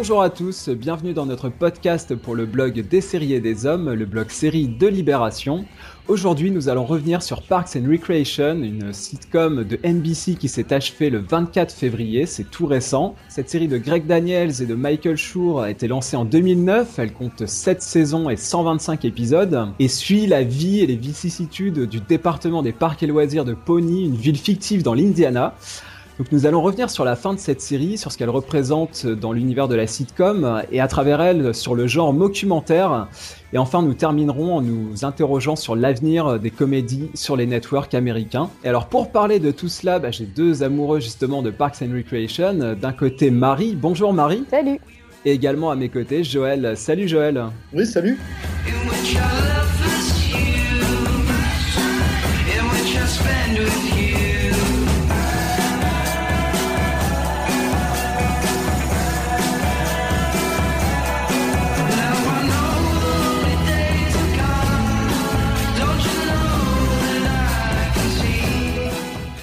Bonjour 0.00 0.22
à 0.22 0.30
tous, 0.30 0.68
bienvenue 0.68 1.12
dans 1.12 1.26
notre 1.26 1.48
podcast 1.48 2.14
pour 2.14 2.36
le 2.36 2.46
blog 2.46 2.86
des 2.88 3.00
séries 3.00 3.32
et 3.32 3.40
des 3.40 3.66
hommes, 3.66 3.92
le 3.92 4.06
blog 4.06 4.30
série 4.30 4.68
de 4.68 4.86
Libération. 4.86 5.64
Aujourd'hui, 6.06 6.52
nous 6.52 6.68
allons 6.68 6.84
revenir 6.84 7.20
sur 7.20 7.42
Parks 7.42 7.74
and 7.74 7.90
Recreation, 7.90 8.62
une 8.62 8.92
sitcom 8.92 9.64
de 9.64 9.76
NBC 9.82 10.36
qui 10.36 10.46
s'est 10.46 10.72
achevée 10.72 11.10
le 11.10 11.18
24 11.18 11.74
février, 11.74 12.26
c'est 12.26 12.48
tout 12.48 12.66
récent. 12.66 13.16
Cette 13.28 13.50
série 13.50 13.66
de 13.66 13.76
Greg 13.76 14.06
Daniels 14.06 14.62
et 14.62 14.66
de 14.66 14.76
Michael 14.76 15.16
Schur 15.16 15.58
a 15.58 15.68
été 15.68 15.88
lancée 15.88 16.16
en 16.16 16.24
2009, 16.24 17.00
elle 17.00 17.12
compte 17.12 17.44
7 17.44 17.82
saisons 17.82 18.30
et 18.30 18.36
125 18.36 19.04
épisodes, 19.04 19.66
et 19.80 19.88
suit 19.88 20.28
la 20.28 20.44
vie 20.44 20.78
et 20.78 20.86
les 20.86 20.94
vicissitudes 20.94 21.88
du 21.88 21.98
département 21.98 22.62
des 22.62 22.72
parcs 22.72 23.02
et 23.02 23.08
loisirs 23.08 23.44
de 23.44 23.54
Pony, 23.54 24.04
une 24.04 24.14
ville 24.14 24.38
fictive 24.38 24.84
dans 24.84 24.94
l'Indiana. 24.94 25.56
Donc 26.18 26.32
nous 26.32 26.46
allons 26.46 26.60
revenir 26.60 26.90
sur 26.90 27.04
la 27.04 27.14
fin 27.14 27.32
de 27.32 27.38
cette 27.38 27.60
série, 27.60 27.96
sur 27.96 28.10
ce 28.10 28.18
qu'elle 28.18 28.28
représente 28.28 29.06
dans 29.06 29.32
l'univers 29.32 29.68
de 29.68 29.76
la 29.76 29.86
sitcom 29.86 30.62
et 30.72 30.80
à 30.80 30.88
travers 30.88 31.20
elle 31.20 31.54
sur 31.54 31.76
le 31.76 31.86
genre 31.86 32.12
documentaire. 32.12 33.06
Et 33.52 33.58
enfin 33.58 33.82
nous 33.82 33.94
terminerons 33.94 34.56
en 34.56 34.60
nous 34.60 35.04
interrogeant 35.04 35.54
sur 35.54 35.76
l'avenir 35.76 36.40
des 36.40 36.50
comédies 36.50 37.08
sur 37.14 37.36
les 37.36 37.46
networks 37.46 37.94
américains. 37.94 38.50
Et 38.64 38.68
alors 38.68 38.88
pour 38.88 39.12
parler 39.12 39.38
de 39.38 39.52
tout 39.52 39.68
cela, 39.68 40.00
bah, 40.00 40.10
j'ai 40.10 40.26
deux 40.26 40.64
amoureux 40.64 40.98
justement 40.98 41.40
de 41.40 41.50
Parks 41.50 41.82
and 41.82 41.94
Recreation. 41.94 42.74
D'un 42.74 42.92
côté 42.92 43.30
Marie, 43.30 43.76
bonjour 43.76 44.12
Marie. 44.12 44.44
Salut. 44.50 44.80
Et 45.24 45.30
également 45.32 45.70
à 45.70 45.76
mes 45.76 45.88
côtés 45.88 46.24
Joël. 46.24 46.76
Salut 46.76 47.06
Joël. 47.06 47.44
Oui, 47.72 47.86
salut. 47.86 48.18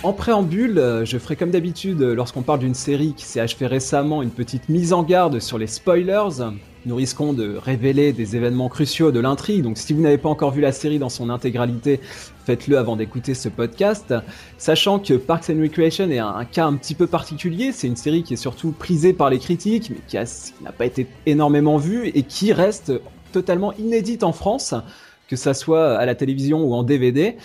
En 0.06 0.14
préambule, 0.14 0.78
euh, 0.78 1.04
je 1.04 1.18
ferai 1.18 1.36
comme 1.36 1.50
d'habitude 1.50 2.00
euh, 2.04 2.14
lorsqu'on 2.14 2.44
parle 2.44 2.60
d'une 2.60 2.76
série 2.76 3.16
qui 3.18 3.26
s'est 3.26 3.40
achevée 3.40 3.66
récemment 3.66 4.22
une 4.22 4.30
petite 4.30 4.70
mise 4.70 4.94
en 4.94 5.02
garde 5.02 5.40
sur 5.40 5.58
les 5.58 5.66
spoilers. 5.66 6.52
Nous 6.86 6.96
risquons 6.96 7.34
de 7.34 7.56
révéler 7.58 8.14
des 8.14 8.36
événements 8.36 8.70
cruciaux 8.70 9.12
de 9.12 9.20
l'intrigue, 9.20 9.64
donc 9.64 9.80
si 9.80 9.94
vous 9.94 10.02
n'avez 10.02 10.20
pas 10.20 10.30
encore 10.30 10.52
vu 10.52 10.62
la 10.62 10.72
série 10.72 11.00
dans 11.00 11.10
son 11.10 11.32
intégralité, 11.32 12.00
faites-le 12.46 12.78
avant 12.78 12.96
d'écouter 12.96 13.34
ce 13.34 13.50
podcast. 13.50 14.14
Sachant 14.60 15.00
que 15.00 15.16
Parks 15.16 15.50
and 15.50 15.60
Recreation 15.60 16.08
est 16.12 16.20
un, 16.20 16.46
cas 16.46 16.68
un 16.68 16.76
petit 16.76 16.94
peu 16.94 17.08
particulier, 17.08 17.72
c'est 17.72 17.88
une 17.88 17.96
série 17.96 18.22
qui 18.22 18.36
est 18.36 18.38
surtout 18.38 18.74
prisée 18.74 19.12
par 19.12 19.32
les 19.32 19.40
critiques, 19.40 19.90
mais 19.90 20.02
qui 20.08 20.18
n'a 20.64 20.72
pas 20.72 20.86
été 20.86 21.08
énormément 21.26 21.78
vue 21.78 22.10
et 22.10 22.22
qui 22.22 22.54
reste 22.54 22.94
totalement 23.32 23.74
inédite 23.74 24.24
en 24.24 24.34
France 24.34 24.76
que 25.28 25.36
ça 25.36 25.54
soit 25.54 25.98
à 25.98 26.06
la 26.06 26.16
télévision 26.16 26.64
ou 26.64 26.74
en 26.74 26.84
DVD. 26.84 27.38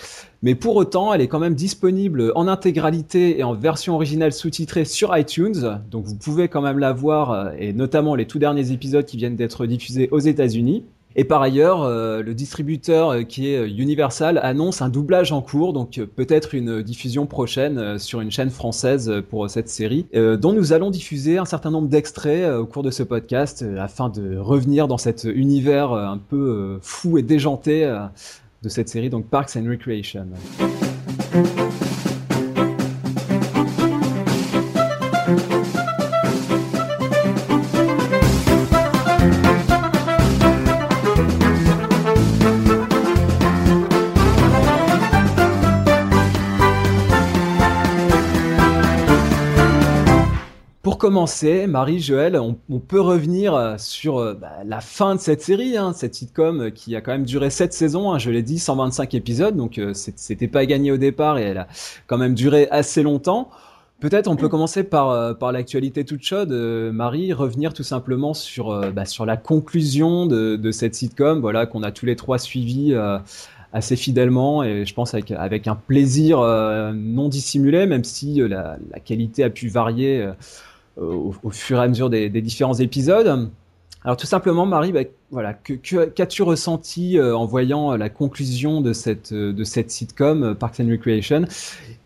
Mais 0.43 0.55
pour 0.55 0.75
autant, 0.75 1.13
elle 1.13 1.21
est 1.21 1.27
quand 1.27 1.39
même 1.39 1.55
disponible 1.55 2.31
en 2.35 2.47
intégralité 2.47 3.39
et 3.39 3.43
en 3.43 3.53
version 3.53 3.95
originale 3.95 4.33
sous-titrée 4.33 4.85
sur 4.85 5.15
iTunes. 5.15 5.79
Donc 5.89 6.05
vous 6.05 6.15
pouvez 6.15 6.47
quand 6.47 6.61
même 6.61 6.79
la 6.79 6.93
voir, 6.93 7.31
euh, 7.31 7.51
et 7.57 7.73
notamment 7.73 8.15
les 8.15 8.25
tout 8.25 8.39
derniers 8.39 8.71
épisodes 8.71 9.05
qui 9.05 9.17
viennent 9.17 9.35
d'être 9.35 9.65
diffusés 9.65 10.09
aux 10.11 10.19
États-Unis. 10.19 10.83
Et 11.15 11.23
par 11.23 11.41
ailleurs, 11.41 11.83
euh, 11.83 12.21
le 12.21 12.33
distributeur 12.33 13.09
euh, 13.09 13.23
qui 13.23 13.47
est 13.47 13.69
Universal 13.69 14.39
annonce 14.41 14.81
un 14.81 14.89
doublage 14.89 15.31
en 15.31 15.41
cours, 15.41 15.73
donc 15.73 15.99
peut-être 16.15 16.55
une 16.55 16.81
diffusion 16.81 17.25
prochaine 17.25 17.99
sur 17.99 18.21
une 18.21 18.31
chaîne 18.31 18.49
française 18.49 19.11
pour 19.29 19.49
cette 19.49 19.69
série, 19.69 20.05
dont 20.13 20.53
nous 20.53 20.73
allons 20.73 20.89
diffuser 20.89 21.37
un 21.37 21.45
certain 21.45 21.71
nombre 21.71 21.87
d'extraits 21.87 22.49
au 22.51 22.65
cours 22.65 22.83
de 22.83 22.91
ce 22.91 23.03
podcast 23.03 23.65
afin 23.77 24.09
de 24.09 24.37
revenir 24.37 24.87
dans 24.87 24.97
cet 24.97 25.23
univers 25.23 25.93
un 25.93 26.17
peu 26.17 26.77
fou 26.81 27.17
et 27.17 27.23
déjanté 27.23 27.85
de 28.61 28.69
cette 28.69 28.89
série, 28.89 29.09
donc 29.09 29.25
Parks 29.27 29.55
and 29.55 29.67
Recreation. 29.67 30.27
Commencer, 51.01 51.65
Marie-Joël, 51.65 52.37
on, 52.37 52.79
peut 52.79 53.01
revenir 53.01 53.55
euh, 53.55 53.73
sur 53.79 54.19
euh, 54.19 54.35
bah, 54.35 54.51
la 54.63 54.81
fin 54.81 55.15
de 55.15 55.19
cette 55.19 55.41
série, 55.41 55.75
hein, 55.75 55.93
cette 55.95 56.13
sitcom 56.13 56.61
euh, 56.61 56.69
qui 56.69 56.95
a 56.95 57.01
quand 57.01 57.11
même 57.11 57.25
duré 57.25 57.49
7 57.49 57.73
saisons, 57.73 58.11
hein, 58.11 58.19
je 58.19 58.29
l'ai 58.29 58.43
dit, 58.43 58.59
125 58.59 59.15
épisodes, 59.15 59.55
donc 59.55 59.81
c'était 59.95 60.47
pas 60.47 60.63
gagné 60.67 60.91
au 60.91 60.97
départ 60.97 61.39
et 61.39 61.41
elle 61.41 61.57
a 61.57 61.67
quand 62.05 62.19
même 62.19 62.35
duré 62.35 62.67
assez 62.69 63.01
longtemps. 63.01 63.49
Peut-être 63.99 64.27
on 64.27 64.35
peut 64.35 64.47
commencer 64.47 64.83
par, 64.83 65.35
par 65.39 65.51
l'actualité 65.51 66.05
toute 66.05 66.21
chaude, 66.21 66.51
Marie, 66.51 67.33
revenir 67.33 67.73
tout 67.73 67.83
simplement 67.83 68.35
sur, 68.35 68.91
bah, 68.91 69.05
sur 69.05 69.25
la 69.25 69.37
conclusion 69.37 70.27
de, 70.27 70.71
cette 70.71 70.93
sitcom, 70.93 71.41
voilà, 71.41 71.65
qu'on 71.65 71.81
a 71.81 71.91
tous 71.91 72.05
les 72.05 72.15
trois 72.15 72.37
suivi 72.37 72.95
assez 73.73 73.95
fidèlement 73.95 74.63
et 74.63 74.85
je 74.85 74.93
pense 74.93 75.15
avec, 75.15 75.31
avec 75.31 75.67
un 75.67 75.75
plaisir 75.75 76.41
non 76.93 77.27
dissimulé, 77.27 77.87
même 77.87 78.03
si 78.03 78.35
la, 78.35 78.77
la, 78.91 78.99
qualité 78.99 79.43
a 79.43 79.49
pu 79.49 79.67
varier 79.67 80.27
au, 80.97 81.33
fur 81.51 81.79
et 81.79 81.83
à 81.83 81.87
mesure 81.87 82.09
des, 82.09 82.29
différents 82.29 82.73
épisodes. 82.73 83.49
Alors 84.03 84.17
tout 84.17 84.25
simplement, 84.25 84.65
Marie, 84.65 84.91
bah, 84.91 85.01
voilà, 85.29 85.53
qu'as-tu 85.53 86.41
ressenti 86.41 87.17
euh, 87.17 87.35
en 87.35 87.45
voyant 87.45 87.95
la 87.95 88.09
conclusion 88.09 88.81
de 88.81 88.93
cette 88.93 89.33
de 89.33 89.63
cette 89.63 89.91
sitcom 89.91 90.43
euh, 90.43 90.53
Parks 90.55 90.79
and 90.79 90.89
Recreation? 90.89 91.45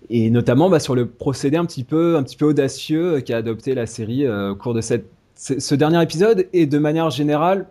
Et 0.09 0.29
notamment 0.29 0.69
bah, 0.69 0.79
sur 0.79 0.93
le 0.93 1.07
procédé 1.07 1.57
un 1.57 1.65
petit 1.65 1.83
peu 1.83 2.17
un 2.17 2.23
petit 2.23 2.35
peu 2.35 2.45
audacieux 2.45 3.21
qu'a 3.21 3.37
adopté 3.37 3.75
la 3.75 3.85
série 3.85 4.25
euh, 4.25 4.51
au 4.51 4.55
cours 4.55 4.73
de 4.73 4.81
cette 4.81 5.05
ce 5.37 5.75
dernier 5.75 6.01
épisode 6.01 6.47
et 6.53 6.65
de 6.65 6.77
manière 6.77 7.09
générale 7.09 7.67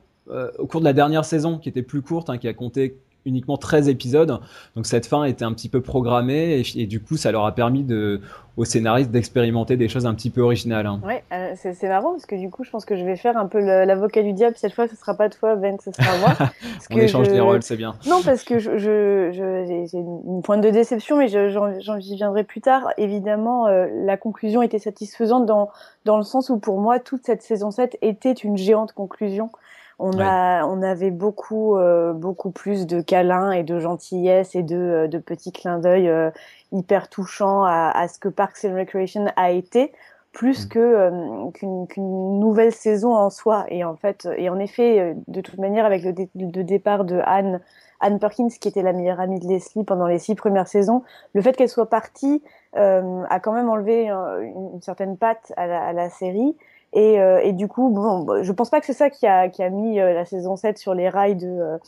au 0.59 0.67
cours 0.67 0.81
de 0.81 0.85
la 0.85 0.93
dernière 0.93 1.25
saison 1.25 1.59
qui 1.59 1.69
était 1.71 1.83
plus 1.83 2.03
courte, 2.03 2.29
hein, 2.29 2.37
qui 2.37 2.47
a 2.47 2.53
compté 2.53 2.97
uniquement 3.25 3.57
13 3.57 3.89
épisodes. 3.89 4.39
Donc 4.77 4.87
cette 4.87 5.07
fin 5.07 5.25
était 5.25 5.45
un 5.45 5.53
petit 5.53 5.69
peu 5.69 5.81
programmée 5.81 6.63
et, 6.75 6.87
du 6.87 7.01
coup 7.01 7.17
ça 7.17 7.33
leur 7.33 7.47
a 7.47 7.55
permis 7.55 7.83
de, 7.83 8.21
aux 8.57 8.65
scénaristes 8.65 9.11
d'expérimenter 9.11 9.77
des 9.77 9.89
choses 9.89 10.07
un 10.07 10.15
petit 10.15 10.31
peu 10.31 10.41
originales. 10.41 10.87
Hein. 10.87 11.01
Ouais, 11.05 11.25
euh, 11.33 11.55
c'est 11.57 11.89
marrant 11.89 12.13
parce 12.13 12.27
que 12.27 12.37
du 12.37 12.51
coup 12.51 12.63
je 12.63 12.71
pense 12.71 12.85
que 12.85 12.97
je 12.97 13.05
vais 13.05 13.17
faire 13.17 13.37
un 13.37 13.47
peu 13.47 13.59
l'avocat 13.59 14.23
du 14.23 14.33
diable. 14.33 14.57
Cette 14.57 14.73
fois 14.73 14.87
ce 14.87 14.97
sera 14.97 15.15
pas 15.15 15.29
toi 15.29 15.57
Ben, 15.57 15.77
ce 15.85 15.91
sera 15.91 16.19
moi. 16.19 16.35
Parce 16.39 16.87
On 16.91 16.99
échange 16.99 17.29
les 17.29 17.41
rôles, 17.41 17.63
c'est 17.63 17.77
bien. 17.77 17.95
Non 18.07 18.21
parce 18.25 18.45
que 18.45 18.59
j'ai 18.59 18.79
je, 18.79 19.33
je, 19.33 19.97
une 19.97 20.43
pointe 20.43 20.61
de 20.61 20.71
déception 20.71 21.17
mais 21.17 21.29
j'en 21.29 21.99
viendrai 21.99 22.45
plus 22.45 22.61
tard. 22.61 22.93
Évidemment 22.97 23.67
euh, 23.67 23.89
la 24.05 24.17
conclusion 24.17 24.63
était 24.63 24.79
satisfaisante 24.79 25.47
dans, 25.47 25.71
dans 26.05 26.17
le 26.17 26.23
sens 26.23 26.51
où 26.51 26.59
pour 26.59 26.81
moi 26.81 27.01
toute 27.01 27.25
cette 27.25 27.43
saison 27.43 27.71
7 27.71 27.99
était 28.03 28.33
une 28.33 28.57
géante 28.57 28.93
conclusion. 28.93 29.51
On 29.99 30.19
a, 30.19 30.67
on 30.67 30.83
avait 30.83 31.11
beaucoup, 31.11 31.77
euh, 31.77 32.13
beaucoup 32.13 32.51
plus 32.51 32.87
de 32.87 33.01
câlins 33.01 33.53
et 33.53 33.63
de 33.63 33.79
gentillesse 33.79 34.55
et 34.55 34.63
de, 34.63 34.77
euh, 34.77 35.09
de 35.09 35.19
petits 35.19 35.53
clins 35.53 35.79
d'œil 35.79 36.09
euh, 36.09 36.31
hyper 36.73 37.09
touchants 37.09 37.65
à, 37.65 37.91
à, 37.95 38.09
ce 38.09 38.19
que 38.19 38.29
Parks 38.29 38.65
and 38.65 38.75
Recreation 38.75 39.27
a 39.37 39.53
été, 39.53 39.93
plus 40.33 40.67
mm. 40.67 40.69
que 40.69 41.51
qu'une 41.87 42.41
nouvelle 42.41 42.73
saison 42.73 43.15
en 43.15 43.31
soi. 43.31 43.67
Et 43.69 43.85
en 43.85 43.95
fait, 43.95 44.29
et 44.37 44.49
en 44.49 44.59
effet, 44.59 45.17
de 45.29 45.41
toute 45.41 45.59
manière, 45.59 45.85
avec 45.85 46.03
le, 46.03 46.63
départ 46.65 47.05
de 47.05 47.21
Anne, 47.25 47.61
Anne 48.01 48.19
Perkins, 48.19 48.49
qui 48.61 48.67
était 48.67 48.83
la 48.83 48.93
meilleure 48.93 49.21
amie 49.21 49.39
de 49.39 49.47
Leslie 49.47 49.85
pendant 49.85 50.09
les 50.09 50.19
six 50.19 50.35
premières 50.35 50.67
saisons, 50.67 51.05
le 51.35 51.43
fait 51.43 51.53
qu'elle 51.57 51.69
soit 51.69 51.89
partie 51.89 52.43
a 52.75 53.39
quand 53.41 53.53
même 53.53 53.71
enlevé 53.71 54.09
une, 54.09 54.81
certaine 54.83 55.17
patte 55.17 55.53
à 55.57 55.69
la, 55.69 55.85
à 55.85 55.93
la 55.93 56.11
série. 56.11 56.57
Et, 56.95 57.21
euh, 57.21 57.41
et 57.43 57.53
du 57.53 57.67
coup, 57.67 57.91
bon, 57.91 58.43
je 58.43 58.53
pense 58.53 58.71
pas 58.71 58.81
que 58.81 58.87
c'est 58.87 58.93
ça 58.93 59.11
qui 59.11 59.27
a, 59.27 59.49
mis 59.71 60.01
euh, 60.01 60.15
la 60.15 60.25
saison 60.25 60.57
7 60.57 60.79
sur 60.79 60.95
les 60.95 61.09
rails 61.09 61.35
de, 61.35 61.49
euh, 61.49 61.79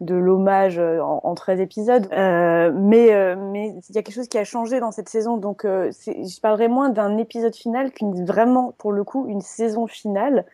l'hommage 0.00 0.80
en, 0.80 1.20
en, 1.22 1.34
13 1.34 1.60
épisodes. 1.60 2.08
Mais 2.10 3.06
il 3.06 3.94
y 3.94 3.98
a 3.98 4.02
quelque 4.02 4.12
chose 4.12 4.28
qui 4.28 4.36
a 4.36 4.44
changé 4.44 4.80
dans 4.80 4.90
cette 4.90 5.08
saison. 5.08 5.36
Donc, 5.36 5.62
je 5.64 6.40
parlerai 6.40 6.66
moins 6.66 6.88
d'un 6.88 7.16
épisode 7.18 7.54
final 7.54 7.92
qu'une 7.92 8.24
vraiment, 8.24 8.74
pour 8.78 8.92
le 8.92 9.04
coup, 9.04 9.26
une 9.28 9.40
saison 9.40 9.86
finale. 9.86 10.44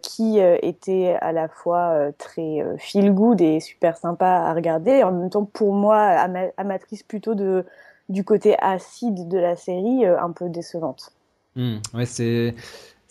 Qui 0.00 0.38
était 0.38 1.14
à 1.20 1.30
la 1.30 1.46
fois 1.46 2.10
très 2.16 2.64
feel 2.78 3.12
good 3.12 3.38
et 3.42 3.60
super 3.60 3.98
sympa 3.98 4.26
à 4.26 4.54
regarder, 4.54 4.92
et 4.92 5.04
en 5.04 5.12
même 5.12 5.28
temps 5.28 5.44
pour 5.44 5.74
moi 5.74 5.98
amatrice 6.56 7.02
plutôt 7.02 7.34
de 7.34 7.66
du 8.08 8.24
côté 8.24 8.56
acide 8.60 9.28
de 9.28 9.36
la 9.36 9.54
série, 9.54 10.06
un 10.06 10.30
peu 10.30 10.48
décevante. 10.48 11.12
Mmh, 11.54 11.76
ouais, 11.92 12.06
c'est 12.06 12.54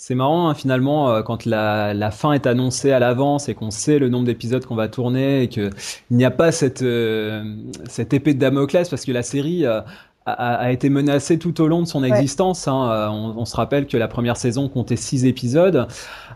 c'est 0.03 0.15
marrant 0.15 0.49
hein, 0.49 0.55
finalement 0.55 1.11
euh, 1.11 1.21
quand 1.21 1.45
la, 1.45 1.93
la, 1.93 2.09
fin 2.09 2.33
est 2.33 2.47
annoncée 2.47 2.91
à 2.91 2.97
l'avance 2.97 3.49
et 3.49 3.53
qu'on 3.53 3.69
sait 3.69 3.99
le 3.99 4.09
nombre 4.09 4.25
d'épisodes 4.25 4.65
qu'on 4.65 4.73
va 4.73 4.87
tourner 4.87 5.43
et 5.43 5.47
qu'il 5.47 5.69
n'y 6.09 6.25
a 6.25 6.31
pas 6.31 6.51
cette, 6.51 6.81
euh, 6.81 7.43
cette 7.87 8.11
épée 8.11 8.33
de 8.33 8.39
Damoclès 8.39 8.89
parce 8.89 9.05
que 9.05 9.11
la 9.11 9.21
série, 9.21 9.63
euh, 9.63 9.81
a, 10.25 10.71
été 10.71 10.89
menacée 10.89 11.37
tout 11.37 11.61
au 11.61 11.67
long 11.67 11.83
de 11.83 11.87
son 11.87 12.03
existence. 12.03 12.67
Hein. 12.67 13.11
On, 13.11 13.45
se 13.45 13.55
rappelle 13.55 13.87
que 13.87 13.97
la 13.97 14.07
première 14.07 14.37
saison 14.37 14.69
comptait 14.69 14.95
6 14.95 15.25
épisodes. 15.25 15.87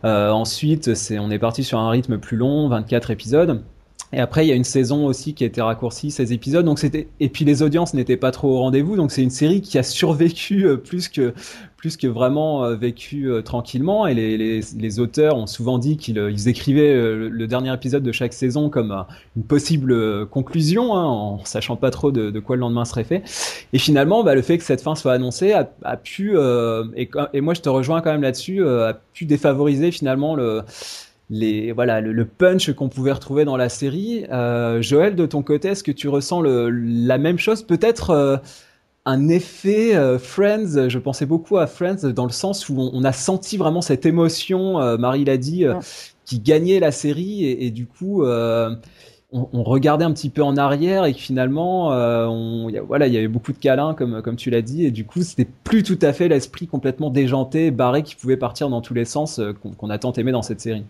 ensuite, 0.03 0.95
c'est, 0.95 1.19
on 1.19 1.29
est 1.29 1.37
parti 1.37 1.63
sur 1.63 1.77
un 1.77 1.89
rythme 1.91 2.17
plus 2.17 2.35
long, 2.35 2.67
24 2.67 3.11
épisodes. 3.11 3.63
Et 4.13 4.19
après, 4.19 4.45
il 4.45 4.49
y 4.49 4.51
a 4.51 4.55
une 4.55 4.63
saison 4.63 5.05
aussi 5.05 5.33
qui 5.33 5.43
a 5.43 5.47
été 5.47 5.61
raccourcie, 5.61 6.11
16 6.11 6.31
épisodes. 6.31 6.65
Donc 6.65 6.79
c'était 6.79 7.07
et 7.19 7.29
puis 7.29 7.43
les 7.43 7.63
audiences 7.63 7.93
n'étaient 7.93 8.17
pas 8.17 8.31
trop 8.31 8.49
au 8.49 8.59
rendez-vous. 8.59 8.95
Donc 8.95 9.11
c'est 9.11 9.23
une 9.23 9.29
série 9.29 9.61
qui 9.61 9.77
a 9.77 9.83
survécu 9.83 10.65
euh, 10.65 10.77
plus 10.77 11.09
que 11.09 11.33
plus 11.77 11.97
que 11.97 12.07
vraiment 12.07 12.63
euh, 12.63 12.75
vécu 12.75 13.29
euh, 13.29 13.41
tranquillement. 13.41 14.07
Et 14.07 14.13
les, 14.13 14.37
les, 14.37 14.61
les, 14.77 14.99
auteurs 14.99 15.37
ont 15.37 15.47
souvent 15.47 15.77
dit 15.77 15.97
qu'ils 15.97 16.17
ils 16.31 16.47
écrivaient 16.47 16.93
le, 16.93 17.47
dernier 17.47 17.73
épisode 17.73 18.03
de 18.03 18.11
chaque 18.11 18.33
saison 18.33 18.69
comme 18.69 19.05
une 19.35 19.43
possible 19.43 20.25
conclusion, 20.27 20.95
hein, 20.95 21.03
en 21.03 21.45
sachant 21.45 21.75
pas 21.75 21.91
trop 21.91 22.11
de, 22.11 22.39
quoi 22.39 22.55
le 22.55 22.61
lendemain 22.61 22.85
serait 22.85 23.03
fait. 23.03 23.23
Et 23.73 23.77
finalement, 23.77 24.23
bah, 24.23 24.33
le 24.33 24.41
fait 24.41 24.57
que 24.57 24.63
cette 24.63 24.81
fin 24.81 24.95
soit 24.95 25.13
annoncée 25.13 25.53
a, 25.53 25.69
a 25.83 25.97
pu 25.97 26.35
et, 26.95 27.09
et, 27.33 27.41
moi 27.41 27.53
je 27.53 27.61
te 27.61 27.69
rejoins 27.69 28.01
quand 28.01 28.11
même 28.11 28.23
là-dessus, 28.23 28.67
a 28.67 28.99
pu 29.13 29.25
défavoriser 29.25 29.91
finalement 29.91 30.35
le 30.35 30.63
les 31.29 31.71
voilà 31.71 32.01
le, 32.01 32.25
punch 32.25 32.71
qu'on 32.73 32.89
pouvait 32.89 33.11
retrouver 33.11 33.45
dans 33.45 33.57
la 33.57 33.69
série. 33.69 34.25
Euh, 34.31 34.81
Joël, 34.81 35.15
de 35.15 35.25
ton 35.25 35.41
côté, 35.41 35.69
est-ce 35.69 35.83
que 35.83 35.91
tu 35.91 36.07
ressens 36.07 36.41
le, 36.41 36.69
la 36.69 37.17
même 37.17 37.39
chose? 37.39 37.63
Peut-être 37.63 38.11
euh, 38.11 38.37
un 39.05 39.27
effet 39.29 39.95
euh, 39.95 40.19
Friends? 40.19 40.89
Je 40.89 40.99
pensais 40.99 41.25
beaucoup 41.25 41.57
à 41.57 41.67
Friends 41.67 42.11
dans 42.13 42.25
le 42.25 42.31
sens 42.31 42.69
où 42.69 42.77
on, 42.77 43.03
a 43.03 43.11
senti 43.11 43.57
vraiment 43.57 43.81
cette 43.81 44.05
émotion. 44.05 44.97
Marie 44.97 45.25
l'a 45.25 45.37
dit, 45.37 45.65
qui 46.25 46.39
gagnait 46.39 46.79
la 46.79 46.91
série 46.91 47.45
et, 47.45 47.65
et 47.65 47.71
du 47.71 47.85
coup. 47.85 48.25
On, 49.31 49.49
on, 49.51 49.63
regardait 49.63 50.05
un 50.05 50.13
petit 50.13 50.29
peu 50.29 50.43
en 50.43 50.55
arrière 50.55 51.03
et 51.03 51.13
que 51.13 51.19
finalement, 51.19 51.89
on, 51.89 52.71
voilà, 52.87 53.07
il 53.07 53.13
y 53.13 53.17
avait 53.17 53.27
beaucoup 53.27 53.51
de 53.51 53.57
câlins 53.57 53.93
comme 53.93 54.21
comme 54.21 54.37
tu 54.37 54.49
l'as 54.49 54.61
dit 54.61 54.85
et 54.85 54.91
du 54.91 55.03
coup, 55.03 55.23
c'était 55.23 55.49
plus 55.63 55.83
tout 55.83 55.97
à 56.03 56.13
fait 56.13 56.29
l'esprit 56.29 56.67
complètement 56.67 57.09
déjanté, 57.09 57.69
barré 57.71 58.03
qui 58.03 58.15
pouvait 58.15 58.37
partir 58.37 58.69
dans 58.69 58.79
tous 58.79 58.93
les 58.93 59.03
sens 59.03 59.41
qu'on 59.77 59.89
a 59.89 59.97
tant 59.97 60.13
aimé 60.13 60.31
dans 60.31 60.43
cette 60.43 60.61
série. 60.61 60.85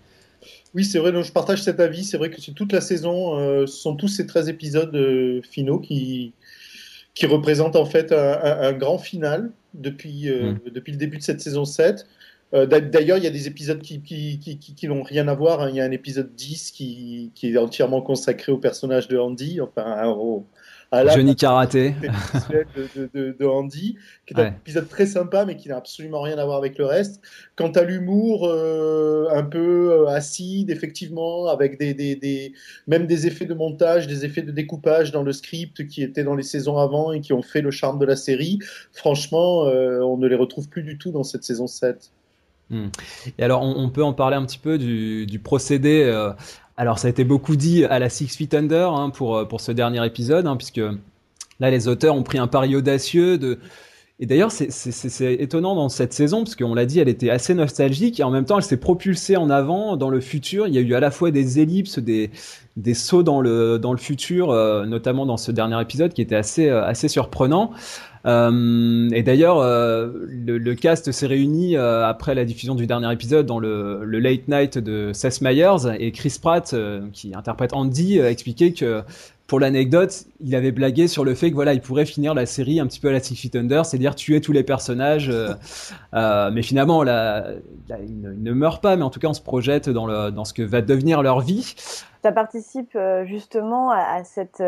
Oui, 0.76 0.84
c'est 0.84 1.00
vrai, 1.00 1.14
donc 1.14 1.24
je 1.24 1.32
partage 1.32 1.64
cet 1.64 1.80
avis. 1.80 2.04
C'est 2.04 2.18
vrai 2.18 2.30
que 2.30 2.42
c'est 2.42 2.52
toute 2.52 2.74
la 2.74 2.82
saison, 2.82 3.40
euh, 3.40 3.66
ce 3.66 3.78
sont 3.78 3.96
tous 3.96 4.10
ces 4.10 4.28
13 4.28 4.50
épisodes 4.50 4.94
euh, 4.94 5.42
finaux 5.42 5.80
qui, 5.80 6.34
qui 7.14 7.26
représentent 7.28 7.78
en 7.78 7.86
fait 7.86 8.12
un, 8.12 8.74
grand 8.74 8.98
final 8.98 9.52
depuis, 9.74 10.30
euh, 10.30 10.52
mm. 10.52 10.72
depuis 10.72 10.92
le 10.92 10.98
début 10.98 11.18
de 11.18 11.24
cette 11.24 11.40
saison 11.40 11.64
7. 11.64 12.06
D'ailleurs, 12.54 13.18
il 13.18 13.24
y 13.24 13.28
a 13.28 13.32
des 13.32 13.48
épisodes 13.48 13.82
qui, 13.82 14.02
qui, 14.02 14.40
qui, 14.40 14.58
qui 14.58 14.88
n'ont 14.88 15.04
rien 15.04 15.28
à 15.28 15.34
voir. 15.34 15.62
Hein. 15.62 15.70
Il 15.70 15.76
y 15.76 15.82
a 15.82 15.84
un 15.86 15.92
épisode 15.92 16.34
10 16.36 16.72
qui, 16.72 17.32
qui 17.36 17.54
est 17.54 17.58
entièrement 17.58 18.02
consacré 18.02 18.52
au 18.52 18.58
personnage 18.58 19.08
de 19.08 19.18
Andy, 19.18 19.60
enfin 19.60 20.08
au, 20.08 20.46
Johnny 21.14 21.36
Karaté 21.36 21.96
de, 22.50 23.10
de, 23.14 23.36
de, 23.38 23.46
Andy, 23.46 23.98
qui 24.26 24.34
est 24.34 24.40
un 24.40 24.48
épisode 24.48 24.88
très 24.88 25.06
sympa, 25.06 25.46
mais 25.46 25.58
qui 25.58 25.70
n'a 25.70 25.78
absolument 25.78 26.22
rien 26.22 26.38
à 26.38 26.46
voir 26.46 26.58
avec 26.58 26.78
le 26.78 26.86
reste. 26.86 27.22
Quant 27.56 27.72
à 27.72 27.84
l'humour, 27.84 28.48
euh, 28.48 29.28
un 29.32 29.44
peu 29.44 29.92
euh, 29.92 30.08
acide, 30.08 30.70
effectivement, 30.70 31.48
avec 31.48 31.80
des, 31.80 31.94
des, 31.94 32.16
des, 32.16 32.54
même 32.88 33.08
des 33.08 33.28
effets 33.28 33.46
de 33.46 33.54
montage, 33.54 34.08
des 34.08 34.26
effets 34.26 34.42
de 34.42 34.52
découpage 34.52 35.12
dans 35.12 35.24
le 35.24 35.34
script 35.34 35.88
qui 35.88 36.04
étaient 36.04 36.24
dans 36.24 36.36
les 36.36 36.44
saisons 36.44 36.78
avant 36.78 37.12
et 37.12 37.22
qui 37.22 37.34
ont 37.34 37.44
fait 37.44 37.62
le 37.62 37.72
charme 37.72 38.00
de 38.00 38.06
la 38.06 38.16
série. 38.16 38.60
Franchement, 38.92 39.66
euh, 39.66 40.00
on 40.02 40.18
ne 40.18 40.28
les 40.28 40.36
retrouve 40.36 40.70
plus 40.70 40.84
du 40.84 40.98
tout 40.98 41.12
dans 41.12 41.24
cette 41.24 41.44
saison 41.44 41.68
7. 41.68 42.12
Hmm. 42.72 42.88
Et 43.38 43.44
alors, 43.44 43.62
on, 43.62 43.90
peut 43.92 44.04
en 44.04 44.14
parler 44.14 44.36
un 44.36 44.44
petit 44.44 44.58
peu 44.58 44.80
du, 44.80 45.28
du 45.28 45.38
procédé. 45.38 46.12
Alors 46.78 47.00
ça 47.00 47.08
a 47.08 47.10
été 47.10 47.24
beaucoup 47.24 47.56
dit 47.56 47.86
à 47.86 48.00
la 48.00 48.10
Six 48.10 48.36
Feet 48.36 48.54
Under 48.54 48.92
hein, 48.94 49.10
pour, 49.10 49.38
euh, 49.38 49.46
pour 49.46 49.62
ce 49.62 49.72
dernier 49.72 50.06
épisode, 50.06 50.46
hein, 50.46 50.58
puisque 50.58 50.82
là 51.60 51.72
les 51.72 51.88
auteurs 51.88 52.16
ont 52.16 52.24
pris 52.24 52.38
un 52.38 52.48
pari 52.48 52.76
audacieux 52.76 53.38
de... 53.38 53.60
Et 54.18 54.26
d'ailleurs 54.26 54.52
c'est 54.52 55.34
étonnant 55.34 55.76
dans 55.76 55.90
cette 55.90 56.14
saison, 56.14 56.46
parce 56.46 56.56
qu'on 56.56 56.74
l'a 56.74 56.86
dit, 56.86 57.02
elle 57.02 57.10
était 57.10 57.30
assez 57.30 57.54
nostalgique, 57.54 58.22
et 58.22 58.24
en 58.24 58.32
même 58.32 58.46
temps 58.46 58.58
elle 58.58 58.64
s'est 58.64 58.78
propulsée 58.78 59.36
en 59.36 59.50
avant 59.50 59.98
dans 59.98 60.10
le 60.10 60.22
futur. 60.22 60.68
Il 60.68 60.74
y 60.74 60.78
a 60.78 60.82
eu 60.82 60.94
à 60.94 61.02
la 61.02 61.12
fois 61.12 61.32
des 61.32 61.60
ellipses, 61.60 62.00
des, 62.00 62.32
des 62.78 62.94
sauts 62.94 63.24
dans 63.24 63.42
le, 63.42 63.78
dans 63.78 63.92
le 63.92 63.98
futur, 63.98 64.52
euh, 64.52 64.86
notamment 64.86 65.26
dans 65.26 65.36
ce 65.36 65.52
dernier 65.52 65.82
épisode 65.82 66.14
qui 66.14 66.22
était 66.22 66.36
assez, 66.36 66.70
euh, 66.70 66.86
assez 66.86 67.10
surprenant. 67.10 67.72
Euh, 68.26 69.10
et 69.12 69.24
d'ailleurs, 69.24 69.60
euh, 69.60 70.12
le, 70.28 70.74
cast 70.74 71.12
s'est 71.12 71.28
réuni 71.28 71.78
euh, 71.78 72.06
après 72.08 72.34
la 72.34 72.44
diffusion 72.44 72.74
du 72.74 72.88
dernier 72.88 73.12
épisode 73.14 73.46
dans 73.46 73.60
le, 73.60 74.04
late 74.06 74.48
night 74.48 74.78
de 74.78 75.14
Seth 75.14 75.42
Meyers 75.42 75.96
et 76.00 76.12
Chris 76.12 76.38
Pratt, 76.42 76.76
qui 77.14 77.34
interprète 77.36 77.74
Andy, 77.74 78.20
a 78.20 78.30
expliqué 78.30 78.74
que 78.74 79.04
pour 79.48 79.60
l'anecdote, 79.60 80.26
il 80.40 80.56
avait 80.56 80.72
blagué 80.72 81.08
sur 81.08 81.24
le 81.24 81.36
fait 81.36 81.52
que 81.52 81.56
voilà, 81.56 81.74
il 81.74 81.82
pourrait 81.82 82.08
finir 82.08 82.34
la 82.34 82.48
série 82.48 82.80
un 82.80 82.88
petit 82.88 83.00
peu 83.00 83.10
à 83.10 83.12
la 83.12 83.20
Six 83.20 83.36
Feet 83.36 83.56
Under, 83.56 83.86
c'est-à-dire 83.86 84.16
tuer 84.16 84.42
tous 84.42 84.54
les 84.54 84.64
personnages. 84.64 85.32
mais 86.14 86.62
finalement, 86.64 87.04
là, 87.04 87.46
il, 87.90 88.22
ne, 88.22 88.54
meurt 88.54 88.82
pas, 88.82 88.96
mais 88.96 89.04
en 89.04 89.12
tout 89.12 89.20
cas, 89.20 89.28
on 89.28 89.34
se 89.34 89.42
projette 89.42 89.90
dans, 89.90 90.46
ce 90.46 90.54
que 90.54 90.64
va 90.64 90.82
devenir 90.82 91.22
leur 91.22 91.42
vie. 91.42 91.76
Ça 92.24 92.32
participe 92.32 92.98
justement 93.26 93.92
à 93.92 94.24
cette 94.24 94.64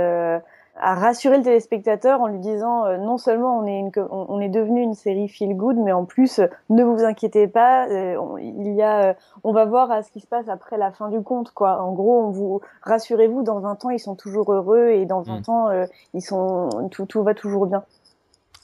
à 0.80 0.96
rassurer 0.96 1.38
le 1.38 1.44
téléspectateur 1.44 2.22
en 2.22 2.28
lui 2.28 2.40
disant 2.40 2.86
euh, 2.86 2.98
non 2.98 3.18
seulement 3.18 3.60
on 3.60 3.66
est, 3.66 3.80
une, 3.80 3.92
on, 4.10 4.40
est 4.40 4.50
devenu 4.50 4.82
une 4.82 4.94
série 4.94 5.28
feel 5.28 5.56
good, 5.56 5.78
mais 5.78 5.92
en 5.92 6.06
plus 6.06 6.40
euh, 6.40 6.48
ne 6.70 6.84
vous 6.84 7.04
inquiétez 7.04 7.48
pas, 7.48 7.88
euh, 7.90 8.18
il 8.40 8.74
y 8.74 8.82
a, 8.82 9.16
on 9.44 9.54
va 9.54 9.66
voir 9.66 9.92
à 9.92 10.04
ce 10.04 10.12
qui 10.12 10.20
se 10.20 10.28
passe 10.28 10.48
après 10.50 10.78
la 10.78 10.92
fin 10.92 11.10
du 11.10 11.22
conte 11.22 11.52
quoi. 11.52 11.82
En 11.82 11.94
gros, 11.94 12.22
on 12.22 12.32
vous 12.32 12.62
rassurez-vous, 12.84 13.44
dans 13.44 13.66
un 13.66 13.76
temps 13.76 13.90
ils 13.90 14.00
sont 14.00 14.16
toujours 14.16 14.54
heureux 14.54 14.90
et 14.90 15.06
dans 15.06 15.30
un 15.30 15.40
mm. 15.40 15.44
temps 15.44 15.70
ils 16.14 16.22
sont 16.22 16.90
tout, 16.92 17.06
tout 17.06 17.24
va 17.24 17.34
toujours 17.34 17.66
bien. 17.66 17.84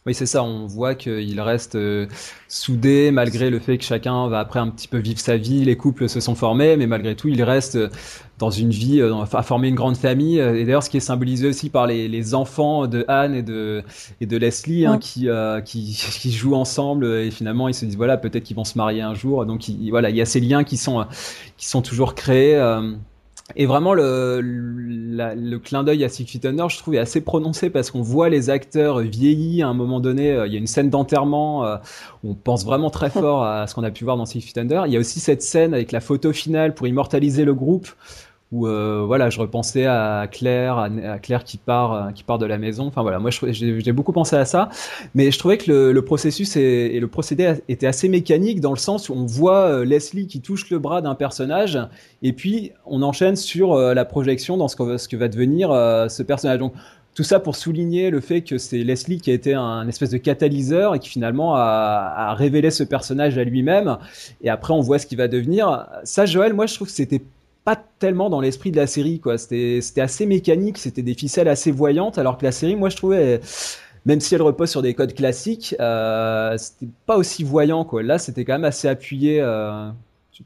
Oui, 0.05 0.13
c'est 0.13 0.25
ça. 0.25 0.43
On 0.43 0.65
voit 0.65 0.95
qu'il 0.95 1.39
reste 1.39 1.75
euh, 1.75 2.07
soudé 2.49 3.09
malgré 3.11 3.49
le 3.49 3.59
fait 3.59 3.77
que 3.77 3.85
chacun 3.85 4.27
va 4.27 4.39
après 4.39 4.59
un 4.59 4.67
petit 4.67 4.89
peu 4.89 4.97
vivre 4.97 5.19
sa 5.19 5.37
vie. 5.37 5.63
Les 5.63 5.77
couples 5.77 6.09
se 6.09 6.19
sont 6.19 6.35
formés, 6.35 6.75
mais 6.75 6.87
malgré 6.87 7.15
tout, 7.15 7.29
il 7.29 7.41
reste 7.41 7.77
euh, 7.77 7.89
dans 8.37 8.49
une 8.49 8.71
vie, 8.71 8.99
euh, 8.99 9.15
à 9.31 9.43
former 9.43 9.69
une 9.69 9.75
grande 9.75 9.95
famille. 9.95 10.39
Et 10.39 10.65
d'ailleurs, 10.65 10.83
ce 10.83 10.89
qui 10.89 10.97
est 10.97 10.99
symbolisé 10.99 11.47
aussi 11.47 11.69
par 11.69 11.87
les, 11.87 12.09
les 12.09 12.35
enfants 12.35 12.85
de 12.87 13.05
Anne 13.07 13.33
et 13.33 13.43
de, 13.43 13.81
et 14.19 14.25
de 14.25 14.35
Leslie, 14.35 14.85
hein, 14.85 14.97
qui, 14.97 15.29
qui, 15.63 15.93
qui, 16.19 16.31
jouent 16.33 16.55
ensemble 16.55 17.05
et 17.05 17.31
finalement 17.31 17.69
ils 17.69 17.73
se 17.73 17.85
disent 17.85 17.95
voilà 17.95 18.17
peut-être 18.17 18.43
qu'ils 18.43 18.57
vont 18.57 18.65
se 18.65 18.77
marier 18.77 19.01
un 19.01 19.13
jour. 19.13 19.45
Donc 19.45 19.69
il, 19.69 19.89
voilà, 19.89 20.09
il 20.09 20.17
y 20.17 20.21
a 20.21 20.25
ces 20.25 20.41
liens 20.41 20.65
qui 20.65 20.75
sont 20.75 21.05
qui 21.55 21.67
sont 21.67 21.81
toujours 21.81 22.13
créés. 22.13 22.57
Et 23.55 23.65
vraiment, 23.65 23.93
le, 23.93 24.39
le 24.41 25.57
clin 25.57 25.83
d'œil 25.83 26.03
à 26.03 26.09
Six 26.09 26.25
Feet 26.25 26.43
je 26.43 26.77
trouve, 26.77 26.95
est 26.95 26.99
assez 26.99 27.21
prononcé 27.21 27.69
parce 27.69 27.91
qu'on 27.91 28.01
voit 28.01 28.29
les 28.29 28.49
acteurs 28.49 28.99
vieillis 28.99 29.61
à 29.61 29.67
un 29.67 29.73
moment 29.73 29.99
donné. 29.99 30.31
Euh, 30.31 30.47
il 30.47 30.53
y 30.53 30.55
a 30.55 30.59
une 30.59 30.67
scène 30.67 30.89
d'enterrement 30.89 31.65
euh, 31.65 31.77
on 32.23 32.33
pense 32.33 32.65
vraiment 32.65 32.89
très 32.89 33.09
fort 33.09 33.43
à 33.43 33.67
ce 33.67 33.75
qu'on 33.75 33.83
a 33.83 33.91
pu 33.91 34.05
voir 34.05 34.17
dans 34.17 34.25
Six 34.25 34.41
Feet. 34.41 34.57
Il 34.57 34.91
y 34.91 34.95
a 34.95 34.99
aussi 34.99 35.19
cette 35.19 35.41
scène 35.41 35.73
avec 35.73 35.91
la 35.91 35.99
photo 35.99 36.31
finale 36.31 36.73
pour 36.73 36.87
immortaliser 36.87 37.43
le 37.43 37.53
groupe 37.53 37.87
où 38.53 38.67
euh, 38.67 39.03
voilà, 39.05 39.31
je 39.31 39.39
repensais 39.39 39.85
à 39.85 40.27
Claire, 40.31 40.77
à, 40.77 41.17
Claire 41.17 41.43
qui 41.43 41.57
part, 41.57 41.93
euh, 41.93 42.11
qui 42.11 42.23
part 42.23 42.37
de 42.37 42.45
la 42.45 42.59
maison. 42.59 42.85
Enfin 42.85 43.01
voilà, 43.01 43.17
moi 43.17 43.31
j'ai 43.31 43.91
beaucoup 43.91 44.13
pensé 44.13 44.35
à 44.35 44.45
ça, 44.45 44.69
mais 45.15 45.31
je 45.31 45.39
trouvais 45.39 45.57
que 45.57 45.71
le, 45.71 46.01
processus 46.05 46.55
et, 46.55 46.99
le 46.99 47.07
procédé 47.07 47.55
était 47.67 47.87
assez 47.87 48.07
mécanique 48.09 48.61
dans 48.61 48.71
le 48.71 48.77
sens 48.77 49.09
où 49.09 49.13
on 49.13 49.25
voit 49.25 49.61
euh, 49.61 49.85
Leslie 49.85 50.27
qui 50.27 50.39
touche 50.39 50.69
le 50.69 50.77
bras 50.77 51.01
d'un 51.01 51.15
personnage 51.15 51.79
et 52.21 52.31
puis 52.31 52.71
on 52.85 53.01
enchaîne 53.01 53.35
sur 53.35 53.75
la 53.75 54.05
projection 54.05 54.55
dans 54.55 54.67
ce 54.67 54.75
que, 54.75 54.97
ce 54.97 55.07
que 55.07 55.17
va 55.17 55.27
devenir 55.27 55.69
ce 56.09 56.21
personnage. 56.21 56.59
Donc 56.59 56.73
tout 57.15 57.23
ça 57.23 57.39
pour 57.39 57.55
souligner 57.55 58.11
le 58.11 58.21
fait 58.21 58.41
que 58.41 58.57
c'est 58.57 58.83
Leslie 58.83 59.19
qui 59.19 59.31
a 59.31 59.33
été 59.33 59.53
un 59.53 59.87
espèce 59.87 60.11
de 60.11 60.17
catalyseur 60.17 60.95
et 60.95 60.99
qui 60.99 61.09
finalement 61.09 61.55
a, 61.55 62.13
a 62.15 62.33
révélé 62.35 62.71
ce 62.71 62.83
personnage 62.83 63.37
à 63.37 63.43
lui-même. 63.43 63.97
Et 64.41 64.49
après, 64.49 64.73
on 64.73 64.81
voit 64.81 64.99
ce 64.99 65.05
qu'il 65.05 65.17
va 65.17 65.27
devenir. 65.27 65.87
Ça, 66.03 66.25
Joël, 66.25 66.53
moi, 66.53 66.65
je 66.65 66.75
trouve 66.75 66.87
que 66.87 66.93
c'était 66.93 67.21
pas 67.65 67.81
tellement 67.99 68.29
dans 68.29 68.41
l'esprit 68.41 68.71
de 68.71 68.77
la 68.77 68.87
série 68.87 69.19
quoi. 69.19 69.37
C'était 69.37 69.79
c'était 69.81 70.01
assez 70.01 70.25
mécanique 70.25 70.77
c'était 70.77 71.01
des 71.01 71.13
ficelles 71.13 71.47
assez 71.47 71.71
voyantes 71.71 72.17
alors 72.17 72.37
que 72.37 72.43
la 72.43 72.51
série 72.51 72.75
moi 72.75 72.89
je 72.89 72.97
trouvais 72.97 73.39
même 74.05 74.19
si 74.19 74.35
elle 74.35 74.41
repose 74.41 74.69
sur 74.69 74.81
des 74.81 74.93
codes 74.93 75.13
classiques 75.13 75.75
euh, 75.79 76.57
c'était 76.57 76.91
pas 77.05 77.17
aussi 77.17 77.43
voyant 77.43 77.85
quoi. 77.85 78.03
Là 78.03 78.17
c'était 78.17 78.43
quand 78.43 78.53
même 78.53 78.65
assez 78.65 78.87
appuyé 78.87 79.39
euh, 79.39 79.89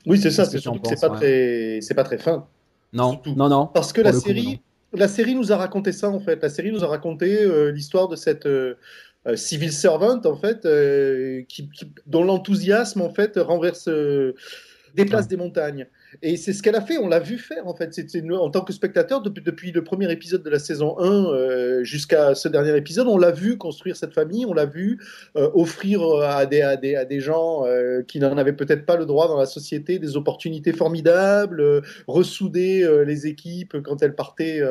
oui 0.05 0.19
c'est 0.19 0.31
ça 0.31 0.45
c'est 0.45 0.63
pas 1.01 1.09
très 1.09 1.79
c'est 1.81 1.95
pas 1.95 2.03
très 2.03 2.17
fin. 2.17 2.45
Non 2.93 3.19
non 3.35 3.49
non. 3.49 3.67
parce 3.67 3.93
que 3.93 4.01
la 4.01 4.13
série 4.13 4.61
la 4.93 5.07
série 5.07 5.35
nous 5.35 5.51
a 5.51 5.57
raconté 5.57 5.91
ça 5.91 6.09
en 6.09 6.19
fait. 6.19 6.41
La 6.41 6.49
série 6.49 6.71
nous 6.71 6.83
a 6.83 6.87
raconté 6.87 7.41
euh, 7.41 7.71
l'histoire 7.71 8.07
de 8.07 8.15
cette 8.15 8.45
euh, 8.45 8.75
civil 9.35 9.73
servant 9.73 10.21
en 10.23 10.35
fait 10.37 10.61
qui, 11.47 11.69
qui, 11.69 11.91
dont 12.05 12.23
l'enthousiasme 12.23 13.01
en 13.01 13.09
fait 13.09 13.37
renverse 13.37 13.89
déplace 14.95 15.27
des 15.27 15.35
montagnes 15.35 15.87
Et 16.21 16.37
c'est 16.37 16.53
ce 16.53 16.63
qu'elle 16.63 16.75
a 16.75 16.81
fait, 16.81 16.97
on 16.97 17.07
l'a 17.07 17.19
vu 17.19 17.37
faire 17.37 17.67
en 17.67 17.75
fait. 17.75 17.93
C'est 17.93 18.31
en 18.31 18.49
tant 18.49 18.61
que 18.61 18.73
spectateur, 18.73 19.21
depuis, 19.21 19.43
depuis, 19.43 19.71
le 19.71 19.83
premier 19.83 20.11
épisode 20.11 20.43
de 20.43 20.49
la 20.49 20.59
saison 20.59 20.97
1 20.99 21.25
euh, 21.25 21.83
jusqu'à 21.83 22.35
ce 22.35 22.47
dernier 22.47 22.75
épisode, 22.75 23.07
on 23.07 23.17
l'a 23.17 23.31
vu 23.31 23.57
construire 23.57 23.95
cette 23.95 24.13
famille, 24.13 24.45
on 24.45 24.53
l'a 24.53 24.65
vu 24.65 24.99
euh, 25.35 25.49
offrir 25.53 26.01
à 26.23 26.45
des, 26.45 26.61
à 26.61 26.77
des, 26.77 26.95
à 26.95 27.05
des 27.05 27.19
gens 27.19 27.65
euh, 27.65 28.01
qui 28.03 28.19
n'en 28.19 28.37
avaient 28.37 28.53
peut-être 28.53 28.85
pas 28.85 28.95
le 28.95 29.05
droit 29.05 29.27
dans 29.27 29.37
la 29.37 29.45
société 29.45 29.99
des 29.99 30.17
opportunités 30.17 30.73
formidables, 30.73 31.81
ressouder 32.07 32.87
les 33.05 33.27
équipes 33.27 33.77
quand 33.83 34.01
elles 34.01 34.15
partaient 34.15 34.61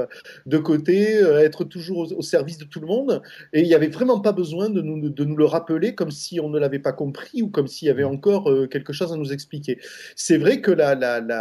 de 0.47 0.59
côté, 0.59 1.21
être 1.21 1.65
toujours 1.65 2.13
au, 2.13 2.23
service 2.23 2.59
de 2.59 2.65
tout 2.65 2.81
le 2.81 2.87
monde. 2.87 3.23
Et 3.53 3.61
il 3.61 3.67
n'y 3.67 3.75
avait 3.75 3.89
vraiment 3.89 4.21
pas 4.21 4.33
besoin 4.33 4.69
de 4.69 4.81
nous, 4.81 5.09
de 5.09 5.25
nous 5.25 5.37
le 5.37 5.45
rappeler 5.45 5.95
comme 5.95 6.11
si 6.11 6.41
on 6.41 6.49
ne 6.49 6.59
l'avait 6.59 6.79
pas 6.79 6.93
compris 6.93 7.43
ou 7.43 7.49
comme 7.49 7.67
s'il 7.67 7.89
y 7.89 7.91
avait 7.91 8.05
encore 8.05 8.51
quelque 8.71 8.93
chose 8.93 9.13
à 9.13 9.17
nous 9.17 9.33
expliquer. 9.33 9.79
C'est 10.17 10.39
vrai 10.39 10.61
que 10.61 10.71
la, 10.71 10.95
la, 10.95 11.21
la, 11.21 11.36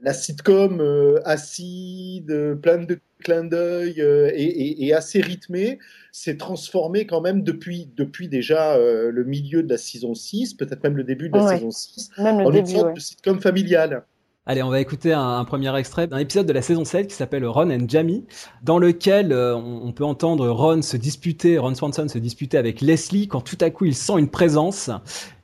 la 0.00 0.12
sitcom 0.12 0.80
euh, 0.80 1.20
acide, 1.24 2.58
plein 2.62 2.78
de 2.78 2.98
clins 3.22 3.44
d'œil 3.44 4.00
euh, 4.00 4.30
et, 4.34 4.92
assez 4.92 5.20
rythmée 5.20 5.78
s'est 6.12 6.36
transformée 6.36 7.06
quand 7.06 7.20
même 7.20 7.42
depuis, 7.42 7.88
depuis 7.96 8.28
déjà 8.28 8.74
euh, 8.74 9.10
le 9.10 9.24
milieu 9.24 9.62
de 9.62 9.70
la 9.70 9.78
saison 9.78 10.14
6, 10.14 10.54
peut-être 10.54 10.82
même 10.82 10.96
le 10.96 11.04
début 11.04 11.28
de 11.28 11.36
la 11.36 11.56
saison 11.56 11.70
6, 11.70 12.10
même 12.18 12.36
en 12.36 12.52
une 12.52 12.66
sorte 12.66 12.94
de 12.94 13.00
sitcom 13.00 13.40
familiale. 13.40 14.04
Allez, 14.48 14.62
on 14.62 14.70
va 14.70 14.80
écouter 14.80 15.12
un, 15.12 15.44
premier 15.44 15.76
extrait 15.76 16.06
d'un 16.06 16.18
épisode 16.18 16.46
de 16.46 16.52
la 16.52 16.62
saison 16.62 16.84
7 16.84 17.08
qui 17.08 17.16
s'appelle 17.16 17.44
Ron 17.44 17.68
and 17.68 17.86
Jamie, 17.88 18.26
dans 18.62 18.78
lequel 18.78 19.32
on, 19.32 19.92
peut 19.92 20.04
entendre 20.04 20.48
Ron 20.48 20.82
se 20.82 20.96
disputer, 20.96 21.58
Ron 21.58 21.74
Swanson 21.74 22.06
se 22.06 22.18
disputer 22.18 22.56
avec 22.56 22.80
Leslie 22.80 23.26
quand 23.26 23.40
tout 23.40 23.58
à 23.60 23.70
coup 23.70 23.86
il 23.86 23.96
sent 23.96 24.18
une 24.18 24.30
présence 24.30 24.88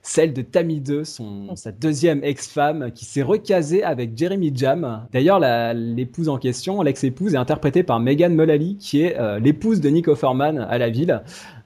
celle 0.02 0.32
de 0.32 0.42
Tammy 0.42 0.80
2, 0.80 1.04
son, 1.04 1.54
sa 1.54 1.70
deuxième 1.70 2.24
ex-femme, 2.24 2.90
qui 2.92 3.04
s'est 3.04 3.22
recasée 3.22 3.84
avec 3.84 4.18
Jeremy 4.18 4.52
Jam. 4.54 5.06
D'ailleurs, 5.12 5.40
l'épouse 5.74 6.28
en 6.28 6.38
question, 6.38 6.82
l'ex-épouse, 6.82 7.34
est 7.34 7.38
interprétée 7.38 7.84
par 7.84 8.00
Megan 8.00 8.34
Mullally, 8.34 8.76
qui 8.76 9.02
est 9.02 9.18
euh, 9.18 9.38
l'épouse 9.38 9.80
de 9.80 9.88
Nick 9.88 10.08
Offerman 10.08 10.58
à 10.58 10.76
la 10.78 10.90
ville. 10.90 11.22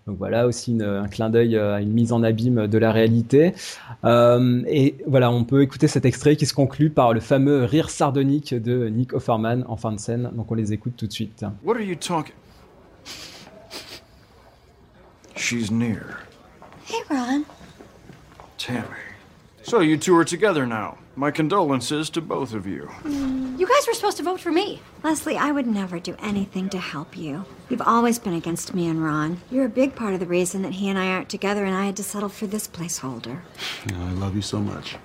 Donc 0.07 0.19
voilà 0.19 0.47
aussi 0.47 0.79
un 0.81 1.09
clin 1.09 1.31
d'œil 1.31 1.57
euh, 1.57 1.75
à 1.75 1.81
une 1.81 1.93
mise 1.93 2.13
en 2.13 2.23
abîme 2.23 2.69
de 2.69 2.79
la 2.79 2.93
réalité. 2.93 3.55
Euh, 4.05 4.63
et 4.69 4.95
voilà, 5.07 5.33
on 5.33 5.43
peut 5.43 5.63
écouter 5.63 5.89
cet 5.89 6.05
extrait 6.05 6.37
qui 6.37 6.47
se 6.47 6.55
conclut 6.55 6.91
par 6.91 7.13
le 7.13 7.21
fameux 7.21 7.65
rire 7.65 7.91
sardonique 7.91 8.55
de 8.55 8.89
Nick 8.89 9.15
Offerman 9.15 9.65
en 9.67 9.77
fin 9.77 9.93
de 9.93 9.99
scène. 9.99 10.31
Donc 10.35 10.53
on 10.53 10.55
les 10.55 10.73
écoute 10.73 10.93
tout 10.97 11.09
de 11.09 11.13
suite. 11.13 11.45
What 11.65 11.75
are 11.75 11.83
you 11.83 11.97
talking? 11.97 12.35
She's 15.35 15.71
near. 15.73 16.23
Hey 16.87 17.03
Ron. 17.11 17.43
Tammy. 18.59 18.89
So 19.63 19.81
you 19.81 19.97
two 19.97 20.17
are 20.17 20.25
together 20.25 20.67
now. 20.67 20.99
My 21.17 21.31
condolences 21.31 22.11
to 22.11 22.21
both 22.21 22.53
of 22.53 22.67
you. 22.67 22.91
You 23.05 23.67
guys 23.67 23.87
were 23.87 23.95
supposed 23.95 24.19
to 24.19 24.23
vote 24.23 24.39
for 24.39 24.53
me. 24.53 24.81
Leslie, 25.03 25.37
I 25.37 25.51
would 25.51 25.67
never 25.67 25.99
do 25.99 26.15
anything 26.21 26.69
to 26.69 26.79
help 26.79 27.17
you. 27.17 27.45
You've 27.69 27.83
always 27.83 28.19
been 28.19 28.35
against 28.35 28.75
me 28.75 28.87
and 28.87 29.03
Ron. 29.03 29.41
You're 29.51 29.65
a 29.65 29.71
big 29.71 29.97
part 29.97 30.15
of 30.15 30.21
the 30.21 30.27
reason 30.27 30.63
that 30.63 30.75
he 30.75 30.89
and 30.89 30.99
I 30.99 31.09
aren't 31.09 31.31
together, 31.31 31.65
and 31.65 31.75
I 31.75 31.87
had 31.87 31.97
to 31.97 32.03
settle 32.03 32.29
for 32.29 32.47
this 32.47 32.69
placeholder. 32.69 33.41
I 33.93 34.13
love 34.13 34.37
you 34.37 34.43
so 34.43 34.61
much. 34.61 34.97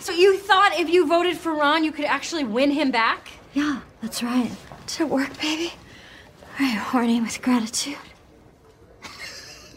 So 0.00 0.10
you 0.12 0.38
thought 0.38 0.72
if 0.78 0.88
you 0.88 1.06
voted 1.06 1.36
for 1.36 1.54
Ron, 1.54 1.84
you 1.84 1.92
could 1.92 2.06
actually 2.06 2.44
win 2.44 2.70
him 2.70 2.90
back? 2.90 3.28
Yeah, 3.54 3.82
that's 4.00 4.22
right. 4.22 4.50
Did 4.86 5.02
it 5.02 5.08
work, 5.10 5.38
baby? 5.40 5.74
Are 6.58 6.64
you 6.64 6.80
horny 6.80 7.20
with 7.20 7.40
gratitude? 7.42 7.98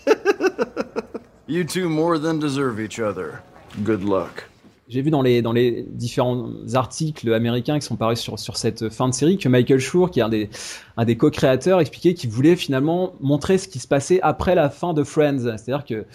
You 1.47 1.63
two 1.63 1.89
more 1.89 2.17
than 2.17 2.39
deserve 2.39 2.79
each 2.79 2.99
other. 2.99 3.43
Good 3.83 4.03
luck. 4.03 4.45
J'ai 4.87 5.01
vu 5.01 5.09
dans 5.09 5.23
les, 5.23 5.41
dans 5.41 5.51
les 5.51 5.83
différents 5.89 6.47
articles 6.75 7.33
américains 7.33 7.79
qui 7.79 7.85
sont 7.87 7.95
parus 7.95 8.19
sur, 8.19 8.37
sur 8.37 8.55
cette 8.55 8.89
fin 8.89 9.09
de 9.09 9.15
série 9.15 9.39
que 9.39 9.49
Michael 9.49 9.79
Schur, 9.79 10.11
qui 10.11 10.19
est 10.19 10.23
un 10.23 10.29
des, 10.29 10.47
un 10.95 11.05
des 11.05 11.17
co-créateurs, 11.17 11.79
expliquait 11.79 12.13
qu'il 12.13 12.29
voulait 12.29 12.55
finalement 12.55 13.13
montrer 13.19 13.57
ce 13.57 13.67
qui 13.67 13.79
se 13.79 13.87
passait 13.87 14.19
après 14.21 14.53
la 14.53 14.69
fin 14.69 14.93
de 14.93 15.03
Friends. 15.03 15.39
C'est-à-dire 15.57 15.85
que 15.85 16.05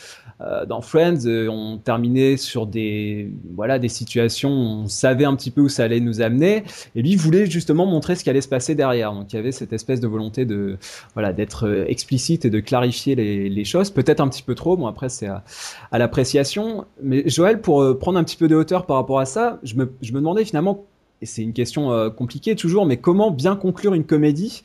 euh, 0.41 0.65
dans 0.67 0.81
Friends, 0.83 1.27
euh, 1.27 1.49
on 1.49 1.79
terminait 1.79 2.37
sur 2.37 2.67
des 2.67 3.31
voilà 3.55 3.79
des 3.79 3.89
situations 3.91 4.51
où 4.51 4.83
on 4.85 4.87
savait 4.87 5.27
un 5.27 5.35
petit 5.35 5.51
peu 5.51 5.63
où 5.63 5.69
ça 5.69 5.85
allait 5.85 6.01
nous 6.01 6.23
amener, 6.23 6.63
et 6.95 7.03
lui 7.03 7.17
voulait 7.17 7.45
justement 7.45 7.85
montrer 7.85 8.15
ce 8.15 8.25
qui 8.25 8.31
allait 8.31 8.41
se 8.41 8.49
passer 8.49 8.75
derrière. 8.75 9.13
Donc 9.13 9.33
il 9.33 9.37
y 9.37 9.39
avait 9.39 9.53
cette 9.53 9.73
espèce 9.73 10.01
de 10.01 10.07
volonté 10.07 10.47
de 10.47 10.79
voilà 11.15 11.33
d'être 11.33 11.67
euh, 11.67 11.85
explicite 11.89 12.45
et 12.45 12.51
de 12.51 12.61
clarifier 12.61 13.17
les, 13.17 13.51
les 13.51 13.65
choses, 13.65 13.91
peut-être 13.91 14.21
un 14.21 14.29
petit 14.29 14.43
peu 14.43 14.55
trop. 14.55 14.77
Bon 14.77 14.87
après 14.87 15.09
c'est 15.09 15.27
à, 15.27 15.43
à 15.91 15.99
l'appréciation. 15.99 16.87
Mais 17.03 17.29
Joël, 17.29 17.61
pour 17.61 17.99
prendre 17.99 18.19
un 18.19 18.25
petit 18.25 18.37
peu 18.37 18.49
de 18.49 18.60
par 18.65 18.97
rapport 18.97 19.21
à 19.21 19.27
ça, 19.27 19.59
je 19.63 19.75
me, 19.75 19.93
je 20.03 20.13
me 20.13 20.19
demandais 20.19 20.45
finalement, 20.45 20.85
et 21.23 21.27
c'est 21.27 21.43
une 21.43 21.53
question 21.53 22.11
compliquée 22.11 22.57
toujours, 22.57 22.87
mais 22.87 22.97
comment 22.97 23.31
bien 23.31 23.55
conclure 23.57 23.93
une 23.95 24.05
comédie, 24.05 24.63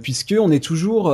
puisque 0.00 0.34
on 0.38 0.50
est 0.50 0.62
toujours 0.62 1.10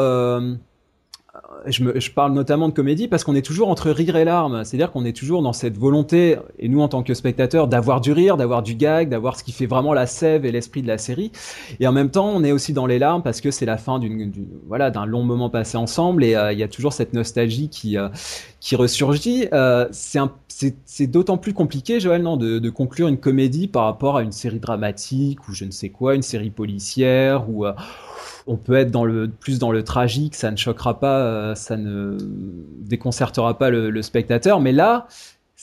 je, 1.66 1.82
me, 1.82 1.98
je, 2.00 2.10
parle 2.10 2.32
notamment 2.32 2.68
de 2.68 2.72
comédie 2.72 3.08
parce 3.08 3.24
qu'on 3.24 3.34
est 3.34 3.42
toujours 3.42 3.68
entre 3.68 3.90
rire 3.90 4.16
et 4.16 4.24
larmes. 4.24 4.64
C'est-à-dire 4.64 4.90
qu'on 4.90 5.04
est 5.04 5.16
toujours 5.16 5.42
dans 5.42 5.52
cette 5.52 5.76
volonté, 5.76 6.36
et 6.58 6.68
nous 6.68 6.80
en 6.80 6.88
tant 6.88 7.02
que 7.02 7.14
spectateurs, 7.14 7.68
d'avoir 7.68 8.00
du 8.00 8.12
rire, 8.12 8.36
d'avoir 8.36 8.62
du 8.62 8.74
gag, 8.74 9.08
d'avoir 9.08 9.36
ce 9.36 9.44
qui 9.44 9.52
fait 9.52 9.66
vraiment 9.66 9.92
la 9.92 10.06
sève 10.06 10.44
et 10.44 10.52
l'esprit 10.52 10.82
de 10.82 10.88
la 10.88 10.98
série. 10.98 11.32
Et 11.80 11.86
en 11.86 11.92
même 11.92 12.10
temps, 12.10 12.28
on 12.28 12.44
est 12.44 12.52
aussi 12.52 12.72
dans 12.72 12.86
les 12.86 12.98
larmes 12.98 13.22
parce 13.22 13.40
que 13.40 13.50
c'est 13.50 13.66
la 13.66 13.76
fin 13.76 13.98
d'une, 13.98 14.32
voilà, 14.66 14.90
d'un 14.90 15.06
long 15.06 15.24
moment 15.24 15.50
passé 15.50 15.76
ensemble 15.76 16.24
et 16.24 16.34
euh, 16.34 16.52
il 16.52 16.58
y 16.58 16.62
a 16.62 16.68
toujours 16.68 16.92
cette 16.92 17.12
nostalgie 17.12 17.68
qui, 17.68 17.96
euh, 17.96 18.08
qui 18.60 18.76
ressurgit. 18.76 19.48
Euh, 19.52 19.86
c'est, 19.90 21.06
d'autant 21.06 21.38
plus 21.38 21.52
compliqué, 21.52 22.00
Joël, 22.00 22.22
non, 22.22 22.36
de, 22.36 22.70
conclure 22.70 23.08
une 23.08 23.18
comédie 23.18 23.68
par 23.68 23.84
rapport 23.84 24.16
à 24.16 24.22
une 24.22 24.32
série 24.32 24.60
dramatique 24.60 25.48
ou 25.48 25.54
je 25.54 25.64
ne 25.64 25.70
sais 25.70 25.90
quoi, 25.90 26.14
une 26.14 26.22
série 26.22 26.50
policière 26.50 27.48
ou 27.48 27.66
on 28.48 28.56
peut 28.56 28.74
être 28.74 28.90
plus 29.40 29.58
dans 29.58 29.70
le 29.70 29.84
tragique, 29.84 30.34
ça 30.34 30.50
ne 30.50 30.56
choquera 30.56 30.98
pas, 30.98 31.20
euh, 31.20 31.54
ça 31.54 31.76
ne 31.76 32.16
déconcertera 32.80 33.58
pas 33.58 33.68
le, 33.68 33.90
le 33.90 34.02
spectateur. 34.02 34.60
Mais 34.60 34.72
là, 34.72 35.06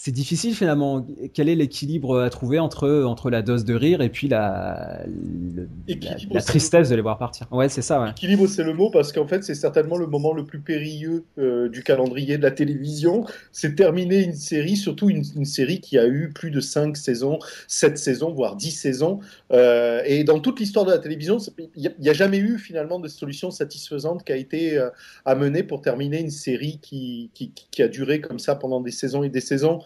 c'est 0.05 0.11
difficile 0.11 0.53
finalement. 0.53 1.03
Quel 1.33 1.49
est 1.49 1.55
l'équilibre 1.55 2.19
à 2.19 2.29
trouver 2.29 2.59
entre, 2.59 2.87
entre 3.05 3.31
la 3.31 3.41
dose 3.41 3.65
de 3.65 3.73
rire 3.73 4.01
et 4.01 4.09
puis 4.09 4.27
la, 4.27 4.99
la, 6.31 6.41
tristesse 6.43 6.89
de 6.89 6.95
les 6.95 7.01
voir 7.01 7.17
partir? 7.17 7.47
Ouais, 7.51 7.69
c'est 7.69 7.81
ça. 7.81 7.99
Ouais. 7.99 8.11
Équilibre, 8.11 8.45
c'est 8.45 8.63
le 8.63 8.75
mot 8.75 8.91
parce 8.91 9.11
qu'en 9.11 9.25
fait, 9.25 9.43
c'est 9.43 9.55
certainement 9.55 9.97
le 9.97 10.05
moment 10.05 10.31
le 10.31 10.45
plus 10.45 10.59
périlleux 10.59 11.23
euh, 11.39 11.69
du 11.69 11.81
calendrier 11.81 12.37
de 12.37 12.43
la 12.43 12.51
télévision. 12.51 13.25
C'est 13.51 13.73
terminer 13.73 14.21
une 14.21 14.35
série, 14.35 14.77
surtout 14.77 15.09
une, 15.09 15.23
série 15.43 15.81
qui 15.81 15.97
a 15.97 16.05
eu 16.05 16.31
plus 16.31 16.51
de 16.51 16.59
5 16.59 16.95
saisons, 16.95 17.39
7 17.67 17.97
saisons, 17.97 18.31
voire 18.31 18.57
10 18.57 18.69
saisons. 18.69 19.21
Euh, 19.51 20.03
et 20.05 20.23
dans 20.23 20.39
toute 20.39 20.59
l'histoire 20.59 20.85
de 20.85 20.91
la 20.91 20.99
télévision, 20.99 21.39
il 21.75 21.91
n'y 21.99 22.09
a, 22.09 22.13
jamais 22.13 22.37
eu 22.37 22.59
finalement 22.59 22.99
de 22.99 23.07
solution 23.07 23.49
satisfaisante 23.49 24.23
qui 24.23 24.33
a 24.33 24.35
été 24.35 24.77
euh, 24.77 24.91
amenée 25.25 25.63
pour 25.63 25.81
terminer 25.81 26.19
une 26.19 26.29
série 26.29 26.77
qui, 26.79 27.31
qui, 27.33 27.51
qui 27.71 27.81
a 27.81 27.87
duré 27.87 28.21
comme 28.21 28.37
ça 28.37 28.53
pendant 28.53 28.81
des 28.81 28.91
saisons 28.91 29.23
et 29.23 29.29
des 29.29 29.41
saisons. 29.41 29.79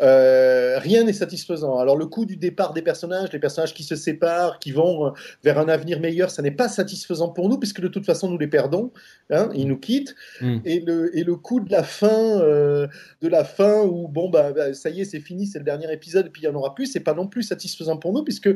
Euh, 0.00 0.78
rien 0.78 1.04
n'est 1.04 1.12
satisfaisant. 1.12 1.78
Alors 1.78 1.96
le 1.96 2.06
coup 2.06 2.24
du 2.24 2.36
départ 2.36 2.72
des 2.72 2.82
personnages, 2.82 3.32
les 3.32 3.38
personnages 3.38 3.74
qui 3.74 3.84
se 3.84 3.94
séparent, 3.94 4.58
qui 4.58 4.72
vont 4.72 5.06
euh, 5.06 5.10
vers 5.44 5.58
un 5.58 5.68
avenir 5.68 6.00
meilleur, 6.00 6.30
ça 6.30 6.42
n'est 6.42 6.50
pas 6.50 6.68
satisfaisant 6.68 7.28
pour 7.28 7.48
nous 7.48 7.58
puisque 7.58 7.80
de 7.80 7.86
toute 7.86 8.04
façon 8.04 8.28
nous 8.28 8.38
les 8.38 8.48
perdons, 8.48 8.90
hein, 9.30 9.50
ils 9.54 9.68
nous 9.68 9.78
quittent. 9.78 10.16
Mm. 10.40 10.58
Et, 10.64 10.80
le, 10.80 11.16
et 11.16 11.22
le 11.22 11.36
coup 11.36 11.60
de 11.60 11.70
la 11.70 11.84
fin, 11.84 12.40
euh, 12.40 12.88
de 13.22 13.28
la 13.28 13.44
fin 13.44 13.82
où 13.82 14.08
bon 14.08 14.28
bah, 14.28 14.52
bah, 14.52 14.74
ça 14.74 14.90
y 14.90 15.00
est 15.00 15.04
c'est 15.04 15.20
fini, 15.20 15.46
c'est 15.46 15.58
le 15.58 15.64
dernier 15.64 15.92
épisode, 15.92 16.26
et 16.26 16.30
puis 16.30 16.42
il 16.42 16.46
y 16.46 16.48
en 16.48 16.54
aura 16.54 16.74
plus, 16.74 16.86
c'est 16.86 17.00
pas 17.00 17.14
non 17.14 17.28
plus 17.28 17.44
satisfaisant 17.44 17.96
pour 17.96 18.12
nous 18.12 18.24
puisque 18.24 18.50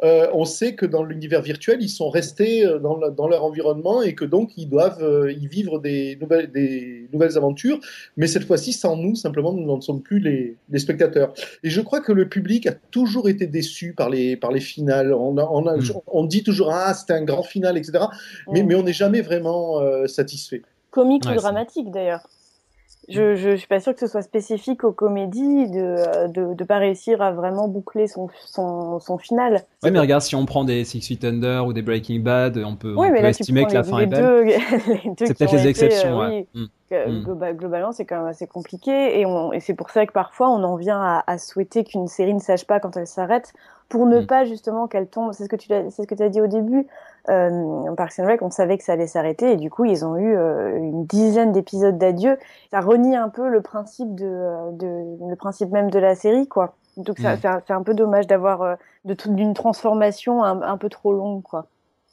on 0.00 0.44
sait 0.44 0.74
que 0.74 0.86
dans 0.86 1.02
l'univers 1.02 1.42
virtuel 1.42 1.78
ils 1.80 1.88
sont 1.88 2.08
restés 2.08 2.64
dans, 2.82 3.10
dans, 3.10 3.28
leur 3.28 3.44
environnement 3.44 4.02
et 4.02 4.14
que 4.14 4.24
donc 4.24 4.52
ils 4.56 4.68
doivent 4.68 5.28
y 5.30 5.46
vivre 5.46 5.80
des 5.80 6.16
nouvelles, 6.20 6.52
des 6.52 7.08
nouvelles 7.12 7.36
aventures, 7.36 7.80
mais 8.16 8.26
cette 8.26 8.44
fois-ci 8.44 8.72
sans 8.72 8.96
nous, 8.96 9.14
simplement 9.14 9.52
nous 9.52 9.64
n'en 9.64 9.80
sommes 9.80 10.02
plus 10.02 10.20
les, 10.20 10.56
les 10.70 10.83
spectateurs. 10.84 11.34
Et 11.62 11.70
je 11.70 11.80
crois 11.80 12.00
que 12.00 12.12
le 12.12 12.28
public 12.28 12.66
a 12.66 12.72
toujours 12.72 13.28
été 13.28 13.46
déçu 13.46 13.92
par 13.92 14.08
les, 14.10 14.36
par 14.36 14.52
les 14.52 14.60
finales. 14.60 15.12
On, 15.12 15.36
on, 15.36 15.66
a, 15.66 15.76
mm. 15.76 16.00
on 16.06 16.24
dit 16.24 16.42
toujours, 16.42 16.72
ah, 16.72 16.94
c'était 16.94 17.14
un 17.14 17.24
grand 17.24 17.42
final, 17.42 17.76
etc. 17.76 18.04
Mais, 18.52 18.62
mm. 18.62 18.66
mais 18.66 18.74
on 18.76 18.82
n'est 18.82 18.92
jamais 18.92 19.20
vraiment 19.20 19.80
euh, 19.80 20.06
satisfait. 20.06 20.62
Comique 20.90 21.24
ou 21.26 21.34
dramatique, 21.34 21.90
d'ailleurs. 21.90 22.28
Je 23.08 23.50
ne 23.50 23.56
suis 23.56 23.66
pas 23.66 23.80
sûre 23.80 23.92
que 23.92 24.00
ce 24.00 24.06
soit 24.06 24.22
spécifique 24.22 24.84
aux 24.84 24.92
comédies 24.92 25.70
de 25.70 26.28
ne 26.28 26.54
de, 26.54 26.64
pas 26.64 26.78
réussir 26.78 27.20
à 27.22 27.32
vraiment 27.32 27.68
boucler 27.68 28.06
son, 28.06 28.28
son, 28.46 29.00
son 29.00 29.18
final. 29.18 29.62
Oui, 29.82 29.90
mais 29.90 29.98
regarde, 29.98 30.22
si 30.22 30.34
on 30.34 30.46
prend 30.46 30.64
des 30.64 30.84
Six 30.84 31.00
Feet 31.00 31.24
Under 31.24 31.66
ou 31.66 31.72
des 31.72 31.82
Breaking 31.82 32.20
Bad, 32.20 32.58
on 32.58 32.76
peut, 32.76 32.94
on 32.96 33.08
peut 33.08 33.24
estimer 33.24 33.66
que 33.66 33.74
la 33.74 33.84
fin 33.84 33.98
est 33.98 34.06
belle. 34.06 34.50
C'est 35.18 35.36
peut-être 35.36 35.52
les 35.52 35.66
exceptions. 35.66 36.22
Euh, 36.22 36.28
ouais. 36.28 36.46
Mm. 36.54 36.66
Mm. 36.90 37.52
globalement, 37.54 37.92
c'est 37.92 38.04
quand 38.04 38.18
même 38.18 38.26
assez 38.26 38.46
compliqué. 38.46 39.20
Et, 39.20 39.26
et 39.52 39.60
c'est 39.60 39.74
pour 39.74 39.90
ça 39.90 40.06
que 40.06 40.12
parfois, 40.12 40.48
on 40.50 40.62
en 40.62 40.76
vient 40.76 41.00
à, 41.00 41.24
à 41.26 41.38
souhaiter 41.38 41.84
qu'une 41.84 42.06
série 42.06 42.34
ne 42.34 42.40
sache 42.40 42.66
pas 42.66 42.80
quand 42.80 42.96
elle 42.96 43.06
s'arrête, 43.06 43.52
pour 43.88 44.06
ne 44.06 44.20
mm. 44.20 44.26
pas 44.26 44.44
justement 44.44 44.86
qu'elle 44.86 45.08
tombe. 45.08 45.32
C'est 45.32 45.44
ce 45.44 45.48
que 45.48 45.56
tu 45.56 45.72
as, 45.72 45.90
c'est 45.90 46.02
ce 46.02 46.06
que 46.06 46.14
tu 46.14 46.22
as 46.22 46.28
dit 46.28 46.40
au 46.40 46.46
début. 46.46 46.86
Euh, 47.30 47.94
Parks 47.96 48.18
and 48.18 48.26
Rec, 48.26 48.42
on 48.42 48.50
savait 48.50 48.76
que 48.76 48.84
ça 48.84 48.92
allait 48.92 49.06
s'arrêter, 49.06 49.52
et 49.52 49.56
du 49.56 49.70
coup, 49.70 49.84
ils 49.84 50.04
ont 50.04 50.16
eu 50.16 50.36
euh, 50.36 50.76
une 50.76 51.06
dizaine 51.06 51.52
d'épisodes 51.52 51.96
d'adieu. 51.96 52.38
Ça 52.70 52.80
renie 52.80 53.16
un 53.16 53.28
peu 53.28 53.48
le 53.48 53.62
principe 53.62 54.14
de, 54.14 54.72
de, 54.72 55.28
le 55.28 55.36
principe 55.36 55.70
même 55.70 55.90
de 55.90 55.98
la 55.98 56.14
série, 56.14 56.46
quoi. 56.46 56.74
Donc 56.96 57.18
ça, 57.18 57.36
c'est 57.36 57.72
un, 57.72 57.82
peu 57.82 57.92
dommage 57.92 58.28
d'avoir 58.28 58.76
d'une 59.04 59.52
transformation 59.52 60.44
un, 60.44 60.62
un, 60.62 60.76
peu 60.76 60.88
trop 60.88 61.12
longue, 61.12 61.42
quoi. 61.42 61.66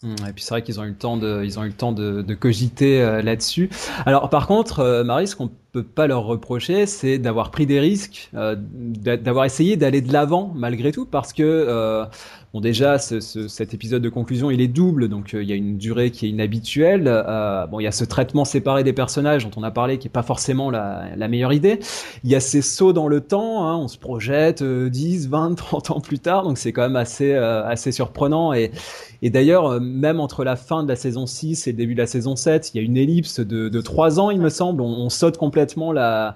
Mmh, 0.03 0.15
et 0.27 0.33
puis 0.33 0.43
c'est 0.43 0.53
vrai 0.55 0.63
qu'ils 0.63 0.79
ont 0.79 0.83
eu 0.83 0.89
le 0.89 0.95
temps 0.95 1.17
de, 1.17 1.43
ils 1.43 1.59
ont 1.59 1.63
eu 1.63 1.67
le 1.67 1.73
temps 1.73 1.91
de, 1.91 2.21
de 2.21 2.33
cogiter 2.33 3.01
euh, 3.01 3.21
là-dessus. 3.21 3.69
Alors 4.05 4.29
par 4.29 4.47
contre, 4.47 4.79
euh, 4.79 5.03
Marie, 5.03 5.27
ce 5.27 5.35
qu'on 5.35 5.51
peut 5.71 5.83
pas 5.83 6.07
leur 6.07 6.23
reprocher, 6.23 6.85
c'est 6.85 7.17
d'avoir 7.17 7.49
pris 7.49 7.65
des 7.65 7.79
risques, 7.79 8.29
euh, 8.33 8.55
d'avoir 8.57 9.45
essayé 9.45 9.77
d'aller 9.77 10.01
de 10.01 10.11
l'avant 10.11 10.51
malgré 10.53 10.91
tout, 10.91 11.05
parce 11.05 11.31
que 11.33 11.43
euh, 11.43 12.05
Bon, 12.53 12.59
déjà, 12.59 12.97
ce, 12.97 13.21
ce, 13.21 13.47
cet 13.47 13.73
épisode 13.73 14.01
de 14.01 14.09
conclusion, 14.09 14.51
il 14.51 14.59
est 14.59 14.67
double, 14.67 15.07
donc 15.07 15.33
euh, 15.33 15.41
il 15.41 15.49
y 15.49 15.53
a 15.53 15.55
une 15.55 15.77
durée 15.77 16.11
qui 16.11 16.25
est 16.25 16.29
inhabituelle. 16.29 17.05
Bon, 17.71 17.79
il 17.79 17.83
y 17.83 17.87
a 17.87 17.93
ce 17.93 18.03
traitement 18.03 18.43
séparé 18.43 18.83
des 18.83 18.91
personnages 18.91 19.45
dont 19.45 19.51
on 19.55 19.63
a 19.63 19.71
parlé, 19.71 19.97
qui 19.99 20.09
est 20.09 20.11
pas 20.11 20.21
forcément 20.21 20.69
la, 20.69 21.27
meilleure 21.29 21.53
idée. 21.53 21.79
Il 22.25 22.29
y 22.29 22.35
a 22.35 22.41
ces 22.41 22.61
sauts 22.61 22.91
dans 22.91 23.07
le 23.07 23.21
temps, 23.21 23.65
hein, 23.65 23.77
on 23.77 23.87
se 23.87 23.97
projette 23.97 24.61
10, 24.63 25.29
20, 25.29 25.55
30 25.55 25.91
ans 25.91 26.01
plus 26.01 26.19
tard, 26.19 26.43
donc 26.43 26.57
c'est 26.57 26.73
quand 26.73 26.81
même 26.81 26.97
assez, 26.97 27.33
assez 27.33 27.93
surprenant. 27.93 28.51
Et, 28.51 28.71
d'ailleurs, 29.23 29.79
même 29.79 30.19
entre 30.19 30.43
la 30.43 30.57
fin 30.57 30.83
de 30.83 30.89
la 30.89 30.97
saison 30.97 31.25
6 31.25 31.67
et 31.67 31.71
le 31.71 31.77
début 31.77 31.93
de 31.93 32.01
la 32.01 32.07
saison 32.07 32.35
7, 32.35 32.71
il 32.73 32.77
y 32.77 32.81
a 32.81 32.83
une 32.83 32.97
ellipse 32.97 33.39
de, 33.39 33.69
de 33.69 33.81
3 33.81 34.19
ans, 34.19 34.29
il 34.29 34.41
me 34.41 34.49
semble. 34.49 34.81
On 34.81 35.07
saute 35.07 35.37
complètement 35.37 35.60
la 35.93 36.35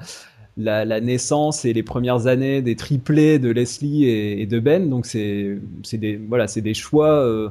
la, 0.57 0.85
la, 0.85 1.01
naissance 1.01 1.65
et 1.65 1.73
les 1.73 1.83
premières 1.83 2.27
années 2.27 2.61
des 2.61 2.75
triplés 2.75 3.39
de 3.39 3.49
Leslie 3.49 4.05
et, 4.05 4.41
et 4.41 4.45
de 4.45 4.59
Ben. 4.59 4.89
Donc 4.89 5.05
c'est 5.05 5.57
c'est 5.83 5.97
des 5.97 6.15
voilà 6.15 6.47
c'est 6.47 6.61
des 6.61 6.73
choix 6.73 7.09
euh, 7.09 7.49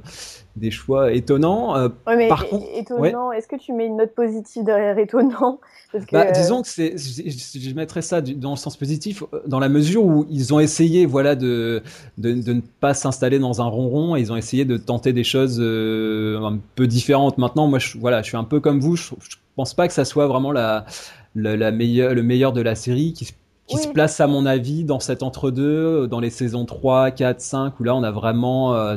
des 0.56 0.70
choix 0.70 1.12
étonnants. 1.12 1.76
Euh, 1.76 1.88
ouais, 2.06 2.16
mais 2.16 2.28
par 2.28 2.48
contre, 2.48 2.66
étonnant. 2.74 3.28
Ouais. 3.28 3.38
Est-ce 3.38 3.48
que 3.48 3.56
tu 3.56 3.72
mets 3.72 3.86
une 3.86 3.96
note 3.96 4.14
positive 4.14 4.64
derrière 4.64 4.96
étonnant? 4.98 5.60
Parce 5.92 6.06
que, 6.06 6.12
bah, 6.12 6.26
euh... 6.28 6.32
Disons 6.32 6.62
que 6.62 6.68
c'est 6.68 6.96
je, 6.96 7.60
je, 7.60 7.74
mettrais 7.74 8.00
ça 8.00 8.22
dans 8.22 8.50
le 8.52 8.56
sens 8.56 8.76
positif 8.76 9.22
dans 9.46 9.60
la 9.60 9.68
mesure 9.68 10.04
où 10.04 10.26
ils 10.30 10.54
ont 10.54 10.60
essayé 10.60 11.04
voilà 11.04 11.34
de 11.34 11.82
de, 12.16 12.32
de 12.32 12.52
ne 12.54 12.60
pas 12.80 12.94
s'installer 12.94 13.38
dans 13.38 13.60
un 13.60 13.66
ronron 13.66 14.16
et 14.16 14.20
ils 14.20 14.32
ont 14.32 14.36
essayé 14.36 14.64
de 14.64 14.78
tenter 14.78 15.12
des 15.12 15.24
choses 15.24 15.60
un 15.60 16.58
peu 16.74 16.86
différentes. 16.86 17.36
Maintenant 17.36 17.66
moi 17.66 17.78
je 17.78 17.98
voilà 17.98 18.22
je 18.22 18.28
suis 18.28 18.36
un 18.38 18.44
peu 18.44 18.60
comme 18.60 18.80
vous. 18.80 18.96
Je, 18.96 19.10
je 19.28 19.36
pense 19.56 19.74
pas 19.74 19.86
que 19.86 19.94
ça 19.94 20.06
soit 20.06 20.26
vraiment 20.26 20.52
la 20.52 20.86
le, 21.34 21.56
la 21.56 21.70
meilleure, 21.70 22.14
le 22.14 22.22
meilleur 22.22 22.52
de 22.52 22.60
la 22.60 22.74
série 22.74 23.12
qui, 23.12 23.26
qui 23.66 23.76
oui. 23.76 23.82
se 23.82 23.88
place 23.88 24.20
à 24.20 24.26
mon 24.26 24.44
avis 24.44 24.84
dans 24.84 25.00
cet 25.00 25.22
entre-deux, 25.22 26.06
dans 26.06 26.20
les 26.20 26.28
saisons 26.28 26.66
3, 26.66 27.10
4, 27.12 27.40
5, 27.40 27.80
où 27.80 27.84
là 27.84 27.94
on 27.94 28.02
a 28.02 28.10
vraiment 28.10 28.74
euh, 28.74 28.96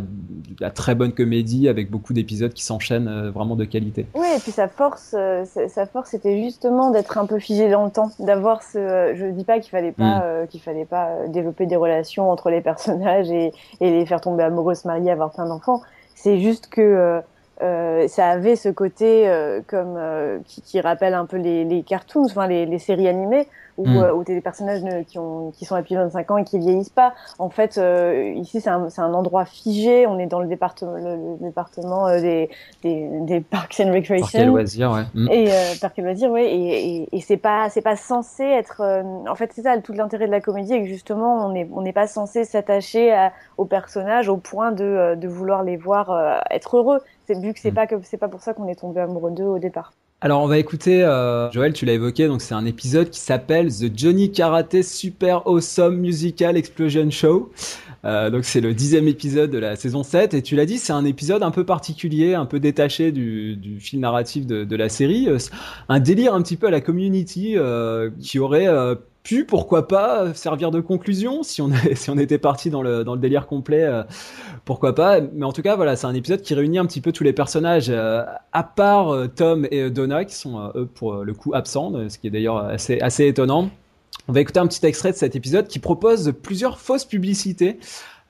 la 0.60 0.72
très 0.72 0.94
bonne 0.94 1.14
comédie 1.14 1.70
avec 1.70 1.90
beaucoup 1.90 2.14
d'épisodes 2.14 2.54
qui 2.54 2.64
s'enchaînent 2.64 3.08
euh, 3.08 3.32
vraiment 3.32 3.56
de 3.56 3.64
qualité. 3.64 4.08
Oui, 4.14 4.28
et 4.36 4.40
puis 4.40 4.52
sa 4.52 4.68
force, 4.68 5.16
euh, 5.18 5.46
sa 5.46 5.86
force 5.86 6.10
c'était 6.10 6.44
justement 6.44 6.92
d'être 6.92 7.18
un 7.18 7.26
peu 7.26 7.40
figé 7.40 7.70
dans 7.70 7.86
le 7.86 7.92
temps, 7.92 8.12
d'avoir 8.20 8.62
ce. 8.62 9.14
Je 9.16 9.32
dis 9.32 9.46
pas 9.46 9.60
qu'il 9.60 9.72
fallait 9.72 9.94
pas, 9.94 10.20
mm. 10.20 10.22
euh, 10.24 10.46
qu'il 10.48 10.62
fallait 10.62 10.86
pas 10.86 11.28
développer 11.30 11.66
des 11.66 11.78
relations 11.78 12.30
entre 12.30 12.50
les 12.50 12.62
personnages 12.62 13.32
et, 13.32 13.54
et 13.80 13.92
les 13.92 14.06
faire 14.06 14.20
tomber 14.20 14.44
amoureux, 14.44 14.76
se 14.76 14.88
marier, 14.88 15.12
avoir 15.12 15.32
plein 15.32 15.48
d'enfants. 15.48 15.82
C'est 16.14 16.40
juste 16.40 16.68
que 16.68 17.22
euh, 17.62 18.08
ça 18.08 18.30
avait 18.30 18.56
ce 18.56 18.70
côté 18.70 19.28
euh, 19.28 19.62
comme 19.66 19.96
euh, 19.98 20.40
qui, 20.46 20.62
qui, 20.62 20.80
rappelle 20.80 21.16
un 21.16 21.26
peu 21.26 21.38
les, 21.38 21.84
cartoons, 21.84 22.26
enfin 22.26 22.48
les, 22.48 22.78
séries 22.78 23.08
animées 23.08 23.48
où, 23.78 23.86
mm. 23.86 24.12
où 24.16 24.24
t'as 24.24 24.34
des 24.34 24.42
personnages 24.42 24.82
qui, 25.08 25.20
ont, 25.20 25.52
qui 25.52 25.66
sont 25.66 25.76
depuis 25.78 25.96
25 25.96 26.32
ans 26.32 26.38
et 26.38 26.44
qui 26.44 26.60
vieillissent 26.60 26.90
pas. 26.90 27.14
En 27.40 27.50
fait, 27.50 27.78
euh, 27.78 28.34
ici 28.36 28.62
c'est 28.62 28.70
un, 28.70 28.88
un, 28.98 29.14
endroit 29.14 29.46
figé. 29.46 30.08
On 30.08 30.20
est 30.20 30.28
dans 30.28 30.40
le 30.40 30.48
département, 30.48 30.94
le, 30.94 31.16
le 31.16 31.38
département 31.48 32.10
des, 32.20 32.50
des, 32.84 33.08
des, 33.22 33.42
parks 33.42 33.80
and 33.80 33.92
recreation. 33.92 34.20
Parcs 34.22 34.36
et 34.36 34.46
loisirs, 34.46 34.92
ouais. 34.92 35.04
Mm. 35.14 35.28
Et 35.32 35.52
parcs 35.80 36.00
et 36.00 36.02
loisirs, 36.02 36.32
ouais. 36.32 36.46
Et, 36.46 36.96
et, 36.98 37.16
et 37.16 37.22
c'est 37.22 37.38
pas 37.38 37.70
c'est 37.70 37.82
pas 37.82 37.96
censé 37.96 38.44
être. 38.44 38.82
en 39.28 39.36
fait, 39.36 39.52
c'est 39.54 39.64
ça 39.64 39.78
tout 39.80 39.94
l'intérêt 39.94 40.28
de 40.28 40.32
la 40.32 40.42
comédie, 40.42 40.74
et 40.74 40.82
que 40.82 40.88
justement 40.88 41.46
on 41.48 41.56
est 41.56 41.68
on 41.74 41.82
n'est 41.82 41.94
pas 41.94 42.08
censé 42.08 42.46
s'attacher 42.46 43.30
aux 43.58 43.66
personnages 43.66 44.30
au 44.30 44.38
point 44.38 44.72
de, 44.72 45.16
de 45.16 45.28
vouloir 45.28 45.64
les 45.64 45.78
voir 45.78 46.44
être 46.50 46.78
heureux 46.78 47.00
c'est 47.28 47.40
vu 47.40 47.54
que 47.54 47.60
c'est 47.60 47.72
mm. 47.72 47.76
pas 47.76 47.88
que 47.88 47.96
c'est 48.04 48.18
pas 48.18 48.30
pour 48.30 48.42
ça 48.42 48.54
qu'on 48.54 48.68
est 48.68 48.80
tombé 48.80 49.02
amoureux 49.02 49.32
d'eux 49.32 49.44
au 49.44 49.60
départ. 49.60 49.94
Alors 50.20 50.42
on 50.42 50.48
va 50.48 50.58
écouter, 50.58 51.04
euh, 51.04 51.52
Joël, 51.52 51.74
tu 51.74 51.86
l'as 51.86 51.94
évoqué, 51.94 52.26
donc 52.26 52.42
c'est 52.42 52.56
un 52.56 52.66
épisode 52.66 53.12
qui 53.12 53.20
s'appelle 53.20 53.68
The 53.68 53.96
Johnny 53.96 54.32
Karate 54.32 54.82
Super 54.82 55.48
Awesome 55.48 55.98
Musical 55.98 56.58
Explosion 56.58 57.12
Show. 57.12 57.52
Euh, 58.04 58.32
donc 58.32 58.44
c'est 58.44 58.62
le 58.62 58.74
dixième 58.74 59.08
épisode 59.08 59.52
de 59.52 59.60
la 59.60 59.76
saison 59.76 60.02
7 60.02 60.34
et 60.34 60.42
tu 60.42 60.56
l'as 60.56 60.66
dit, 60.66 60.80
c'est 60.80 60.94
un 60.94 61.06
épisode 61.06 61.44
un 61.44 61.52
peu 61.52 61.66
particulier, 61.66 62.34
un 62.34 62.48
peu 62.48 62.60
détaché 62.60 63.12
du, 63.12 63.58
du 63.58 63.80
fil 63.80 64.00
narratif 64.00 64.48
de, 64.48 64.64
de 64.64 64.76
la 64.76 64.90
série, 64.90 65.28
euh, 65.30 65.38
un 65.88 66.00
délire 66.00 66.34
un 66.34 66.42
petit 66.42 66.58
peu 66.58 66.66
à 66.66 66.72
la 66.72 66.82
Community 66.82 67.54
euh, 67.56 68.10
qui 68.20 68.40
aurait 68.40 68.68
euh, 69.32 69.46
pourquoi 69.48 69.88
pas, 69.88 70.34
servir 70.34 70.72
de 70.72 70.80
conclusion 70.80 71.44
si 71.44 71.62
on, 71.62 71.70
si 71.96 72.10
on 72.10 72.18
était 72.18 72.38
parti 72.38 72.70
dans 72.70 72.82
le, 72.82 73.04
délire 73.18 73.48
complet, 73.48 73.84
euh, 73.84 74.04
pourquoi 74.66 74.94
pas. 74.94 75.22
Mais 75.22 75.46
en 75.46 75.54
tout 75.54 75.62
cas, 75.62 75.76
voilà, 75.76 75.96
c'est 75.96 76.08
un 76.08 76.14
épisode 76.14 76.42
qui 76.42 76.54
réunit 76.54 76.78
un 76.78 76.86
petit 76.86 77.02
peu 77.02 77.12
tous 77.12 77.24
les 77.24 77.34
personnages, 77.34 77.90
euh, 77.90 78.24
à 78.52 78.64
part 78.64 79.14
euh, 79.14 79.28
Tom 79.28 79.68
et 79.72 79.90
Donna, 79.90 80.26
qui 80.26 80.36
sont 80.36 80.60
euh, 80.60 80.82
eux 80.82 80.86
pour 80.86 81.24
le 81.24 81.34
coup 81.34 81.54
absents, 81.54 81.94
ce 82.10 82.18
qui 82.18 82.28
est 82.28 82.30
d'ailleurs 82.30 82.58
assez, 82.58 83.00
assez 83.00 83.28
étonnant. 83.28 83.70
On 84.28 84.34
va 84.34 84.42
écouter 84.42 84.60
un 84.60 84.68
petit 84.68 84.86
extrait 84.86 85.12
de 85.12 85.18
cet 85.18 85.36
épisode 85.36 85.68
qui 85.68 85.80
propose 85.80 86.34
plusieurs 86.44 86.80
fausses 86.80 87.06
publicités. 87.06 87.80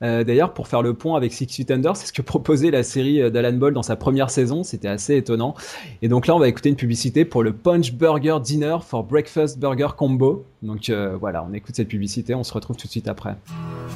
Euh, 0.02 0.24
D'ailleurs, 0.24 0.54
pour 0.54 0.68
faire 0.68 0.82
le 0.82 0.94
point 0.94 1.16
avec 1.16 1.32
Six 1.32 1.46
Feet 1.46 1.70
Under, 1.70 1.96
c'est 1.96 2.06
ce 2.06 2.12
que 2.12 2.22
proposait 2.22 2.70
la 2.70 2.82
série 2.82 3.30
d'Alan 3.30 3.54
Ball 3.54 3.72
dans 3.72 3.82
sa 3.82 3.96
première 3.96 4.30
saison. 4.30 4.62
C'était 4.62 4.88
assez 4.88 5.16
étonnant. 5.16 5.54
Et 6.02 6.08
donc 6.08 6.26
là, 6.26 6.36
on 6.36 6.38
va 6.38 6.48
écouter 6.48 6.68
une 6.68 6.76
publicité 6.76 7.24
pour 7.24 7.42
le 7.42 7.52
Punch 7.52 7.92
Burger 7.92 8.38
Dinner 8.42 8.78
for 8.86 9.04
Breakfast 9.04 9.58
Burger 9.58 9.88
Combo. 9.96 10.44
Donc 10.62 10.90
euh, 10.90 11.16
voilà, 11.18 11.44
on 11.48 11.52
écoute 11.52 11.76
cette 11.76 11.88
publicité. 11.88 12.34
On 12.34 12.44
se 12.44 12.52
retrouve 12.52 12.76
tout 12.76 12.86
de 12.86 12.90
suite 12.92 13.08
après. 13.08 13.36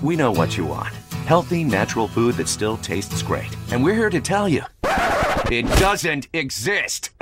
We 0.03 0.17
know 0.17 0.33
what 0.33 0.57
you 0.57 0.67
want. 0.67 0.91
Healthy, 1.29 1.65
natural 1.65 2.09
food 2.09 2.37
that 2.37 2.47
still 2.47 2.77
tastes 2.77 3.23
great. 3.23 3.51
And 3.73 3.83
we're 3.85 3.95
here 3.97 4.11
to 4.11 4.21
tell 4.21 4.49
you, 4.49 4.63
it 5.51 5.67
doesn't 5.79 6.29
exist. 6.33 7.13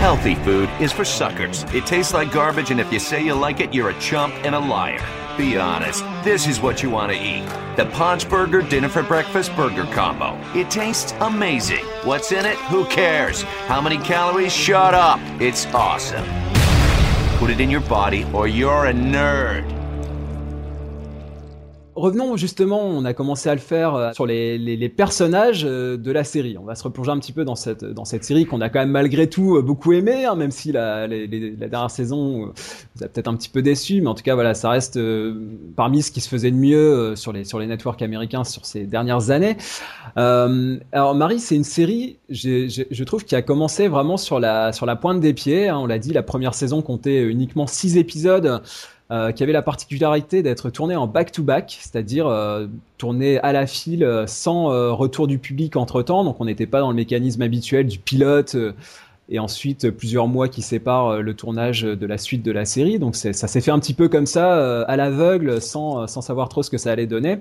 Healthy 0.00 0.34
food 0.44 0.68
is 0.80 0.92
for 0.92 1.04
suckers. 1.04 1.64
It 1.74 1.86
tastes 1.86 2.12
like 2.12 2.32
garbage, 2.32 2.70
and 2.70 2.80
if 2.80 2.92
you 2.92 2.98
say 2.98 3.24
you 3.24 3.34
like 3.34 3.60
it, 3.60 3.72
you're 3.72 3.90
a 3.90 3.98
chump 4.00 4.34
and 4.44 4.54
a 4.54 4.58
liar. 4.58 5.00
Be 5.38 5.56
honest, 5.56 6.04
this 6.22 6.46
is 6.46 6.60
what 6.60 6.82
you 6.82 6.90
want 6.90 7.10
to 7.10 7.18
eat. 7.18 7.46
The 7.76 7.86
Paunch 7.94 8.28
Burger 8.28 8.60
Dinner 8.60 8.90
for 8.90 9.02
Breakfast 9.02 9.56
Burger 9.56 9.84
Combo. 9.84 10.38
It 10.54 10.70
tastes 10.70 11.14
amazing. 11.20 11.84
What's 12.04 12.32
in 12.32 12.44
it? 12.44 12.56
Who 12.68 12.84
cares? 12.84 13.40
How 13.66 13.80
many 13.80 13.96
calories? 13.96 14.52
Shut 14.52 14.92
up. 14.92 15.18
It's 15.40 15.64
awesome. 15.68 16.26
Put 17.38 17.48
it 17.48 17.60
in 17.60 17.70
your 17.70 17.80
body 17.80 18.24
or 18.34 18.46
you're 18.46 18.86
a 18.86 18.92
nerd. 18.92 19.81
Revenons 21.94 22.36
justement, 22.36 22.80
on 22.82 23.04
a 23.04 23.14
commencé 23.14 23.48
à 23.48 23.54
le 23.54 23.60
faire 23.60 23.94
euh, 23.94 24.12
sur 24.12 24.26
les, 24.26 24.58
les, 24.58 24.76
les, 24.76 24.88
personnages 24.88 25.64
euh, 25.64 25.96
de 25.96 26.10
la 26.10 26.24
série. 26.24 26.56
On 26.58 26.64
va 26.64 26.74
se 26.74 26.84
replonger 26.84 27.10
un 27.10 27.18
petit 27.18 27.32
peu 27.32 27.44
dans 27.44 27.54
cette, 27.54 27.84
dans 27.84 28.04
cette 28.04 28.24
série 28.24 28.46
qu'on 28.46 28.60
a 28.60 28.68
quand 28.68 28.80
même 28.80 28.90
malgré 28.90 29.28
tout 29.28 29.56
euh, 29.56 29.62
beaucoup 29.62 29.92
aimé, 29.92 30.24
hein, 30.24 30.34
même 30.34 30.50
si 30.50 30.72
la, 30.72 31.06
la 31.06 31.68
dernière 31.68 31.90
saison 31.90 32.52
vous 32.94 33.04
a 33.04 33.08
peut-être 33.08 33.28
un 33.28 33.36
petit 33.36 33.48
peu 33.48 33.62
déçu, 33.62 34.00
mais 34.00 34.08
en 34.08 34.14
tout 34.14 34.22
cas 34.22 34.34
voilà, 34.34 34.54
ça 34.54 34.70
reste 34.70 34.98
parmi 35.76 36.02
ce 36.02 36.10
qui 36.10 36.20
se 36.20 36.28
faisait 36.28 36.50
de 36.50 36.56
mieux 36.56 37.16
sur 37.16 37.32
les 37.32 37.44
sur 37.44 37.58
les 37.58 37.66
networks 37.66 38.02
américains 38.02 38.44
sur 38.44 38.64
ces 38.64 38.86
dernières 38.86 39.30
années. 39.30 39.56
Euh, 40.18 40.78
alors 40.92 41.14
Marie, 41.14 41.40
c'est 41.40 41.54
une 41.54 41.64
série, 41.64 42.18
je 42.28 43.04
trouve, 43.04 43.24
qui 43.24 43.34
a 43.34 43.42
commencé 43.42 43.88
vraiment 43.88 44.16
sur 44.16 44.40
la 44.40 44.72
sur 44.72 44.86
la 44.86 44.96
pointe 44.96 45.20
des 45.20 45.32
pieds. 45.32 45.68
Hein, 45.68 45.78
on 45.78 45.86
l'a 45.86 45.98
dit, 45.98 46.12
la 46.12 46.22
première 46.22 46.54
saison 46.54 46.82
comptait 46.82 47.22
uniquement 47.22 47.66
six 47.66 47.96
épisodes 47.96 48.62
euh, 49.12 49.30
qui 49.30 49.42
avait 49.42 49.52
la 49.52 49.60
particularité 49.60 50.42
d'être 50.42 50.70
tourné 50.70 50.96
en 50.96 51.06
back-to-back, 51.06 51.76
c'est-à-dire 51.78 52.26
euh, 52.26 52.66
tourné 52.96 53.38
à 53.40 53.52
la 53.52 53.66
file 53.66 54.04
euh, 54.04 54.26
sans 54.26 54.68
retour 54.96 55.26
du 55.26 55.36
public 55.36 55.76
entre-temps, 55.76 56.24
donc 56.24 56.40
on 56.40 56.46
n'était 56.46 56.66
pas 56.66 56.80
dans 56.80 56.88
le 56.88 56.96
mécanisme 56.96 57.42
habituel 57.42 57.88
du 57.88 57.98
pilote 57.98 58.56
et 59.28 59.38
ensuite 59.38 59.90
plusieurs 59.90 60.28
mois 60.28 60.48
qui 60.48 60.62
séparent 60.62 61.20
le 61.20 61.34
tournage 61.34 61.82
de 61.82 62.06
la 62.06 62.16
suite 62.16 62.42
de 62.42 62.52
la 62.52 62.64
série, 62.64 62.98
donc 62.98 63.14
ça 63.14 63.32
s'est 63.34 63.60
fait 63.60 63.70
un 63.70 63.78
petit 63.80 63.92
peu 63.92 64.08
comme 64.08 64.24
ça, 64.24 64.82
à 64.84 64.96
l'aveugle, 64.96 65.60
sans, 65.60 66.06
sans 66.06 66.22
savoir 66.22 66.48
trop 66.48 66.62
ce 66.62 66.70
que 66.70 66.78
ça 66.78 66.90
allait 66.90 67.06
donner. 67.06 67.40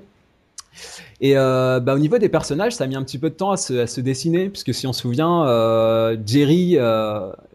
Et 1.21 1.35
bah, 1.35 1.93
au 1.93 1.99
niveau 1.99 2.17
des 2.17 2.29
personnages, 2.29 2.73
ça 2.73 2.83
a 2.83 2.87
mis 2.87 2.95
un 2.95 3.03
petit 3.03 3.17
peu 3.17 3.29
de 3.29 3.35
temps 3.35 3.51
à 3.51 3.57
se, 3.57 3.79
à 3.79 3.87
se 3.87 4.01
dessiner, 4.01 4.49
puisque 4.49 4.73
si 4.73 4.87
on 4.87 4.93
se 4.93 5.01
souvient, 5.01 5.45
Jerry 6.25 6.77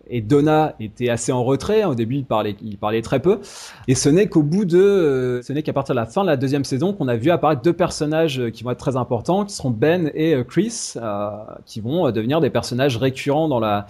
et 0.09 0.21
Donna 0.21 0.75
étaient 0.81 1.09
assez 1.09 1.33
en 1.33 1.45
retrait. 1.45 1.85
Au 1.85 1.95
début, 1.95 2.17
ils 2.17 2.25
parlaient, 2.25 2.57
ils 2.63 2.79
parlaient 2.79 3.03
très 3.03 3.21
peu. 3.21 3.41
Et 3.89 3.95
ce 3.95 4.09
n'est 4.09 4.27
qu'au 4.29 4.43
bout 4.43 4.65
de, 4.65 4.79
euh, 4.79 5.43
ce 5.43 5.53
n'est 5.53 5.63
qu'à 5.63 5.73
partir 5.73 5.95
de 5.95 6.01
la 6.01 6.07
fin 6.07 6.23
de 6.23 6.29
la 6.29 6.37
deuxième 6.37 6.65
saison 6.65 6.93
qu'on 6.93 7.09
a 7.09 7.17
vu 7.17 7.31
apparaître 7.31 7.63
deux 7.63 7.73
personnages 7.73 8.51
qui 8.53 8.65
vont 8.65 8.71
être 8.71 8.79
très 8.79 8.97
importants, 8.97 9.45
qui 9.45 9.55
seront 9.55 9.71
Ben 9.71 10.11
et 10.15 10.35
euh, 10.35 10.45
Chris, 10.45 10.95
euh, 10.97 11.31
qui 11.65 11.81
vont 11.81 12.11
devenir 12.11 12.41
des 12.41 12.51
personnages 12.51 12.97
récurrents 12.97 13.49
dans 13.49 13.61
la 13.61 13.87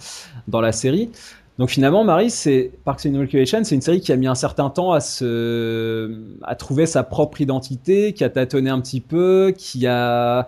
dans 0.47 0.61
la 0.61 0.71
série. 0.71 1.11
Donc 1.57 1.69
finalement, 1.69 2.03
Marie, 2.03 2.29
c'est 2.29 2.71
Parks 2.85 3.07
and 3.07 3.19
Recreation, 3.19 3.63
c'est 3.63 3.73
une 3.73 3.81
série 3.81 3.99
qui 3.99 4.11
a 4.11 4.15
mis 4.15 4.27
un 4.27 4.35
certain 4.35 4.69
temps 4.69 4.91
à 4.91 4.99
se, 4.99 6.11
à 6.43 6.55
trouver 6.55 6.85
sa 6.85 7.03
propre 7.03 7.41
identité, 7.41 8.13
qui 8.13 8.23
a 8.23 8.29
tâtonné 8.29 8.69
un 8.69 8.79
petit 8.79 9.01
peu, 9.01 9.53
qui 9.57 9.87
a 9.87 10.45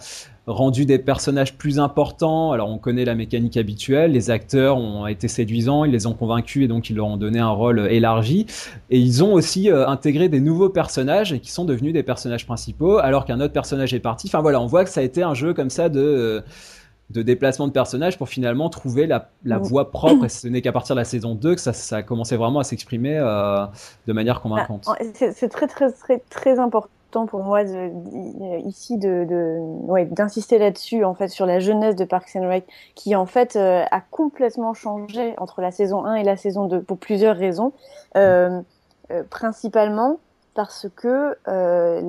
rendu 0.49 0.85
des 0.85 0.97
personnages 0.97 1.55
plus 1.55 1.79
importants. 1.79 2.51
Alors 2.51 2.69
on 2.69 2.77
connaît 2.77 3.05
la 3.05 3.15
mécanique 3.15 3.55
habituelle, 3.55 4.11
les 4.11 4.31
acteurs 4.31 4.77
ont 4.77 5.07
été 5.07 5.27
séduisants, 5.27 5.85
ils 5.85 5.91
les 5.91 6.07
ont 6.07 6.13
convaincus 6.13 6.65
et 6.65 6.67
donc 6.67 6.89
ils 6.89 6.95
leur 6.95 7.05
ont 7.05 7.17
donné 7.17 7.39
un 7.39 7.49
rôle 7.49 7.87
élargi. 7.91 8.47
Et 8.89 8.99
ils 8.99 9.23
ont 9.23 9.33
aussi 9.33 9.71
euh, 9.71 9.87
intégré 9.87 10.27
des 10.27 10.39
nouveaux 10.39 10.69
personnages 10.69 11.33
et 11.33 11.39
qui 11.39 11.51
sont 11.51 11.65
devenus 11.65 11.93
des 11.93 12.03
personnages 12.03 12.45
principaux 12.45 12.97
alors 12.97 13.25
qu'un 13.25 13.39
autre 13.39 13.53
personnage 13.53 13.93
est 13.93 13.99
parti. 13.99 14.27
Enfin 14.27 14.41
voilà, 14.41 14.59
on 14.59 14.65
voit 14.65 14.83
que 14.83 14.89
ça 14.89 15.01
a 15.01 15.03
été 15.03 15.23
un 15.23 15.33
jeu 15.33 15.53
comme 15.53 15.69
ça 15.69 15.89
de... 15.89 15.99
Euh, 15.99 16.41
de 17.09 17.23
déplacement 17.23 17.65
de 17.65 17.71
personnages 17.71 18.19
pour 18.19 18.29
finalement 18.29 18.69
trouver 18.69 19.07
la, 19.07 19.31
la 19.43 19.57
voie 19.57 19.89
propre. 19.89 20.25
Et 20.25 20.29
ce 20.29 20.47
n'est 20.47 20.61
qu'à 20.61 20.71
partir 20.71 20.93
de 20.93 20.99
la 20.99 21.05
saison 21.05 21.33
2 21.33 21.55
que 21.55 21.59
ça, 21.59 21.73
ça 21.73 21.97
a 21.97 22.03
commencé 22.03 22.37
vraiment 22.37 22.59
à 22.59 22.63
s'exprimer 22.63 23.17
euh, 23.17 23.65
de 24.05 24.13
manière 24.13 24.41
convaincante. 24.41 24.85
Ah, 24.87 25.03
c'est 25.15 25.49
très, 25.49 25.65
très, 25.65 25.91
très, 25.91 26.19
très 26.29 26.59
important 26.59 26.87
pour 27.11 27.43
moi 27.43 27.63
de, 27.63 28.67
ici 28.67 28.97
de, 28.97 29.57
ouais, 29.87 30.05
d'insister 30.05 30.57
là-dessus 30.57 31.03
en 31.03 31.13
fait 31.13 31.27
sur 31.27 31.45
la 31.45 31.59
jeunesse 31.59 31.95
de 31.95 32.05
Parks 32.05 32.35
and 32.35 32.47
Rec 32.47 32.65
qui 32.95 33.15
en 33.15 33.25
fait 33.25 33.55
euh, 33.55 33.83
a 33.91 34.01
complètement 34.01 34.73
changé 34.73 35.33
entre 35.37 35.61
la 35.61 35.71
saison 35.71 36.05
1 36.05 36.15
et 36.15 36.23
la 36.23 36.37
saison 36.37 36.65
2 36.65 36.81
pour 36.81 36.97
plusieurs 36.97 37.35
raisons 37.35 37.73
euh, 38.15 38.61
euh, 39.11 39.23
principalement 39.29 40.17
parce 40.53 40.87
que 40.95 41.37
euh, 41.47 42.01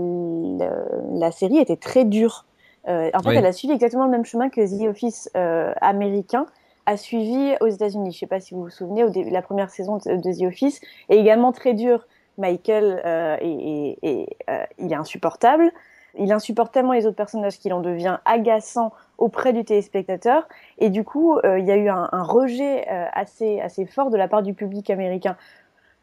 la, 0.59 0.71
la, 1.19 1.33
série 1.33 1.59
était 1.59 1.77
très 1.77 2.05
dure 2.05 2.45
euh, 2.89 3.11
en 3.15 3.23
fait, 3.23 3.35
elle 3.35 3.47
a 3.47 3.53
suivi 3.53 3.75
exactement 3.75 4.05
le 4.05 4.11
même 4.11 4.25
chemin 4.25 4.49
que 4.49 4.61
The 4.61 4.89
Office 4.89 5.31
euh, 5.37 5.73
américain 5.81 6.47
a 6.87 6.97
suivi 6.97 7.55
aux 7.61 7.69
États-Unis. 7.69 8.11
Je 8.11 8.17
ne 8.17 8.21
sais 8.21 8.27
pas 8.27 8.41
si 8.41 8.55
vous 8.55 8.63
vous 8.63 8.71
souvenez, 8.71 9.05
au 9.05 9.11
début, 9.11 9.31
la 9.31 9.43
première 9.43 9.71
saison 9.71 9.99
de, 9.99 10.39
The 10.39 10.47
Office 10.47 10.81
est 11.09 11.19
également 11.19 11.53
très 11.53 11.75
dure. 11.75 12.07
Michael 12.41 13.03
euh, 13.05 13.37
est, 13.41 14.27
euh, 14.49 14.65
il 14.79 14.93
est 14.93 14.97
insupportable. 14.97 15.71
Il 16.19 16.33
insupporte 16.33 16.73
tellement 16.73 16.93
les 16.93 17.07
autres 17.07 17.17
personnages 17.17 17.59
qu'il 17.59 17.73
en 17.73 17.81
devient 17.81 18.19
agaçant 18.25 18.93
auprès 19.19 19.53
du 19.53 19.65
téléspectateur. 19.65 20.49
Et 20.79 20.91
du 20.91 21.05
coup, 21.05 21.37
euh, 21.39 21.61
il 21.61 21.67
y 21.67 21.71
a 21.71 21.77
eu 21.77 21.89
un, 21.89 22.09
rejet 22.23 22.89
assez, 22.89 23.61
assez 23.61 23.87
fort 23.87 24.11
de 24.11 24.17
la 24.17 24.27
part 24.27 24.43
du 24.43 24.53
public 24.53 24.91
américain. 24.91 25.37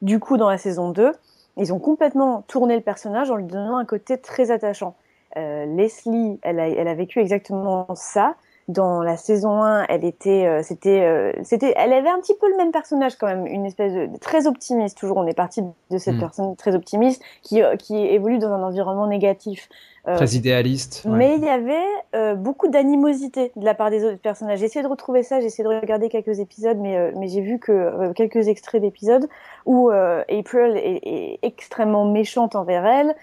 Du 0.02 0.20
coup, 0.20 0.38
dans 0.38 0.50
la 0.50 0.58
saison 0.58 0.92
2, 0.92 1.12
ils 1.58 1.74
ont 1.74 1.80
complètement 1.80 2.44
tourné 2.44 2.76
le 2.76 2.82
personnage 2.82 3.30
en 3.32 3.36
lui 3.36 3.44
donnant 3.44 3.78
un 3.78 3.86
côté 3.86 4.18
très 4.18 4.50
attachant. 4.52 4.96
Leslie, 5.36 6.40
elle 6.42 6.60
a, 6.60 6.70
elle 6.70 6.88
a 6.88 6.96
vécu 6.96 7.20
exactement 7.20 7.88
ça. 7.94 8.36
Dans 8.68 9.02
la 9.02 9.16
saison 9.16 9.64
1, 9.64 9.86
elle 9.88 10.04
était, 10.04 10.46
euh, 10.46 10.62
c'était, 10.62 11.02
euh, 11.02 11.32
c'était, 11.44 11.74
elle 11.78 11.94
avait 11.94 12.10
un 12.10 12.20
petit 12.20 12.34
peu 12.34 12.50
le 12.52 12.58
même 12.58 12.72
personnage 12.72 13.16
quand 13.16 13.28
même, 13.28 13.48
une 13.48 13.66
espèce 13.66 13.94
de 13.94 14.10
très 14.20 14.46
optimiste. 14.46 14.98
Toujours, 14.98 15.16
on 15.16 15.26
est 15.26 15.34
parti 15.34 15.62
de 15.62 15.98
cette 15.98 16.16
mm. 16.16 16.20
personne 16.20 16.56
très 16.58 16.76
optimiste 16.76 17.24
qui, 17.44 17.62
qui 17.80 17.96
évolue 17.96 18.40
dans 18.40 18.52
un 18.52 18.62
environnement 18.64 19.08
négatif. 19.08 19.70
très 20.04 20.32
idéaliste. 20.32 21.06
Mais 21.06 21.36
il 21.38 21.46
y 21.46 21.50
avait 21.50 22.36
beaucoup 22.36 22.68
d'animosité 22.68 23.54
de 23.56 23.64
la 23.64 23.74
part 23.74 23.90
des 23.90 24.04
autres 24.04 24.22
personnages. 24.22 24.60
J'ai 24.60 24.66
essayé 24.66 24.84
de 24.84 24.90
retrouver 24.90 25.24
ça, 25.24 25.40
j'ai 25.40 25.46
essayé 25.46 25.64
de 25.64 25.74
regarder 25.74 26.10
quelques 26.10 26.40
épisodes, 26.40 26.78
mais, 26.78 27.14
mais 27.14 27.30
j'ai 27.30 27.42
vu 27.42 27.60
que 27.60 28.12
quelques 28.14 28.50
extraits 28.50 28.82
d'épisodes 28.82 29.30
où 29.66 29.90
April 29.90 30.76
est, 30.76 31.00
est, 31.04 31.40
extrêmement 31.42 32.06
méchante 32.06 32.56
envers 32.56 32.86
elle. 32.86 33.16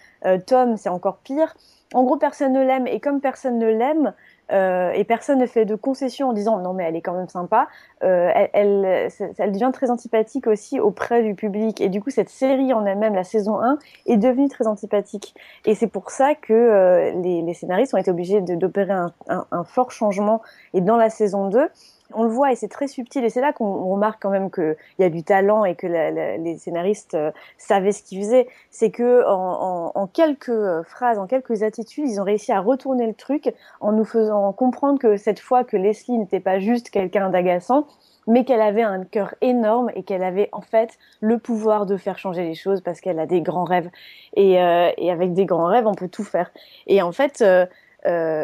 Tom, 0.47 0.79
c'est 0.79 0.89
encore 0.89 1.19
pire 1.19 1.55
en 1.95 2.03
gros, 2.03 2.17
personne 2.17 2.53
ne 2.53 2.63
l'aime, 2.63 2.89
et 2.89 2.99
comme 2.99 3.21
personne 3.21 3.59
ne 3.59 3.69
l'aime, 3.69 4.13
euh, 4.53 4.93
et 4.93 5.05
personne 5.05 5.39
ne 5.39 5.47
fait 5.47 5.65
de 5.65 5.75
concessions 5.75 6.29
en 6.29 6.33
disant 6.33 6.59
non 6.59 6.75
mais 6.75 6.85
elle 6.85 6.97
est 6.97 7.01
quand 7.01 7.15
même 7.15 7.29
sympa, 7.29 7.69
euh, 8.03 8.31
elle, 8.53 9.11
elle, 9.39 9.53
devient 9.53 9.71
très 9.73 9.91
antipathique 9.91 10.47
aussi 10.47 10.79
auprès 10.81 11.23
du 11.23 11.35
public. 11.35 11.81
Et 11.81 11.89
du 11.89 12.03
coup, 12.03 12.11
cette 12.11 12.29
série 12.29 12.73
en 12.73 12.85
elle-même, 12.85 13.15
la 13.15 13.25
saison 13.25 13.61
1, 13.61 13.79
est 14.07 14.17
devenue 14.17 14.49
très 14.49 14.67
antipathique. 14.67 15.35
Et 15.65 15.75
c'est 15.75 15.87
pour 15.87 16.11
ça 16.11 16.35
que 16.35 16.53
euh, 16.53 17.13
les, 17.23 17.43
les, 17.43 17.55
scénaristes 17.55 17.95
ont 17.95 17.99
été 17.99 18.11
obligés 18.11 18.41
d'opérer 18.41 18.93
un, 18.93 19.13
un, 19.29 19.47
un, 19.51 19.65
fort 19.65 19.91
changement. 19.91 20.43
Et 20.75 20.81
dans 20.81 20.97
la 20.97 21.09
saison 21.09 21.49
2, 21.49 21.69
on 22.13 22.25
le 22.25 22.29
voit 22.29 22.53
et 22.53 22.57
c'est 22.57 22.69
très 22.69 22.87
subtil 22.87 23.25
et 23.25 23.31
c'est 23.31 23.41
là 23.41 23.53
qu'on 23.53 23.85
remarque 23.89 24.21
quand 24.21 24.31
même 24.31 24.51
qu'il 24.51 24.77
y 24.99 25.05
a 25.05 25.09
du 25.09 25.23
talent 25.23 25.65
et 25.65 25.75
que 25.75 25.87
les 25.87 26.59
scénaristes 26.59 27.15
euh, 27.15 27.31
savaient 27.57 27.93
ce 27.93 28.03
qu'ils 28.03 28.21
faisaient. 28.21 28.49
C'est 28.71 28.91
que 28.91 29.25
en, 29.27 30.07
quelques 30.13 30.51
euh, 30.51 30.83
phrases, 30.83 31.19
en 31.19 31.27
quelques 31.27 31.63
attitudes, 31.63 32.09
ils 32.09 32.21
ont 32.21 32.25
réussi 32.25 32.53
à 32.53 32.61
retourner 32.61 33.07
le 33.07 33.15
truc 33.15 33.53
en 33.81 33.93
nous 33.93 34.05
faisant 34.05 34.53
comprendre 34.53 34.99
que 34.99 35.17
cette 35.17 35.41
fois 35.41 35.65
que 35.65 35.77
Leslie 35.77 36.19
n'était 36.19 36.41
pas 36.41 36.59
juste 36.59 36.91
quelqu'un 36.91 37.31
d'agaçant, 37.31 37.87
mais 38.27 38.45
qu'elle 38.45 38.63
avait 38.63 38.83
un 38.83 39.05
cœur 39.05 39.35
énorme 39.41 39.91
et 39.95 40.03
qu'elle 40.03 40.23
avait 40.23 40.49
en 40.53 40.63
fait 40.63 40.99
le 41.21 41.39
pouvoir 41.39 41.87
de 41.87 41.97
faire 41.97 42.19
changer 42.19 42.43
les 42.43 42.55
choses 42.55 42.81
parce 42.81 43.01
qu'elle 43.01 43.19
a 43.19 43.27
des 43.27 43.43
grands 43.43 43.65
rêves 43.65 43.91
et, 44.35 44.61
euh, 44.61 44.91
avec 45.11 45.35
des 45.35 45.45
grands 45.47 45.67
rêves 45.67 45.87
on 45.87 45.95
peut 45.95 46.09
tout 46.09 46.25
faire. 46.25 46.51
Et 46.87 47.03
en 47.03 47.13
fait, 47.13 47.45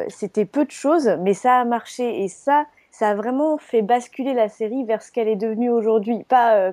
c'était 0.09 0.45
peu 0.47 0.65
de 0.65 0.71
choses, 0.71 1.11
mais 1.21 1.35
ça 1.35 1.61
a 1.61 1.65
marché 1.65 2.23
et 2.25 2.29
ça 2.29 2.67
ça 3.01 3.09
a 3.09 3.15
vraiment 3.15 3.57
fait 3.57 3.81
basculer 3.81 4.35
la 4.35 4.51
série 4.51 4.85
vers 4.85 5.03
ce 5.03 5.11
qu'elle 5.11 5.27
est 5.27 5.37
devenue 5.37 5.71
aujourd'hui. 5.71 6.23
Pas, 6.25 6.57
euh, 6.57 6.73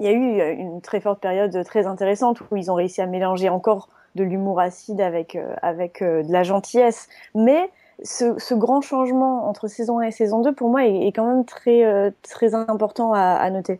il 0.00 0.04
y 0.04 0.08
a 0.08 0.10
eu 0.10 0.40
euh, 0.40 0.52
une 0.52 0.80
très 0.80 1.00
forte 1.00 1.20
période 1.20 1.56
très 1.64 1.86
intéressante 1.86 2.40
où 2.50 2.56
ils 2.56 2.72
ont 2.72 2.74
réussi 2.74 3.00
à 3.00 3.06
mélanger 3.06 3.48
encore 3.48 3.88
de 4.16 4.24
l'humour 4.24 4.58
acide 4.58 5.00
avec 5.00 5.36
euh, 5.36 5.54
avec 5.62 6.02
de 6.02 6.32
la 6.32 6.42
gentillesse, 6.42 7.08
mais 7.36 7.70
ce, 8.02 8.54
grand 8.54 8.80
changement 8.80 9.48
entre 9.48 9.68
saison 9.68 10.00
1 10.00 10.06
et 10.06 10.10
saison 10.10 10.40
2 10.40 10.52
pour 10.54 10.70
moi 10.70 10.86
est, 10.86 11.12
quand 11.12 11.24
même 11.24 11.44
très 11.44 12.12
très 12.22 12.56
important 12.56 13.12
à 13.12 13.48
noter. 13.50 13.78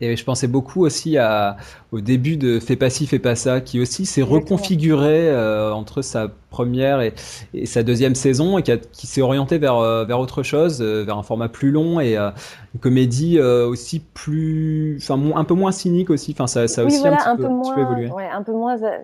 Et 0.00 0.16
je 0.16 0.24
pensais 0.24 0.46
beaucoup 0.46 0.84
aussi 0.84 1.18
à, 1.18 1.56
au 1.92 2.00
début 2.00 2.36
de 2.36 2.58
Fais 2.58 2.76
pas 2.76 2.88
ci, 2.88 3.06
fais 3.06 3.18
pas 3.18 3.34
ça, 3.34 3.60
qui 3.60 3.80
aussi 3.80 4.06
s'est 4.06 4.22
reconfiguré 4.22 5.28
euh, 5.28 5.72
entre 5.72 6.00
sa 6.00 6.28
première 6.50 7.00
et, 7.00 7.14
et, 7.54 7.66
sa 7.66 7.82
deuxième 7.82 8.14
saison 8.14 8.58
et 8.58 8.62
qui, 8.62 8.72
qui 8.92 9.06
s'est 9.06 9.22
orienté 9.22 9.58
vers, 9.58 9.76
euh, 9.76 10.04
vers 10.04 10.18
autre 10.18 10.42
chose, 10.42 10.80
euh, 10.80 11.04
vers 11.04 11.16
un 11.16 11.22
format 11.22 11.48
plus 11.48 11.70
long 11.70 12.00
et 12.00 12.16
euh, 12.16 12.30
une 12.74 12.80
comédie 12.80 13.40
aussi 13.40 14.00
plus, 14.00 14.98
enfin 15.02 15.20
un 15.34 15.44
peu 15.44 15.54
moins 15.54 15.72
cynique 15.72 16.10
aussi. 16.10 16.32
Enfin 16.32 16.46
ça, 16.46 16.68
ça 16.68 16.82
oui, 16.82 16.88
aussi 16.88 17.00
voilà, 17.00 17.16
un, 17.28 17.36
petit 17.36 17.42
peu, 17.42 17.48
peu, 17.48 17.54
moins, 17.54 17.76
évolué. 17.76 18.10
Ouais, 18.10 18.28
un 18.28 18.42
peu 18.42 18.52
moins 18.52 18.80
euh, 18.82 18.98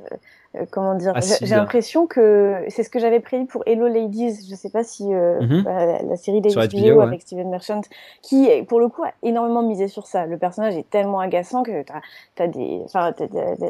comment 0.71 0.95
dire 0.95 1.13
J'ai 1.43 1.55
l'impression 1.55 2.07
que 2.07 2.65
c'est 2.69 2.83
ce 2.83 2.91
que 2.91 2.99
j'avais 2.99 3.21
prévu 3.21 3.47
pour 3.47 3.63
Hello 3.67 3.89
Ladies. 3.89 4.47
Je 4.49 4.55
sais 4.55 4.71
pas 4.71 4.85
si 4.85 5.13
euh, 5.13 5.41
mm 5.41 5.47
-hmm. 5.47 5.63
bah, 5.63 6.03
la 6.03 6.17
série 6.17 6.41
des 6.41 6.55
vidéos 6.55 7.01
avec 7.01 7.23
Steven 7.23 7.49
Merchant, 7.49 7.83
qui 8.23 8.49
pour 8.69 8.81
le 8.81 8.89
coup 8.89 9.05
a 9.05 9.13
énormément 9.23 9.63
misé 9.63 9.89
sur 9.89 10.07
ça. 10.07 10.27
Le 10.27 10.39
personnage 10.39 10.77
est 10.77 10.89
tellement 10.91 11.21
agaçant 11.21 11.63
que 11.63 11.83
t'as 11.83 12.01
as 12.45 12.49
des, 12.49 12.81
enfin 12.85 13.13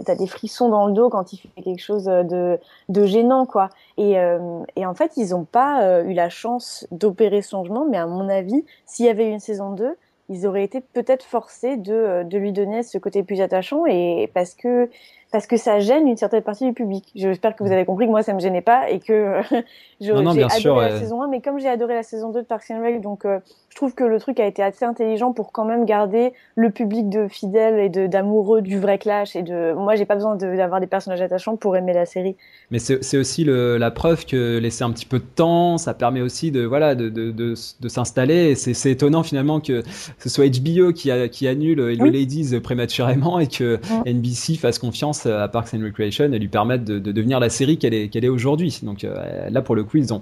t'as 0.06 0.16
des 0.22 0.26
frissons 0.26 0.68
dans 0.68 0.86
le 0.86 0.92
dos 0.92 1.08
quand 1.10 1.32
il 1.32 1.38
fait 1.38 1.62
quelque 1.62 1.82
chose 1.90 2.04
de, 2.04 2.58
de 2.88 3.02
gênant, 3.06 3.46
quoi. 3.46 3.68
Et, 3.96 4.18
euh, 4.18 4.62
et 4.76 4.84
en 4.86 4.94
fait, 4.94 5.12
ils 5.16 5.34
ont 5.34 5.44
pas 5.44 5.82
euh, 5.82 6.04
eu 6.04 6.12
la 6.12 6.28
chance 6.28 6.86
d'opérer 6.90 7.42
ce 7.42 7.50
changement, 7.50 7.86
mais 7.90 7.98
à 7.98 8.06
mon 8.06 8.28
avis, 8.28 8.64
s'il 8.84 9.06
y 9.06 9.08
avait 9.08 9.26
eu 9.28 9.32
une 9.32 9.40
saison 9.40 9.70
2 9.72 9.96
ils 10.28 10.46
auraient 10.46 10.64
été 10.64 10.80
peut-être 10.80 11.24
forcés 11.24 11.76
de, 11.76 11.92
euh, 11.92 12.24
de 12.24 12.38
lui 12.38 12.52
donner 12.52 12.82
ce 12.82 12.98
côté 12.98 13.22
plus 13.22 13.40
attachant 13.40 13.86
et 13.86 14.30
parce 14.34 14.54
que 14.54 14.90
parce 15.32 15.46
que 15.46 15.56
ça 15.56 15.80
gêne 15.80 16.06
une 16.06 16.16
certaine 16.16 16.42
partie 16.42 16.64
du 16.64 16.72
public. 16.72 17.10
J'espère 17.14 17.56
que 17.56 17.64
vous 17.64 17.72
avez 17.72 17.84
compris 17.84 18.06
que 18.06 18.10
moi 18.10 18.22
ça 18.22 18.32
me 18.32 18.40
gênait 18.40 18.62
pas 18.62 18.90
et 18.90 19.00
que 19.00 19.40
j'ai 20.00 20.12
adoré 20.12 20.48
sûr, 20.50 20.76
la 20.76 20.98
saison 20.98 21.22
1, 21.22 21.28
mais 21.28 21.40
comme 21.40 21.58
j'ai 21.58 21.68
adoré 21.68 21.94
la 21.94 22.02
saison 22.02 22.30
2 22.30 22.42
de 22.42 22.46
Parks 22.46 22.70
and 22.70 22.80
Rec, 22.80 23.00
donc 23.00 23.24
euh, 23.24 23.40
je 23.70 23.76
trouve 23.76 23.94
que 23.94 24.04
le 24.04 24.20
truc 24.20 24.38
a 24.40 24.46
été 24.46 24.62
assez 24.62 24.84
intelligent 24.84 25.32
pour 25.32 25.52
quand 25.52 25.64
même 25.64 25.84
garder 25.84 26.32
le 26.54 26.70
public 26.70 27.08
de 27.08 27.28
fidèles 27.28 27.78
et 27.78 28.08
d'amoureux 28.08 28.62
du 28.62 28.78
vrai 28.78 28.98
clash 28.98 29.36
et 29.36 29.42
de 29.42 29.74
moi 29.74 29.96
j'ai 29.96 30.06
pas 30.06 30.14
besoin 30.14 30.36
d'avoir 30.36 30.80
des 30.80 30.86
personnages 30.86 31.20
attachants 31.20 31.56
pour 31.56 31.76
aimer 31.76 31.92
la 31.92 32.06
série. 32.06 32.36
Mais 32.70 32.78
c'est 32.78 33.18
aussi 33.18 33.44
le, 33.44 33.78
la 33.78 33.90
preuve 33.90 34.26
que 34.26 34.58
laisser 34.58 34.84
un 34.84 34.90
petit 34.90 35.06
peu 35.06 35.18
de 35.18 35.24
temps, 35.24 35.76
ça 35.76 35.92
permet 35.92 36.20
aussi 36.20 36.50
de 36.50 36.64
voilà 36.64 36.94
de, 36.94 37.08
de, 37.08 37.30
de, 37.32 37.88
s'installer. 37.88 38.54
C'est 38.54 38.90
étonnant 38.90 39.22
finalement 39.22 39.60
que 39.60 39.82
ce 40.18 40.28
soit 40.28 40.46
HBO 40.46 40.92
qui, 40.92 41.10
a, 41.10 41.28
qui 41.28 41.48
annule 41.48 41.80
Hello 41.80 42.04
oui. 42.04 42.12
Ladies 42.12 42.58
prématurément 42.60 43.38
et 43.38 43.46
que 43.46 43.78
ouais. 44.04 44.12
NBC 44.12 44.54
fasse 44.54 44.78
confiance 44.78 45.15
à 45.24 45.48
Parks 45.48 45.72
and 45.74 45.82
Recreation 45.82 46.32
et 46.32 46.38
lui 46.38 46.48
permettre 46.48 46.84
de, 46.84 46.98
de 46.98 47.12
devenir 47.12 47.40
la 47.40 47.48
série 47.48 47.78
qu'elle 47.78 47.94
est, 47.94 48.08
qu'elle 48.08 48.24
est 48.24 48.28
aujourd'hui. 48.28 48.80
Donc 48.82 49.04
euh, 49.04 49.48
là, 49.48 49.62
pour 49.62 49.74
le 49.74 49.84
coup, 49.84 49.96
ils 49.96 50.12
ont 50.12 50.20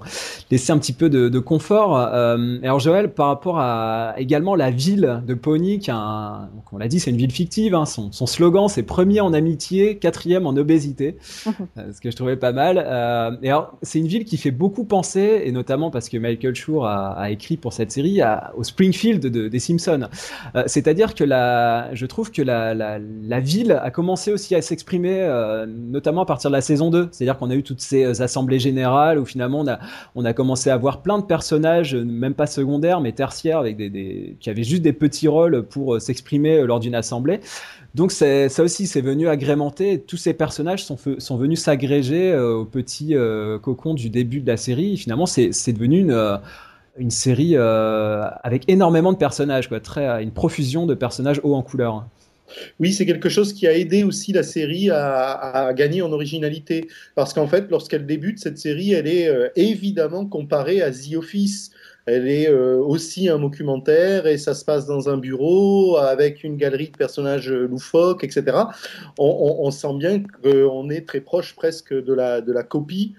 laissé 0.51 0.71
un 0.71 0.77
petit 0.77 0.93
peu 0.93 1.09
de, 1.09 1.27
de 1.27 1.39
confort. 1.39 1.97
Euh, 1.97 2.59
alors 2.63 2.79
Joël, 2.79 3.13
par 3.13 3.27
rapport 3.27 3.59
à 3.59 4.13
également 4.17 4.55
la 4.55 4.71
ville 4.71 5.21
de 5.27 5.33
Pony, 5.33 5.79
qui 5.79 5.91
un, 5.91 6.49
on 6.75 6.77
l'a 6.77 6.89
dit, 6.89 6.99
c'est 6.99 7.09
une 7.09 7.17
ville 7.17 7.31
fictive. 7.31 7.73
Hein, 7.73 7.85
son, 7.85 8.11
son, 8.11 8.25
slogan, 8.25 8.67
c'est 8.67 8.83
premier 8.83 9.21
en 9.21 9.31
amitié, 9.31 9.97
quatrième 9.97 10.45
en 10.45 10.57
obésité, 10.57 11.15
euh, 11.47 11.93
ce 11.93 12.01
que 12.01 12.11
je 12.11 12.15
trouvais 12.17 12.35
pas 12.35 12.51
mal. 12.51 12.83
Euh, 12.85 13.31
et 13.41 13.49
alors, 13.49 13.77
c'est 13.81 13.99
une 13.99 14.07
ville 14.07 14.25
qui 14.25 14.35
fait 14.35 14.51
beaucoup 14.51 14.83
penser, 14.83 15.43
et 15.45 15.53
notamment 15.53 15.89
parce 15.89 16.09
que 16.09 16.17
Michael 16.17 16.53
Schur 16.53 16.85
a, 16.85 17.13
a 17.13 17.29
écrit 17.29 17.55
pour 17.55 17.71
cette 17.71 17.93
série, 17.93 18.21
à, 18.21 18.51
au 18.57 18.63
Springfield 18.63 19.21
de, 19.21 19.47
des 19.47 19.59
Simpsons. 19.59 20.09
Euh, 20.55 20.63
c'est-à-dire 20.67 21.15
que 21.15 21.23
la, 21.23 21.93
je 21.93 22.05
trouve 22.05 22.29
que 22.29 22.41
la, 22.41 22.73
la, 22.73 22.99
la 22.99 23.39
ville 23.39 23.79
a 23.81 23.89
commencé 23.89 24.33
aussi 24.33 24.53
à 24.53 24.61
s'exprimer 24.61 24.84
euh, 24.93 25.65
notamment 25.67 26.21
à 26.21 26.25
partir 26.25 26.49
de 26.49 26.55
la 26.55 26.61
saison 26.61 26.89
2. 26.89 27.09
C'est-à-dire 27.11 27.37
qu'on 27.37 27.49
a 27.49 27.55
eu 27.55 27.63
toutes 27.63 27.81
ces 27.81 28.21
assemblées 28.21 28.59
générales 28.59 29.19
où 29.19 29.25
finalement 29.25 29.63
on 30.15 30.25
a, 30.25 30.33
commencé 30.33 30.69
à 30.69 30.77
voir 30.77 31.01
plein 31.01 31.19
de 31.19 31.23
personnages, 31.23 31.95
même 31.95 32.33
pas 32.33 32.47
secondaires, 32.47 33.01
mais 33.01 33.11
tertiaires, 33.11 33.59
avec 33.59 33.77
des, 33.77 34.37
qui 34.39 34.49
avaient 34.49 34.63
juste 34.63 34.81
des 34.81 34.93
petits 34.93 35.27
rôles 35.27 35.63
pour 35.63 36.01
s'exprimer 36.01 36.61
lors 36.65 36.79
d'une 36.79 36.95
assemblée. 36.95 37.39
Donc 37.93 38.11
ça 38.11 38.47
aussi, 38.59 38.87
c'est 38.87 39.01
venu 39.01 39.29
agrémenter. 39.29 39.99
Tous 39.99 40.17
ces 40.17 40.33
personnages 40.33 40.83
sont, 40.83 40.97
venus 41.37 41.61
s'agréger 41.61 42.37
au 42.37 42.65
petit 42.65 43.15
cocon 43.61 43.93
du 43.93 44.09
début 44.09 44.41
de 44.41 44.47
la 44.47 44.57
série. 44.57 44.97
finalement, 44.97 45.25
c'est 45.25 45.73
devenu 45.73 46.11
une 46.97 47.11
série 47.11 47.53
euh, 47.55 48.27
avec 48.43 48.69
énormément 48.69 49.11
de 49.11 49.17
personnages, 49.17 49.67
quoi, 49.67 49.79
très, 49.79 50.23
une 50.23 50.31
profusion 50.31 50.85
de 50.85 50.93
personnages 50.93 51.41
hauts 51.43 51.55
en 51.55 51.61
couleur. 51.61 52.05
Oui, 52.79 52.93
c'est 52.93 53.05
quelque 53.05 53.29
chose 53.29 53.53
qui 53.53 53.67
a 53.67 53.73
aidé 53.73 54.03
aussi 54.03 54.33
la 54.33 54.43
série 54.43 54.89
à, 54.91 55.71
gagner 55.75 56.01
en 56.01 56.11
originalité. 56.11 56.87
Parce 57.15 57.33
qu'en 57.33 57.47
fait, 57.47 57.69
lorsqu'elle 57.69 58.05
débute, 58.05 58.39
cette 58.39 58.57
série, 58.57 58.93
elle 58.93 59.07
est 59.07 59.27
euh, 59.27 59.49
évidemment 59.55 60.25
comparée 60.25 60.81
à 60.81 60.91
The 60.91 61.15
Office. 61.15 61.71
Elle 62.05 62.27
est 62.27 62.49
euh, 62.49 62.77
aussi 62.77 63.29
un 63.29 63.39
documentaire 63.39 64.27
et 64.27 64.37
ça 64.37 64.53
se 64.53 64.63
passe 64.63 64.85
dans 64.85 65.09
un 65.09 65.17
bureau 65.17 65.97
avec 65.97 66.43
une 66.43 66.55
galerie 66.55 66.89
de 66.89 66.97
personnages 66.97 67.51
loufoques, 67.51 68.23
etc. 68.23 68.57
On, 69.17 69.57
on 69.59 69.71
sent 69.71 69.95
bien 69.97 70.21
qu'on 70.21 70.89
est 70.89 71.07
très 71.07 71.21
proche 71.21 71.55
presque 71.55 71.93
de 71.93 72.13
la, 72.13 72.41
de 72.41 72.53
la 72.53 72.61
copie 72.61 73.15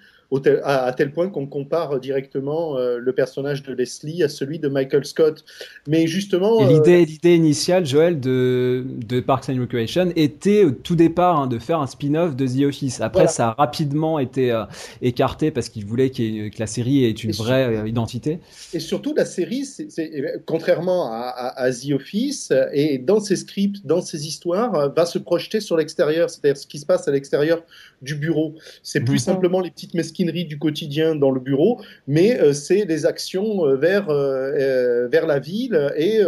à, 0.65 0.93
tel 0.93 1.13
point 1.13 1.29
qu'on 1.29 1.47
compare 1.47 2.01
directement 2.01 2.77
euh, 2.77 2.99
le 2.99 3.13
personnage 3.13 3.63
de 3.63 3.73
Leslie 3.73 4.23
à 4.23 4.29
celui 4.29 4.59
de 4.59 4.69
Michael 4.69 5.05
Scott. 5.05 5.45
Mais 5.87 6.07
justement, 6.07 6.63
euh, 6.63 6.67
l'idée, 6.67 7.05
l'idée 7.05 7.37
initiale, 7.37 7.87
Joël, 7.87 8.19
de, 8.19 8.85
de 9.07 9.21
Parks 9.21 9.49
and 9.49 9.61
Recreation 9.61 10.13
était 10.17 10.65
au 10.65 10.73
tout 10.73 10.97
départ 10.97 11.39
hein, 11.39 11.47
de 11.47 11.59
faire 11.59 11.81
un 11.81 11.87
spin-off 11.87 12.35
de 12.35 12.47
The 12.47 12.67
Office. 12.67 13.01
Après, 13.01 13.29
ça 13.29 13.49
a 13.49 13.53
rapidement 13.53 14.19
été 14.19 14.51
euh, 14.51 14.65
écarté 15.01 15.51
parce 15.51 15.69
qu'ils 15.69 15.87
voulaient 15.87 16.11
que 16.11 16.59
la 16.59 16.67
série 16.67 17.05
ait 17.05 17.11
une 17.11 17.33
vraie 17.33 17.89
identité. 17.89 18.41
Et 18.73 18.81
surtout, 18.81 19.15
la 19.15 19.25
série, 19.25 19.65
c'est, 19.65 20.43
contrairement 20.45 21.11
à, 21.11 21.53
à, 21.57 21.71
The 21.71 21.93
Office, 21.93 22.53
et 22.73 22.99
dans 22.99 23.21
ses 23.21 23.37
scripts, 23.37 23.87
dans 23.87 24.01
ses 24.01 24.27
histoires, 24.27 24.93
va 24.95 25.07
se 25.07 25.19
projeter 25.19 25.61
sur 25.61 25.77
l'extérieur, 25.77 26.31
c'est-à-dire 26.31 26.57
ce 26.57 26.67
qui 26.67 26.79
se 26.79 26.87
passe 26.87 27.07
à 27.09 27.13
l'extérieur 27.13 27.63
du 28.03 28.15
bureau. 28.15 28.55
C'est 28.83 29.01
plus 29.01 29.15
mhm. 29.15 29.19
simplement 29.35 29.61
les 29.61 29.71
petites 29.71 29.95
du 30.25 30.59
quotidien 30.59 31.15
dans 31.15 31.31
le 31.31 31.41
bureau, 31.41 31.81
mais 32.07 32.41
euh, 32.41 32.53
c'est 32.53 32.85
les 32.85 33.07
actions 33.07 33.67
euh, 33.67 33.77
vers, 33.77 34.09
euh, 34.09 35.09
vers 35.09 35.27
la 35.27 35.39
ville 35.39 35.93
et 35.97 36.21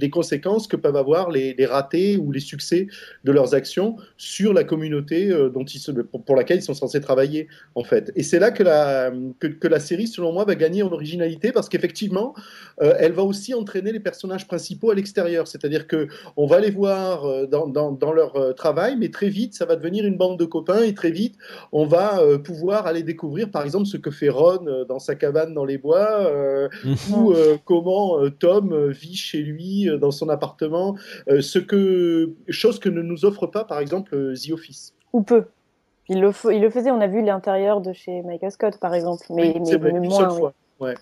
les, 0.00 0.10
conséquences 0.10 0.66
que 0.66 0.76
peuvent 0.76 0.96
avoir 0.96 1.30
les, 1.30 1.56
ratés 1.64 2.16
ou 2.16 2.30
les 2.30 2.40
succès 2.40 2.86
de 3.24 3.32
leurs 3.32 3.54
actions 3.54 3.96
sur 4.16 4.52
la 4.52 4.64
communauté 4.64 5.30
dont 5.52 5.64
ils 5.64 5.80
pour 6.26 6.36
laquelle 6.36 6.58
ils 6.58 6.62
sont 6.62 6.74
censés 6.74 7.00
travailler, 7.00 7.48
en 7.74 7.84
fait. 7.84 8.12
Et 8.16 8.22
c'est 8.22 8.38
là 8.38 8.50
que 8.50 8.62
la, 8.62 9.12
que, 9.40 9.66
la 9.66 9.80
série, 9.80 10.06
selon 10.06 10.32
moi, 10.32 10.44
va 10.44 10.54
gagner 10.54 10.82
en 10.82 10.92
originalité 10.92 11.52
parce 11.52 11.68
qu'effectivement, 11.68 12.34
elle 12.78 13.12
va 13.12 13.22
aussi 13.22 13.54
entraîner 13.54 13.92
les 13.92 14.00
personnages 14.00 14.46
principaux 14.46 14.90
à 14.90 14.94
l'extérieur. 14.94 15.48
C'est-à-dire 15.48 15.86
que 15.86 16.08
on 16.36 16.46
va 16.46 16.60
les 16.60 16.70
voir 16.70 17.48
dans, 17.48 17.66
dans, 17.66 18.12
leur 18.12 18.54
travail, 18.54 18.96
mais 18.98 19.08
très 19.08 19.28
vite, 19.28 19.54
ça 19.54 19.64
va 19.64 19.76
devenir 19.76 20.04
une 20.04 20.16
bande 20.16 20.38
de 20.38 20.44
copains 20.44 20.82
et 20.82 20.94
très 20.94 21.10
vite, 21.10 21.36
on 21.72 21.86
va 21.86 22.20
pouvoir 22.44 22.86
aller 22.86 23.02
découvrir, 23.02 23.23
par 23.50 23.62
exemple, 23.62 23.86
ce 23.86 23.96
que 23.96 24.10
fait 24.10 24.28
Ron 24.28 24.66
euh, 24.66 24.84
dans 24.84 24.98
sa 24.98 25.14
cabane 25.14 25.54
dans 25.54 25.64
les 25.64 25.78
bois, 25.78 26.20
euh, 26.20 26.68
ou 27.12 27.34
comment 27.64 28.18
Tom 28.38 28.90
vit 28.90 29.16
chez 29.16 29.42
lui 29.42 29.88
dans 30.00 30.10
son 30.10 30.28
appartement, 30.28 30.96
ce 31.28 31.58
que 31.58 32.32
chose 32.48 32.78
que 32.78 32.88
ne 32.88 33.02
nous 33.02 33.24
offre 33.24 33.46
pas, 33.46 33.64
par 33.64 33.78
exemple, 33.80 34.34
The 34.34 34.52
Office. 34.52 34.94
Ou 35.12 35.22
peu. 35.22 35.44
Il 36.08 36.20
le, 36.20 36.32
il 36.52 36.60
le 36.60 36.68
faisait, 36.68 36.90
on 36.90 37.00
a 37.00 37.06
vu 37.06 37.24
l'intérieur 37.24 37.80
de 37.80 37.92
chez 37.92 38.22
Michael 38.22 38.50
Scott, 38.50 38.78
par 38.78 38.94
exemple, 38.94 39.24
mais, 39.30 39.54
mais, 39.58 40.00
moins. 40.00 40.30
Fois. 40.30 40.52
Ouais. 40.80 40.94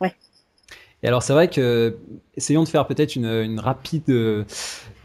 Et 1.03 1.09
alors 1.09 1.25
c'est 1.25 1.33
vrai 1.33 1.49
que 1.49 1.97
essayons 2.37 2.63
de 2.63 2.69
faire 2.69 2.87
peut-être 2.87 3.17
une, 3.17 3.27
une, 3.27 3.59
rapide 3.59 4.05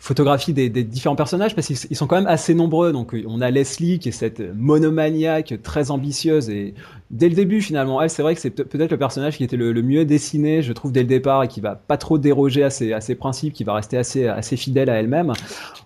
photographie 0.07 0.53
des, 0.53 0.69
des, 0.69 0.83
différents 0.83 1.15
personnages 1.15 1.53
parce 1.53 1.67
qu'ils 1.67 1.97
sont 1.97 2.07
quand 2.07 2.15
même 2.15 2.27
assez 2.27 2.53
nombreux. 2.53 2.91
Donc 2.91 3.15
on 3.27 3.41
a 3.41 3.51
Leslie 3.51 3.99
qui 3.99 4.09
est 4.09 4.13
cette 4.13 4.39
monomaniaque 4.39 5.55
très 5.63 5.91
ambitieuse 5.91 6.49
et 6.49 6.73
dès 7.11 7.29
le 7.29 7.35
début 7.35 7.61
finalement, 7.61 8.01
elle 8.01 8.09
c'est 8.09 8.21
vrai 8.21 8.35
que 8.35 8.41
c'est 8.41 8.49
peut-être 8.49 8.91
le 8.91 8.97
personnage 8.97 9.37
qui 9.37 9.43
était 9.43 9.57
le, 9.57 9.81
mieux 9.81 10.05
dessiné, 10.05 10.61
je 10.61 10.73
trouve 10.73 10.91
dès 10.91 11.01
le 11.01 11.07
départ 11.07 11.43
et 11.43 11.47
qui 11.47 11.61
va 11.61 11.75
pas 11.75 11.97
trop 11.97 12.17
déroger 12.17 12.63
à 12.63 12.69
ses, 12.69 13.15
principes, 13.15 13.53
qui 13.53 13.63
va 13.63 13.73
rester 13.73 13.97
assez 13.97 14.57
fidèle 14.57 14.89
à 14.89 14.95
elle-même. 14.95 15.33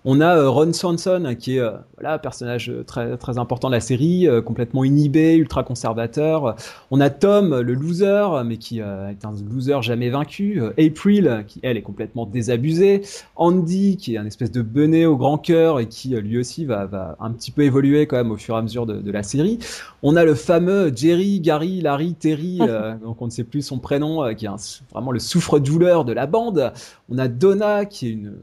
On 0.04 0.20
a 0.20 0.36
euh, 0.36 0.50
Ron 0.50 0.72
Swanson 0.72 1.36
qui 1.38 1.56
est 1.56 1.60
euh, 1.60 1.72
voilà 1.98 2.18
personnage 2.18 2.72
très 2.86 3.16
très 3.16 3.38
important 3.38 3.68
de 3.68 3.74
la 3.74 3.80
série, 3.80 4.26
euh, 4.26 4.42
complètement 4.42 4.82
inhibé, 4.82 5.34
ultra 5.34 5.62
conservateur. 5.62 6.56
On 6.90 7.00
a 7.00 7.10
Tom 7.10 7.60
le 7.60 7.74
loser 7.74 8.42
mais 8.44 8.56
qui 8.56 8.80
est 8.80 8.82
un 8.82 9.34
loser 9.48 9.82
jamais 9.82 10.10
vaincu. 10.10 10.60
April 10.78 11.44
qui 11.46 11.60
elle 11.62 11.76
est 11.76 11.82
complètement 11.82 12.26
désabusée. 12.26 13.02
Andy 13.36 13.96
qui 13.96 14.14
est 14.14 14.18
un 14.18 14.26
espèce 14.26 14.50
de 14.50 14.62
benet 14.62 15.06
au 15.06 15.16
grand 15.16 15.38
cœur 15.38 15.78
et 15.78 15.86
qui 15.86 16.10
lui 16.16 16.38
aussi 16.38 16.64
va, 16.64 16.86
va 16.86 17.16
un 17.20 17.30
petit 17.30 17.52
peu 17.52 17.62
évoluer 17.62 18.06
quand 18.06 18.16
même 18.16 18.32
au 18.32 18.36
fur 18.36 18.56
et 18.56 18.58
à 18.58 18.62
mesure 18.62 18.86
de, 18.86 19.00
de 19.00 19.10
la 19.12 19.22
série. 19.22 19.58
On 20.02 20.16
a 20.16 20.24
le 20.24 20.34
fameux 20.34 20.92
Jerry, 20.94 21.11
Gary, 21.40 21.80
Larry, 21.80 22.14
Terry, 22.14 22.58
euh, 22.62 22.94
donc 22.96 23.20
on 23.22 23.26
ne 23.26 23.30
sait 23.30 23.44
plus 23.44 23.62
son 23.62 23.78
prénom, 23.78 24.24
euh, 24.24 24.34
qui 24.34 24.46
est 24.46 24.82
vraiment 24.92 25.12
le 25.12 25.18
souffre-douleur 25.18 26.04
de 26.04 26.12
la 26.12 26.26
bande. 26.26 26.72
On 27.08 27.18
a 27.18 27.28
Donna 27.28 27.84
qui 27.84 28.08
est 28.08 28.10
une 28.10 28.34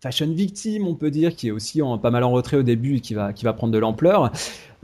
fashion 0.00 0.28
victime, 0.32 0.86
on 0.86 0.94
peut 0.94 1.10
dire, 1.10 1.34
qui 1.34 1.48
est 1.48 1.50
aussi 1.50 1.82
en, 1.82 1.98
pas 1.98 2.10
mal 2.10 2.24
en 2.24 2.30
retrait 2.30 2.56
au 2.56 2.62
début 2.62 2.96
et 2.96 3.00
qui 3.00 3.14
va, 3.14 3.32
qui 3.32 3.44
va 3.44 3.52
prendre 3.52 3.72
de 3.72 3.78
l'ampleur. 3.78 4.32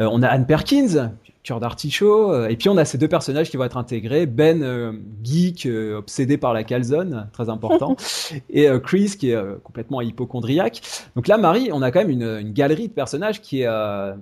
Euh, 0.00 0.08
on 0.10 0.22
a 0.22 0.28
Anne 0.28 0.46
Perkins, 0.46 1.12
cœur 1.44 1.60
d'artichaut. 1.60 2.32
Euh, 2.32 2.48
et 2.48 2.56
puis 2.56 2.68
on 2.68 2.76
a 2.76 2.84
ces 2.84 2.98
deux 2.98 3.06
personnages 3.06 3.50
qui 3.50 3.56
vont 3.56 3.64
être 3.64 3.76
intégrés. 3.76 4.26
Ben, 4.26 4.62
euh, 4.62 4.92
geek, 5.22 5.66
euh, 5.66 5.98
obsédé 5.98 6.38
par 6.38 6.52
la 6.52 6.64
calzone, 6.64 7.28
très 7.32 7.48
important. 7.48 7.96
et 8.50 8.66
Chris, 8.82 9.14
qui 9.18 9.30
est 9.30 9.62
complètement 9.62 10.00
hypochondriaque. 10.00 10.80
Donc 11.14 11.28
là, 11.28 11.36
Marie, 11.36 11.70
on 11.72 11.82
a 11.82 11.90
quand 11.90 12.00
même 12.00 12.10
une, 12.10 12.22
une 12.22 12.52
galerie 12.52 12.88
de 12.88 12.92
personnages 12.92 13.40
qui 13.40 13.62
est, 13.62 13.68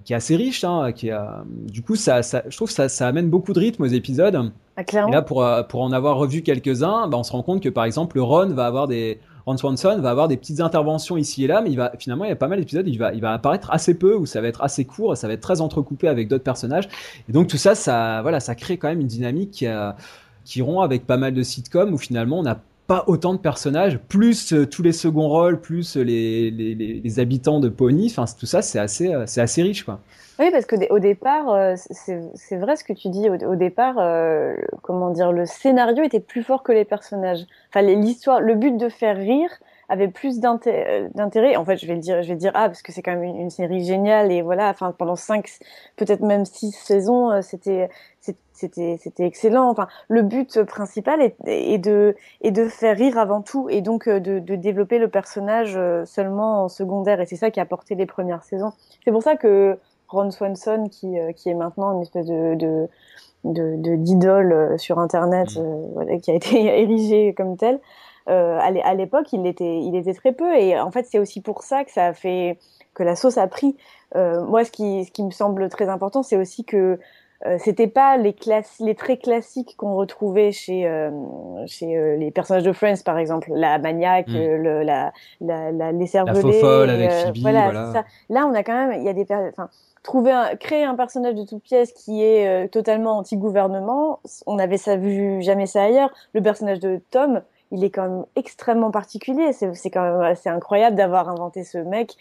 qui 0.04 0.12
est 0.12 0.16
assez 0.16 0.36
riche. 0.36 0.64
Hein, 0.64 0.92
qui 0.92 1.08
est, 1.08 1.16
du 1.68 1.82
coup, 1.82 1.94
ça, 1.94 2.22
ça, 2.22 2.42
je 2.48 2.56
trouve 2.56 2.68
que 2.68 2.74
ça, 2.74 2.88
ça 2.88 3.06
amène 3.06 3.30
beaucoup 3.30 3.52
de 3.52 3.60
rythme 3.60 3.84
aux 3.84 3.86
épisodes. 3.86 4.52
Ah, 4.76 4.82
et 4.82 5.10
là, 5.10 5.22
pour, 5.22 5.46
pour 5.68 5.82
en 5.82 5.92
avoir 5.92 6.16
revu 6.16 6.42
quelques-uns, 6.42 7.06
bah, 7.06 7.16
on 7.18 7.22
se 7.22 7.32
rend 7.32 7.42
compte 7.42 7.62
que 7.62 7.68
par 7.68 7.84
exemple, 7.84 8.18
Ron 8.18 8.48
va 8.48 8.66
avoir 8.66 8.88
des 8.88 9.20
Ron 9.46 9.56
Swanson 9.56 9.98
va 10.00 10.10
avoir 10.10 10.28
des 10.28 10.36
petites 10.36 10.60
interventions 10.60 11.16
ici 11.16 11.44
et 11.44 11.46
là, 11.46 11.60
mais 11.62 11.70
il 11.70 11.76
va 11.76 11.92
finalement 11.98 12.24
il 12.24 12.28
y 12.28 12.32
a 12.32 12.36
pas 12.36 12.48
mal 12.48 12.58
d'épisodes, 12.58 12.86
il 12.86 12.98
va 12.98 13.12
il 13.12 13.20
va 13.20 13.32
apparaître 13.32 13.70
assez 13.70 13.94
peu 13.94 14.14
ou 14.14 14.26
ça 14.26 14.40
va 14.40 14.48
être 14.48 14.62
assez 14.62 14.84
court, 14.84 15.16
ça 15.16 15.26
va 15.26 15.34
être 15.34 15.40
très 15.40 15.60
entrecoupé 15.60 16.08
avec 16.08 16.28
d'autres 16.28 16.44
personnages. 16.44 16.88
Et 17.28 17.32
donc 17.32 17.48
tout 17.48 17.56
ça, 17.56 17.74
ça 17.74 18.22
voilà, 18.22 18.40
ça 18.40 18.54
crée 18.54 18.76
quand 18.76 18.88
même 18.88 19.00
une 19.00 19.06
dynamique 19.06 19.50
qui, 19.50 19.66
a, 19.66 19.96
rompt 20.60 20.84
avec 20.84 21.06
pas 21.06 21.16
mal 21.16 21.34
de 21.34 21.42
sitcoms 21.42 21.92
où 21.92 21.98
finalement 21.98 22.40
on 22.40 22.42
n'a 22.42 22.60
pas 22.86 23.04
autant 23.06 23.32
de 23.32 23.38
personnages, 23.38 23.98
plus 23.98 24.52
euh, 24.52 24.66
tous 24.66 24.82
les 24.82 24.92
seconds 24.92 25.28
rôles, 25.28 25.60
plus 25.60 25.96
les, 25.96 26.50
les, 26.50 26.74
les, 26.74 27.20
habitants 27.20 27.60
de 27.60 27.68
Pony, 27.68 28.08
enfin 28.10 28.24
tout 28.38 28.46
ça 28.46 28.60
c'est 28.60 28.78
assez 28.78 29.14
euh, 29.14 29.24
c'est 29.26 29.40
assez 29.40 29.62
riche 29.62 29.84
quoi. 29.84 30.00
Oui, 30.38 30.50
parce 30.50 30.64
qu'au 30.66 30.98
départ, 30.98 31.52
euh, 31.52 31.74
c'est 31.76 32.56
vrai 32.56 32.74
ce 32.74 32.82
que 32.82 32.94
tu 32.94 33.10
dis. 33.10 33.28
Au, 33.28 33.54
départ, 33.54 33.96
comment 34.80 35.10
dire, 35.10 35.30
le 35.30 35.44
scénario 35.44 36.02
était 36.02 36.20
plus 36.20 36.42
fort 36.42 36.62
que 36.62 36.72
les 36.72 36.86
personnages. 36.86 37.44
Enfin, 37.68 37.82
l'histoire, 37.82 38.40
le 38.40 38.54
but 38.54 38.76
de 38.76 38.88
faire 38.88 39.16
rire 39.16 39.50
avait 39.92 40.08
plus 40.08 40.40
d'intérêt. 40.40 41.56
En 41.56 41.64
fait, 41.64 41.76
je 41.76 41.86
vais 41.86 41.94
le 41.94 42.00
dire, 42.00 42.22
je 42.22 42.28
vais 42.28 42.36
dire 42.36 42.52
ah 42.54 42.68
parce 42.68 42.82
que 42.82 42.92
c'est 42.92 43.02
quand 43.02 43.14
même 43.14 43.24
une, 43.24 43.50
série 43.50 43.84
géniale 43.84 44.32
et 44.32 44.42
voilà. 44.42 44.70
Enfin, 44.70 44.94
pendant 44.96 45.16
cinq, 45.16 45.48
peut-être 45.96 46.22
même 46.22 46.44
six 46.44 46.72
saisons, 46.72 47.42
c'était 47.42 47.90
c'était 48.52 48.96
c'était 48.98 49.26
excellent. 49.26 49.68
Enfin, 49.68 49.88
le 50.08 50.22
but 50.22 50.62
principal 50.62 51.20
est, 51.20 51.78
de 51.78 52.16
est 52.40 52.50
de 52.50 52.68
faire 52.68 52.96
rire 52.96 53.18
avant 53.18 53.42
tout 53.42 53.68
et 53.68 53.82
donc 53.82 54.08
euh, 54.08 54.20
de, 54.20 54.38
de 54.38 54.54
développer 54.54 54.98
le 54.98 55.08
personnage 55.08 55.74
euh, 55.76 56.04
seulement 56.04 56.64
en 56.64 56.68
secondaire. 56.68 57.20
Et 57.20 57.26
c'est 57.26 57.36
ça 57.36 57.50
qui 57.50 57.60
a 57.60 57.66
porté 57.66 57.94
les 57.94 58.06
premières 58.06 58.44
saisons. 58.44 58.72
C'est 59.04 59.12
pour 59.12 59.22
ça 59.22 59.36
que 59.36 59.78
Ron 60.08 60.30
Swanson, 60.30 60.88
qui 60.90 61.18
euh, 61.18 61.32
qui 61.32 61.50
est 61.50 61.54
maintenant 61.54 61.94
une 61.94 62.02
espèce 62.02 62.26
de, 62.26 62.54
de 62.54 62.88
de 63.44 63.96
d'idole 63.96 64.78
sur 64.78 65.00
internet 65.00 65.48
mmh. 65.56 66.20
qui 66.20 66.30
a 66.30 66.34
été 66.34 66.64
érigé 66.80 67.34
comme 67.34 67.56
tel 67.56 67.80
euh, 68.28 68.58
à 68.60 68.94
l'époque 68.94 69.32
il 69.32 69.46
était 69.46 69.78
il 69.78 69.96
était 69.96 70.14
très 70.14 70.32
peu 70.32 70.54
et 70.56 70.78
en 70.78 70.90
fait 70.90 71.06
c'est 71.10 71.18
aussi 71.18 71.40
pour 71.40 71.62
ça 71.62 71.84
que 71.84 71.90
ça 71.90 72.06
a 72.06 72.12
fait 72.12 72.58
que 72.94 73.02
la 73.02 73.16
sauce 73.16 73.38
a 73.38 73.46
pris 73.46 73.76
euh, 74.16 74.44
moi 74.44 74.64
ce 74.64 74.70
qui 74.70 75.04
ce 75.04 75.10
qui 75.10 75.24
me 75.24 75.30
semble 75.30 75.68
très 75.68 75.88
important 75.88 76.22
c'est 76.22 76.36
aussi 76.36 76.64
que 76.64 76.98
euh, 77.44 77.56
c'était 77.58 77.88
pas 77.88 78.16
les 78.18 78.36
les 78.80 78.94
traits 78.94 79.22
classiques 79.22 79.74
qu'on 79.76 79.96
retrouvait 79.96 80.52
chez 80.52 80.86
euh, 80.86 81.10
chez 81.66 81.96
euh, 81.96 82.16
les 82.16 82.30
personnages 82.30 82.62
de 82.62 82.72
Friends 82.72 83.02
par 83.04 83.18
exemple, 83.18 83.50
la 83.52 83.78
maniaque, 83.78 84.28
mm. 84.28 84.32
le, 84.34 84.82
la, 84.84 85.12
la, 85.40 85.72
la, 85.72 85.90
les 85.90 86.06
cervelés, 86.06 86.62
la 86.62 86.92
avec 86.92 87.10
Phoebe, 87.10 87.38
voilà. 87.38 87.70
voilà. 87.70 88.04
Là, 88.28 88.46
on 88.46 88.54
a 88.54 88.62
quand 88.62 88.74
même, 88.74 89.00
il 89.00 89.04
y 89.04 89.08
a 89.08 89.12
des, 89.12 89.26
enfin, 89.28 89.68
trouver 90.04 90.30
un, 90.30 90.54
créer 90.54 90.84
un 90.84 90.94
personnage 90.94 91.34
de 91.34 91.44
toute 91.44 91.64
pièce 91.64 91.92
qui 91.92 92.22
est 92.22 92.68
totalement 92.68 93.18
anti-gouvernement, 93.18 94.20
on 94.46 94.60
avait 94.60 94.76
ça 94.76 94.96
vu 94.96 95.42
jamais 95.42 95.66
ça 95.66 95.82
ailleurs. 95.82 96.10
Le 96.34 96.42
personnage 96.42 96.78
de 96.78 97.00
Tom, 97.10 97.42
il 97.72 97.82
est 97.82 97.90
quand 97.90 98.08
même 98.08 98.24
extrêmement 98.36 98.92
particulier. 98.92 99.52
C'est 99.52 99.90
quand 99.90 100.02
même 100.02 100.20
assez 100.20 100.48
incroyable 100.48 100.96
d'avoir 100.96 101.28
inventé 101.28 101.64
ce 101.64 101.78
mec. 101.78 102.16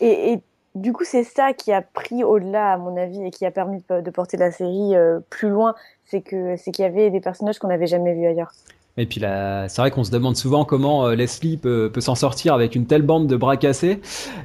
Et, 0.00 0.32
et 0.32 0.42
du 0.74 0.92
coup, 0.92 1.04
c'est 1.04 1.24
ça 1.24 1.52
qui 1.52 1.72
a 1.72 1.82
pris 1.82 2.24
au-delà, 2.24 2.72
à 2.72 2.76
mon 2.78 2.96
avis, 2.96 3.24
et 3.24 3.30
qui 3.30 3.44
a 3.46 3.50
permis 3.50 3.82
de, 3.88 4.10
porter 4.10 4.36
la 4.36 4.50
série 4.50 4.94
euh, 4.94 5.20
plus 5.30 5.48
loin. 5.48 5.74
C'est 6.04 6.20
que 6.20 6.56
c'est 6.56 6.70
qu'il 6.70 6.84
y 6.84 6.86
avait 6.86 7.10
des 7.10 7.20
personnages 7.20 7.58
qu'on 7.58 7.68
n'avait 7.68 7.86
jamais 7.86 8.14
vus 8.14 8.26
ailleurs. 8.26 8.52
Et 8.98 9.06
puis 9.06 9.20
là, 9.20 9.68
c'est 9.68 9.80
vrai 9.80 9.92
qu'on 9.92 10.02
se 10.02 10.10
demande 10.10 10.36
souvent 10.36 10.64
comment 10.64 11.06
euh, 11.06 11.14
Leslie 11.14 11.56
peut, 11.56 11.88
peut 11.92 12.00
s'en 12.00 12.16
sortir 12.16 12.52
avec 12.52 12.74
une 12.74 12.86
telle 12.86 13.02
bande 13.02 13.28
de 13.28 13.36
bras 13.36 13.56
cassés. 13.56 14.00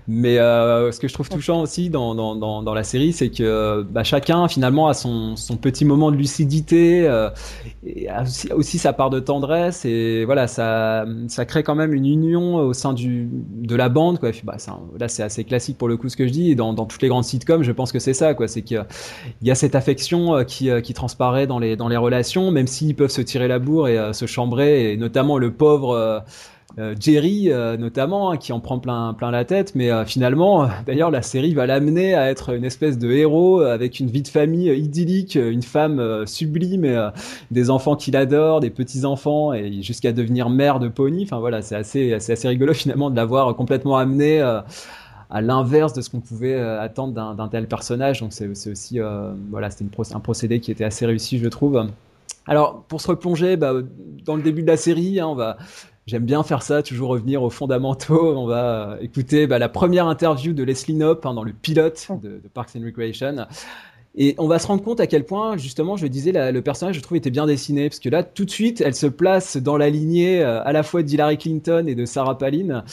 Mais 0.08 0.38
euh, 0.38 0.92
ce 0.92 1.00
que 1.00 1.08
je 1.08 1.14
trouve 1.14 1.28
touchant 1.28 1.62
aussi 1.62 1.90
dans, 1.90 2.14
dans, 2.14 2.62
dans, 2.62 2.74
la 2.74 2.84
série, 2.84 3.14
c'est 3.14 3.30
que 3.30 3.82
bah, 3.82 4.04
chacun 4.04 4.48
finalement 4.48 4.88
a 4.88 4.94
son, 4.94 5.36
son 5.36 5.58
petit 5.58 5.86
moment 5.86 6.12
de 6.12 6.18
lucidité, 6.18 7.08
euh, 7.08 7.32
et 7.84 8.08
aussi, 8.54 8.78
sa 8.78 8.94
part 8.94 9.10
de 9.10 9.20
tendresse. 9.20 9.86
Et 9.86 10.24
voilà, 10.26 10.48
ça, 10.48 11.06
ça 11.28 11.46
crée 11.46 11.64
quand 11.64 11.76
même 11.76 11.94
une 11.94 12.06
union 12.06 12.58
au 12.58 12.74
sein 12.74 12.94
du, 12.94 13.28
de 13.32 13.76
la 13.76 13.90
bande. 13.90 14.20
Quoi. 14.20 14.30
bah, 14.44 14.58
là, 15.00 15.08
c'est 15.08 15.24
assez 15.24 15.44
classique 15.46 15.80
pour 15.80 15.88
le 15.88 15.98
coup 15.98 16.10
ce 16.10 16.18
que 16.18 16.28
je 16.28 16.32
dis. 16.32 16.52
Et 16.52 16.56
dans, 16.56 16.74
dans 16.74 16.86
toutes 16.86 17.02
les 17.02 17.08
grandes 17.08 17.24
sitcoms, 17.24 17.64
je 17.64 17.72
pense 17.72 17.92
que 17.92 18.00
c'est 18.00 18.14
ça. 18.14 18.36
Quoi. 18.36 18.48
C'est 18.48 18.62
qu'il 18.62 18.86
y 19.42 19.52
a 19.52 19.56
cette 19.56 19.74
affection 19.74 20.44
qui, 20.46 20.70
qui 20.84 20.94
transparaît 20.94 21.48
dans 21.48 21.58
les, 21.58 21.76
dans 21.76 21.88
les 21.88 21.98
relations, 21.98 22.52
même 22.52 22.68
s'ils 22.68 22.96
peuvent 22.96 23.10
se 23.10 23.22
tirer 23.22 23.48
la 23.48 23.58
bourre 23.58 23.88
et 23.88 24.14
se 24.14 24.28
changer 24.28 24.43
et 24.92 24.98
notamment 24.98 25.38
le 25.38 25.52
pauvre 25.52 25.96
euh, 25.96 26.20
euh, 26.80 26.96
Jerry 27.00 27.52
euh, 27.52 27.78
notamment 27.78 28.32
hein, 28.32 28.38
qui 28.38 28.52
en 28.52 28.60
prend 28.60 28.80
plein 28.80 29.16
la 29.32 29.46
tête. 29.46 29.76
Mais 29.76 29.90
finalement 30.06 30.68
d'ailleurs 30.86 31.12
la 31.12 31.22
série 31.22 31.54
va 31.54 31.66
l'amener 31.66 32.16
à 32.16 32.30
être 32.30 32.54
une 32.54 32.66
espèce 32.66 32.98
de 32.98 33.12
héros 33.12 33.62
avec 33.62 34.00
une 34.00 34.08
vie 34.08 34.22
de 34.22 34.28
famille 34.28 34.70
idyllique 34.70 35.36
une 35.36 35.62
femme 35.62 36.26
sublime 36.26 37.12
des 37.52 37.70
enfants 37.70 37.96
qu'il 37.96 38.16
adore 38.16 38.60
des 38.60 38.70
petits 38.70 39.06
enfants 39.06 39.54
et 39.54 39.82
jusqu'à 39.82 40.12
devenir 40.12 40.50
mère 40.50 40.80
de 40.80 40.88
Pony. 40.88 41.24
Enfin 41.24 41.40
voilà 41.40 41.62
c'est 41.62 41.76
assez 41.76 42.48
rigolo 42.48 42.74
finalement 42.74 43.10
de 43.10 43.16
l'avoir 43.16 43.56
complètement 43.56 43.98
amené 43.98 44.42
à 44.42 45.42
l'inverse 45.42 45.94
de 45.94 46.02
ce 46.02 46.10
qu'on 46.10 46.22
pouvait 46.22 46.60
attendre 46.60 47.36
d'un 47.36 47.48
tel 47.50 47.68
personnage. 47.68 48.22
Donc 48.22 48.34
c'est 48.34 48.48
aussi 48.48 49.00
voilà 49.52 49.70
c'était 49.70 49.90
un 50.14 50.20
procédé 50.20 50.60
qui 50.60 50.72
était 50.72 50.86
assez 50.86 51.06
réussi 51.06 51.38
je 51.38 51.48
trouve 51.50 51.88
alors, 52.48 52.84
pour 52.84 53.02
se 53.02 53.08
replonger 53.08 53.58
bah, 53.58 53.74
dans 54.26 54.36
le 54.36 54.42
début 54.42 54.62
de 54.62 54.68
la 54.68 54.78
série, 54.78 55.20
hein, 55.20 55.28
on 55.28 55.36
va, 55.36 55.58
j'aime 56.08 56.26
bien 56.26 56.44
faire 56.44 56.62
ça, 56.62 56.84
toujours 56.84 57.10
revenir 57.10 57.44
aux 57.44 57.50
fondamentaux. 57.50 58.36
On 58.38 58.46
va 58.46 58.92
euh, 58.92 58.98
écouter 59.02 59.48
bah, 59.48 59.60
la 59.60 59.70
première 59.70 60.08
interview 60.08 60.54
de 60.54 60.64
Leslie 60.64 60.96
Knope 60.96 61.26
hein, 61.26 61.34
dans 61.34 61.44
le 61.44 61.54
pilote 61.54 62.08
de, 62.22 62.42
de, 62.44 62.48
Parks 62.54 62.76
and 62.76 62.84
Recreation. 62.84 63.46
Et 64.16 64.36
on 64.38 64.48
va 64.48 64.60
se 64.60 64.68
rendre 64.68 64.84
compte 64.84 65.00
à 65.00 65.08
quel 65.08 65.26
point, 65.26 65.58
justement, 65.58 65.98
je 65.98 66.04
le 66.04 66.10
disais, 66.10 66.32
la, 66.32 66.52
le 66.52 66.62
personnage, 66.62 66.96
je 66.96 67.02
trouve, 67.02 67.18
était 67.18 67.32
bien 67.32 67.48
dessiné. 67.48 67.90
Parce 67.90 68.00
que 68.00 68.10
là, 68.10 68.22
tout 68.22 68.46
de 68.46 68.52
suite, 68.52 68.80
elle 68.82 68.94
se 68.94 69.08
place 69.08 69.58
dans 69.58 69.76
la 69.76 69.90
lignée 69.90 70.44
euh, 70.44 70.64
à 70.64 70.72
la 70.72 70.84
fois 70.84 71.02
d'Hillary 71.02 71.40
Clinton 71.40 71.86
et 71.88 71.96
de 71.96 72.06
Sarah 72.06 72.38
Palin. 72.38 72.84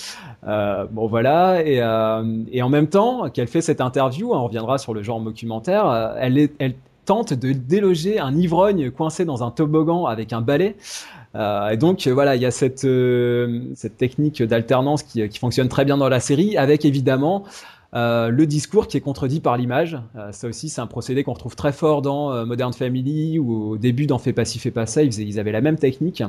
Euh, 0.47 0.87
bon, 0.91 1.09
voilà. 1.09 1.63
Et, 1.63 1.83
euh, 1.83 2.43
et, 2.51 2.63
en 2.63 2.71
même 2.71 2.89
temps 2.89 3.29
qu'elle 3.29 3.49
fait 3.49 3.61
cette 3.61 3.83
interview, 3.83 4.35
hein, 4.35 4.39
on 4.39 4.45
reviendra 4.47 4.79
sur 4.79 4.95
le 4.95 5.03
genre 5.03 5.21
documentaire, 5.21 6.15
elle, 6.19 6.39
est, 6.39 6.55
elle, 6.59 6.75
tente 7.11 7.35
de 7.35 7.51
déloger 7.51 8.21
un 8.21 8.37
ivrogne 8.37 8.93
coincé 8.93 9.25
dans 9.25 9.43
un 9.43 9.51
toboggan 9.51 10.07
avec 10.07 10.33
un 10.33 10.41
balai. 10.41 10.77
Euh, 11.35 11.71
et 11.71 11.77
donc 11.77 12.07
euh, 12.07 12.15
voilà, 12.15 12.37
il 12.37 12.43
y 12.43 12.47
a 12.47 12.53
cette, 12.53 12.85
euh, 12.85 13.63
cette 13.75 13.97
technique 13.97 14.41
d'alternance 14.45 15.03
qui, 15.03 15.29
qui, 15.29 15.41
fonctionne 15.41 15.69
très 15.69 15.85
bien 15.85 15.97
dans 15.97 16.09
la 16.09 16.21
série, 16.21 16.57
avec 16.57 16.85
évidemment 16.85 17.43
le 17.93 18.45
discours 18.45 18.87
qui 18.87 18.97
est 18.97 19.01
contredit 19.01 19.41
par 19.41 19.57
l'image. 19.57 19.99
Ça 20.31 20.47
aussi, 20.47 20.69
c'est 20.69 20.81
un 20.81 20.87
procédé 20.87 21.25
qu'on 21.25 21.33
retrouve 21.33 21.57
très 21.57 21.73
fort 21.73 22.01
dans 22.01 22.47
Modern 22.47 22.73
Family, 22.73 23.41
ou 23.41 23.73
au 23.73 23.77
début 23.77 24.07
dans 24.07 24.19
Fais 24.19 24.33
pas 24.33 24.45
ci, 24.45 24.61
fais 24.61 24.71
pas 24.71 24.87
ça, 24.87 25.03
ils 25.03 25.41
avaient 25.41 25.51
la 25.51 25.61
même 25.61 25.79
technique 25.79 26.23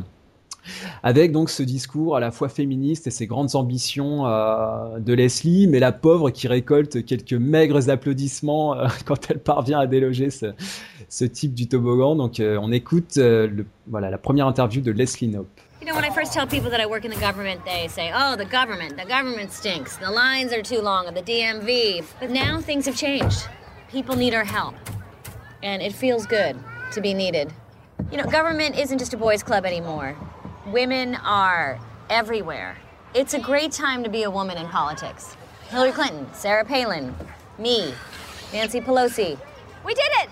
avec 1.03 1.31
donc 1.31 1.49
ce 1.49 1.63
discours 1.63 2.15
à 2.15 2.19
la 2.19 2.31
fois 2.31 2.49
féministe 2.49 3.07
et 3.07 3.11
ses 3.11 3.27
grandes 3.27 3.55
ambitions 3.55 4.27
euh, 4.27 4.99
de 4.99 5.13
Leslie, 5.13 5.67
mais 5.67 5.79
la 5.79 5.91
pauvre 5.91 6.29
qui 6.29 6.47
récolte 6.47 7.05
quelques 7.05 7.33
maigres 7.33 7.89
applaudissements 7.89 8.75
euh, 8.75 8.87
quand 9.05 9.29
elle 9.29 9.39
parvient 9.39 9.79
à 9.79 9.87
déloger 9.87 10.29
ce, 10.29 11.25
type 11.25 11.53
du 11.53 11.67
toboggan. 11.67 12.15
Donc 12.15 12.39
euh, 12.39 12.57
on 12.61 12.71
écoute 12.71 13.17
euh, 13.17 13.49
voilà, 13.87 14.09
la 14.09 14.17
première 14.17 14.47
interview 14.47 14.81
de 14.81 14.91
Leslie 14.91 15.29
Knope. 15.29 15.47
You 15.81 15.87
know, 15.87 15.95
when 15.95 16.05
I 16.05 16.11
first 16.11 16.31
tell 16.31 16.45
people 16.45 16.69
that 16.69 16.79
I 16.79 16.85
work 16.85 17.05
in 17.05 17.09
the 17.09 17.19
government, 17.19 17.65
they 17.65 17.87
say, 17.87 18.11
oh, 18.13 18.35
the 18.35 18.45
government, 18.45 18.97
the 18.97 19.07
government 19.07 19.51
stinks. 19.51 19.97
The 19.97 20.11
lines 20.11 20.53
are 20.53 20.61
too 20.61 20.79
long 20.79 21.07
at 21.07 21.15
the 21.15 21.23
DMV. 21.23 22.03
But 22.19 22.29
now 22.29 22.61
things 22.61 22.85
have 22.85 22.95
changed. 22.95 23.47
People 23.89 24.15
need 24.15 24.35
our 24.35 24.43
help. 24.43 24.75
And 25.63 25.81
it 25.81 25.91
feels 25.91 26.27
good 26.27 26.55
to 26.91 27.01
be 27.01 27.15
needed. 27.15 27.51
You 28.11 28.17
know, 28.17 28.25
government 28.25 28.77
isn't 28.77 28.99
just 28.99 29.15
a 29.15 29.17
boys' 29.17 29.41
club 29.41 29.65
anymore. 29.65 30.15
Women 30.67 31.15
are 31.15 31.79
everywhere. 32.09 32.77
It's 33.15 33.33
a 33.33 33.39
great 33.39 33.71
time 33.71 34.03
to 34.03 34.09
be 34.09 34.23
a 34.23 34.29
woman 34.29 34.57
in 34.57 34.67
politics. 34.67 35.35
Hillary 35.69 35.91
Clinton, 35.91 36.31
Sarah 36.33 36.63
Palin, 36.63 37.15
me, 37.57 37.95
Nancy 38.53 38.79
Pelosi. 38.79 39.39
We 39.83 39.93
did 39.95 40.09
it! 40.21 40.29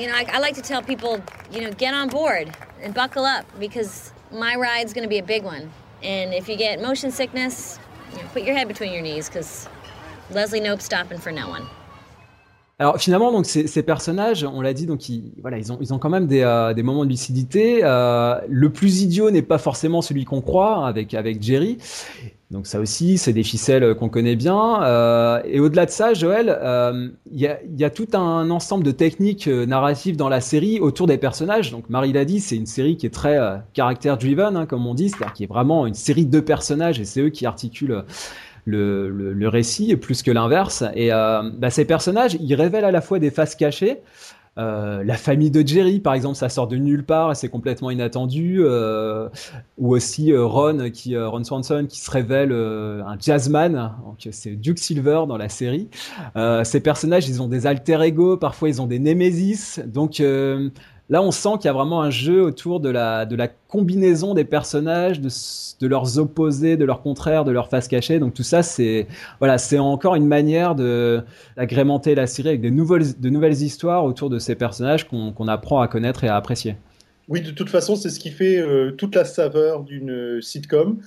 You 0.00 0.08
know, 0.08 0.14
I, 0.14 0.26
I 0.32 0.38
like 0.40 0.56
to 0.56 0.62
tell 0.62 0.82
people, 0.82 1.22
you 1.52 1.60
know, 1.60 1.70
get 1.70 1.94
on 1.94 2.08
board 2.08 2.56
and 2.82 2.92
buckle 2.92 3.24
up 3.24 3.46
because 3.60 4.12
my 4.32 4.56
ride's 4.56 4.92
going 4.92 5.04
to 5.04 5.08
be 5.08 5.18
a 5.18 5.22
big 5.22 5.44
one. 5.44 5.70
And 6.02 6.34
if 6.34 6.48
you 6.48 6.56
get 6.56 6.82
motion 6.82 7.12
sickness, 7.12 7.78
you 8.12 8.18
know, 8.18 8.28
put 8.32 8.42
your 8.42 8.56
head 8.56 8.66
between 8.66 8.92
your 8.92 9.02
knees 9.02 9.28
because 9.28 9.68
Leslie 10.30 10.60
Nope's 10.60 10.84
stopping 10.84 11.18
for 11.18 11.30
no 11.30 11.48
one. 11.48 11.68
Alors 12.80 12.98
finalement, 12.98 13.32
donc 13.32 13.44
ces, 13.44 13.66
ces 13.66 13.82
personnages, 13.82 14.44
on 14.44 14.60
l'a 14.60 14.72
dit, 14.72 14.86
donc 14.86 15.08
ils, 15.08 15.32
voilà, 15.40 15.58
ils 15.58 15.72
ont, 15.72 15.78
ils 15.80 15.92
ont 15.92 15.98
quand 15.98 16.10
même 16.10 16.28
des, 16.28 16.42
euh, 16.42 16.74
des 16.74 16.84
moments 16.84 17.04
de 17.04 17.10
lucidité. 17.10 17.80
Euh, 17.82 18.38
le 18.48 18.70
plus 18.70 19.02
idiot 19.02 19.30
n'est 19.32 19.42
pas 19.42 19.58
forcément 19.58 20.00
celui 20.00 20.24
qu'on 20.24 20.40
croit, 20.40 20.86
avec 20.86 21.12
avec 21.14 21.42
Jerry. 21.42 21.78
Donc 22.50 22.66
ça 22.66 22.80
aussi, 22.80 23.18
c'est 23.18 23.34
des 23.34 23.42
ficelles 23.42 23.94
qu'on 23.94 24.08
connaît 24.08 24.36
bien. 24.36 24.82
Euh, 24.82 25.42
et 25.44 25.60
au-delà 25.60 25.84
de 25.84 25.90
ça, 25.90 26.14
Joël, 26.14 26.48
euh, 26.48 27.08
il 27.30 27.40
y, 27.40 27.46
a, 27.46 27.58
y, 27.76 27.84
a, 27.84 27.90
tout 27.90 28.08
un 28.14 28.48
ensemble 28.50 28.84
de 28.84 28.90
techniques 28.90 29.48
euh, 29.48 29.66
narratives 29.66 30.16
dans 30.16 30.30
la 30.30 30.40
série 30.40 30.80
autour 30.80 31.06
des 31.06 31.18
personnages. 31.18 31.70
Donc 31.70 31.90
Marie 31.90 32.12
l'a 32.14 32.24
dit, 32.24 32.40
c'est 32.40 32.56
une 32.56 32.64
série 32.64 32.96
qui 32.96 33.04
est 33.04 33.10
très 33.12 33.36
euh, 33.36 33.58
caractère-driven, 33.74 34.56
hein, 34.56 34.64
comme 34.64 34.86
on 34.86 34.94
dit, 34.94 35.10
c'est-à-dire 35.10 35.34
qui 35.34 35.44
est 35.44 35.48
vraiment 35.48 35.86
une 35.86 35.94
série 35.94 36.24
de 36.24 36.40
personnages 36.40 36.98
et 37.00 37.04
c'est 37.04 37.20
eux 37.20 37.28
qui 37.28 37.44
articulent 37.44 38.04
le, 38.68 39.08
le, 39.08 39.32
le 39.32 39.48
récit 39.48 39.96
plus 39.96 40.22
que 40.22 40.30
l'inverse. 40.30 40.84
Et 40.94 41.12
euh, 41.12 41.42
bah, 41.56 41.70
ces 41.70 41.84
personnages, 41.84 42.36
ils 42.40 42.54
révèlent 42.54 42.84
à 42.84 42.90
la 42.90 43.00
fois 43.00 43.18
des 43.18 43.30
faces 43.30 43.56
cachées. 43.56 43.98
Euh, 44.58 45.04
la 45.04 45.14
famille 45.14 45.52
de 45.52 45.64
Jerry, 45.64 46.00
par 46.00 46.14
exemple, 46.14 46.36
ça 46.36 46.48
sort 46.48 46.66
de 46.66 46.76
nulle 46.76 47.04
part 47.04 47.30
et 47.30 47.34
c'est 47.36 47.48
complètement 47.48 47.90
inattendu. 47.90 48.58
Euh, 48.60 49.28
ou 49.78 49.94
aussi 49.94 50.36
Ron, 50.36 50.90
qui, 50.92 51.16
Ron 51.16 51.44
Swanson, 51.44 51.86
qui 51.88 52.00
se 52.00 52.10
révèle 52.10 52.52
un 52.52 53.16
jazzman. 53.20 53.92
C'est 54.30 54.56
Duke 54.56 54.80
Silver 54.80 55.22
dans 55.28 55.36
la 55.36 55.48
série. 55.48 55.88
ces 56.64 56.80
personnages, 56.80 57.28
ils 57.28 57.40
ont 57.40 57.48
des 57.48 57.66
alter 57.66 58.02
ego, 58.02 58.36
parfois 58.36 58.68
ils 58.68 58.82
ont 58.82 58.86
des 58.86 58.98
némésis. 58.98 59.80
Donc 59.86 60.20
Là, 61.10 61.22
on 61.22 61.30
sent 61.30 61.50
qu'il 61.56 61.66
y 61.66 61.68
a 61.68 61.72
vraiment 61.72 62.02
un 62.02 62.10
jeu 62.10 62.42
autour 62.42 62.80
de 62.80 62.90
la, 62.90 63.26
combinaison 63.68 64.34
des 64.34 64.44
personnages, 64.44 65.20
de, 65.20 65.86
leurs 65.86 66.18
opposés, 66.18 66.76
de 66.76 66.84
leurs 66.84 67.02
contraires, 67.02 67.44
de 67.44 67.50
leurs 67.50 67.68
faces 67.68 67.88
cachées. 67.88 68.18
Donc 68.18 68.34
tout 68.34 68.42
ça, 68.42 68.62
c'est 68.62 69.06
voilà, 69.38 69.56
c'est 69.56 69.78
encore 69.78 70.16
une 70.16 70.26
manière 70.26 70.74
de 70.74 71.22
d'agrémenter 71.56 72.14
la 72.14 72.26
série 72.26 72.48
avec 72.48 72.60
de 72.60 72.68
nouvelles, 72.70 73.62
histoires 73.62 74.04
autour 74.04 74.28
de 74.28 74.38
ces 74.38 74.54
personnages 74.54 75.08
qu'on 75.08 75.48
apprend 75.48 75.80
à 75.80 75.88
connaître 75.88 76.24
et 76.24 76.28
à 76.28 76.36
apprécier. 76.36 76.76
Oui, 77.28 77.42
de 77.42 77.50
toute 77.50 77.68
façon, 77.68 77.94
c'est 77.94 78.08
ce 78.08 78.18
qui 78.18 78.30
fait 78.30 78.58
euh, 78.58 78.92
toute 78.92 79.14
la 79.14 79.24
saveur 79.24 79.84
d'une 79.84 80.40
sitcom 80.40 80.98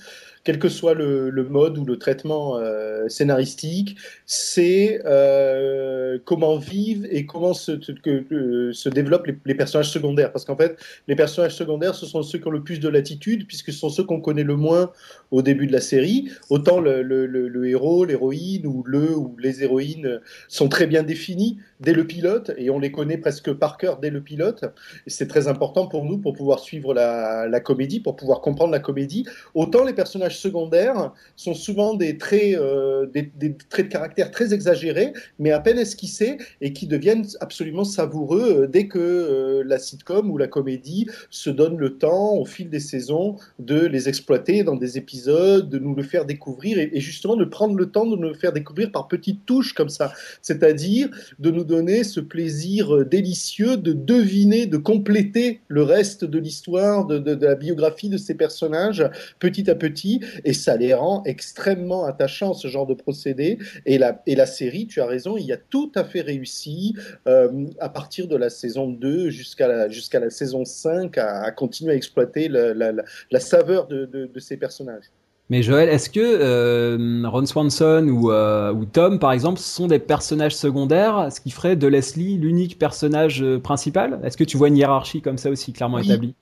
quel 0.44 0.58
que 0.58 0.68
soit 0.68 0.94
le, 0.94 1.30
mode 1.48 1.78
ou 1.78 1.84
le 1.84 1.98
traitement 1.98 2.56
euh, 2.58 3.08
scénaristique, 3.08 3.96
c'est 4.26 5.00
euh, 5.04 6.18
comment 6.24 6.56
vivent 6.56 7.06
et 7.10 7.26
comment 7.26 7.54
se, 7.54 7.72
que, 7.72 8.24
euh, 8.32 8.72
se 8.72 8.88
développent 8.88 9.28
les, 9.44 9.54
personnages 9.54 9.90
secondaires. 9.90 10.32
Parce 10.32 10.44
qu'en 10.44 10.56
fait, 10.56 10.76
les 11.08 11.14
personnages 11.14 11.54
secondaires, 11.54 11.94
ce 11.94 12.06
sont 12.06 12.22
ceux 12.22 12.38
qui 12.38 12.48
ont 12.48 12.52
le 12.52 12.62
plus 12.62 12.80
de 12.80 12.88
latitude, 12.88 13.46
puisque 13.46 13.72
ce 13.72 13.78
sont 13.78 13.90
ceux 13.90 14.04
qu'on 14.04 14.20
connaît 14.20 14.42
le 14.44 14.56
moins 14.56 14.90
au 15.30 15.42
début 15.42 15.66
de 15.66 15.72
la 15.72 15.80
série. 15.80 16.30
Autant 16.50 16.80
le, 16.80 17.02
le, 17.02 17.68
héros, 17.68 18.04
l'héroïne 18.04 18.66
ou 18.66 18.82
le 18.84 19.16
ou 19.16 19.36
les 19.38 19.62
héroïnes 19.62 20.20
sont 20.48 20.68
très 20.68 20.86
bien 20.86 21.02
définis 21.02 21.58
dès 21.80 21.92
le 21.92 22.06
pilote, 22.06 22.52
et 22.56 22.70
on 22.70 22.78
les 22.78 22.92
connaît 22.92 23.18
presque 23.18 23.52
par 23.52 23.76
cœur 23.76 23.98
dès 23.98 24.10
le 24.10 24.20
pilote. 24.20 24.64
C'est 25.06 25.28
très 25.28 25.48
important 25.48 25.86
pour 25.86 26.04
nous 26.04 26.18
pour 26.18 26.32
pouvoir 26.32 26.58
suivre 26.60 26.94
la, 26.94 27.46
la 27.48 27.60
comédie, 27.60 28.00
pour 28.00 28.16
pouvoir 28.16 28.40
comprendre 28.40 28.72
la 28.72 28.80
comédie. 28.80 29.24
Autant 29.54 29.84
les 29.84 29.92
personnages 29.92 30.31
secondaires 30.34 31.12
sont 31.36 31.54
souvent 31.54 31.94
des 31.94 32.18
traits, 32.18 32.54
euh, 32.54 33.06
des, 33.06 33.30
traits 33.68 33.86
de 33.86 33.92
caractère 33.92 34.30
très 34.30 34.54
exagérés, 34.54 35.12
mais 35.38 35.50
à 35.50 35.60
peine 35.60 35.78
esquissés 35.78 36.38
et 36.60 36.72
qui 36.72 36.86
deviennent 36.86 37.26
absolument 37.40 37.84
savoureux 37.84 38.62
euh, 38.62 38.66
dès 38.66 38.88
que 38.88 38.98
euh, 38.98 39.62
la 39.66 39.78
sitcom 39.78 40.30
ou 40.30 40.38
la 40.38 40.48
comédie 40.48 41.06
se 41.30 41.50
donne 41.50 41.76
le 41.76 41.98
temps, 41.98 42.34
au 42.34 42.44
fil 42.44 42.70
des 42.70 42.80
saisons, 42.80 43.36
de 43.58 43.86
les 43.86 44.08
exploiter 44.08 44.64
dans 44.64 44.76
des 44.76 44.98
épisodes, 44.98 45.68
de 45.68 45.78
nous 45.78 45.94
le 45.94 46.02
faire 46.02 46.24
découvrir 46.24 46.78
et, 46.78 47.00
justement 47.00 47.36
de 47.36 47.44
prendre 47.44 47.74
le 47.74 47.90
temps 47.90 48.06
de 48.06 48.16
nous 48.16 48.28
le 48.28 48.34
faire 48.34 48.52
découvrir 48.52 48.90
par 48.90 49.08
petites 49.08 49.44
touches 49.46 49.74
comme 49.74 49.88
ça, 49.88 50.12
c'est-à-dire 50.40 51.08
de 51.38 51.50
nous 51.50 51.64
donner 51.64 52.04
ce 52.04 52.20
plaisir 52.20 53.04
délicieux 53.06 53.76
de 53.76 53.92
deviner, 53.92 54.66
de 54.66 54.76
compléter 54.76 55.60
le 55.68 55.82
reste 55.82 56.24
de 56.24 56.38
l'histoire, 56.38 57.06
de 57.06 57.44
la 57.44 57.54
biographie 57.54 58.08
de 58.08 58.16
ces 58.16 58.34
personnages 58.34 59.04
petit 59.38 59.70
à 59.70 59.74
petit 59.74 60.20
et 60.44 60.52
ça 60.52 60.76
les 60.76 60.94
rend 60.94 61.22
extrêmement 61.24 62.04
attachants, 62.04 62.54
ce 62.54 62.68
genre 62.68 62.86
de 62.86 62.94
procédé. 62.94 63.58
Et 63.86 63.98
la, 63.98 64.22
et 64.26 64.34
la 64.34 64.46
série, 64.46 64.86
tu 64.86 65.00
as 65.00 65.06
raison, 65.06 65.36
il 65.36 65.46
y 65.46 65.52
a 65.52 65.56
tout 65.56 65.92
à 65.94 66.04
fait 66.04 66.20
réussi 66.20 66.94
euh, 67.26 67.66
à 67.78 67.88
partir 67.88 68.28
de 68.28 68.36
la 68.36 68.50
saison 68.50 68.88
2 68.88 69.30
jusqu'à 69.30 69.68
la, 69.68 69.88
jusqu'à 69.88 70.20
la 70.20 70.30
saison 70.30 70.64
5 70.64 71.18
à, 71.18 71.50
continuer 71.52 71.92
à 71.92 71.96
exploiter 71.96 72.48
la, 72.48 73.40
saveur 73.40 73.86
de, 73.86 74.06
de 74.06 74.40
ces 74.40 74.56
personnages. 74.56 75.10
Mais 75.50 75.62
Joël, 75.62 75.88
est-ce 75.90 76.08
que 76.08 76.20
euh, 76.20 77.28
Ron 77.28 77.44
Swanson 77.44 78.08
ou, 78.08 78.30
euh, 78.30 78.72
ou, 78.72 78.86
Tom, 78.86 79.18
par 79.18 79.32
exemple, 79.32 79.58
sont 79.60 79.86
des 79.86 79.98
personnages 79.98 80.56
secondaires, 80.56 81.28
ce 81.30 81.40
qui 81.42 81.50
ferait 81.50 81.76
de 81.76 81.86
Leslie 81.86 82.38
l'unique 82.38 82.78
personnage 82.78 83.42
euh, 83.42 83.58
principal? 83.58 84.18
Est-ce 84.24 84.38
que 84.38 84.44
tu 84.44 84.56
vois 84.56 84.68
une 84.68 84.78
hiérarchie 84.78 85.20
comme 85.20 85.36
ça 85.36 85.50
aussi 85.50 85.72
clairement 85.72 85.98
établie? 85.98 86.34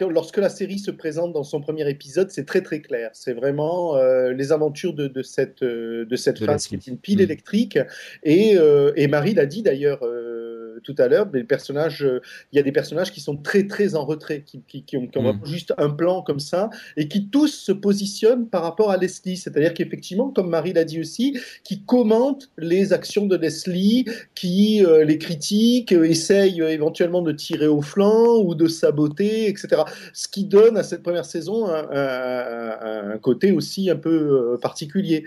Lorsque 0.00 0.36
la 0.36 0.50
série 0.50 0.78
se 0.78 0.92
présente 0.92 1.32
dans 1.32 1.42
son 1.42 1.60
premier 1.60 1.88
épisode, 1.90 2.30
c'est 2.30 2.44
très 2.44 2.60
très 2.60 2.80
clair. 2.80 3.10
C'est 3.12 3.32
vraiment 3.32 3.96
les 4.30 4.52
aventures 4.52 4.94
de, 4.94 5.08
de 5.08 5.22
cette, 5.22 5.64
de 5.64 6.16
cette 6.16 6.44
femme 6.44 6.58
qui 6.58 6.74
est 6.74 6.86
une 6.86 6.98
pile 6.98 7.18
mm. 7.18 7.22
électrique. 7.22 7.78
Et, 8.22 8.56
et 8.96 9.08
Marie 9.08 9.34
l'a 9.34 9.46
dit 9.46 9.62
d'ailleurs 9.62 10.00
tout 10.82 10.94
à 10.98 11.08
l'heure, 11.08 11.26
des 11.26 11.44
personnages, 11.44 12.06
il 12.52 12.56
y 12.56 12.58
a 12.58 12.62
des 12.62 12.72
personnages 12.72 13.12
qui 13.12 13.20
sont 13.20 13.36
très 13.36 13.66
très 13.66 13.94
en 13.94 14.04
retrait, 14.04 14.42
qui, 14.42 14.62
qui, 14.66 14.84
qui 14.84 14.96
ont, 14.96 15.06
qui 15.06 15.18
ont 15.18 15.34
mm. 15.34 15.40
juste 15.44 15.74
un 15.78 15.90
plan 15.90 16.22
comme 16.22 16.40
ça, 16.40 16.70
et 16.96 17.08
qui 17.08 17.28
tous 17.28 17.48
se 17.48 17.72
positionnent 17.72 18.48
par 18.48 18.62
rapport 18.62 18.90
à 18.90 18.96
Leslie. 18.96 19.36
C'est-à-dire 19.36 19.74
qu'effectivement, 19.74 20.30
comme 20.30 20.48
Marie 20.48 20.72
l'a 20.72 20.84
dit 20.84 21.00
aussi, 21.00 21.38
qui 21.64 21.84
commente 21.84 22.50
les 22.58 22.92
actions 22.92 23.26
de 23.26 23.36
Leslie, 23.36 24.04
qui 24.34 24.84
euh, 24.84 25.04
les 25.04 25.18
critique, 25.18 25.92
euh, 25.92 26.04
essaye 26.04 26.60
euh, 26.60 26.70
éventuellement 26.70 27.22
de 27.22 27.32
tirer 27.32 27.66
au 27.66 27.82
flanc 27.82 28.38
ou 28.38 28.54
de 28.54 28.66
saboter, 28.66 29.48
etc. 29.48 29.82
Ce 30.12 30.28
qui 30.28 30.44
donne 30.44 30.76
à 30.76 30.82
cette 30.82 31.02
première 31.02 31.24
saison 31.24 31.66
un, 31.66 33.18
côté 33.18 33.52
aussi 33.52 33.90
un 33.90 33.96
peu 33.96 34.58
particulier. 34.60 35.24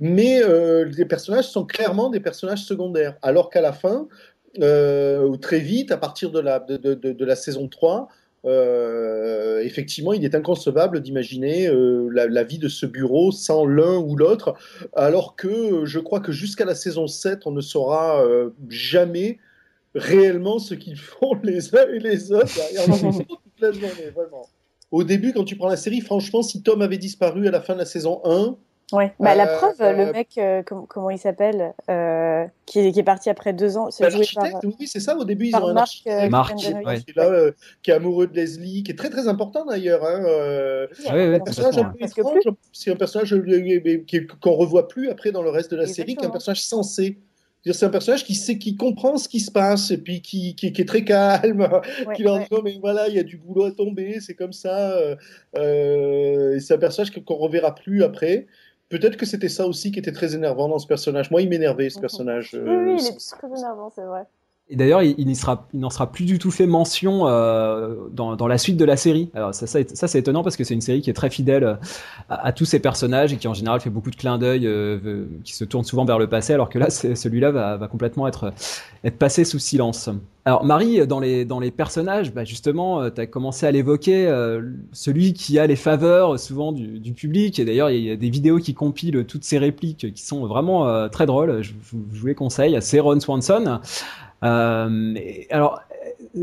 Mais 0.00 0.40
les 0.84 1.04
personnages 1.04 1.48
sont 1.48 1.64
clairement 1.64 2.10
des 2.10 2.20
personnages 2.20 2.64
secondaires. 2.64 3.16
Alors 3.22 3.50
qu'à 3.50 3.60
la 3.60 3.72
fin, 3.72 4.08
ou 4.56 5.36
très 5.36 5.60
vite, 5.60 5.90
à 5.90 5.96
partir 5.96 6.30
de 6.30 6.40
la, 6.40 7.36
saison 7.36 7.68
3, 7.68 8.08
euh, 8.44 9.60
effectivement, 9.60 10.12
il 10.12 10.24
est 10.24 10.34
inconcevable 10.34 11.00
d'imaginer 11.00 11.66
euh, 11.68 12.08
la, 12.12 12.44
vie 12.44 12.58
de 12.58 12.68
ce 12.68 12.86
bureau 12.86 13.32
sans 13.32 13.66
l'un 13.66 13.98
ou 13.98 14.16
l'autre, 14.16 14.54
alors 14.94 15.36
que 15.36 15.84
je 15.84 15.98
crois 15.98 16.20
que 16.20 16.32
jusqu'à 16.32 16.64
la 16.64 16.74
saison 16.74 17.06
7, 17.06 17.46
on 17.46 17.50
ne 17.50 17.60
saura 17.60 18.24
euh, 18.24 18.50
jamais 18.68 19.38
réellement 19.94 20.58
ce 20.58 20.74
qu'ils 20.74 20.96
font 20.98 21.38
les 21.42 21.74
uns 21.74 21.88
et 21.92 21.98
les 21.98 22.32
autres. 22.32 22.58
Au 24.90 25.04
début, 25.04 25.32
quand 25.32 25.44
tu 25.44 25.56
prends 25.56 25.68
la 25.68 25.76
série, 25.76 26.00
franchement, 26.00 26.42
si 26.42 26.62
Tom 26.62 26.80
avait 26.80 26.96
disparu 26.96 27.46
à 27.48 27.50
la 27.50 27.60
fin 27.60 27.74
de 27.74 27.80
la 27.80 27.84
saison 27.84 28.22
1, 28.24 28.56
Ouais, 28.90 29.12
bah, 29.20 29.34
la 29.34 29.46
preuve, 29.46 29.76
le 29.80 30.12
mec, 30.12 30.40
comment 30.88 31.10
il 31.10 31.18
s'appelle, 31.18 31.74
qui, 32.66 32.78
est, 32.78 32.92
qui, 32.92 32.98
est 32.98 33.02
parti 33.02 33.28
après 33.28 33.52
deux 33.52 33.76
ans. 33.76 33.90
C'est 33.90 34.06
oui, 34.14 34.86
c'est 34.86 35.00
ça. 35.00 35.16
Au 35.16 35.24
début, 35.24 35.48
ils 35.48 35.56
ont 35.56 35.68
un 35.68 35.74
Marc, 35.74 35.90
qui, 36.02 36.08
est 36.08 37.16
là, 37.16 37.50
qui 37.82 37.90
est 37.90 37.94
amoureux 37.94 38.26
de 38.26 38.34
Leslie, 38.34 38.82
qui 38.82 38.92
est 38.92 38.96
très 38.96 39.10
très 39.10 39.28
important 39.28 39.66
d'ailleurs. 39.66 40.04
Hein, 40.04 40.86
un 41.06 41.40
personnage 41.40 41.78
un 41.78 41.84
peu 41.84 42.04
étrange. 42.04 42.42
C'est 42.72 42.90
un 42.90 42.96
personnage 42.96 43.34
qu'on 44.40 44.54
revoit 44.54 44.88
plus 44.88 45.10
après 45.10 45.32
dans 45.32 45.42
le 45.42 45.50
reste 45.50 45.70
de 45.70 45.76
la 45.76 45.86
série, 45.86 46.16
qu'un 46.16 46.30
personnage 46.30 46.62
sensé. 46.62 47.18
C'est 47.72 47.86
un 47.86 47.90
personnage 47.90 48.24
qui 48.24 48.34
sait, 48.34 48.58
qui 48.58 48.76
comprend 48.76 49.18
ce 49.18 49.28
qui 49.28 49.40
se 49.40 49.50
passe 49.50 49.90
et 49.90 49.98
puis 49.98 50.22
qui, 50.22 50.54
qui, 50.54 50.66
est 50.66 50.88
très 50.88 51.04
calme, 51.04 51.68
qui 52.16 52.22
leur 52.22 52.38
dit 52.38 52.46
non 52.50 52.62
mais 52.62 52.78
voilà 52.80 53.08
il 53.08 53.14
y 53.14 53.18
a 53.18 53.22
du 53.22 53.36
boulot 53.36 53.64
à 53.64 53.72
tomber, 53.72 54.20
c'est 54.20 54.34
comme 54.34 54.52
ça. 54.52 54.96
Euh, 55.56 56.58
c'est 56.60 56.74
un 56.74 56.78
personnage 56.78 57.10
qu'on 57.24 57.34
reverra 57.34 57.74
plus 57.74 58.02
après. 58.02 58.46
Peut-être 58.88 59.16
que 59.16 59.26
c'était 59.26 59.48
ça 59.48 59.66
aussi 59.66 59.92
qui 59.92 59.98
était 59.98 60.12
très 60.12 60.34
énervant 60.34 60.68
dans 60.68 60.78
ce 60.78 60.86
personnage. 60.86 61.30
Moi, 61.30 61.42
il 61.42 61.48
m'énervait 61.48 61.90
ce 61.90 62.00
personnage. 62.00 62.54
Oui, 62.54 62.60
oui, 62.60 62.96
il 63.00 63.06
est 63.06 63.18
très 63.18 63.46
énervant, 63.46 63.90
c'est 63.94 64.04
vrai. 64.04 64.24
Et 64.70 64.76
d'ailleurs, 64.76 65.02
il, 65.02 65.26
n'en 65.72 65.90
sera, 65.90 66.12
plus 66.12 66.26
du 66.26 66.38
tout 66.38 66.50
fait 66.50 66.66
mention 66.66 67.26
euh, 67.26 67.94
dans, 68.12 68.36
dans, 68.36 68.46
la 68.46 68.58
suite 68.58 68.76
de 68.76 68.84
la 68.84 68.98
série. 68.98 69.30
Alors 69.34 69.54
ça, 69.54 69.66
ça, 69.66 69.78
ça 69.94 70.08
c'est 70.08 70.18
étonnant 70.18 70.42
parce 70.42 70.56
que 70.56 70.64
c'est 70.64 70.74
une 70.74 70.82
série 70.82 71.00
qui 71.00 71.08
est 71.08 71.14
très 71.14 71.30
fidèle 71.30 71.64
euh, 71.64 71.74
à, 72.28 72.52
tous 72.52 72.66
ses 72.66 72.78
personnages 72.78 73.32
et 73.32 73.36
qui 73.38 73.48
en 73.48 73.54
général 73.54 73.80
fait 73.80 73.88
beaucoup 73.88 74.10
de 74.10 74.16
clins 74.16 74.38
d'œil, 74.38 74.66
euh, 74.66 75.24
qui 75.42 75.54
se 75.54 75.64
tourne 75.64 75.84
souvent 75.84 76.04
vers 76.04 76.18
le 76.18 76.28
passé, 76.28 76.52
alors 76.52 76.68
que 76.68 76.78
là, 76.78 76.90
celui-là 76.90 77.50
va, 77.50 77.76
va, 77.76 77.88
complètement 77.88 78.28
être, 78.28 78.52
être 79.04 79.16
passé 79.16 79.44
sous 79.44 79.58
silence. 79.58 80.10
Alors 80.44 80.64
Marie, 80.64 81.06
dans 81.06 81.20
les, 81.20 81.44
dans 81.44 81.60
les 81.60 81.70
personnages, 81.70 82.32
bah 82.32 82.44
justement, 82.44 83.02
euh, 83.02 83.10
tu 83.10 83.20
as 83.20 83.26
commencé 83.26 83.66
à 83.66 83.70
l'évoquer, 83.70 84.26
euh, 84.26 84.62
celui 84.92 85.32
qui 85.32 85.58
a 85.58 85.66
les 85.66 85.76
faveurs 85.76 86.38
souvent 86.38 86.72
du, 86.72 87.00
du 87.00 87.12
public, 87.12 87.58
et 87.58 87.64
d'ailleurs 87.64 87.90
il 87.90 88.02
y 88.02 88.10
a 88.10 88.16
des 88.16 88.30
vidéos 88.30 88.58
qui 88.58 88.74
compilent 88.74 89.24
toutes 89.24 89.44
ces 89.44 89.58
répliques 89.58 90.12
qui 90.14 90.22
sont 90.22 90.46
vraiment 90.46 91.08
très 91.08 91.26
drôles, 91.26 91.62
je, 91.62 91.72
je, 91.90 91.96
vous 91.96 92.26
les 92.26 92.34
conseille, 92.34 92.76
c'est 92.80 93.00
Ron 93.00 93.20
Swanson. 93.20 93.80
Euh, 94.44 95.14
alors, 95.50 95.82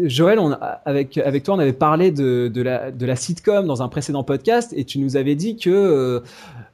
Joël, 0.04 0.40
on, 0.40 0.56
avec, 0.86 1.18
avec 1.18 1.44
toi, 1.44 1.56
on 1.56 1.60
avait 1.60 1.74
parlé 1.74 2.12
de, 2.12 2.48
de, 2.48 2.62
la, 2.62 2.92
de 2.92 3.06
la 3.06 3.16
sitcom 3.16 3.66
dans 3.66 3.82
un 3.82 3.88
précédent 3.88 4.24
podcast 4.24 4.74
et 4.76 4.86
tu 4.86 5.00
nous 5.00 5.18
avais 5.18 5.36
dit 5.36 5.58
que 5.58 5.70
euh, 5.70 6.20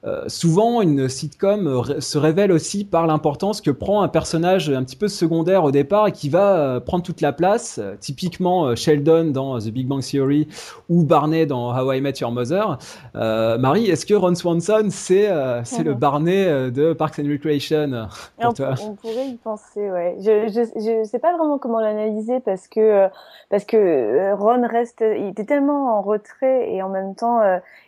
euh, 0.03 0.23
souvent 0.27 0.81
une 0.81 1.07
sitcom 1.07 1.83
se 1.99 2.17
révèle 2.17 2.51
aussi 2.51 2.85
par 2.85 3.05
l'importance 3.05 3.61
que 3.61 3.69
prend 3.69 4.01
un 4.01 4.07
personnage 4.07 4.69
un 4.69 4.83
petit 4.83 4.95
peu 4.95 5.07
secondaire 5.07 5.63
au 5.63 5.71
départ 5.71 6.07
et 6.07 6.11
qui 6.11 6.29
va 6.29 6.57
euh, 6.57 6.79
prendre 6.79 7.03
toute 7.03 7.21
la 7.21 7.33
place. 7.33 7.79
typiquement 7.99 8.75
Sheldon 8.75 9.25
dans 9.25 9.59
The 9.59 9.69
Big 9.69 9.87
Bang 9.87 10.01
Theory 10.01 10.47
ou 10.89 11.03
Barney 11.03 11.45
dans 11.45 11.77
How 11.77 11.93
I 11.93 12.01
Met 12.01 12.13
Your 12.21 12.31
Mother. 12.31 12.77
Marie, 13.13 13.89
est-ce 13.89 14.05
que 14.05 14.13
Ron 14.13 14.35
Swanson 14.35 14.87
c'est 14.89 15.29
c'est 15.63 15.83
le 15.83 15.93
mhm. 15.93 15.99
Barney 15.99 16.71
de 16.71 16.93
Parks 16.93 17.19
and 17.19 17.29
Recreation 17.29 18.07
pour 18.39 18.51
on, 18.51 18.53
toi? 18.53 18.73
on, 18.81 18.95
pourrait 18.95 19.27
y 19.27 19.35
penser, 19.35 19.91
ouais. 19.91 20.15
Je, 20.19 20.47
je 20.47 21.07
sais 21.07 21.19
pas 21.19 21.35
vraiment 21.37 21.57
comment 21.59 21.79
l'analyser 21.79 22.39
parce 22.39 22.67
que 22.67 23.09
parce 23.49 23.65
que 23.65 24.33
Ron 24.33 24.65
reste, 24.67 25.01
il 25.01 25.27
était 25.27 25.45
tellement 25.45 25.97
en 25.97 26.01
retrait 26.01 26.71
et 26.71 26.81
en 26.81 26.89
même 26.89 27.15
temps, 27.15 27.41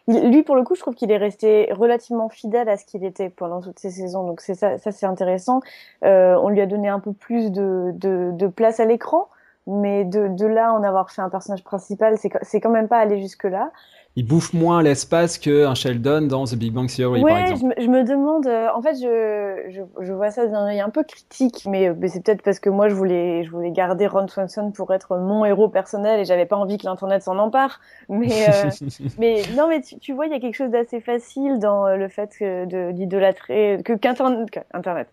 lui 0.08 0.44
pour 0.44 0.56
le 0.56 0.64
coup, 0.64 0.76
je 0.76 0.82
trouve 0.82 0.96
qu'il 0.96 1.12
est 1.12 1.18
resté 1.18 1.72
relativement 1.72 2.30
fidèle 2.30 2.70
à 2.70 2.78
ce 2.78 2.86
qu'il 2.86 3.04
était 3.04 3.30
pendant 3.30 3.62
toutes 3.62 3.80
ces 3.80 3.90
saisons. 3.90 4.26
Donc 4.26 4.42
c'est 4.42 4.56
ça, 4.56 4.78
c'est 4.78 5.06
intéressant. 5.06 5.62
Euh, 6.04 6.36
on 6.42 6.50
lui 6.50 6.62
a 6.62 6.66
donné 6.66 6.90
un 6.90 7.00
peu 7.00 7.14
plus 7.14 7.52
de, 7.52 7.92
de, 7.94 8.48
place 8.48 8.80
à 8.80 8.86
l'écran, 8.86 9.30
mais 9.68 10.04
de, 10.04 10.28
de, 10.28 10.46
là 10.46 10.74
en 10.74 10.84
avoir 10.84 11.12
fait 11.12 11.22
un 11.22 11.30
personnage 11.30 11.64
principal, 11.64 12.18
c'est 12.18 12.62
quand 12.62 12.70
même 12.70 12.88
pas 12.88 13.00
aller 13.00 13.22
jusque 13.22 13.46
là 13.46 13.72
il 14.16 14.28
bouffe 14.28 14.54
moins 14.54 14.84
l'espace 14.84 15.40
qu'un 15.40 15.74
Sheldon 15.74 16.28
dans 16.28 16.46
The 16.46 16.54
Big 16.54 16.72
Bang 16.72 16.88
Theory, 16.88 17.22
par 17.24 17.38
exemple. 17.38 17.74
Je, 17.78 17.84
je 17.84 17.90
me 17.90 18.04
demande, 18.04 18.46
euh, 18.46 18.68
en 18.76 18.82
fait, 18.82 18.94
je, 18.96 19.72
je, 19.72 19.82
je 20.06 20.14
vois 20.14 20.30
ça 20.30 20.46
d'un 20.46 20.68
œil 20.68 20.82
un 20.82 20.92
peu 20.92 21.04
critique, 21.04 21.66
mais, 21.68 21.92
mais 21.98 22.10
c'est 22.10 22.24
peut-être 22.24 22.44
parce 22.44 22.60
que 22.60 22.70
moi, 22.70 22.90
je 22.90 22.94
voulais, 22.94 23.44
je 23.44 23.50
voulais 23.50 23.72
garder 23.72 24.06
Ron 24.06 24.28
Swanson 24.28 24.72
pour 24.72 24.94
être 24.94 25.18
mon 25.18 25.46
héros 25.46 25.68
personnel 25.68 26.20
et 26.20 26.26
j'avais 26.26 26.46
pas 26.46 26.58
envie 26.58 26.78
que 26.78 26.86
l'Internet 26.86 27.24
s'en 27.24 27.40
empare. 27.40 27.80
Mais, 28.08 28.50
euh, 28.50 28.70
mais 29.18 29.42
non, 29.58 29.68
mais 29.68 29.82
tu, 29.82 29.98
tu 29.98 30.14
vois, 30.14 30.28
il 30.28 30.32
y 30.32 30.36
a 30.36 30.40
quelque 30.40 30.58
chose 30.58 30.70
d'assez 30.70 31.00
facile 31.00 31.58
dans 31.58 31.88
euh, 31.88 31.96
le 31.96 32.08
fait 32.08 32.38
d'idolâtrer, 32.94 33.80
que 33.84 33.94
qu'Internet, 33.94 34.60
Internet, 34.74 35.08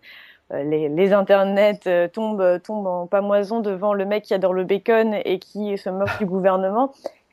les, 0.53 0.89
les 0.89 1.13
internets 1.13 2.09
tombent, 2.13 2.61
tombent 2.61 2.87
en 2.87 3.07
pamoison 3.07 3.61
devant 3.61 3.93
le 3.93 4.05
mec 4.05 4.25
qui 4.25 4.33
adore 4.33 4.53
le 4.53 4.65
bacon 4.65 5.15
et 5.23 5.39
qui 5.39 5.77
se 5.77 5.89
moque 5.89 6.19
du 6.19 6.25
gouvernement 6.25 6.91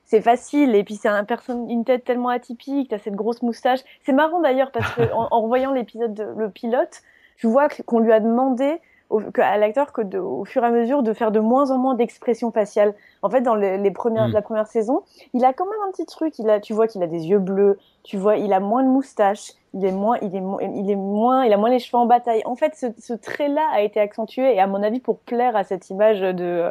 c'est 0.09 0.23
facile 0.23 0.75
et 0.75 0.83
puis 0.83 0.97
c'est 0.97 1.09
un 1.09 1.25
personne 1.25 1.71
une 1.71 1.85
tête 1.85 2.03
tellement 2.05 2.31
atypique, 2.31 2.89
t'as 2.89 2.99
cette 2.99 3.15
grosse 3.15 3.43
moustache. 3.43 3.81
C'est 4.05 4.13
marrant 4.13 4.41
d'ailleurs 4.41 4.73
parce 4.73 4.91
que 4.95 5.03
en, 5.13 5.29
en 5.31 5.47
voyant 5.47 5.73
l'épisode 5.73 6.35
le 6.37 6.51
pilote, 6.51 7.03
tu 7.37 7.47
vois 7.47 7.69
qu'on 7.87 8.01
lui 8.01 8.13
a 8.13 8.19
demandé 8.19 8.81
au, 9.11 9.21
à 9.37 9.59
l'acteur 9.59 9.93
que 9.93 10.01
de, 10.01 10.19
au 10.19 10.45
fur 10.45 10.65
et 10.65 10.67
à 10.67 10.71
mesure 10.71 11.03
de 11.03 11.13
faire 11.13 11.31
de 11.31 11.41
moins 11.41 11.71
en 11.71 11.79
moins 11.79 11.95
d'expressions 11.95 12.51
faciales. 12.51 12.95
En 13.23 13.31
fait, 13.31 13.43
dans 13.43 13.55
les, 13.55 13.77
les 13.79 13.91
premières, 13.91 14.29
hmm. 14.29 14.33
la 14.33 14.43
première 14.43 14.67
saison, 14.67 15.03
il 15.35 15.45
a 15.45 15.53
quand 15.53 15.67
même 15.67 15.81
un 15.87 15.91
petit 15.91 16.07
truc. 16.07 16.39
Il 16.39 16.49
a, 16.51 16.59
tu 16.59 16.73
vois 16.73 16.87
qu'il 16.87 17.03
a 17.03 17.07
des 17.07 17.27
yeux 17.27 17.39
bleus, 17.39 17.79
tu 18.03 18.17
vois, 18.17 18.37
il 18.37 18.53
a 18.53 18.61
moins 18.61 18.83
de 18.83 18.89
moustache, 18.89 19.53
il 19.75 19.85
est 19.85 19.93
moins, 19.93 20.19
il 20.23 20.35
est, 20.35 20.43
il 20.77 20.91
est 20.91 20.97
moins, 20.97 21.45
il 21.45 21.53
a 21.53 21.57
moins 21.57 21.71
les 21.71 21.79
cheveux 21.79 21.99
en 21.99 22.07
bataille. 22.07 22.43
En 22.45 22.57
fait, 22.57 22.75
ce, 22.75 22.87
ce 22.99 23.13
trait-là 23.13 23.67
a 23.73 23.83
été 23.83 24.01
accentué 24.01 24.55
et 24.55 24.61
à 24.61 24.67
mon 24.67 24.83
avis 24.83 25.01
pour 25.01 25.19
plaire 25.19 25.57
à 25.57 25.65
cette 25.65 25.91
image 25.91 26.21
de 26.21 26.71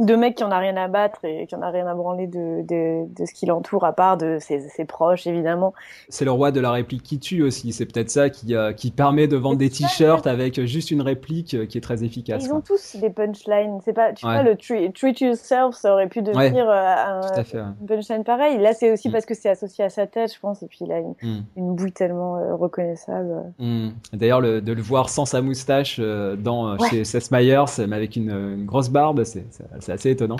de 0.00 0.16
mec 0.16 0.36
qui 0.36 0.44
en 0.44 0.50
a 0.50 0.58
rien 0.58 0.76
à 0.76 0.88
battre 0.88 1.24
et 1.24 1.46
qui 1.46 1.54
en 1.54 1.62
a 1.62 1.70
rien 1.70 1.86
à 1.86 1.94
branler 1.94 2.26
de 2.26 2.62
de, 2.62 3.04
de 3.06 3.26
ce 3.26 3.32
qui 3.32 3.46
l'entoure 3.46 3.84
à 3.84 3.92
part 3.92 4.16
de 4.16 4.38
ses, 4.40 4.60
ses 4.68 4.84
proches 4.84 5.26
évidemment. 5.26 5.72
C'est 6.08 6.24
le 6.24 6.32
roi 6.32 6.50
de 6.50 6.60
la 6.60 6.70
réplique 6.70 7.02
qui 7.02 7.18
tue 7.18 7.42
aussi. 7.42 7.72
C'est 7.72 7.86
peut-être 7.86 8.10
ça 8.10 8.30
qui 8.30 8.54
euh, 8.54 8.72
qui 8.72 8.90
permet 8.90 9.26
de 9.26 9.36
vendre 9.36 9.56
des 9.56 9.70
t-shirts 9.70 10.26
avec 10.26 10.60
juste 10.64 10.90
une 10.90 11.02
réplique 11.02 11.54
euh, 11.54 11.66
qui 11.66 11.78
est 11.78 11.80
très 11.80 12.04
efficace. 12.04 12.44
Ils 12.44 12.52
ont 12.52 12.60
tous 12.60 12.96
des 12.96 13.10
punchlines. 13.10 13.78
C'est 13.84 13.92
pas, 13.92 14.12
tu 14.12 14.26
vois, 14.26 14.42
le 14.42 14.56
treat, 14.56 15.20
yourself, 15.20 15.74
ça 15.74 15.92
aurait 15.92 16.08
pu 16.08 16.22
devenir 16.22 16.68
euh, 16.68 17.20
un, 17.54 17.74
punchline 17.86 18.24
pareil. 18.24 18.58
Là, 18.58 18.72
c'est 18.72 18.92
aussi 18.92 19.08
mm. 19.08 19.12
parce 19.12 19.26
que 19.26 19.34
c'est 19.34 19.48
associé 19.48 19.84
à 19.84 19.88
sa 19.88 20.06
tête, 20.06 20.32
je 20.34 20.40
pense, 20.40 20.62
et 20.62 20.66
puis 20.66 20.80
il 20.82 20.92
a 20.92 20.98
une, 20.98 21.14
mm. 21.22 21.44
une 21.56 21.74
bouille 21.74 21.92
tellement 21.92 22.33
vraiment 22.34 22.56
reconnaissable. 22.56 23.52
Hmm. 23.58 23.90
D'ailleurs, 24.12 24.42
de 24.42 24.72
le 24.72 24.82
voir 24.82 25.08
sans 25.08 25.24
sa 25.24 25.42
moustache 25.42 26.00
dans 26.00 26.78
chez 26.88 27.04
Seth 27.04 27.30
Meyers, 27.30 27.64
mais 27.88 27.96
avec 27.96 28.16
une, 28.16 28.64
grosse 28.64 28.88
barbe, 28.88 29.24
c'est 29.24 29.44
assez 29.90 30.10
étonnant. 30.10 30.36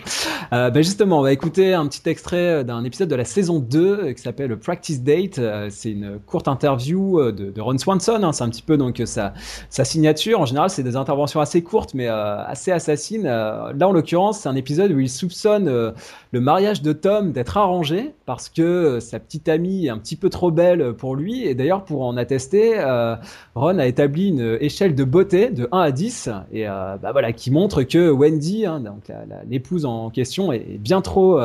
Ben 0.51 0.83
justement, 0.83 1.19
on 1.19 1.23
va 1.23 1.33
écouter 1.33 1.75
un 1.75 1.87
petit 1.87 2.09
extrait 2.09 2.65
d'un 2.65 2.85
épisode 2.85 3.09
de 3.09 3.17
la 3.17 3.25
saison 3.25 3.59
2 3.59 4.13
qui 4.13 4.23
s'appelle 4.23 4.57
Practice 4.57 5.03
Date. 5.03 5.41
c'est 5.71 5.91
une 5.91 6.19
courte 6.27 6.49
interview 6.49 7.33
de, 7.33 7.51
de 7.51 7.61
Ron 7.61 7.79
Swanson. 7.79 8.23
Hein. 8.23 8.33
C'est 8.33 8.45
un 8.45 8.49
petit 8.49 8.63
peu 8.63 8.77
donc 8.77 9.01
sa, 9.05 9.35
sa 9.69 9.85
signature. 9.85 10.41
En 10.41 10.47
général, 10.47 10.71
c'est 10.71 10.83
des 10.83 10.97
interventions 10.97 11.41
assez 11.41 11.63
courtes, 11.63 11.95
mais 11.95 12.09
assez 12.09 12.73
assassines. 12.73 13.25
là, 13.25 13.73
en 13.81 13.93
l'occurrence, 13.93 14.41
c'est 14.41 14.49
un 14.49 14.57
épisode 14.57 14.93
où 14.93 15.01
il 15.01 15.11
soupçonne 15.11 15.93
le 16.33 16.41
mariage 16.41 16.83
de 16.83 16.93
Tom 16.93 17.33
d'être 17.33 17.57
arrangé 17.57 18.15
parce 18.27 18.49
que 18.49 18.63
euh, 18.63 19.01
sa 19.01 19.21
petite 19.21 19.49
amie 19.49 19.87
est 19.87 19.91
un 19.91 19.99
petit 19.99 20.17
peu 20.17 20.31
trop 20.31 20.51
belle 20.51 20.95
pour 20.95 21.17
lui. 21.17 21.47
Et 21.47 21.55
d'ailleurs, 21.55 21.84
pour 21.85 22.03
en 22.03 22.17
attester, 22.17 22.75
euh, 22.79 23.17
Ron 23.55 23.79
a 23.79 23.87
établi 23.87 24.29
une 24.29 24.59
échelle 24.61 24.95
de 24.95 25.05
beauté 25.05 25.51
de 25.51 25.69
1 25.73 25.79
à 25.79 25.91
10 25.93 26.31
et 26.53 26.69
euh, 26.69 26.97
bah 26.97 27.13
voilà, 27.13 27.33
qui 27.33 27.51
montre 27.51 27.83
que 27.83 28.11
Wendy, 28.11 28.67
hein, 28.67 28.81
donc 28.81 29.13
l'épouse 29.49 29.85
en 29.85 30.11
question, 30.11 30.53
est 30.53 30.79
bien 30.79 31.01
trop 31.01 31.41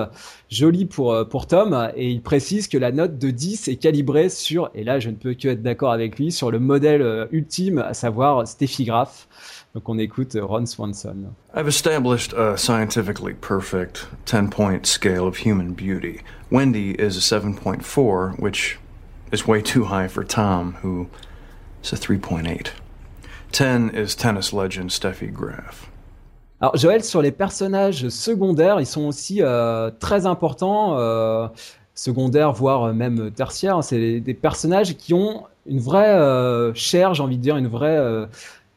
jolie 0.50 0.86
pour, 0.86 1.28
pour 1.30 1.48
Tom. 1.48 1.90
Et 1.96 2.10
il 2.10 2.22
précise 2.22 2.68
que 2.68 2.78
la 2.78 2.92
note 2.92 3.18
de 3.18 3.30
10 3.30 3.68
est 3.68 3.76
calibrée 3.76 4.30
sur, 4.30 4.70
et 4.76 4.84
là 4.84 5.00
je 5.00 5.10
ne 5.10 5.16
peux 5.16 5.34
que 5.34 5.48
être 5.48 5.62
d'accord 5.62 5.92
avec 5.92 6.18
lui, 6.18 6.32
sur 6.32 6.52
le 6.52 6.60
modèle 6.60 7.28
ultime, 7.32 7.80
à 7.80 7.94
savoir 7.94 8.48
Steffi 8.48 8.86
Graf. 8.86 9.28
Donc 9.76 9.88
on 9.88 10.00
écoute 10.00 10.36
Ron 10.42 10.66
Swanson. 10.66 11.34
I've 11.54 11.68
established 11.68 12.34
a 12.34 12.58
scientifically 12.58 13.34
perfect 13.34 14.08
10 14.26 14.50
point 14.50 14.86
scale 14.86 15.28
of 15.28 15.38
human 15.38 15.74
beauty. 15.74 16.22
Wendy 16.52 16.92
is 16.92 17.16
a 17.16 17.22
7.4, 17.22 18.40
which 18.40 18.80
is 19.32 19.48
way 19.48 19.62
too 19.62 19.86
high 19.86 20.08
for 20.08 20.24
Tom, 20.24 20.76
who 20.82 21.08
is 21.84 21.94
a 21.94 21.96
3.8. 21.96 22.70
10 23.52 23.90
is 23.92 24.16
tennis 24.16 24.54
legend 24.54 24.92
Steffi 24.92 25.32
Graf. 25.32 25.90
Alors 26.62 26.76
Joël, 26.76 27.04
sur 27.04 27.22
les 27.22 27.32
personnages 27.32 28.10
secondaires, 28.10 28.80
ils 28.82 28.86
sont 28.86 29.08
aussi 29.08 29.42
euh, 29.42 29.90
très 30.00 30.26
importants, 30.26 30.98
euh, 31.00 31.48
secondaires 31.96 32.52
voire 32.52 32.94
même 32.94 33.32
tertiaires. 33.32 33.84
C'est 33.84 34.20
des 34.20 34.34
personnages 34.34 34.98
qui 34.98 35.14
ont 35.14 35.46
une 35.70 35.80
vraie 35.80 36.16
euh, 36.16 36.74
chair, 36.74 37.14
j'ai 37.14 37.24
envie 37.24 37.38
de 37.38 37.42
dire, 37.42 37.58
une 37.58 37.68
vraie 37.68 37.98
euh, 37.98 38.26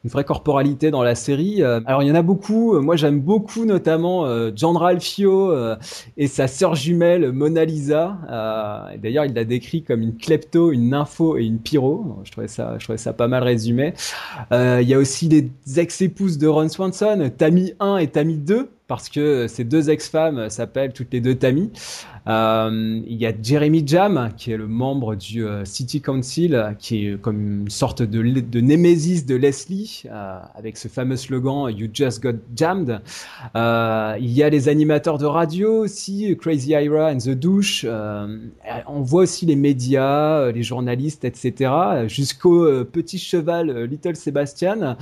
une 0.05 0.11
vraie 0.11 0.25
corporalité 0.25 0.91
dans 0.91 1.03
la 1.03 1.15
série. 1.15 1.63
Euh, 1.63 1.81
alors 1.87 2.03
il 2.03 2.09
y 2.09 2.13
en 2.13 2.15
a 2.15 2.23
beaucoup. 2.23 2.81
Moi 2.81 2.97
j'aime 2.97 3.21
beaucoup 3.21 3.65
notamment 3.65 4.27
euh, 4.27 4.51
John 4.55 4.77
Ralphio 4.77 5.53
euh, 5.53 5.77
et 6.17 6.27
sa 6.27 6.49
sœur 6.49 6.75
jumelle 6.75 7.33
Mona 7.33 7.65
Lisa. 7.65 8.19
D'ailleurs 9.01 9.25
il 9.25 9.35
l'a 9.35 9.45
décrit 9.45 9.83
comme 9.83 10.03
une 10.03 10.17
klepto, 10.17 10.73
une 10.73 10.91
nympho 10.91 11.37
et 11.37 11.45
une 11.45 11.59
pyro. 11.59 12.19
Je 12.25 12.33
trouvais 12.33 12.49
ça, 12.49 12.77
je 12.79 12.85
trouvais 12.85 12.99
ça 12.99 13.13
pas 13.13 13.29
mal 13.29 13.43
résumé. 13.43 13.95
Il 14.51 14.89
y 14.89 14.95
a 14.95 14.99
aussi 14.99 15.29
les 15.29 15.51
ex-épouses 15.79 16.39
de 16.39 16.49
Ron 16.49 16.69
Swanson, 16.69 17.31
Tammy 17.37 17.75
1 17.81 17.99
et 17.99 18.09
Tammy 18.09 18.37
2 18.37 18.69
parce 18.93 19.09
que 19.09 19.49
ces 19.49 19.65
deux 19.65 19.89
ex-femmes 19.89 20.51
s'appellent 20.51 20.93
toutes 20.93 21.15
les 21.15 21.23
deux 21.23 21.35
Tammy. 21.35 21.71
Euh, 22.29 23.01
il 23.07 23.17
y 23.17 23.27
a 23.27 23.33
Jeremy 23.41 23.83
Jam, 23.85 24.31
qui 24.37 24.53
est 24.53 24.57
le 24.57 24.69
membre 24.69 25.17
du 25.17 25.45
euh, 25.45 25.65
City 25.65 26.01
Council, 26.01 26.77
qui 26.79 27.07
est 27.07 27.21
comme 27.21 27.63
une 27.63 27.71
sorte 27.71 28.03
de, 28.03 28.21
némésis 28.61 29.27
de 29.27 29.35
Leslie, 29.35 30.05
euh, 30.07 30.39
avec 30.55 30.77
ce 30.77 30.89
fameux 30.89 31.17
slogan 31.17 31.69
You 31.77 31.89
just 31.93 32.23
got 32.23 32.37
jammed. 32.55 33.01
il 33.55 34.31
y 34.31 34.43
a 34.43 34.51
les 34.51 34.69
animateurs 34.69 35.19
de 35.19 35.27
radio 35.27 35.79
aussi, 35.81 36.37
Crazy 36.41 36.71
Ira 36.71 37.13
and 37.13 37.19
The 37.19 37.31
Douche. 37.31 37.85
on 37.85 39.01
voit 39.01 39.23
aussi 39.23 39.47
les 39.47 39.57
médias, 39.57 40.53
les 40.53 40.63
journalistes, 40.63 41.25
etc. 41.25 41.71
Jusqu'au 42.07 42.85
petit 42.85 43.19
cheval 43.19 43.85
Little 43.85 44.17
Sebastian. 44.17 44.97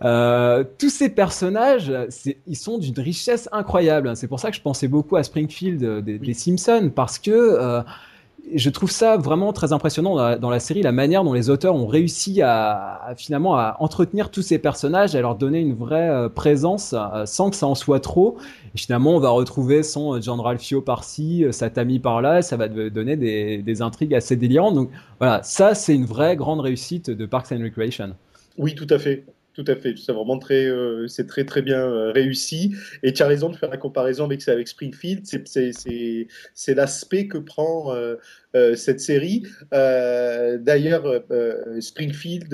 tous 0.00 0.90
ces 0.90 1.08
personnages, 1.10 1.92
ils 2.46 2.56
sont 2.56 2.78
d'une 2.78 2.98
richesse 2.98 3.31
incroyable. 3.52 4.16
C'est 4.16 4.28
pour 4.28 4.40
ça 4.40 4.50
que 4.50 4.56
je 4.56 4.62
pensais 4.62 4.88
beaucoup 4.88 5.16
à 5.16 5.22
Springfield 5.22 6.04
des, 6.04 6.18
des 6.18 6.34
Simpsons 6.34 6.90
parce 6.94 7.18
que 7.18 7.30
euh, 7.30 7.82
je 8.54 8.70
trouve 8.70 8.90
ça 8.90 9.16
vraiment 9.16 9.52
très 9.52 9.72
impressionnant 9.72 10.36
dans 10.36 10.50
la, 10.50 10.60
série, 10.60 10.82
la 10.82 10.92
manière 10.92 11.22
dont 11.22 11.32
les 11.32 11.48
auteurs 11.48 11.74
ont 11.74 11.86
réussi 11.86 12.42
à, 12.42 13.14
finalement 13.16 13.56
à 13.56 13.76
entretenir 13.78 14.30
tous 14.30 14.42
ces 14.42 14.58
personnages, 14.58 15.14
à 15.14 15.20
leur 15.20 15.36
donner 15.36 15.60
une 15.60 15.74
vraie 15.74 16.10
euh, 16.10 16.28
présence 16.28 16.92
euh, 16.92 17.24
sans 17.24 17.50
que 17.50 17.56
ça 17.56 17.66
en 17.66 17.74
soit 17.74 18.00
trop. 18.00 18.36
Et 18.74 18.78
finalement, 18.78 19.12
on 19.12 19.20
va 19.20 19.30
retrouver 19.30 19.82
son 19.82 20.20
John 20.20 20.40
Ralphio 20.40 20.80
par-ci, 20.80 21.46
sa 21.52 21.70
Tammy 21.70 21.98
par-là, 21.98 22.42
ça 22.42 22.56
va 22.56 22.68
donner 22.68 23.16
des, 23.16 23.62
des, 23.62 23.82
intrigues 23.82 24.14
assez 24.14 24.36
délirantes. 24.36 24.74
Donc 24.74 24.90
voilà, 25.18 25.42
ça 25.42 25.74
c'est 25.74 25.94
une 25.94 26.06
vraie 26.06 26.36
grande 26.36 26.60
réussite 26.60 27.10
de 27.10 27.26
Parks 27.26 27.52
and 27.52 27.62
Recreation. 27.62 28.14
Oui, 28.58 28.74
tout 28.74 28.88
à 28.90 28.98
fait. 28.98 29.24
Tout 29.54 29.64
à 29.66 29.76
fait, 29.76 29.94
c'est 29.98 30.12
vraiment 30.12 30.38
très, 30.38 30.64
euh, 30.64 31.06
c'est 31.08 31.26
très 31.26 31.44
très 31.44 31.60
bien 31.60 31.80
euh, 31.80 32.10
réussi. 32.10 32.74
Et 33.02 33.12
tu 33.12 33.22
as 33.22 33.26
raison 33.26 33.50
de 33.50 33.56
faire 33.56 33.68
la 33.68 33.76
comparaison 33.76 34.24
avec 34.24 34.48
avec 34.48 34.66
Springfield. 34.66 35.26
C'est 35.26 36.74
l'aspect 36.74 37.28
que 37.28 37.36
prend 37.36 37.94
euh, 37.94 38.16
cette 38.74 39.00
série. 39.00 39.42
D'ailleurs, 39.70 41.22
Springfield 41.80 42.48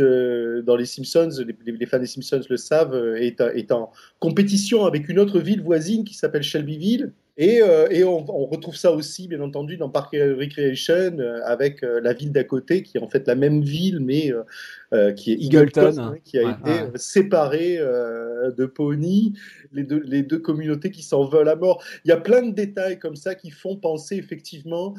dans 0.64 0.76
les 0.76 0.86
Simpsons, 0.86 1.30
les, 1.64 1.86
fans 1.86 1.98
des 1.98 2.06
Simpsons 2.06 2.40
le 2.48 2.56
savent, 2.56 3.14
est, 3.16 3.40
est 3.40 3.72
en 3.72 3.90
compétition 4.20 4.84
avec 4.84 5.08
une 5.08 5.18
autre 5.18 5.40
ville 5.40 5.62
voisine 5.62 6.04
qui 6.04 6.14
s'appelle 6.14 6.42
Shelbyville. 6.42 7.12
Et, 7.40 7.62
euh, 7.62 7.86
et 7.88 8.02
on, 8.02 8.28
on, 8.28 8.46
retrouve 8.46 8.74
ça 8.74 8.90
aussi, 8.90 9.28
bien 9.28 9.40
entendu, 9.40 9.76
dans 9.76 9.88
Park 9.88 10.12
Recreation, 10.12 11.18
euh, 11.20 11.40
avec 11.44 11.84
euh, 11.84 12.00
la 12.00 12.12
ville 12.12 12.32
d'à 12.32 12.42
côté, 12.42 12.82
qui 12.82 12.98
est 12.98 13.00
en 13.00 13.08
fait 13.08 13.28
la 13.28 13.36
même 13.36 13.62
ville, 13.62 14.00
mais 14.00 14.32
qui 15.14 15.32
est 15.32 15.36
Eagleton, 15.36 15.98
hein, 15.98 16.14
qui 16.24 16.36
a 16.38 16.50
été 16.50 16.98
séparée 16.98 17.78
de 17.78 18.66
Pony, 18.66 19.34
les 19.72 19.84
deux, 19.84 20.02
les 20.04 20.22
deux 20.22 20.38
communautés 20.38 20.90
qui 20.90 21.02
s'en 21.02 21.24
veulent 21.24 21.48
à 21.48 21.56
mort. 21.56 21.82
Il 22.04 22.08
y 22.08 22.12
a 22.12 22.16
plein 22.16 22.42
de 22.42 22.52
détails 22.52 22.98
comme 22.98 23.16
ça 23.16 23.34
qui 23.34 23.50
font 23.50 23.76
penser 23.76 24.16
effectivement 24.16 24.94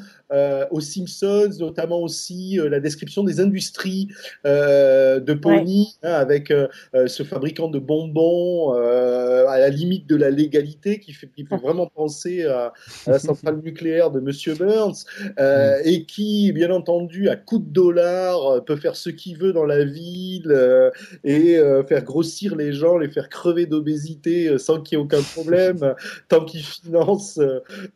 aux 0.72 0.82
Simpsons, 0.82 1.50
notamment 1.60 2.02
aussi 2.02 2.60
la 2.62 2.80
description 2.80 3.24
des 3.24 3.40
industries 3.40 4.10
de 4.46 5.34
Pony, 5.34 5.96
hein, 6.04 6.14
avec 6.14 6.54
ce 6.94 7.24
fabricant 7.24 7.70
de 7.70 7.80
bonbons 7.80 8.74
à 8.74 9.58
la 9.60 9.70
limite 9.70 10.08
de 10.08 10.16
la 10.16 10.30
légalité, 10.30 11.00
qui 11.00 11.14
fait, 11.14 11.28
qui 11.28 11.46
fait 11.46 11.58
vraiment 11.58 11.88
penser 11.88 12.46
à, 12.46 12.74
la 13.08 13.20
centrale 13.20 13.58
nucléaire 13.64 14.12
de 14.12 14.20
Monsieur 14.20 14.56
Burns 14.56 15.06
euh, 15.40 15.78
et 15.84 16.06
qui, 16.06 16.52
bien 16.52 16.72
entendu, 16.72 17.30
à 17.30 17.36
coup 17.36 17.60
de 17.60 17.72
dollars, 17.72 18.46
euh, 18.48 18.62
peut 18.62 18.76
faire 18.76 18.96
ce 18.96 19.10
qu'il 19.10 19.38
veut 19.38 19.54
dans 19.54 19.66
la 19.66 19.84
ville 19.84 20.52
euh, 20.52 20.90
et 21.24 21.60
faire 21.88 22.04
grossir 22.04 22.56
les 22.56 22.74
gens, 22.74 22.98
les 22.98 23.10
faire 23.10 23.30
crever 23.30 23.66
d'obésité 23.66 24.58
sans 24.60 24.82
qu'il 24.82 24.98
y 24.98 25.02
ait 25.02 25.04
aucun 25.04 25.22
problème, 25.22 25.96
tant 26.28 26.46
qu'il 26.46 26.62
finance 26.64 27.40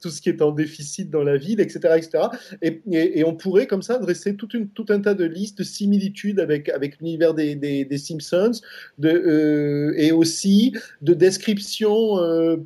tout 0.01 0.09
ce 0.09 0.21
qui 0.21 0.29
est 0.29 0.41
en 0.41 0.51
déficit 0.51 1.09
dans 1.09 1.23
la 1.23 1.37
ville, 1.37 1.59
etc. 1.59 1.79
etc. 1.97 2.25
Et, 2.61 2.81
et, 2.91 3.23
on 3.23 3.35
pourrait 3.35 3.67
comme 3.67 3.81
ça 3.81 3.99
dresser 3.99 4.35
tout, 4.35 4.49
une, 4.53 4.67
tout 4.69 4.85
un 4.89 4.99
tas 4.99 5.13
de 5.13 5.25
listes 5.25 5.59
de 5.59 5.63
similitudes 5.63 6.39
avec, 6.39 6.69
avec 6.69 6.99
l'univers 6.99 7.33
des, 7.33 7.55
des, 7.55 7.97
Simpsons 7.97 8.59
de, 8.97 9.93
et 9.97 10.11
aussi 10.11 10.73
de 11.01 11.13
descriptions 11.13 12.17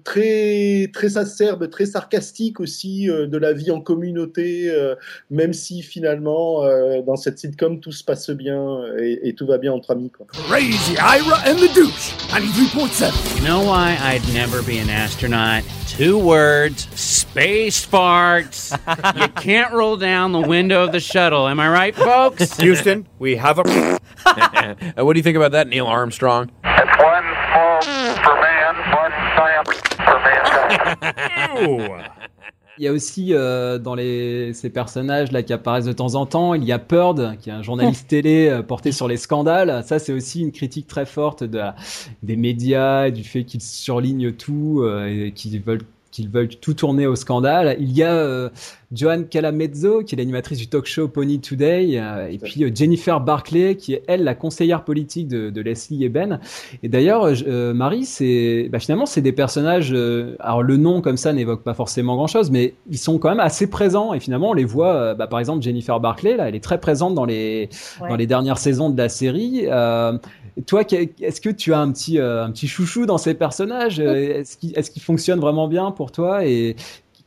très, 0.04 0.89
très 0.93 1.18
acerbe 1.18 1.70
très 1.70 1.86
sarcastique 1.86 2.60
aussi 2.60 3.10
euh, 3.10 3.28
de 3.28 3.38
la 3.38 3.54
vie 3.54 3.72
en 3.72 3.82
communauté, 3.82 4.70
euh, 4.70 4.95
même 5.30 5.54
si 5.54 5.82
finalement 5.82 6.64
euh, 6.64 7.02
dans 7.02 7.16
cette 7.16 7.39
sitcom 7.39 7.80
tout 7.80 7.91
se 7.91 8.04
passe 8.04 8.30
bien 8.30 8.80
et, 9.00 9.30
et 9.30 9.34
tout 9.34 9.48
va 9.48 9.58
bien 9.58 9.74
entre 9.74 9.91
amis. 9.91 10.12
Quoi. 10.12 10.26
Crazy 10.48 10.93
Ira 10.93 11.39
and 11.48 11.56
the 11.56 11.74
douche, 11.74 12.14
93.7. 12.30 13.38
You 13.38 13.45
know 13.45 13.62
why 13.62 13.86
I'd 13.95 14.27
never 14.33 14.61
be 14.61 14.79
an 14.79 14.89
astronaut? 14.89 15.63
Two 15.88 16.17
words, 16.19 16.88
space 16.99 17.85
farts. 17.85 18.71
you 19.21 19.27
can't 19.41 19.71
roll 19.73 19.95
down 19.97 20.31
the 20.31 20.41
window 20.41 20.83
of 20.83 20.91
the 20.91 20.99
shuttle. 20.99 21.47
Am 21.47 21.59
I 21.59 21.69
right, 21.69 21.95
folks? 21.95 22.57
Houston, 22.57 23.07
we 23.19 23.35
have 23.38 23.59
a. 23.59 23.99
Uh, 24.27 25.05
what 25.05 25.13
do 25.13 25.19
you 25.19 25.23
think 25.23 25.38
about 25.38 25.53
that, 25.53 25.67
Neil 25.69 25.88
Armstrong? 25.88 26.51
It's 26.65 27.01
one 27.01 27.23
small 27.47 27.81
for 27.81 28.35
man, 28.41 28.75
one 28.93 29.11
giant 29.38 29.67
for 29.95 30.19
mankind. 30.19 32.11
Il 32.80 32.84
y 32.84 32.88
a 32.88 32.93
aussi 32.93 33.34
euh, 33.34 33.80
dans 33.80 33.95
les, 33.95 34.53
ces 34.53 34.69
personnages 34.69 35.32
là 35.32 35.41
qui 35.41 35.51
apparaissent 35.51 35.86
de 35.86 35.93
temps 35.93 36.13
en 36.13 36.28
temps, 36.28 36.53
il 36.53 36.63
y 36.63 36.71
a 36.71 36.78
Purd, 36.78 37.38
qui 37.39 37.49
est 37.49 37.53
un 37.53 37.63
journaliste 37.63 38.07
télé 38.09 38.49
euh, 38.49 38.61
porté 38.61 38.91
sur 38.91 39.07
les 39.07 39.17
scandales. 39.17 39.84
Ça, 39.84 39.97
c'est 39.97 40.13
aussi 40.13 40.41
une 40.41 40.51
critique 40.51 40.86
très 40.86 41.07
forte 41.07 41.43
de 41.43 41.59
des 42.21 42.36
médias, 42.36 43.09
du 43.09 43.23
fait 43.23 43.45
qu'ils 43.45 43.61
surlignent 43.61 44.32
tout 44.32 44.82
euh, 44.82 45.07
et 45.07 45.32
qu'ils 45.32 45.59
veulent 45.59 45.82
qu'ils 46.11 46.30
veulent 46.30 46.49
tout 46.49 46.73
tourner 46.73 47.07
au 47.07 47.15
scandale. 47.15 47.78
Il 47.80 47.91
y 47.91 48.03
a 48.03 48.49
Joanne 48.91 49.27
Calamezzo, 49.27 50.03
qui 50.03 50.15
est 50.15 50.17
l'animatrice 50.17 50.57
du 50.57 50.67
talk 50.67 50.85
show 50.85 51.07
Pony 51.07 51.39
Today, 51.39 52.01
et 52.31 52.38
puis 52.38 52.63
Jennifer 52.73 53.19
Barclay, 53.19 53.75
qui 53.75 53.93
est 53.93 54.03
elle 54.07 54.23
la 54.23 54.33
conseillère 54.33 54.83
politique 54.83 55.27
de, 55.27 55.61
Leslie 55.61 56.05
et 56.05 56.09
Ben. 56.09 56.39
Et 56.83 56.89
d'ailleurs, 56.89 57.29
Marie, 57.73 58.05
c'est 58.05 58.69
bah, 58.71 58.79
finalement 58.79 59.05
c'est 59.05 59.21
des 59.21 59.33
personnages. 59.33 59.93
alors 60.39 60.63
le 60.63 60.77
nom 60.77 61.01
comme 61.01 61.17
ça 61.17 61.33
n'évoque 61.33 61.63
pas 61.63 61.73
forcément 61.73 62.15
grand-chose, 62.15 62.49
mais 62.51 62.75
ils 62.89 62.97
sont 62.97 63.17
quand 63.17 63.29
même 63.29 63.39
assez 63.39 63.69
présents. 63.69 64.13
Et 64.13 64.19
finalement, 64.19 64.51
on 64.51 64.53
les 64.53 64.65
voit. 64.65 65.15
bah, 65.15 65.27
par 65.27 65.39
exemple, 65.39 65.61
Jennifer 65.61 65.99
Barclay, 65.99 66.38
là, 66.38 66.47
elle 66.47 66.55
est 66.55 66.63
très 66.63 66.79
présente 66.79 67.13
dans 67.13 67.25
les 67.25 67.69
dans 67.99 68.15
les 68.15 68.27
dernières 68.27 68.57
saisons 68.57 68.89
de 68.89 68.97
la 68.97 69.09
série. 69.09 69.65
toi, 70.65 70.83
est-ce 70.89 71.41
que 71.41 71.49
tu 71.49 71.73
as 71.73 71.79
un 71.79 71.91
petit 71.91 72.19
un 72.19 72.51
petit 72.51 72.67
chouchou 72.67 73.05
dans 73.05 73.17
ces 73.17 73.33
personnages? 73.33 73.99
Est-ce 73.99 74.57
qu'ils 74.57 74.77
est 74.77 74.99
fonctionnent 74.99 75.41
vraiment 75.41 75.67
bien 75.67 75.91
pour 75.91 76.11
toi? 76.11 76.45
Et 76.45 76.77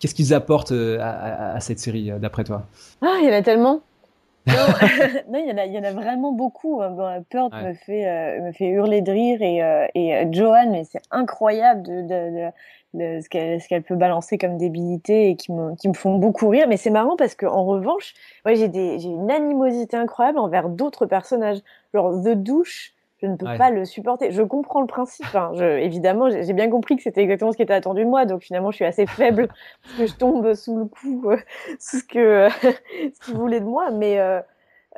qu'est-ce 0.00 0.14
qu'ils 0.14 0.34
apportent 0.34 0.72
euh, 0.72 0.98
à, 1.00 1.60
cette 1.60 1.78
série, 1.78 2.10
euh, 2.10 2.18
d'après 2.18 2.42
toi? 2.42 2.62
Ah, 3.02 3.18
il 3.20 3.26
y 3.26 3.30
en 3.30 3.36
a 3.36 3.42
tellement. 3.42 3.80
non, 4.46 5.38
il, 5.38 5.48
y 5.48 5.52
en 5.52 5.58
a, 5.58 5.66
il 5.66 5.72
y 5.72 5.78
en 5.78 5.84
a 5.84 5.92
vraiment 5.92 6.32
beaucoup. 6.32 6.82
Hein. 6.82 7.22
Pearl 7.28 7.50
me, 7.52 7.74
fait, 7.74 8.08
euh, 8.08 8.46
me 8.46 8.52
fait 8.52 8.68
hurler 8.68 9.02
de 9.02 9.12
rire 9.12 9.38
et, 9.42 9.60
et 9.94 10.32
Joanne, 10.32 10.72
mais 10.72 10.84
c'est 10.84 11.02
incroyable 11.10 11.82
de, 11.82 12.50
de, 12.94 13.20
ce 13.20 13.68
qu'elle 13.68 13.82
peut 13.82 13.96
balancer 13.96 14.38
comme 14.38 14.56
débilité 14.56 15.28
et 15.28 15.36
qui 15.36 15.52
me, 15.52 15.76
qui 15.76 15.88
me 15.88 15.92
font 15.92 16.16
beaucoup 16.16 16.48
rire. 16.48 16.66
Mais 16.68 16.78
c'est 16.78 16.90
marrant 16.90 17.16
parce 17.16 17.34
qu'en 17.34 17.64
revanche, 17.64 18.14
moi 18.46 18.54
j'ai 18.54 18.64
une 18.64 19.30
animosité 19.30 19.98
incroyable 19.98 20.38
envers 20.38 20.70
d'autres 20.70 21.04
personnages. 21.04 21.58
Genre 21.92 22.22
The 22.22 22.30
Douche, 22.30 22.94
je 23.22 23.26
ne 23.26 23.36
peux 23.36 23.46
pas 23.56 23.70
le 23.70 23.84
supporter. 23.84 24.30
Je 24.30 24.42
comprends 24.42 24.80
le 24.80 24.86
principe. 24.86 25.34
Hein. 25.34 25.52
Je, 25.54 25.64
évidemment, 25.64 26.30
j'ai 26.30 26.52
bien 26.52 26.70
compris 26.70 26.96
que 26.96 27.02
c'était 27.02 27.22
exactement 27.22 27.52
ce 27.52 27.56
qui 27.56 27.62
était 27.62 27.74
attendu 27.74 28.04
de 28.04 28.08
moi. 28.08 28.24
Donc 28.24 28.42
finalement, 28.42 28.70
je 28.70 28.76
suis 28.76 28.84
assez 28.84 29.06
faible 29.06 29.48
parce 29.82 29.96
que 29.96 30.06
je 30.06 30.14
tombe 30.14 30.54
sous 30.54 30.76
le 30.76 30.84
coup, 30.86 31.30
euh, 31.30 31.36
sous 31.78 31.98
ce 31.98 32.04
que 32.04 32.48
ce 32.62 33.24
qu'il 33.24 33.34
voulait 33.34 33.60
de 33.60 33.66
moi. 33.66 33.90
Mais 33.90 34.18
euh, 34.18 34.40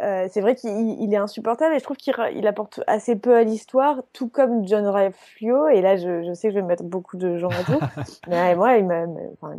euh, 0.00 0.26
c'est 0.30 0.40
vrai 0.40 0.54
qu'il 0.54 1.12
est 1.12 1.16
insupportable 1.16 1.74
et 1.74 1.78
je 1.78 1.84
trouve 1.84 1.98
qu'il 1.98 2.46
apporte 2.46 2.80
assez 2.86 3.14
peu 3.14 3.36
à 3.36 3.42
l'histoire, 3.42 4.02
tout 4.14 4.28
comme 4.28 4.66
John 4.66 4.86
Ralphio. 4.86 5.68
Et 5.68 5.82
là, 5.82 5.96
je, 5.96 6.22
je, 6.22 6.32
sais 6.32 6.48
que 6.48 6.54
je 6.54 6.60
vais 6.60 6.66
mettre 6.66 6.84
beaucoup 6.84 7.18
de 7.18 7.36
gens 7.36 7.50
à 7.50 7.62
dos. 7.70 7.78
mais 8.28 8.56
moi, 8.56 8.76
il 8.78 8.86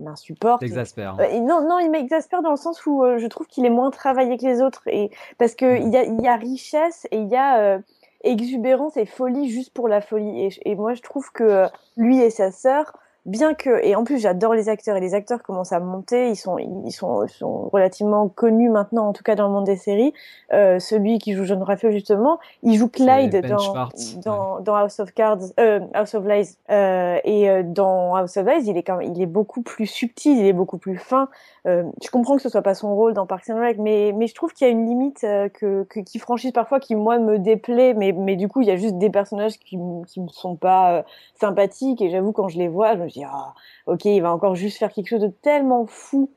m'insupporte. 0.04 0.62
T'exaspère. 0.62 1.18
Euh, 1.20 1.40
non, 1.40 1.68
non, 1.68 1.78
il 1.80 1.92
m'exaspère 1.92 2.42
dans 2.42 2.50
le 2.50 2.58
sens 2.58 2.84
où 2.88 3.04
euh, 3.04 3.20
je 3.20 3.28
trouve 3.28 3.46
qu'il 3.46 3.64
est 3.66 3.70
moins 3.70 3.92
travaillé 3.92 4.38
que 4.38 4.46
les 4.46 4.62
autres. 4.62 4.82
Et 4.88 5.12
parce 5.38 5.54
que 5.54 5.66
mm. 5.66 5.84
il 5.84 5.94
y, 5.94 5.98
a, 5.98 6.04
y 6.04 6.28
a 6.28 6.36
richesse 6.36 7.08
et 7.12 7.18
il 7.18 7.28
y 7.28 7.36
a 7.36 7.80
exubérance 8.24 8.98
et 8.98 9.06
folie 9.06 9.50
juste 9.50 9.74
pour 9.74 9.88
la 9.88 10.02
folie. 10.02 10.50
Et, 10.66 10.76
moi, 10.76 10.94
je 10.94 11.02
trouve 11.02 11.32
que 11.32 11.44
euh, 11.44 11.68
lui 11.98 12.20
et 12.20 12.30
sa 12.30 12.52
sœur, 12.52 12.94
bien 13.26 13.54
que 13.54 13.84
et 13.84 13.96
en 13.96 14.04
plus 14.04 14.20
j'adore 14.20 14.54
les 14.54 14.68
acteurs 14.68 14.98
et 14.98 15.00
les 15.00 15.14
acteurs 15.14 15.42
commencent 15.44 15.72
à 15.72 15.80
monter 15.80 16.30
ils 16.30 16.36
sont 16.36 16.58
ils 16.58 16.92
sont, 16.92 17.26
sont 17.28 17.70
relativement 17.72 18.28
connus 18.28 18.70
maintenant 18.70 19.08
en 19.08 19.14
tout 19.14 19.24
cas 19.24 19.36
dans 19.36 19.48
le 19.48 19.54
monde 19.54 19.66
des 19.66 19.78
séries. 19.78 20.14
Euh, 20.52 20.80
celui 20.80 21.20
qui 21.20 21.34
joue 21.34 21.46
John 21.46 21.64
Raphael 21.64 21.94
justement 21.94 22.40
il 22.64 22.78
joue 22.78 22.90
Clyde 22.90 23.46
dans 23.48 23.88
dans, 24.24 24.60
dans, 24.60 24.76
House 24.76 25.00
of 25.00 25.14
Cards 25.14 25.40
euh, 25.60 25.80
House 25.94 26.14
of 26.16 26.26
Lies. 26.26 26.58
Euh, 26.70 27.18
et 27.24 27.50
euh, 27.50 27.64
dans 27.64 28.16
House 28.16 28.36
of 28.38 28.46
Lies 28.46 28.66
il 28.68 28.78
est 28.78 28.84
quand 28.84 28.98
même, 28.98 29.14
il 29.14 29.22
est 29.22 29.28
beaucoup 29.28 29.62
plus 29.62 29.88
subtil 29.88 30.38
il 30.38 30.46
est 30.46 30.54
beaucoup 30.54 30.78
plus 30.78 30.98
fin. 30.98 31.30
Euh, 31.66 31.84
je 32.04 32.10
comprends 32.10 32.36
que 32.36 32.42
ce 32.42 32.50
soit 32.50 32.62
pas 32.62 32.74
son 32.74 32.94
rôle 32.94 33.14
dans 33.14 33.26
Parks 33.26 33.50
and 33.50 33.60
Rec, 33.60 33.78
mais, 33.80 34.12
mais 34.14 34.28
je 34.28 34.36
trouve 34.36 34.52
qu'il 34.52 34.68
y 34.68 34.70
a 34.70 34.74
une 34.74 34.86
limite 34.86 35.24
euh, 35.24 35.48
que, 35.48 35.84
que 35.84 36.02
qui 36.02 36.20
franchissent 36.20 36.52
parfois, 36.52 36.82
qui 36.82 36.96
moi 36.96 37.20
me 37.20 37.40
déplaît, 37.40 37.94
mais, 37.94 38.12
mais 38.12 38.36
du 38.36 38.50
coup 38.50 38.62
il 38.62 38.68
y 38.68 38.72
a 38.72 38.76
juste 38.76 38.98
des 38.98 39.10
personnages 39.10 39.58
qui, 39.60 39.78
qui 40.08 40.20
me 40.20 40.28
sont 40.28 40.56
pas 40.56 41.06
sympathiques 41.40 42.02
et 42.02 42.10
j'avoue 42.10 42.34
quand 42.34 42.50
je 42.50 42.58
les 42.58 42.68
vois, 42.68 42.96
je 42.96 43.04
me 43.04 43.08
dis 43.20 43.24
ah 43.26 43.54
ok 43.88 44.06
il 44.06 44.22
va 44.22 44.34
encore 44.34 44.56
juste 44.56 44.78
faire 44.78 44.92
quelque 44.92 45.08
chose 45.08 45.22
de 45.22 45.28
tellement 45.28 45.86
fou 45.86 46.32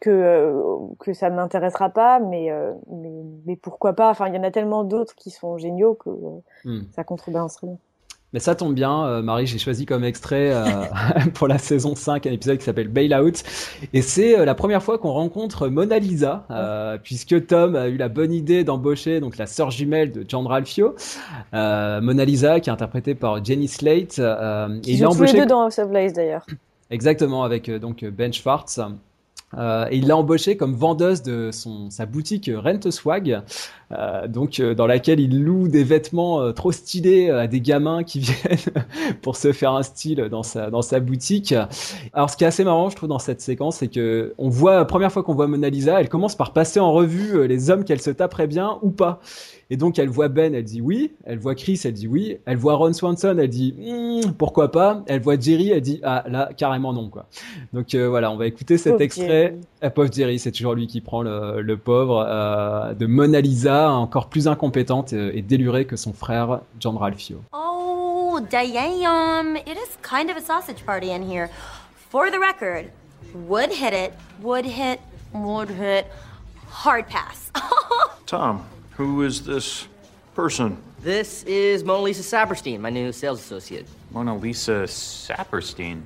que 0.00 0.62
que 1.00 1.12
ça 1.12 1.28
m'intéressera 1.28 1.90
pas, 1.90 2.20
mais, 2.20 2.50
mais 2.88 3.24
mais 3.46 3.56
pourquoi 3.56 3.94
pas? 3.94 4.10
Enfin 4.10 4.28
il 4.28 4.34
y 4.34 4.38
en 4.38 4.44
a 4.44 4.50
tellement 4.50 4.84
d'autres 4.84 5.16
qui 5.16 5.30
sont 5.30 5.58
géniaux 5.58 5.94
que 5.94 6.10
hmm. 6.64 6.82
ça 6.92 7.02
contrebalancerait 7.02 7.66
bien. 7.66 7.78
Mais 8.34 8.40
ça 8.40 8.54
tombe 8.54 8.74
bien, 8.74 9.06
euh, 9.06 9.22
Marie, 9.22 9.46
j'ai 9.46 9.58
choisi 9.58 9.86
comme 9.86 10.04
extrait 10.04 10.52
euh, 10.52 10.64
pour 11.34 11.48
la 11.48 11.56
saison 11.56 11.94
5 11.94 12.26
un 12.26 12.32
épisode 12.32 12.58
qui 12.58 12.64
s'appelle 12.64 12.88
Bailout. 12.88 13.42
Et 13.94 14.02
c'est 14.02 14.38
euh, 14.38 14.44
la 14.44 14.54
première 14.54 14.82
fois 14.82 14.98
qu'on 14.98 15.12
rencontre 15.12 15.68
Mona 15.68 15.98
Lisa, 15.98 16.44
puisque 17.02 17.46
Tom 17.46 17.74
a 17.74 17.88
eu 17.88 17.96
la 17.96 18.08
bonne 18.08 18.32
idée 18.32 18.64
d'embaucher 18.64 19.20
donc 19.20 19.38
la 19.38 19.46
sœur 19.46 19.70
jumelle 19.70 20.12
de 20.12 20.24
John 20.28 20.46
Ralphio, 20.46 20.94
Mona 21.52 22.24
Lisa, 22.24 22.60
qui 22.60 22.68
est 22.68 22.72
interprétée 22.72 23.14
par 23.14 23.42
Jenny 23.42 23.68
Slate. 23.68 24.18
et 24.18 24.92
il 24.92 25.04
a 25.04 25.08
embauché... 25.08 25.32
les 25.32 25.40
deux 25.40 25.46
dans 25.46 25.62
House 25.62 25.78
of 25.78 25.90
Lies 25.90 26.12
d'ailleurs. 26.12 26.44
Exactement, 26.90 27.44
avec 27.44 27.70
donc 27.70 28.04
Ben 28.04 28.32
Schwartz. 28.32 28.80
Euh, 29.56 29.86
et 29.90 29.96
il 29.96 30.06
l'a 30.06 30.16
embauché 30.16 30.56
comme 30.56 30.74
vendeuse 30.74 31.22
de 31.22 31.50
son, 31.52 31.90
sa 31.90 32.04
boutique 32.04 32.50
Rent 32.54 32.90
Swag, 32.90 33.42
euh, 33.90 34.28
donc 34.28 34.60
euh, 34.60 34.74
dans 34.74 34.86
laquelle 34.86 35.18
il 35.18 35.42
loue 35.42 35.66
des 35.68 35.82
vêtements 35.82 36.42
euh, 36.42 36.52
trop 36.52 36.72
stylés 36.72 37.30
à 37.30 37.46
des 37.46 37.62
gamins 37.62 38.04
qui 38.04 38.18
viennent 38.20 38.58
pour 39.22 39.36
se 39.36 39.52
faire 39.52 39.72
un 39.72 39.82
style 39.82 40.28
dans 40.30 40.42
sa 40.42 40.70
dans 40.70 40.82
sa 40.82 41.00
boutique. 41.00 41.54
Alors 42.12 42.28
ce 42.28 42.36
qui 42.36 42.44
est 42.44 42.46
assez 42.46 42.64
marrant, 42.64 42.90
je 42.90 42.96
trouve, 42.96 43.08
dans 43.08 43.18
cette 43.18 43.40
séquence, 43.40 43.76
c'est 43.76 43.88
que 43.88 44.34
on 44.36 44.50
voit 44.50 44.76
la 44.76 44.84
première 44.84 45.10
fois 45.10 45.22
qu'on 45.22 45.34
voit 45.34 45.46
Mona 45.46 45.70
Lisa, 45.70 46.00
elle 46.00 46.08
commence 46.08 46.34
par 46.34 46.52
passer 46.52 46.80
en 46.80 46.92
revue 46.92 47.46
les 47.48 47.70
hommes 47.70 47.84
qu'elle 47.84 48.00
se 48.00 48.10
taperait 48.10 48.46
bien 48.46 48.78
ou 48.82 48.90
pas. 48.90 49.20
Et 49.70 49.76
donc 49.76 49.98
elle 49.98 50.08
voit 50.08 50.28
Ben, 50.28 50.54
elle 50.54 50.64
dit 50.64 50.80
oui. 50.80 51.12
Elle 51.24 51.38
voit 51.38 51.54
Chris, 51.54 51.80
elle 51.84 51.92
dit 51.92 52.06
oui. 52.06 52.38
Elle 52.46 52.56
voit 52.56 52.74
Ron 52.74 52.92
Swanson, 52.92 53.36
elle 53.38 53.48
dit 53.48 53.74
hmm, 53.78 54.32
pourquoi 54.32 54.70
pas. 54.70 55.02
Elle 55.06 55.20
voit 55.20 55.38
Jerry, 55.38 55.70
elle 55.70 55.80
dit 55.80 56.00
ah 56.02 56.24
là 56.28 56.50
carrément 56.56 56.92
non 56.92 57.08
quoi. 57.08 57.26
Donc 57.72 57.94
voilà, 57.94 58.30
on 58.30 58.36
va 58.36 58.46
écouter 58.46 58.76
cet 58.76 59.00
extrait. 59.00 59.56
Ah, 59.80 59.90
pauvre 59.90 60.12
Jerry, 60.12 60.38
c'est 60.38 60.52
toujours 60.52 60.74
lui 60.74 60.86
qui 60.86 61.00
prend 61.00 61.22
le, 61.22 61.60
le 61.62 61.76
pauvre 61.76 62.24
de 62.98 63.06
Mona 63.06 63.40
Lisa, 63.40 63.77
encore 63.86 64.28
plus 64.28 64.48
incompétente 64.48 65.12
et, 65.12 65.42
délurée 65.42 65.84
que 65.84 65.96
son 65.96 66.12
frère 66.12 66.60
John 66.80 66.96
Ralphio. 66.96 67.42
Oh 67.52 68.40
damn! 68.50 69.56
It 69.56 69.76
is 69.76 69.96
kind 70.02 70.30
of 70.30 70.36
a 70.36 70.40
sausage 70.40 70.84
party 70.84 71.10
in 71.10 71.22
here. 71.22 71.50
For 72.10 72.30
the 72.30 72.38
record, 72.38 72.90
would 73.34 73.70
hit 73.70 73.92
it, 73.92 74.12
would 74.40 74.64
hit, 74.64 75.00
would 75.32 75.68
hit, 75.68 76.06
hard 76.68 77.06
pass. 77.08 77.50
Tom. 78.26 78.64
Who 78.98 79.22
is 79.22 79.42
this 79.42 79.86
person? 80.34 80.76
This 81.00 81.44
is 81.44 81.84
Mona 81.84 82.02
Lisa 82.02 82.22
Saperstein, 82.22 82.80
my 82.80 82.90
new 82.90 83.12
sales 83.12 83.38
associate. 83.38 83.86
Mona 84.10 84.36
Lisa 84.36 84.88
Saperstein? 84.88 86.02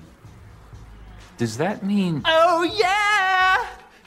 Does 1.38 1.56
that 1.56 1.82
mean. 1.82 2.20
Oh, 2.26 2.62
yeah! 2.64 3.21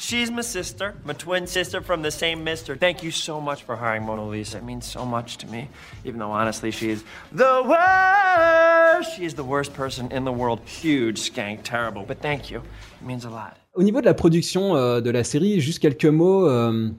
She's 0.07 0.29
my 0.29 0.43
sister, 0.43 0.93
my 1.03 1.13
twin 1.13 1.47
sister 1.47 1.81
from 1.81 2.03
the 2.03 2.11
same 2.11 2.43
mister. 2.43 2.75
Thank 2.75 3.01
you 3.01 3.09
so 3.09 3.41
much 3.41 3.63
for 3.63 3.75
hiring 3.75 4.03
Mona 4.03 4.23
Lisa. 4.23 4.57
It 4.57 4.63
means 4.63 4.85
so 4.85 5.03
much 5.03 5.37
to 5.37 5.47
me, 5.47 5.67
even 6.03 6.19
though 6.19 6.29
honestly 6.29 6.69
she 6.69 6.91
is 6.91 7.03
the 7.31 7.63
worst. 7.65 9.15
She 9.15 9.25
is 9.25 9.33
the 9.33 9.43
worst 9.43 9.73
person 9.73 10.11
in 10.11 10.23
the 10.23 10.31
world. 10.31 10.59
Huge, 10.67 11.19
skank, 11.19 11.63
terrible. 11.63 12.03
But 12.07 12.21
thank 12.21 12.51
you. 12.51 12.61
It 13.01 13.07
means 13.07 13.25
a 13.25 13.31
lot. 13.31 13.57
Au 13.73 13.81
niveau 13.81 13.99
de 13.99 14.05
la 14.05 14.13
production 14.13 14.75
euh, 14.75 15.01
de 15.01 15.09
la 15.09 15.23
série, 15.23 15.59
juste 15.59 15.79
quelques 15.79 16.05
mots. 16.05 16.47
Euh 16.47 16.91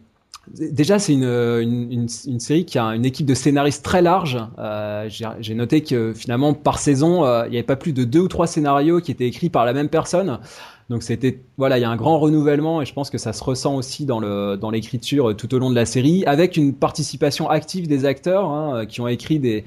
Déjà, 0.49 1.01
c'est 1.01 1.13
une, 1.13 2.07
série 2.39 2.65
qui 2.65 2.79
a 2.79 2.85
une 2.95 3.05
équipe 3.05 3.27
de 3.27 3.35
scénaristes 3.35 3.85
très 3.85 4.01
large. 4.01 4.39
Euh, 4.59 5.09
J'ai 5.41 5.55
noté 5.55 5.81
que 5.81 6.13
finalement, 6.15 6.55
par 6.55 6.79
saison, 6.79 7.25
il 7.47 7.51
n'y 7.51 7.57
avait 7.57 7.65
pas 7.65 7.75
plus 7.75 7.93
de 7.93 8.05
deux 8.05 8.21
ou 8.21 8.29
trois 8.29 8.47
scénarios 8.47 9.01
qui 9.01 9.11
étaient 9.11 9.27
écrits 9.27 9.51
par 9.51 9.65
la 9.65 9.73
même 9.73 9.89
personne. 9.89 10.39
Donc 10.89 11.03
c'était 11.03 11.41
voilà, 11.57 11.79
il 11.79 11.81
y 11.81 11.85
a 11.85 11.91
un 11.91 11.97
grand 11.97 12.19
renouvellement 12.21 12.81
et 12.81 12.85
je 12.85 12.93
pense 12.93 13.11
que 13.11 13.19
ça 13.19 13.33
se 13.33 13.43
ressent 13.43 13.75
aussi 13.75 14.07
dans 14.07 14.21
le 14.21 14.57
dans 14.57 14.71
l'écriture 14.71 15.37
tout 15.37 15.53
au 15.53 15.59
long 15.59 15.69
de 15.69 15.75
la 15.75 15.85
série, 15.85 16.25
avec 16.27 16.57
une 16.57 16.75
participation 16.75 17.51
active 17.51 17.89
des 17.89 18.05
acteurs 18.05 18.49
hein, 18.51 18.87
qui 18.87 19.01
ont 19.01 19.09
écrit 19.09 19.41
des 19.41 19.65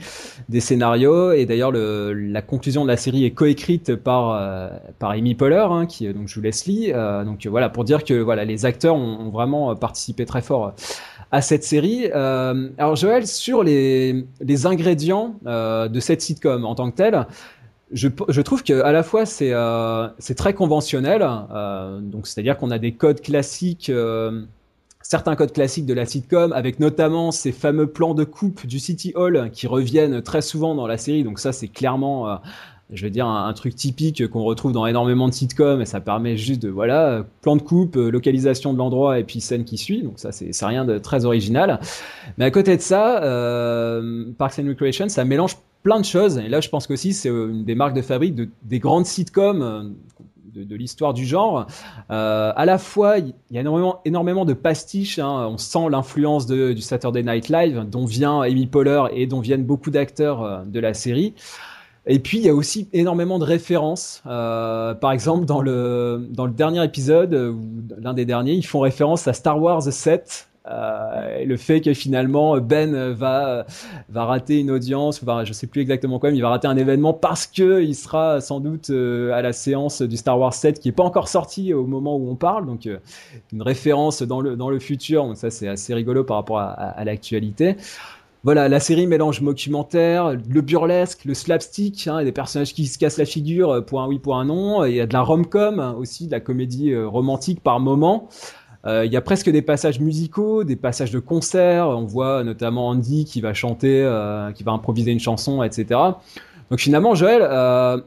des 0.47 0.61
scénarios 0.61 1.33
et 1.33 1.45
d'ailleurs 1.45 1.73
la 1.73 2.41
conclusion 2.41 2.83
de 2.83 2.87
la 2.87 2.95
série 2.95 3.25
est 3.25 3.31
coécrite 3.31 3.95
par 3.95 4.31
euh, 4.31 4.69
par 4.97 5.11
Amy 5.11 5.35
Poehler 5.35 5.67
hein, 5.69 5.85
qui 5.87 6.11
donc 6.13 6.29
joue 6.29 6.39
Leslie. 6.39 6.93
Euh, 6.93 7.25
donc 7.25 7.45
voilà 7.47 7.67
pour 7.67 7.83
dire 7.83 8.05
que 8.05 8.13
voilà 8.13 8.45
les 8.45 8.65
acteurs 8.65 8.95
ont, 8.95 9.19
ont 9.19 9.29
vraiment 9.29 9.75
participé 9.75 10.25
très 10.25 10.41
fort 10.41 10.73
à 11.31 11.41
cette 11.41 11.63
série. 11.63 12.09
Euh, 12.13 12.69
alors 12.77 12.95
Joël 12.95 13.27
sur 13.27 13.63
les 13.63 14.25
les 14.41 14.65
ingrédients 14.65 15.35
euh, 15.45 15.87
de 15.87 15.99
cette 15.99 16.21
sitcom 16.21 16.65
en 16.65 16.75
tant 16.75 16.89
que 16.91 16.95
telle 16.95 17.27
je, 17.91 18.41
trouve 18.41 18.63
que 18.63 18.81
à 18.81 18.91
la 18.91 19.03
fois 19.03 19.25
c'est 19.25 19.51
euh, 19.53 20.07
très 20.37 20.53
conventionnel, 20.53 21.25
euh, 21.25 21.99
donc 21.99 22.27
c'est-à-dire 22.27 22.57
qu'on 22.57 22.71
a 22.71 22.77
des 22.77 22.93
codes 22.93 23.21
classiques, 23.21 23.89
euh, 23.89 24.43
certains 25.01 25.35
codes 25.35 25.53
classiques 25.53 25.85
de 25.85 25.93
la 25.93 26.05
sitcom, 26.05 26.53
avec 26.53 26.79
notamment 26.79 27.31
ces 27.31 27.51
fameux 27.51 27.87
plans 27.87 28.13
de 28.13 28.23
coupe 28.23 28.65
du 28.67 28.79
City 28.79 29.11
Hall 29.15 29.49
qui 29.51 29.67
reviennent 29.67 30.21
très 30.21 30.41
souvent 30.41 30.75
dans 30.75 30.87
la 30.87 30.97
série. 30.97 31.23
Donc 31.23 31.39
ça 31.39 31.51
c'est 31.51 31.67
clairement, 31.67 32.39
je 32.91 33.03
veux 33.05 33.09
dire, 33.09 33.25
un, 33.25 33.53
truc 33.53 33.75
typique 33.75 34.27
qu'on 34.27 34.43
retrouve 34.43 34.71
dans 34.71 34.85
énormément 34.85 35.27
de 35.27 35.33
sitcoms 35.33 35.81
et 35.81 35.85
ça 35.85 35.99
permet 35.99 36.37
juste 36.37 36.61
de 36.61 36.69
voilà 36.69 37.25
plan 37.41 37.55
de 37.55 37.61
coupe, 37.61 37.95
localisation 37.95 38.73
de 38.73 38.77
l'endroit 38.77 39.17
et 39.17 39.23
puis 39.23 39.41
scène 39.41 39.63
qui 39.63 39.79
suit. 39.79 40.03
Donc 40.03 40.19
ça 40.19 40.31
c'est 40.31 40.65
rien 40.65 40.85
de 40.85 40.99
très 40.99 41.25
original. 41.25 41.79
Mais 42.37 42.45
à 42.45 42.51
côté 42.51 42.77
de 42.77 42.81
ça, 42.81 43.19
Parks 44.37 44.59
and 44.59 44.67
Recreation 44.67 45.09
ça 45.09 45.25
mélange 45.25 45.55
plein 45.83 45.99
de 45.99 46.05
choses. 46.05 46.37
Et 46.37 46.49
là, 46.49 46.61
je 46.61 46.69
pense 46.69 46.87
qu'aussi, 46.87 47.13
c'est 47.13 47.29
euh, 47.29 47.49
une 47.49 47.65
des 47.65 47.75
marques 47.75 47.95
de 47.95 48.01
fabrique 48.01 48.35
de, 48.35 48.49
des 48.63 48.79
grandes 48.79 49.05
sitcoms 49.05 49.61
euh, 49.61 49.83
de, 50.53 50.75
l'histoire 50.75 51.13
du 51.13 51.25
genre. 51.25 51.67
Euh, 52.11 52.51
à 52.55 52.65
la 52.65 52.77
fois, 52.77 53.19
il 53.19 53.33
y 53.51 53.57
a 53.57 53.61
énormément, 53.61 54.01
énormément 54.03 54.45
de 54.45 54.53
pastiches. 54.53 55.19
Hein. 55.19 55.47
On 55.49 55.57
sent 55.57 55.89
l'influence 55.89 56.47
du 56.47 56.81
Saturday 56.81 57.23
Night 57.23 57.49
Live, 57.49 57.85
dont 57.89 58.05
vient 58.05 58.41
Amy 58.41 58.67
Poehler 58.67 59.03
et 59.13 59.25
dont 59.25 59.39
viennent 59.39 59.63
beaucoup 59.63 59.91
d'acteurs 59.91 60.65
de 60.65 60.79
la 60.79 60.93
série. 60.93 61.33
Et 62.07 62.19
puis 62.19 62.39
il 62.39 62.45
y 62.45 62.49
a 62.49 62.55
aussi 62.55 62.89
énormément 62.91 63.39
de 63.39 63.45
références. 63.45 64.21
Par 64.25 65.11
exemple, 65.11 65.45
dans 65.45 65.61
le, 65.61 66.27
dans 66.31 66.45
le 66.45 66.51
dernier 66.51 66.83
épisode, 66.83 67.55
l'un 67.97 68.13
des 68.13 68.25
derniers, 68.25 68.53
ils 68.53 68.65
font 68.65 68.79
référence 68.79 69.27
à 69.27 69.33
Star 69.33 69.61
Wars 69.61 69.83
7, 69.83 70.48
euh, 70.67 71.45
le 71.45 71.57
fait 71.57 71.79
que 71.79 71.93
finalement 71.93 72.57
Ben 72.59 73.11
va 73.11 73.65
va 74.09 74.25
rater 74.25 74.59
une 74.59 74.71
audience, 74.71 75.21
enfin, 75.23 75.45
je 75.45 75.53
sais 75.53 75.67
plus 75.67 75.81
exactement 75.81 76.19
quoi, 76.19 76.31
mais 76.31 76.37
il 76.37 76.41
va 76.41 76.49
rater 76.49 76.67
un 76.67 76.75
événement 76.75 77.13
parce 77.13 77.47
que 77.47 77.81
il 77.81 77.95
sera 77.95 78.41
sans 78.41 78.59
doute 78.59 78.89
euh, 78.89 79.31
à 79.31 79.41
la 79.41 79.53
séance 79.53 80.01
du 80.01 80.17
Star 80.17 80.37
Wars 80.37 80.53
7 80.53 80.79
qui 80.79 80.89
est 80.89 80.93
pas 80.93 81.03
encore 81.03 81.29
sorti 81.29 81.73
au 81.73 81.85
moment 81.85 82.17
où 82.17 82.29
on 82.29 82.35
parle, 82.35 82.65
donc 82.65 82.87
euh, 82.87 82.97
une 83.53 83.61
référence 83.61 84.21
dans 84.21 84.41
le 84.41 84.57
dans 84.57 84.69
le 84.69 84.79
futur, 84.79 85.31
ça 85.35 85.49
c'est 85.49 85.69
assez 85.69 85.93
rigolo 85.93 86.25
par 86.25 86.37
rapport 86.37 86.59
à, 86.59 87.03
l'actualité. 87.05 87.77
Voilà, 88.43 88.69
la 88.69 88.79
série 88.79 89.07
mélange 89.07 89.41
documentaire, 89.41 90.31
le 90.31 90.61
burlesque, 90.61 91.25
le 91.25 91.33
slapstick, 91.33 92.07
hein, 92.07 92.23
des 92.23 92.31
personnages 92.31 92.73
qui 92.73 92.87
se 92.87 92.97
cassent 92.97 93.17
la 93.17 93.25
figure 93.25 93.83
pour 93.85 94.01
un 94.01 94.07
oui, 94.07 94.19
pour 94.19 94.37
un 94.37 94.45
non. 94.45 94.85
Il 94.85 94.95
y 94.95 95.01
a 95.01 95.07
de 95.07 95.13
la 95.13 95.21
rom-com 95.21 95.95
aussi, 95.97 96.27
de 96.27 96.31
la 96.31 96.39
comédie 96.39 96.95
romantique 96.95 97.61
par 97.61 97.79
moment. 97.81 98.29
Euh, 98.85 99.05
il 99.05 99.11
y 99.11 99.17
a 99.17 99.21
presque 99.21 99.49
des 99.49 99.61
passages 99.61 99.99
musicaux, 99.99 100.63
des 100.63 100.75
passages 100.75 101.11
de 101.11 101.19
concerts. 101.19 101.87
On 101.87 102.05
voit 102.05 102.43
notamment 102.43 102.89
Andy 102.89 103.25
qui 103.25 103.41
va 103.41 103.53
chanter, 103.53 104.01
euh, 104.03 104.51
qui 104.51 104.63
va 104.63 104.71
improviser 104.71 105.11
une 105.11 105.19
chanson, 105.19 105.63
etc. 105.63 105.99
Donc 106.69 106.79
finalement, 106.79 107.15
Joël, 107.15 107.41
euh, 107.43 107.99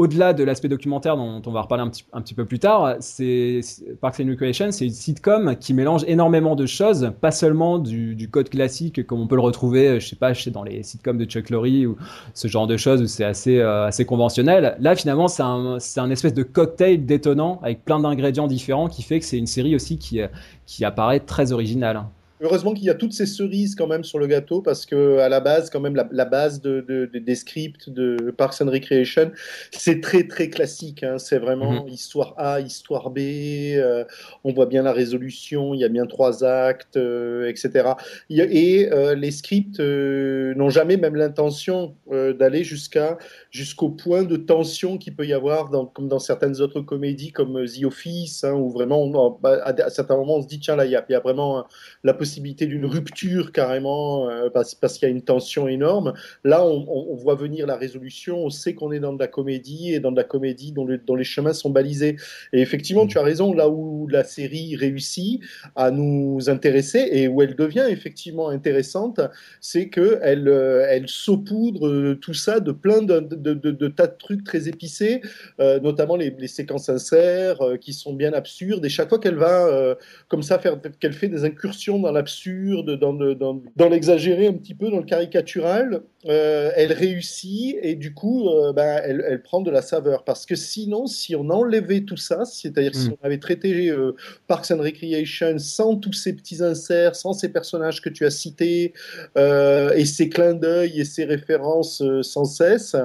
au-delà 0.00 0.32
de 0.32 0.42
l'aspect 0.44 0.68
documentaire 0.68 1.18
dont 1.18 1.42
on 1.44 1.52
va 1.52 1.60
reparler 1.60 1.84
un 1.84 2.22
petit, 2.22 2.32
peu 2.32 2.46
plus 2.46 2.58
tard, 2.58 2.96
c'est 3.00 3.60
Parks 4.00 4.18
and 4.20 4.28
Recreation, 4.28 4.70
c'est 4.70 4.86
une 4.86 4.92
sitcom 4.92 5.56
qui 5.56 5.74
mélange 5.74 6.04
énormément 6.06 6.56
de 6.56 6.64
choses, 6.64 7.12
pas 7.20 7.30
seulement 7.30 7.78
du, 7.78 8.28
code 8.30 8.48
classique 8.48 9.06
comme 9.06 9.20
on 9.20 9.26
peut 9.26 9.34
le 9.34 9.42
retrouver, 9.42 10.00
je 10.00 10.08
sais 10.08 10.16
pas, 10.16 10.32
dans 10.46 10.62
les 10.62 10.82
sitcoms 10.84 11.18
de 11.18 11.26
Chuck 11.26 11.50
Lorre 11.50 11.66
ou 11.86 11.96
ce 12.32 12.48
genre 12.48 12.66
de 12.66 12.78
choses 12.78 13.02
où 13.02 13.06
c'est 13.06 13.24
assez, 13.24 13.58
euh, 13.58 13.90
conventionnel. 14.06 14.74
Là, 14.80 14.96
finalement, 14.96 15.28
c'est 15.28 15.42
un, 15.42 16.10
espèce 16.10 16.32
de 16.32 16.44
cocktail 16.44 17.04
détonnant 17.04 17.60
avec 17.62 17.84
plein 17.84 18.00
d'ingrédients 18.00 18.46
différents 18.46 18.88
qui 18.88 19.02
fait 19.02 19.18
que 19.18 19.26
c'est 19.26 19.36
une 19.36 19.46
série 19.46 19.74
aussi 19.74 19.98
qui, 19.98 20.22
qui 20.64 20.82
apparaît 20.86 21.20
très 21.20 21.52
originale. 21.52 22.04
Heureusement 22.42 22.72
qu'il 22.72 22.84
y 22.84 22.90
a 22.90 22.94
toutes 22.94 23.12
ces 23.12 23.26
cerises 23.26 23.74
quand 23.74 23.86
même 23.86 24.02
sur 24.02 24.18
le 24.18 24.26
gâteau 24.26 24.62
parce 24.62 24.86
que 24.86 25.18
à 25.18 25.28
la 25.28 25.40
base, 25.40 25.68
quand 25.68 25.80
même, 25.80 25.94
la, 25.94 26.24
base 26.24 26.62
de, 26.62 27.10
des 27.12 27.34
scripts 27.34 27.90
de 27.90 28.30
Parks 28.30 28.62
and 28.62 28.70
Recreation, 28.70 29.30
c'est 29.72 30.00
très 30.00 30.26
très 30.26 30.48
classique. 30.48 31.02
Hein. 31.02 31.18
C'est 31.18 31.38
vraiment 31.38 31.84
mhm. 31.84 31.88
histoire 31.88 32.34
A, 32.38 32.60
histoire 32.60 33.10
B. 33.10 33.18
Euh, 33.18 34.04
on 34.42 34.54
voit 34.54 34.64
bien 34.64 34.82
la 34.82 34.92
résolution. 34.92 35.74
Il 35.74 35.80
y 35.80 35.84
a 35.84 35.90
bien 35.90 36.06
trois 36.06 36.42
actes, 36.42 36.96
euh, 36.96 37.46
etc. 37.46 37.90
Et 38.30 38.88
euh, 38.90 39.14
les 39.14 39.32
scripts 39.32 39.80
n'ont 39.80 40.70
jamais 40.70 40.96
même 40.96 41.16
l'intention 41.16 41.94
d'aller 42.10 42.64
jusqu'à 42.64 43.18
jusqu'au 43.50 43.90
point 43.90 44.22
de 44.22 44.36
tension 44.36 44.96
qu'il 44.96 45.14
peut 45.14 45.26
y 45.26 45.34
avoir, 45.34 45.68
dans, 45.68 45.84
comme 45.84 46.08
dans 46.08 46.18
certaines 46.18 46.60
autres 46.62 46.80
comédies 46.80 47.32
comme 47.32 47.66
The 47.66 47.84
Office, 47.84 48.44
hein, 48.44 48.54
où 48.54 48.70
vraiment, 48.70 49.38
bah, 49.42 49.58
à, 49.62 49.90
certains 49.90 50.16
moments, 50.16 50.36
on 50.36 50.42
se 50.42 50.46
dit 50.46 50.58
tiens 50.58 50.76
là, 50.76 50.86
il 50.86 50.90
y 50.90 51.12
y 51.12 51.14
a 51.14 51.20
vraiment 51.20 51.64
la 52.04 52.14
possibilité 52.14 52.29
possibilité 52.30 52.66
d'une 52.66 52.86
rupture 52.86 53.50
carrément 53.50 54.30
euh, 54.30 54.50
parce, 54.50 54.76
parce 54.76 54.98
qu'il 54.98 55.08
y 55.08 55.10
a 55.10 55.14
une 55.14 55.22
tension 55.22 55.66
énorme. 55.66 56.12
Là, 56.44 56.64
on, 56.64 57.16
voit 57.16 57.34
venir 57.34 57.66
la 57.66 57.76
résolution, 57.76 58.38
on 58.38 58.50
sait 58.50 58.74
qu'on 58.74 58.92
est 58.92 59.00
dans 59.00 59.12
de 59.12 59.18
la 59.18 59.26
comédie 59.26 59.92
et 59.92 59.98
dans 59.98 60.12
de 60.12 60.16
la 60.16 60.22
comédie 60.22 60.70
dont, 60.70 60.86
dont 61.04 61.16
les 61.16 61.24
chemins 61.24 61.52
sont 61.52 61.70
balisés. 61.70 62.16
Et 62.52 62.60
effectivement, 62.60 63.06
tu 63.08 63.18
as 63.18 63.22
raison, 63.22 63.52
là 63.52 63.68
où 63.68 64.06
la 64.06 64.22
série 64.22 64.76
réussit 64.76 65.40
à 65.74 65.90
nous 65.90 66.48
intéresser 66.48 67.08
et 67.10 67.26
où 67.26 67.42
elle 67.42 67.56
devient 67.56 67.86
effectivement 67.88 68.48
intéressante, 68.48 69.20
c'est 69.60 69.88
que 69.88 70.20
elle, 70.22 70.46
euh, 70.46 70.86
elle 70.88 71.08
saupoudre 71.08 71.88
euh, 71.88 72.14
tout 72.14 72.34
ça 72.34 72.60
de 72.60 72.70
plein 72.70 73.02
de, 73.02 73.18
de, 73.18 73.54
de, 73.54 73.88
tas 73.88 74.06
de 74.06 74.16
trucs 74.16 74.44
très 74.44 74.68
épicés, 74.68 75.20
notamment 75.58 76.14
les, 76.14 76.30
les, 76.30 76.48
séquences 76.48 76.86
sincères 76.86 77.58
qui 77.80 77.92
sont 77.92 78.14
bien 78.14 78.32
absurdes. 78.32 78.84
Et 78.84 78.88
chaque 78.88 79.08
fois 79.08 79.18
qu'elle 79.18 79.36
va 79.36 79.96
comme 80.28 80.42
ça 80.42 80.58
faire 80.58 80.76
qu'elle 81.00 81.12
fait 81.12 81.28
des 81.28 81.44
incursions 81.44 81.98
dans 81.98 82.12
la 82.12 82.19
l'absurde, 82.20 82.98
dans, 82.98 83.14
dans, 83.14 83.88
l'exagéré 83.88 84.46
un 84.46 84.52
petit 84.52 84.74
peu, 84.74 84.90
dans 84.90 84.98
le 84.98 85.04
caricatural, 85.04 86.02
euh, 86.26 86.70
elle 86.76 86.92
réussit 86.92 87.78
et 87.80 87.94
du 87.94 88.12
coup, 88.12 88.50
euh, 88.50 88.74
ben, 88.74 89.00
elle, 89.02 89.40
prend 89.42 89.62
de 89.62 89.70
la 89.70 89.80
saveur. 89.80 90.24
Parce 90.24 90.44
que 90.44 90.54
sinon, 90.54 91.06
si 91.06 91.34
on 91.34 91.48
enlevait 91.48 92.02
tout 92.02 92.18
ça, 92.18 92.44
c'est-à-dire 92.44 92.94
si 92.94 93.08
mm. 93.08 93.14
on 93.22 93.26
avait 93.26 93.38
traité 93.38 93.88
euh, 93.88 94.14
Parks 94.48 94.70
and 94.70 94.82
Recreation 94.82 95.58
sans 95.58 95.96
tous 95.96 96.12
ces 96.12 96.34
petits 96.34 96.62
inserts, 96.62 97.16
sans 97.16 97.32
ces 97.32 97.48
personnages 97.48 98.02
que 98.02 98.10
tu 98.10 98.26
as 98.26 98.30
cités, 98.30 98.92
et 99.36 100.04
ces 100.04 100.28
clins 100.28 100.54
d'œil 100.54 101.00
et 101.00 101.04
ces 101.04 101.24
références 101.24 102.02
sans 102.22 102.44
cesse, 102.44 102.96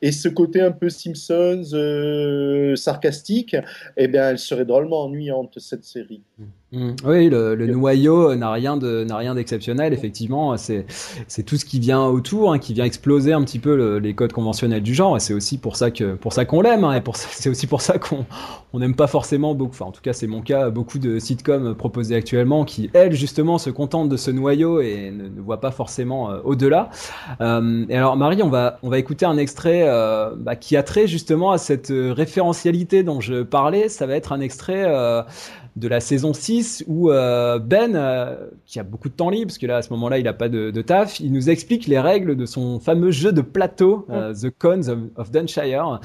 et 0.00 0.12
ce 0.12 0.28
côté 0.28 0.62
un 0.62 0.72
peu 0.72 0.88
Simpsons 0.88 2.74
sarcastique, 2.76 3.56
eh 3.98 4.08
bien, 4.08 4.30
elle 4.30 4.38
serait 4.38 4.64
drôlement 4.64 5.04
ennuyante, 5.04 5.58
cette 5.58 5.84
série. 5.84 6.22
Mm. 6.38 6.44
Mm. 6.74 6.90
Oui, 7.04 7.28
le, 7.28 7.66
noyau 7.66 8.34
n'a 8.34 8.50
rien 8.52 8.76
de 8.76 9.04
n'a 9.04 9.16
rien 9.16 9.34
d'exceptionnel. 9.34 9.92
Effectivement, 9.92 10.56
c'est 10.56 10.86
c'est 11.28 11.44
tout 11.44 11.56
ce 11.56 11.64
qui 11.64 11.78
vient 11.78 12.04
autour, 12.06 12.52
hein, 12.52 12.58
qui 12.58 12.74
vient 12.74 12.84
exploser 12.84 13.32
un 13.32 13.42
petit 13.42 13.58
peu 13.58 13.98
les 13.98 14.14
codes 14.14 14.32
conventionnels 14.32 14.82
du 14.82 14.94
genre. 14.94 15.16
Et 15.16 15.20
c'est 15.20 15.34
aussi 15.34 15.58
pour 15.58 15.76
ça 15.76 15.90
que 15.90 16.14
pour 16.14 16.32
ça 16.32 16.44
qu'on 16.44 16.60
l'aime. 16.60 16.84
Hein, 16.84 16.94
et 16.94 17.00
pour 17.00 17.16
c'est 17.16 17.48
aussi 17.48 17.66
pour 17.66 17.80
ça 17.80 17.98
qu'on 17.98 18.26
on 18.72 18.78
n'aime 18.80 18.96
pas 18.96 19.06
forcément 19.06 19.54
beaucoup. 19.54 19.72
Enfin, 19.74 19.86
en 19.86 19.92
tout 19.92 20.02
cas, 20.02 20.12
c'est 20.12 20.26
mon 20.26 20.40
cas. 20.40 20.70
Beaucoup 20.70 20.98
de 20.98 21.18
sitcoms 21.18 21.74
proposés 21.74 22.16
actuellement 22.16 22.64
qui 22.64 22.90
elles 22.92 23.14
justement 23.14 23.58
se 23.58 23.70
contentent 23.70 24.08
de 24.08 24.16
ce 24.16 24.30
noyau 24.30 24.80
et 24.80 25.10
ne, 25.10 25.28
ne 25.28 25.40
voient 25.40 25.60
pas 25.60 25.70
forcément 25.70 26.30
euh, 26.30 26.40
au-delà. 26.44 26.90
Euh, 27.40 27.84
et 27.88 27.96
alors, 27.96 28.16
Marie, 28.16 28.42
on 28.42 28.48
va 28.48 28.78
on 28.82 28.88
va 28.88 28.98
écouter 28.98 29.26
un 29.26 29.36
extrait 29.36 29.82
euh, 29.84 30.34
bah, 30.36 30.56
qui 30.56 30.76
a 30.76 30.82
trait 30.82 31.06
justement 31.06 31.52
à 31.52 31.58
cette 31.58 31.92
référentialité 31.92 33.02
dont 33.02 33.20
je 33.20 33.42
parlais. 33.42 33.88
Ça 33.88 34.06
va 34.06 34.16
être 34.16 34.32
un 34.32 34.40
extrait 34.40 34.84
de 35.76 35.88
la 35.88 36.00
saison 36.00 36.32
6 36.32 36.84
où 36.86 37.10
euh, 37.10 37.58
Ben, 37.58 37.96
euh, 37.96 38.48
qui 38.64 38.78
a 38.78 38.84
beaucoup 38.84 39.08
de 39.08 39.14
temps 39.14 39.30
libre, 39.30 39.46
parce 39.46 39.58
que 39.58 39.66
là 39.66 39.78
à 39.78 39.82
ce 39.82 39.92
moment-là 39.92 40.18
il 40.18 40.24
n'a 40.24 40.32
pas 40.32 40.48
de, 40.48 40.70
taf, 40.82 41.20
il 41.20 41.32
nous 41.32 41.50
explique 41.50 41.86
les 41.86 41.98
règles 41.98 42.36
de 42.36 42.46
son 42.46 42.78
fameux 42.78 43.10
jeu 43.10 43.32
de 43.32 43.40
plateau, 43.40 44.06
euh, 44.10 44.32
The 44.32 44.50
Cons 44.56 44.88
of, 44.88 44.98
of 45.16 45.30
Dunshire. 45.30 46.00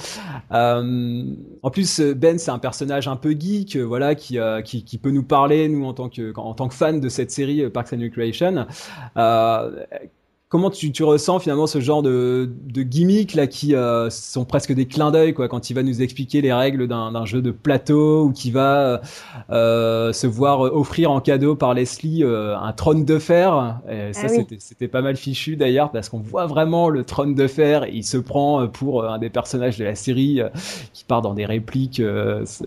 en 0.52 1.72
plus, 1.72 2.02
Ben 2.02 2.40
c'est 2.40 2.52
un 2.52 2.60
personnage 2.60 3.08
un 3.08 3.16
peu 3.16 3.32
geek, 3.32 3.78
voilà, 3.78 4.16
qui, 4.16 4.38
qui, 4.64 4.84
qui, 4.84 4.98
peut 4.98 5.12
nous 5.12 5.24
parler, 5.24 5.70
nous 5.70 5.86
en 5.86 5.94
tant 5.94 6.10
que, 6.10 6.34
en 6.38 6.54
tant 6.54 6.68
que 6.68 6.76
fan 6.76 7.00
de 7.00 7.10
cette 7.10 7.32
série 7.32 7.70
Parks 7.70 7.94
and 7.94 8.02
Recreation 8.02 8.66
comment 10.50 10.72
tu, 10.72 10.92
tu, 10.92 11.04
ressens 11.04 11.38
finalement 11.40 11.68
ce 11.68 11.80
genre 11.80 12.02
de, 12.02 12.50
de 12.66 12.82
gimmicks 12.82 13.36
là 13.36 13.46
qui 13.46 13.76
euh, 13.76 14.10
sont 14.10 14.46
presque 14.46 14.74
des 14.74 14.88
clins 14.88 15.12
d'œil 15.12 15.36
quoi 15.36 15.48
quand 15.48 15.70
il 15.70 15.76
va 15.76 15.84
nous 15.84 16.02
expliquer 16.02 16.42
les 16.42 16.52
règles 16.52 16.88
d'un 16.88 17.26
jeu 17.26 17.44
de 17.44 17.52
plateau 17.52 18.24
ou 18.24 18.32
qui 18.32 18.50
va 18.50 19.00
euh, 19.52 20.12
se 20.12 20.26
voir 20.26 20.62
offrir 20.62 21.12
en 21.12 21.22
cadeau 21.22 21.56
par 21.56 21.76
Leslie 21.76 22.24
euh, 22.24 22.58
un 22.58 22.74
trône 22.74 23.06
de 23.06 23.20
fer. 23.20 23.80
Et 23.90 24.12
ça 24.14 24.26
ah 24.26 24.44
c'était 24.58 24.88
pas 24.88 25.04
mal 25.04 25.16
fichu 25.16 25.56
d'ailleurs 25.56 25.92
parce 25.92 26.10
qu'on 26.10 26.20
voit 26.20 26.48
vraiment 26.48 26.90
le 26.90 27.04
trône 27.04 27.36
de 27.36 27.46
fer. 27.46 27.84
Et 27.84 27.92
il 27.94 28.04
se 28.04 28.18
prend 28.18 28.68
pour 28.68 29.06
un 29.06 29.20
des 29.20 29.30
personnages 29.30 29.78
de 29.78 29.86
la 29.86 29.94
série 29.94 30.42
qui 30.94 31.04
part 31.04 31.22
dans 31.22 31.36
des 31.36 31.46
répliques 31.46 32.02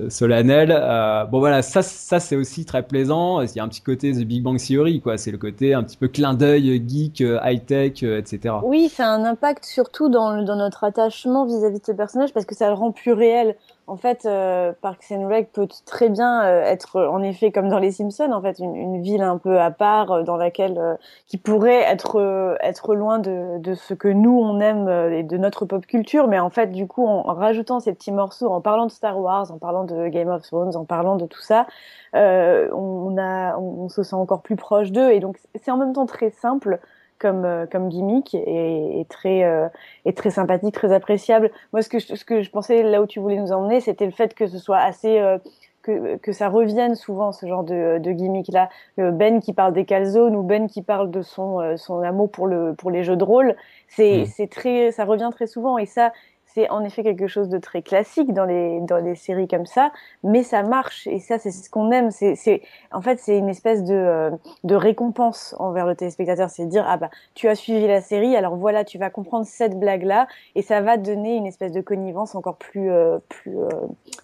solennelles. 0.09 0.71
Bon 1.33 1.41
voilà 1.41 1.63
ça 1.63 1.83
ça 1.83 2.21
c'est 2.21 2.37
aussi 2.37 2.65
très 2.65 2.85
plaisant. 2.85 3.41
Il 3.41 3.57
y 3.57 3.59
a 3.59 3.65
un 3.65 3.69
petit 3.69 3.81
côté 3.81 4.13
The 4.13 4.25
Big 4.25 4.43
Bang 4.43 4.59
Theory 4.59 5.01
quoi. 5.01 5.19
C'est 5.19 5.33
le 5.33 5.39
côté 5.39 5.75
un 5.75 5.83
petit 5.83 5.97
peu 5.97 6.07
clin 6.07 6.35
d'œil 6.35 6.81
geek 6.87 7.21
high 7.21 7.65
euh, 7.73 8.19
etc. 8.19 8.55
Oui, 8.63 8.89
ça 8.89 9.07
a 9.07 9.11
un 9.11 9.25
impact 9.25 9.65
surtout 9.65 10.09
dans, 10.09 10.43
notre 10.43 10.85
attachement 10.85 11.45
vis-à-vis 11.45 11.81
de 11.81 11.85
ce 11.85 11.93
personnage 11.93 12.33
parce 12.33 12.47
que 12.47 12.55
ça 12.55 12.69
le 12.69 12.75
rend 12.75 12.93
plus 12.93 13.13
réel. 13.13 13.57
En 13.87 13.97
fait, 13.97 14.27
euh, 14.27 14.73
Parks 14.81 15.11
and 15.11 15.29
Rec 15.29 15.51
peut 15.53 15.67
très 15.85 16.09
bien 16.09 16.45
euh, 16.45 16.63
être, 16.63 17.01
en 17.01 17.23
effet, 17.23 17.51
comme 17.51 17.69
dans 17.69 17.79
Les 17.79 17.91
Simpsons, 17.91 18.31
en 18.33 18.41
fait, 18.41 18.59
une, 18.59 19.03
ville 19.03 19.23
un 19.23 19.39
peu 19.39 19.61
à 19.61 19.71
part 19.71 20.23
dans 20.25 20.37
laquelle 20.37 20.99
qui 21.27 21.37
pourrait 21.37 21.83
être 21.83 22.57
être 22.61 22.95
loin 22.95 23.19
de, 23.19 23.75
ce 23.75 23.95
que 23.95 24.09
nous 24.09 24.39
on 24.39 24.61
aime 24.61 24.89
et 25.13 25.25
de 25.25 25.37
notre 25.37 25.67
pop 25.67 25.85
culture, 25.87 26.29
mais 26.29 26.39
en 26.39 26.51
fait, 26.51 26.69
du 26.69 26.87
coup, 26.87 27.07
en, 27.07 27.23
rajoutant 27.23 27.81
ces 27.81 27.93
petits 27.93 28.13
morceaux, 28.13 28.49
en 28.49 28.61
parlant 28.61 28.87
de 28.87 28.93
Star 28.93 29.19
Wars, 29.19 29.51
en 29.51 29.59
parlant 29.59 29.85
de 29.85 30.09
Game 30.09 30.29
of 30.29 30.43
Thrones, 30.43 30.77
en 30.77 30.85
parlant 30.85 31.17
de 31.17 31.27
tout 31.27 31.43
ça, 31.43 31.67
on 32.15 33.89
se 33.89 34.03
sent 34.03 34.17
encore 34.17 34.43
plus 34.43 34.57
proche 34.57 34.93
d'eux, 34.93 35.11
et 35.11 35.21
donc 35.21 35.39
c'est 35.57 35.71
en 35.71 35.77
même 35.77 35.93
temps 35.93 36.07
très 36.07 36.31
simple 36.31 36.79
comme 37.23 37.45
euh, 37.45 37.67
comme 37.67 37.89
gimmick 37.89 38.35
et, 38.35 39.07
très 39.09 39.45
euh, 39.45 39.69
et 40.05 40.13
très 40.13 40.31
sympathique, 40.31 40.75
très 40.75 40.93
appréciable. 40.93 41.51
Moi, 41.73 41.83
ce 41.83 41.89
que 41.89 42.01
je, 42.01 42.15
ce 42.15 42.25
que 42.25 42.43
je 42.43 42.51
pensais 42.51 42.83
là 42.83 43.01
où 43.01 43.07
tu 43.07 43.21
voulais 43.21 43.37
nous 43.37 43.53
emmener, 43.53 43.81
c'était 43.81 44.05
le 44.05 44.11
fait 44.11 44.35
que 44.35 44.49
ce 44.49 44.59
soit 44.59 44.79
assez 44.79 45.19
euh, 45.21 45.39
que, 45.83 46.17
que 46.17 46.33
ça 46.33 46.49
revienne 46.49 46.95
souvent 46.97 47.33
ce 47.33 47.47
genre 47.47 47.65
de, 47.65 47.99
de 47.99 48.13
gimmick 48.13 48.49
là. 48.49 48.69
Ben 48.99 49.41
qui 49.41 49.53
parle 49.53 49.73
des 49.73 49.85
calzones 49.85 50.37
ou 50.37 50.43
Ben 50.43 50.69
qui 50.69 50.83
parle 50.83 51.11
de 51.11 51.23
son 51.23 51.77
son 51.77 52.03
amour 52.03 52.31
pour 52.31 52.47
le 52.47 52.75
pour 52.75 52.91
les 52.91 53.03
jeux 53.05 53.17
de 53.17 53.25
rôle, 53.25 53.57
c'est 53.89 54.23
mm. 54.23 54.27
c'est 54.27 54.47
très 54.49 54.93
ça 54.93 55.05
revient 55.05 55.31
très 55.33 55.47
souvent 55.47 55.79
et 55.79 55.87
ça 55.87 56.13
c'est 56.55 56.69
en 56.71 56.85
effet 56.85 57.03
quelque 57.03 57.27
chose 57.27 57.49
de 57.49 57.59
très 57.59 57.83
classique 57.83 58.33
dans 58.33 58.45
les 58.45 58.81
dans 58.81 58.99
les 58.99 59.15
séries 59.15 59.49
comme 59.49 59.67
ça, 59.67 59.93
mais 60.23 60.43
ça 60.43 60.63
marche 60.63 61.07
et 61.07 61.19
ça 61.19 61.39
c'est 61.39 61.51
ce 61.51 61.71
qu'on 61.71 61.91
aime. 61.91 62.11
C'est 62.11 62.63
en 62.93 63.01
fait 63.01 63.19
c'est 63.19 63.39
une 63.39 63.49
espèce 63.49 63.85
de 63.85 63.95
euh, 63.95 64.31
de 64.65 64.75
récompense 64.75 65.55
envers 65.59 65.87
le 65.87 65.95
téléspectateur, 65.95 66.51
c'est 66.51 66.67
dire 66.67 66.85
ah 66.87 66.97
bah 66.97 67.11
tu 67.35 67.49
as 67.49 67.55
suivi 67.55 67.87
la 67.87 68.01
série, 68.01 68.37
alors 68.37 68.57
voilà 68.57 68.85
tu 68.85 68.99
vas 68.99 69.11
comprendre 69.11 69.47
cette 69.47 69.79
blague 69.79 70.05
là 70.05 70.27
et 70.55 70.63
ça 70.63 70.81
va 70.81 70.97
donner 70.97 71.37
une 71.37 71.47
espèce 71.47 71.73
de 71.73 71.81
connivence 71.81 72.35
encore 72.35 72.57
plus 72.57 72.91
euh, 72.91 73.19
plus 73.29 73.59
euh, 73.59 73.69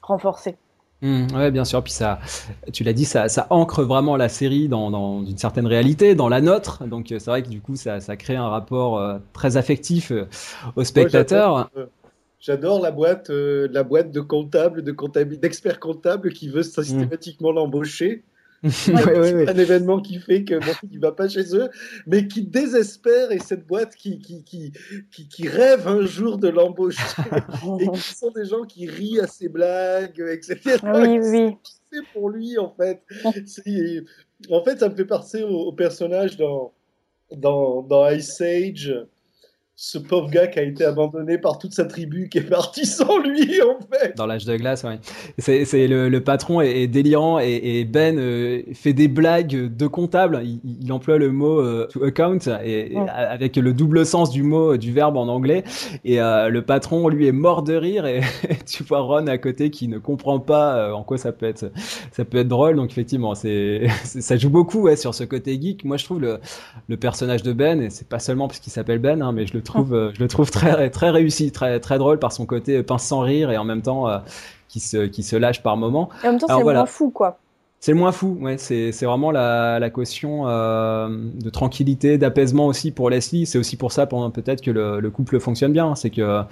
renforcée. 0.02 0.56
Mmh, 1.00 1.26
ouais, 1.36 1.52
bien 1.52 1.64
sûr. 1.64 1.80
Puis 1.84 1.92
ça, 1.92 2.18
tu 2.72 2.82
l'as 2.82 2.92
dit, 2.92 3.04
ça, 3.04 3.28
ça 3.28 3.46
ancre 3.50 3.84
vraiment 3.84 4.16
la 4.16 4.28
série 4.28 4.68
dans, 4.68 4.90
dans 4.90 5.24
une 5.24 5.38
certaine 5.38 5.68
réalité, 5.68 6.16
dans 6.16 6.28
la 6.28 6.40
nôtre. 6.40 6.84
Donc 6.86 7.06
c'est 7.10 7.24
vrai 7.26 7.44
que 7.44 7.48
du 7.48 7.60
coup, 7.60 7.76
ça, 7.76 8.00
ça 8.00 8.16
crée 8.16 8.34
un 8.34 8.48
rapport 8.48 9.00
très 9.32 9.56
affectif 9.56 10.12
au 10.74 10.82
spectateur. 10.82 11.70
J'adore 12.40 12.80
la 12.80 12.90
boîte, 12.90 13.30
euh, 13.30 13.68
la 13.72 13.82
boîte 13.82 14.12
de 14.12 14.20
comptable, 14.20 14.82
de 14.82 14.92
comptable, 14.92 15.38
d'expert 15.38 15.80
comptable 15.80 16.32
qui 16.32 16.48
veut 16.48 16.62
systématiquement 16.62 17.50
l'embaucher. 17.50 18.24
c'est 18.68 18.92
un 18.92 19.56
événement 19.56 20.00
qui 20.00 20.18
fait 20.18 20.42
que 20.42 20.58
bon, 20.58 20.72
il 20.90 20.98
va 20.98 21.12
pas 21.12 21.28
chez 21.28 21.54
eux, 21.54 21.68
mais 22.08 22.26
qui 22.26 22.42
désespère 22.42 23.30
et 23.30 23.38
cette 23.38 23.64
boîte 23.66 23.94
qui 23.94 24.18
qui, 24.18 24.42
qui, 24.42 24.72
qui, 25.12 25.28
qui 25.28 25.48
rêve 25.48 25.86
un 25.86 26.04
jour 26.04 26.38
de 26.38 26.48
l'embaucher 26.48 27.00
et 27.80 27.88
qui 27.88 28.00
sont 28.00 28.32
des 28.32 28.46
gens 28.46 28.64
qui 28.64 28.88
rient 28.88 29.20
à 29.20 29.28
ses 29.28 29.48
blagues, 29.48 30.20
etc. 30.20 30.76
Oui, 30.82 31.20
oui. 31.20 31.56
C'est 31.92 32.04
pour 32.12 32.30
lui 32.30 32.58
en 32.58 32.74
fait. 32.74 33.00
en 34.50 34.64
fait, 34.64 34.78
ça 34.80 34.88
me 34.88 34.96
fait 34.96 35.04
penser 35.04 35.44
au, 35.44 35.68
au 35.68 35.72
personnage 35.72 36.36
dans 36.36 36.72
dans, 37.36 37.82
dans 37.82 38.08
Ice 38.10 38.40
Age 38.40 38.94
ce 39.80 39.96
pauvre 39.96 40.28
gars 40.28 40.48
qui 40.48 40.58
a 40.58 40.64
été 40.64 40.84
abandonné 40.84 41.38
par 41.38 41.56
toute 41.56 41.72
sa 41.72 41.84
tribu 41.84 42.28
qui 42.28 42.38
est 42.38 42.50
parti 42.50 42.84
sans 42.84 43.18
lui 43.18 43.62
en 43.62 43.78
fait. 43.78 44.16
Dans 44.16 44.26
l'âge 44.26 44.44
de 44.44 44.56
glace, 44.56 44.84
oui. 44.84 44.96
C'est 45.38 45.86
le, 45.86 46.08
le, 46.08 46.20
patron 46.20 46.60
est, 46.60 46.88
délirant 46.88 47.38
et, 47.38 47.60
et 47.62 47.84
Ben 47.84 48.18
euh, 48.18 48.62
fait 48.74 48.92
des 48.92 49.06
blagues 49.06 49.72
de 49.72 49.86
comptable. 49.86 50.40
Il, 50.42 50.58
il 50.82 50.92
emploie 50.92 51.16
le 51.18 51.30
mot 51.30 51.60
euh, 51.60 51.86
to 51.92 52.02
account 52.02 52.40
et, 52.64 52.96
avec 53.08 53.54
le 53.54 53.72
double 53.72 54.04
sens 54.04 54.30
du 54.30 54.42
mot 54.42 54.76
du 54.76 54.92
verbe 54.92 55.16
en 55.16 55.28
anglais. 55.28 55.62
Et 56.04 56.20
euh, 56.20 56.48
le 56.48 56.62
patron 56.62 57.08
lui 57.08 57.28
est 57.28 57.32
mort 57.32 57.62
de 57.62 57.74
rire 57.74 58.04
et 58.04 58.22
tu 58.66 58.82
vois 58.82 58.98
Ron 58.98 59.28
à 59.28 59.38
côté 59.38 59.70
qui 59.70 59.86
ne 59.86 59.98
comprend 59.98 60.40
pas 60.40 60.92
en 60.92 61.04
quoi 61.04 61.18
ça 61.18 61.30
peut 61.30 61.46
être 61.46 61.70
ça 62.10 62.24
peut 62.24 62.38
être 62.38 62.48
drôle. 62.48 62.74
Donc 62.74 62.90
effectivement, 62.90 63.34
c'est 63.36 63.86
ça 64.04 64.36
joue 64.36 64.50
beaucoup 64.50 64.80
ouais, 64.80 64.96
sur 64.96 65.14
ce 65.14 65.22
côté 65.22 65.56
geek. 65.60 65.84
Moi, 65.84 65.98
je 65.98 66.04
trouve 66.04 66.20
le, 66.20 66.40
le 66.88 66.96
personnage 66.96 67.44
de 67.44 67.52
Ben 67.52 67.80
et 67.80 67.90
c'est 67.90 68.08
pas 68.08 68.18
seulement 68.18 68.48
parce 68.48 68.58
qu'il 68.58 68.72
s'appelle 68.72 68.98
Ben, 68.98 69.22
hein, 69.22 69.30
mais 69.30 69.46
je 69.46 69.54
le 69.54 69.62
trouve, 69.68 69.94
euh, 69.94 70.10
je 70.14 70.20
le 70.20 70.28
trouve 70.28 70.50
très, 70.50 70.90
très 70.90 71.10
réussi, 71.10 71.52
très, 71.52 71.80
très 71.80 71.98
drôle 71.98 72.18
par 72.18 72.32
son 72.32 72.46
côté 72.46 72.82
pince 72.82 73.04
sans 73.04 73.20
rire 73.20 73.50
et 73.50 73.56
en 73.56 73.64
même 73.64 73.82
temps 73.82 74.08
euh, 74.08 74.18
qui, 74.68 74.80
se, 74.80 75.06
qui 75.06 75.22
se 75.22 75.36
lâche 75.36 75.62
par 75.62 75.76
moment. 75.76 76.08
Et 76.24 76.26
en 76.26 76.32
même 76.32 76.40
temps, 76.40 76.46
c'est 76.48 76.62
moins 76.62 76.86
fou, 76.86 77.10
quoi. 77.10 77.38
C'est 77.80 77.92
le 77.92 77.98
moins 77.98 78.10
fou, 78.10 78.36
ouais. 78.40 78.58
C'est, 78.58 78.90
vraiment 79.04 79.30
la, 79.30 79.78
la 79.78 79.88
caution 79.88 80.48
euh, 80.48 81.08
de 81.08 81.48
tranquillité, 81.48 82.18
d'apaisement 82.18 82.66
aussi 82.66 82.90
pour 82.90 83.08
Leslie. 83.08 83.46
C'est 83.46 83.58
aussi 83.58 83.76
pour 83.76 83.92
ça, 83.92 84.06
peut-être 84.06 84.62
que 84.62 84.72
le, 84.72 84.98
le, 84.98 85.10
couple 85.10 85.38
fonctionne 85.38 85.72
bien. 85.72 85.94
C'est 85.94 86.10
que 86.10 86.42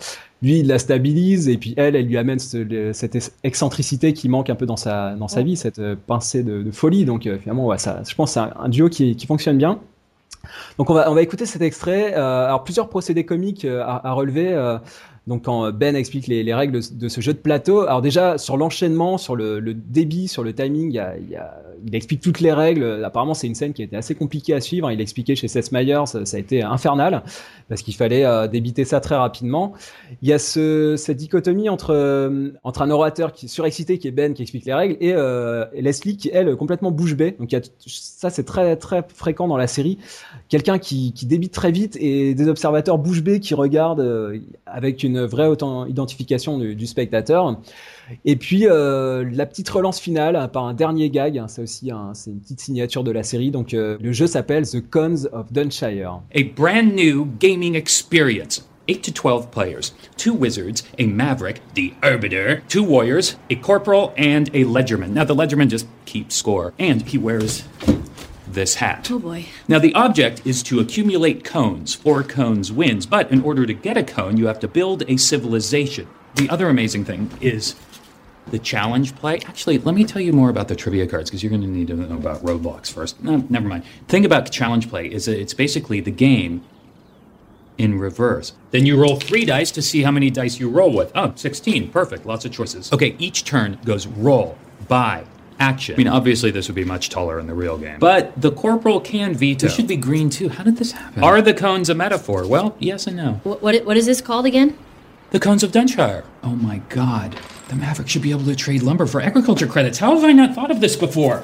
lui, 0.41 0.61
il 0.61 0.69
la 0.69 0.79
stabilise 0.79 1.49
et 1.49 1.57
puis 1.57 1.75
elle, 1.77 1.97
elle 1.97 2.07
lui 2.07 2.17
amène 2.17 2.39
cette 2.39 3.33
excentricité 3.43 4.13
qui 4.13 4.29
manque 4.29 4.51
un 4.51 4.55
peu 4.55 4.67
dans 4.67 4.77
sa, 4.77 5.17
dans 5.17 5.27
sa 5.27 5.43
vie, 5.43 5.57
cette 5.57 5.83
pincée 6.07 6.45
de, 6.45 6.63
de 6.63 6.71
folie. 6.71 7.05
Donc 7.05 7.29
finalement, 7.41 7.67
ouais, 7.67 7.79
ça, 7.79 8.03
je 8.09 8.15
pense, 8.15 8.35
c'est 8.35 8.41
un, 8.41 8.53
un 8.57 8.69
duo 8.69 8.89
qui, 8.89 9.17
qui 9.17 9.27
fonctionne 9.27 9.59
bien. 9.59 9.81
Donc 10.79 10.91
on 10.91 10.95
va, 10.95 11.11
on 11.11 11.15
va 11.15 11.23
écouter 11.23 11.47
cet 11.47 11.63
extrait. 11.63 12.15
Euh, 12.15 12.47
alors 12.47 12.65
plusieurs 12.65 12.89
procédés 12.89 13.25
comiques 13.25 13.65
euh, 13.65 13.83
à, 13.83 14.09
à 14.09 14.13
relever. 14.13 14.53
Euh, 14.53 14.79
donc 15.27 15.47
quand 15.47 15.73
Ben 15.73 15.97
explique 15.97 16.29
les, 16.29 16.45
les, 16.45 16.55
règles 16.55 16.79
de 16.93 17.09
ce 17.09 17.21
jeu 17.21 17.33
de 17.33 17.39
plateau, 17.39 17.81
alors 17.81 18.01
déjà 18.01 18.39
sur 18.39 18.57
l'enchaînement, 18.57 19.19
sur 19.19 19.35
le, 19.35 19.59
le, 19.59 19.75
débit, 19.75 20.29
sur 20.29 20.45
le 20.45 20.53
timing, 20.53 20.91
il, 20.91 20.95
y 20.95 20.99
a, 21.01 21.17
il, 21.19 21.29
y 21.29 21.35
a, 21.35 21.53
il, 21.85 21.95
explique 21.97 22.21
toutes 22.21 22.39
les 22.39 22.53
règles. 22.53 23.03
Apparemment 23.05 23.35
c'est 23.35 23.49
une 23.49 23.57
scène 23.57 23.73
qui 23.73 23.83
a 23.83 23.87
été 23.87 23.97
assez 23.97 24.15
compliquée 24.15 24.55
à 24.55 24.61
suivre. 24.61 24.89
Il 24.93 25.01
expliqué 25.01 25.35
chez 25.35 25.49
Seth 25.49 25.73
Meyers, 25.73 26.05
ça, 26.07 26.25
ça, 26.25 26.37
a 26.37 26.41
été 26.41 26.63
infernal 26.63 27.25
parce 27.69 27.83
qu'il 27.83 27.95
fallait 27.95 28.25
euh, 28.25 28.47
débiter 28.47 28.85
ça 28.85 29.01
très 29.01 29.17
rapidement. 29.17 29.73
Il 30.23 30.29
y 30.29 30.33
a 30.33 30.39
ce, 30.39 30.95
cette 30.97 31.17
dichotomie 31.17 31.69
entre 31.69 31.93
euh, 31.93 32.51
entre 32.63 32.83
un 32.83 32.91
orateur 32.91 33.33
qui 33.33 33.47
est 33.47 33.49
surexcité 33.49 33.99
qui 33.99 34.09
est 34.09 34.13
Ben 34.13 34.35
qui 34.35 34.43
explique 34.43 34.65
les 34.65 34.75
règles 34.75 34.97
et, 35.01 35.13
euh, 35.13 35.67
et 35.73 35.83
Leslie 35.83 36.17
qui 36.17 36.31
elle 36.33 36.55
complètement 36.57 36.91
bouche 36.91 37.15
bée. 37.15 37.33
Donc 37.33 37.51
il 37.51 37.57
y 37.57 37.59
a, 37.59 37.63
ça 37.87 38.31
c'est 38.31 38.45
très 38.45 38.77
très 38.77 39.05
fréquent 39.13 39.49
dans 39.49 39.57
la 39.57 39.67
série. 39.67 39.99
Quelqu'un 40.49 40.79
qui, 40.79 41.13
qui 41.13 41.27
débite 41.27 41.53
très 41.53 41.73
vite 41.73 41.97
et 42.01 42.35
des 42.35 42.49
observateurs 42.49 42.99
bouche 42.99 43.23
bée 43.23 43.41
qui 43.41 43.55
regardent 43.55 44.01
euh, 44.01 44.39
avec 44.65 45.03
une 45.03 45.25
vraie 45.25 45.49
identification 45.89 46.59
du, 46.59 46.77
du 46.77 46.87
spectateur. 46.87 47.59
Et 48.25 48.37
puis 48.37 48.67
euh, 48.67 49.29
la 49.33 49.47
petite 49.47 49.69
relance 49.69 49.99
finale 49.99 50.49
par 50.53 50.65
un 50.65 50.75
dernier 50.75 51.11
gag, 51.11 51.39
hein, 51.39 51.49
c'est 51.49 51.63
aussi 51.63 51.91
un, 51.91 52.15
c'est 52.15 52.31
une 52.31 52.39
petite 52.39 52.61
signature 52.61 53.03
de 53.03 53.11
la 53.11 53.25
série. 53.25 53.51
Donc 53.51 53.75
euh, 53.75 53.99
le 54.01 54.13
jeu 54.13 54.29
s'appelle 54.29 54.69
The 54.69 54.89
Cons 54.89 55.27
of 55.33 55.53
Dunshire. 55.53 56.21
A 56.35 56.43
brand 56.55 56.95
new 56.95 57.27
gaming 57.41 57.75
experience. 57.75 58.69
8 58.89 59.03
to 59.03 59.13
12 59.13 59.51
players, 59.51 59.93
two 60.17 60.33
wizards, 60.33 60.85
a 60.97 61.07
maverick, 61.07 61.61
the 61.75 61.93
arbiter, 62.05 62.63
two 62.69 62.85
warriors, 62.85 63.37
a 63.51 63.57
corporal, 63.57 64.13
and 64.17 64.49
a 64.55 64.65
ledgerman. 64.65 65.11
Now, 65.11 65.25
the 65.25 65.35
ledgerman 65.35 65.69
just 65.69 65.89
keeps 66.05 66.37
score, 66.37 66.73
and 66.79 67.03
he 67.03 67.19
wears 67.19 67.65
this 68.57 68.77
hat. 68.77 69.09
Oh 69.13 69.21
boy. 69.21 69.47
Now, 69.69 69.79
the 69.79 69.95
object 69.95 70.43
is 70.45 70.65
to 70.65 70.81
accumulate 70.81 71.45
cones. 71.45 71.95
Four 71.95 72.25
cones 72.25 72.73
wins, 72.73 73.07
but 73.07 73.31
in 73.31 73.43
order 73.43 73.65
to 73.67 73.73
get 73.73 73.97
a 73.97 74.03
cone, 74.03 74.37
you 74.37 74.49
have 74.49 74.59
to 74.61 74.67
build 74.67 75.05
a 75.09 75.17
civilization. 75.17 76.09
The 76.35 76.49
other 76.51 76.69
amazing 76.69 77.05
thing 77.05 77.31
is 77.41 77.77
the 78.49 78.59
challenge 78.59 79.15
play. 79.15 79.39
Actually, 79.47 79.79
let 79.79 79.95
me 79.95 80.05
tell 80.05 80.23
you 80.23 80.33
more 80.33 80.51
about 80.51 80.69
the 80.69 80.75
trivia 80.75 81.07
cards 81.07 81.31
because 81.31 81.43
you're 81.43 81.51
going 81.51 81.63
to 81.63 81.69
need 81.69 81.87
to 81.89 81.95
know 81.95 82.17
about 82.17 82.43
roadblocks 82.43 82.91
first. 82.91 83.23
No, 83.23 83.45
never 83.49 83.69
mind. 83.69 83.85
The 84.07 84.13
thing 84.13 84.25
about 84.25 84.51
challenge 84.51 84.89
play 84.89 85.07
is 85.07 85.27
that 85.27 85.39
it's 85.39 85.55
basically 85.55 86.01
the 86.01 86.11
game 86.11 86.65
in 87.79 87.99
reverse. 87.99 88.55
Then 88.71 88.87
you 88.87 89.01
roll 89.01 89.17
three 89.17 89.45
dice 89.45 89.71
to 89.73 89.83
see 89.83 90.03
how 90.03 90.11
many 90.11 90.31
dice 90.31 90.59
you 90.59 90.71
roll 90.71 90.93
with. 90.93 91.13
Oh, 91.15 91.33
16. 91.37 91.91
Perfect. 91.91 92.25
Lots 92.25 92.45
of 92.45 92.53
choices. 92.53 92.93
Okay, 92.93 93.15
each 93.19 93.45
turn 93.45 93.79
goes 93.85 94.07
roll, 94.07 94.57
buy, 94.89 95.27
action. 95.59 95.95
I 95.95 95.99
mean, 95.99 96.09
obviously, 96.09 96.51
this 96.51 96.69
would 96.69 96.75
be 96.75 96.85
much 96.85 97.11
taller 97.11 97.39
in 97.39 97.47
the 97.47 97.55
real 97.55 97.79
game. 97.79 97.99
But 97.99 98.33
the 98.41 98.53
corporal 98.53 99.01
can 99.01 99.35
veto. 99.35 99.67
This 99.67 99.77
should 99.77 99.89
be 99.89 99.97
green 99.97 100.31
too. 100.31 100.49
How 100.49 100.65
did 100.65 100.77
this 100.77 100.93
happen? 100.93 101.23
Are 101.23 101.41
the 101.43 101.55
cones 101.55 101.89
a 101.91 101.95
metaphor? 101.95 102.47
Well, 102.47 102.77
yes 102.79 103.07
and 103.07 103.17
no. 103.17 103.41
What, 103.45 103.63
what, 103.63 103.85
what 103.85 103.97
is 103.97 104.07
this 104.07 104.21
called 104.21 104.47
again? 104.47 104.77
The 105.31 105.41
cones 105.41 105.63
of 105.63 105.73
Dunshire. 105.73 106.25
Oh 106.45 106.55
my 106.57 106.81
god. 106.89 107.37
The 107.69 107.75
Maverick 107.77 108.09
should 108.09 108.23
be 108.23 108.31
able 108.31 108.45
to 108.45 108.55
trade 108.55 108.83
lumber 108.83 109.07
for 109.07 109.21
agriculture 109.21 109.67
credits. 109.67 109.99
How 109.99 110.15
have 110.15 110.25
I 110.25 110.33
not 110.33 110.55
thought 110.55 110.71
of 110.71 110.81
this 110.81 110.97
before? 110.97 111.43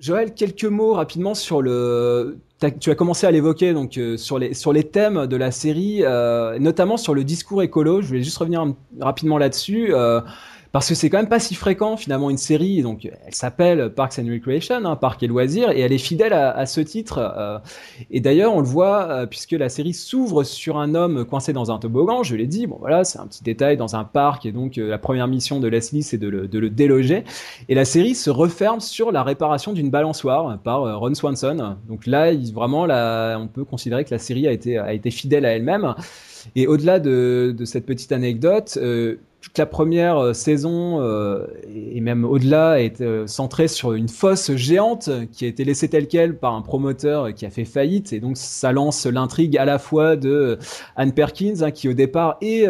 Joël, 0.00 0.34
quelques 0.34 0.64
mots 0.64 0.94
rapidement 0.94 1.34
sur 1.34 1.62
le. 1.62 2.38
Tu 2.80 2.90
as 2.90 2.94
commencé 2.94 3.26
à 3.26 3.30
l'évoquer 3.32 3.72
donc 3.72 3.98
euh, 3.98 4.16
sur 4.16 4.38
les 4.38 4.54
sur 4.54 4.72
les 4.72 4.84
thèmes 4.84 5.26
de 5.26 5.36
la 5.36 5.50
série, 5.50 6.04
euh, 6.04 6.60
notamment 6.60 6.96
sur 6.96 7.12
le 7.12 7.24
discours 7.24 7.62
écolo. 7.62 8.02
Je 8.02 8.06
voulais 8.06 8.22
juste 8.22 8.38
revenir 8.38 8.64
rapidement 9.00 9.38
là-dessus. 9.38 9.92
Euh, 9.92 10.20
parce 10.72 10.88
que 10.88 10.94
c'est 10.94 11.10
quand 11.10 11.18
même 11.18 11.28
pas 11.28 11.38
si 11.38 11.54
fréquent 11.54 11.98
finalement 11.98 12.30
une 12.30 12.38
série. 12.38 12.82
Donc 12.82 13.04
elle 13.04 13.34
s'appelle 13.34 13.90
Parks 13.90 14.18
and 14.18 14.26
Recreation, 14.26 14.84
hein, 14.84 14.96
Parc 14.96 15.22
et 15.22 15.26
loisirs, 15.26 15.70
et 15.70 15.80
elle 15.80 15.92
est 15.92 15.98
fidèle 15.98 16.32
à, 16.32 16.64
ce 16.64 16.80
titre. 16.80 17.18
Euh, 17.18 17.58
et 18.10 18.20
d'ailleurs 18.20 18.54
on 18.54 18.60
le 18.60 18.66
voit 18.66 19.02
euh, 19.02 19.26
puisque 19.26 19.52
la 19.52 19.68
série 19.68 19.92
s'ouvre 19.92 20.44
sur 20.44 20.78
un 20.78 20.94
homme 20.94 21.26
coincé 21.26 21.52
dans 21.52 21.70
un 21.70 21.78
toboggan. 21.78 22.22
Je 22.22 22.34
l'ai 22.36 22.46
dit, 22.46 22.66
bon 22.66 22.78
voilà, 22.80 23.04
c'est 23.04 23.18
un 23.18 23.26
petit 23.26 23.44
détail 23.44 23.76
dans 23.76 23.96
un 23.96 24.04
parc, 24.04 24.46
et 24.46 24.52
donc 24.52 24.78
euh, 24.78 24.88
la 24.88 24.98
première 24.98 25.28
mission 25.28 25.60
de 25.60 25.68
Leslie 25.68 26.02
c'est 26.02 26.18
de 26.18 26.28
le, 26.28 26.70
déloger. 26.70 27.24
Et 27.68 27.74
la 27.74 27.84
série 27.84 28.14
se 28.14 28.30
referme 28.30 28.80
sur 28.80 29.12
la 29.12 29.22
réparation 29.22 29.74
d'une 29.74 29.90
balançoire 29.90 30.58
par 30.58 30.98
Ron 30.98 31.14
Swanson. 31.14 31.76
Donc 31.88 32.06
là, 32.06 32.32
vraiment, 32.54 32.86
là, 32.86 33.36
on 33.38 33.46
peut 33.46 33.64
considérer 33.64 34.04
que 34.04 34.10
la 34.10 34.18
série 34.18 34.46
a 34.48 34.52
été 34.92 35.10
fidèle 35.10 35.44
à 35.44 35.50
elle-même. 35.50 35.94
Et 36.56 36.66
au-delà 36.66 36.98
de, 36.98 37.54
cette 37.64 37.84
petite 37.84 38.12
anecdote, 38.12 38.78
toute 39.42 39.58
la 39.58 39.66
première 39.66 40.18
euh, 40.18 40.32
saison 40.32 41.00
euh, 41.00 41.44
et 41.74 42.00
même 42.00 42.24
au-delà 42.24 42.80
est 42.80 43.00
euh, 43.00 43.26
centrée 43.26 43.66
sur 43.66 43.92
une 43.92 44.08
fosse 44.08 44.54
géante 44.54 45.10
qui 45.32 45.44
a 45.44 45.48
été 45.48 45.64
laissée 45.64 45.88
telle 45.88 46.06
quelle 46.06 46.38
par 46.38 46.54
un 46.54 46.62
promoteur 46.62 47.34
qui 47.34 47.44
a 47.44 47.50
fait 47.50 47.64
faillite. 47.64 48.12
Et 48.12 48.20
donc 48.20 48.36
ça 48.36 48.70
lance 48.70 49.04
l'intrigue 49.04 49.58
à 49.58 49.64
la 49.64 49.80
fois 49.80 50.14
de 50.14 50.58
Anne 50.94 51.12
Perkins 51.12 51.62
hein, 51.62 51.72
qui 51.72 51.88
au 51.88 51.92
départ 51.92 52.36
est 52.40 52.68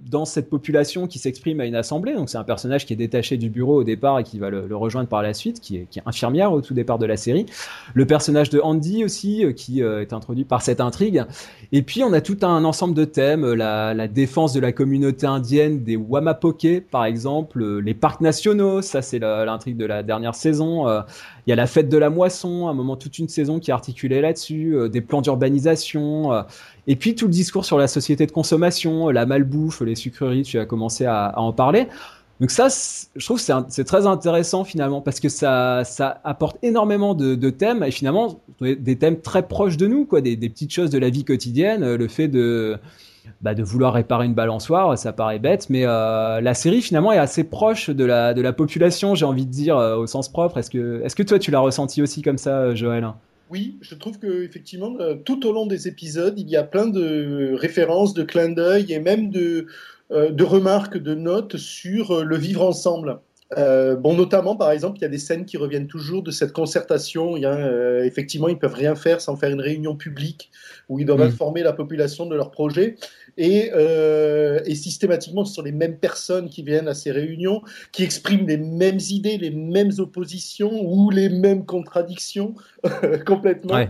dans 0.00 0.24
cette 0.24 0.48
population 0.48 1.08
qui 1.08 1.18
s'exprime 1.18 1.60
à 1.60 1.66
une 1.66 1.74
assemblée. 1.74 2.14
Donc 2.14 2.30
c'est 2.30 2.38
un 2.38 2.44
personnage 2.44 2.86
qui 2.86 2.92
est 2.92 2.96
détaché 2.96 3.36
du 3.36 3.50
bureau 3.50 3.80
au 3.80 3.84
départ 3.84 4.20
et 4.20 4.24
qui 4.24 4.38
va 4.38 4.48
le, 4.50 4.76
rejoindre 4.76 5.08
par 5.08 5.22
la 5.22 5.34
suite 5.34 5.60
qui 5.60 5.76
est, 5.76 5.86
qui 5.90 5.98
est, 5.98 6.02
infirmière 6.06 6.52
au 6.52 6.60
tout 6.60 6.74
départ 6.74 6.98
de 6.98 7.06
la 7.06 7.16
série. 7.16 7.46
Le 7.94 8.06
personnage 8.06 8.48
de 8.50 8.60
Andy 8.60 9.04
aussi 9.04 9.44
qui 9.56 9.80
est 9.80 10.12
introduit 10.12 10.44
par 10.44 10.62
cette 10.62 10.80
intrigue. 10.80 11.24
Et 11.72 11.82
puis 11.82 12.04
on 12.04 12.12
a 12.12 12.20
tout 12.20 12.38
un 12.42 12.64
ensemble 12.64 12.94
de 12.94 13.04
thèmes, 13.04 13.52
la, 13.54 13.92
la, 13.92 14.06
défense 14.06 14.52
de 14.52 14.60
la 14.60 14.72
communauté 14.72 15.26
indienne 15.26 15.82
des 15.82 15.96
Wamapoke, 16.12 16.82
par 16.90 17.06
exemple, 17.06 17.62
euh, 17.62 17.78
les 17.78 17.94
parcs 17.94 18.20
nationaux, 18.20 18.82
ça 18.82 19.00
c'est 19.00 19.18
l'intrigue 19.18 19.78
de 19.78 19.86
la 19.86 20.02
dernière 20.02 20.34
saison. 20.34 20.86
Euh, 20.86 21.00
il 21.46 21.50
y 21.50 21.52
a 21.54 21.56
la 21.56 21.66
fête 21.66 21.88
de 21.88 21.96
la 21.96 22.10
moisson, 22.10 22.68
un 22.68 22.74
moment 22.74 22.96
toute 22.96 23.18
une 23.18 23.28
saison 23.28 23.58
qui 23.58 23.70
est 23.70 23.74
articulée 23.74 24.20
là-dessus, 24.20 24.76
des 24.90 25.00
plans 25.00 25.22
d'urbanisation, 25.22 26.44
et 26.86 26.94
puis 26.94 27.16
tout 27.16 27.26
le 27.26 27.32
discours 27.32 27.64
sur 27.64 27.78
la 27.78 27.88
société 27.88 28.26
de 28.26 28.30
consommation, 28.30 29.08
la 29.08 29.26
malbouffe, 29.26 29.80
les 29.80 29.96
sucreries, 29.96 30.42
tu 30.42 30.58
as 30.58 30.66
commencé 30.66 31.04
à, 31.04 31.26
à 31.26 31.40
en 31.40 31.52
parler. 31.52 31.88
Donc 32.40 32.50
ça, 32.50 32.68
je 33.16 33.24
trouve 33.24 33.44
que 33.44 33.52
c'est 33.68 33.84
très 33.84 34.06
intéressant 34.06 34.64
finalement 34.64 35.00
parce 35.00 35.20
que 35.20 35.28
ça, 35.28 35.82
apporte 36.24 36.58
énormément 36.62 37.14
de, 37.14 37.50
thèmes 37.50 37.82
et 37.82 37.90
finalement 37.90 38.40
des 38.60 38.96
thèmes 38.96 39.20
très 39.20 39.46
proches 39.46 39.76
de 39.76 39.86
nous, 39.86 40.04
quoi, 40.04 40.20
des 40.20 40.36
petites 40.36 40.72
choses 40.72 40.90
de 40.90 40.98
la 40.98 41.10
vie 41.10 41.24
quotidienne, 41.24 41.94
le 41.94 42.08
fait 42.08 42.28
de 42.28 42.78
bah, 43.40 43.54
de 43.54 43.62
vouloir 43.62 43.92
réparer 43.94 44.26
une 44.26 44.34
balançoire, 44.34 44.96
ça 44.98 45.12
paraît 45.12 45.38
bête, 45.38 45.68
mais 45.70 45.86
euh, 45.86 46.40
la 46.40 46.54
série 46.54 46.82
finalement 46.82 47.12
est 47.12 47.18
assez 47.18 47.44
proche 47.44 47.90
de 47.90 48.04
la 48.04 48.52
population, 48.52 49.14
j'ai 49.14 49.24
envie 49.24 49.46
de 49.46 49.50
dire 49.50 49.76
euh, 49.76 49.96
au 49.96 50.06
sens 50.06 50.30
propre. 50.30 50.58
Est-ce 50.58 50.70
que 50.70 51.22
toi 51.22 51.38
tu 51.38 51.50
l'as 51.50 51.60
ressenti 51.60 52.02
aussi 52.02 52.22
comme 52.22 52.38
ça, 52.38 52.74
Joël? 52.74 53.12
Oui, 53.52 53.76
je 53.82 53.94
trouve 53.94 54.18
que 54.18 54.44
effectivement, 54.44 54.96
euh, 55.00 55.14
tout 55.14 55.46
au 55.46 55.52
long 55.52 55.66
des 55.66 55.86
épisodes, 55.86 56.38
il 56.38 56.48
y 56.48 56.56
a 56.56 56.62
plein 56.62 56.86
de 56.86 57.52
références, 57.54 58.14
de 58.14 58.22
clins 58.22 58.48
d'œil 58.48 58.90
et 58.90 58.98
même 58.98 59.28
de, 59.28 59.66
euh, 60.10 60.34
remarques, 60.40 60.96
de 60.96 61.14
notes 61.14 61.58
sur 61.58 62.12
euh, 62.12 62.24
le 62.24 62.38
vivre 62.38 62.64
ensemble. 62.64 63.20
Euh, 63.58 63.96
bon, 63.96 64.14
notamment, 64.14 64.56
par 64.56 64.70
exemple, 64.70 64.98
il 64.98 65.02
y 65.02 65.04
a 65.04 65.08
des 65.08 65.18
scènes 65.18 65.44
qui 65.44 65.56
reviennent 65.56 65.86
toujours 65.86 66.22
de 66.22 66.30
cette 66.30 66.52
concertation. 66.52 67.36
Il 67.36 67.42
y 67.42 67.46
a, 67.46 68.04
effectivement, 68.04 68.48
ils 68.48 68.58
peuvent 68.58 68.74
rien 68.74 68.94
faire 68.94 69.20
sans 69.20 69.36
faire 69.36 69.50
une 69.50 69.60
réunion 69.60 69.96
publique 69.96 70.50
où 70.88 70.98
ils 70.98 71.06
doivent 71.06 71.20
mm. 71.20 71.32
informer 71.32 71.62
la 71.62 71.72
population 71.72 72.26
de 72.26 72.34
leur 72.34 72.50
projet. 72.50 72.96
Et, 73.36 73.70
et, 74.66 74.74
systématiquement, 74.74 75.44
ce 75.44 75.54
sont 75.54 75.62
les 75.62 75.72
mêmes 75.72 75.96
personnes 75.96 76.48
qui 76.48 76.62
viennent 76.62 76.88
à 76.88 76.94
ces 76.94 77.10
réunions, 77.10 77.62
qui 77.92 78.04
expriment 78.04 78.46
les 78.46 78.58
mêmes 78.58 79.00
idées, 79.10 79.38
les 79.38 79.50
mêmes 79.50 79.92
oppositions 79.98 80.70
ou 80.84 81.10
les 81.10 81.28
mêmes 81.28 81.64
contradictions 81.64 82.54
complètement. 83.26 83.86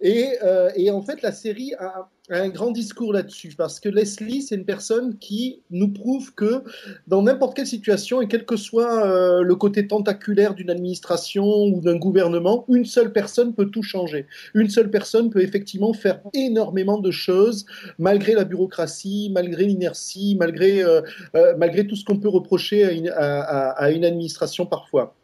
et, 0.00 0.32
et, 0.76 0.90
en 0.90 1.02
fait, 1.02 1.22
la 1.22 1.32
série 1.32 1.74
a 1.78 2.08
un 2.30 2.48
grand 2.48 2.70
discours 2.70 3.12
là-dessus, 3.12 3.54
parce 3.56 3.80
que 3.80 3.88
Leslie, 3.88 4.42
c'est 4.42 4.54
une 4.54 4.64
personne 4.64 5.16
qui 5.18 5.62
nous 5.70 5.88
prouve 5.88 6.34
que 6.34 6.62
dans 7.06 7.22
n'importe 7.22 7.56
quelle 7.56 7.66
situation, 7.66 8.20
et 8.20 8.28
quel 8.28 8.44
que 8.44 8.56
soit 8.56 9.06
euh, 9.06 9.42
le 9.42 9.54
côté 9.56 9.86
tentaculaire 9.86 10.54
d'une 10.54 10.70
administration 10.70 11.44
ou 11.44 11.80
d'un 11.80 11.96
gouvernement, 11.96 12.64
une 12.68 12.84
seule 12.84 13.12
personne 13.12 13.54
peut 13.54 13.66
tout 13.66 13.82
changer. 13.82 14.26
Une 14.54 14.68
seule 14.68 14.90
personne 14.90 15.30
peut 15.30 15.42
effectivement 15.42 15.92
faire 15.92 16.20
énormément 16.34 16.98
de 16.98 17.10
choses, 17.10 17.64
malgré 17.98 18.34
la 18.34 18.44
bureaucratie, 18.44 19.30
malgré 19.32 19.64
l'inertie, 19.64 20.36
malgré, 20.38 20.82
euh, 20.82 21.00
euh, 21.34 21.84
tout 21.88 21.96
ce 21.96 22.04
qu'on 22.04 22.18
peut 22.18 22.28
reprocher 22.28 22.84
à 22.84 23.90
une 23.90 24.04
administration 24.04 24.66
parfois. 24.66 25.14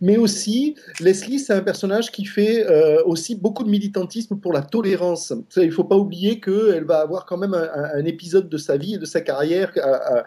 Mais 0.00 0.16
aussi, 0.16 0.74
Leslie, 1.00 1.38
c'est 1.38 1.52
un 1.52 1.62
personnage 1.62 2.12
qui 2.12 2.24
fait 2.24 2.66
euh, 2.66 3.02
aussi 3.04 3.34
beaucoup 3.34 3.64
de 3.64 3.70
militantisme 3.70 4.36
pour 4.36 4.52
la 4.52 4.62
tolérance. 4.62 5.32
Il 5.56 5.66
ne 5.66 5.70
faut 5.70 5.84
pas 5.84 5.96
oublier 5.96 6.40
qu'elle 6.40 6.84
va 6.84 7.00
avoir 7.00 7.26
quand 7.26 7.36
même 7.36 7.54
un, 7.54 8.04
épisode 8.04 8.48
de 8.48 8.58
sa 8.58 8.76
vie 8.76 8.94
et 8.94 8.98
de 8.98 9.06
sa 9.06 9.22
carrière 9.22 9.72
euh, 9.76 9.80
euh, 9.80 10.22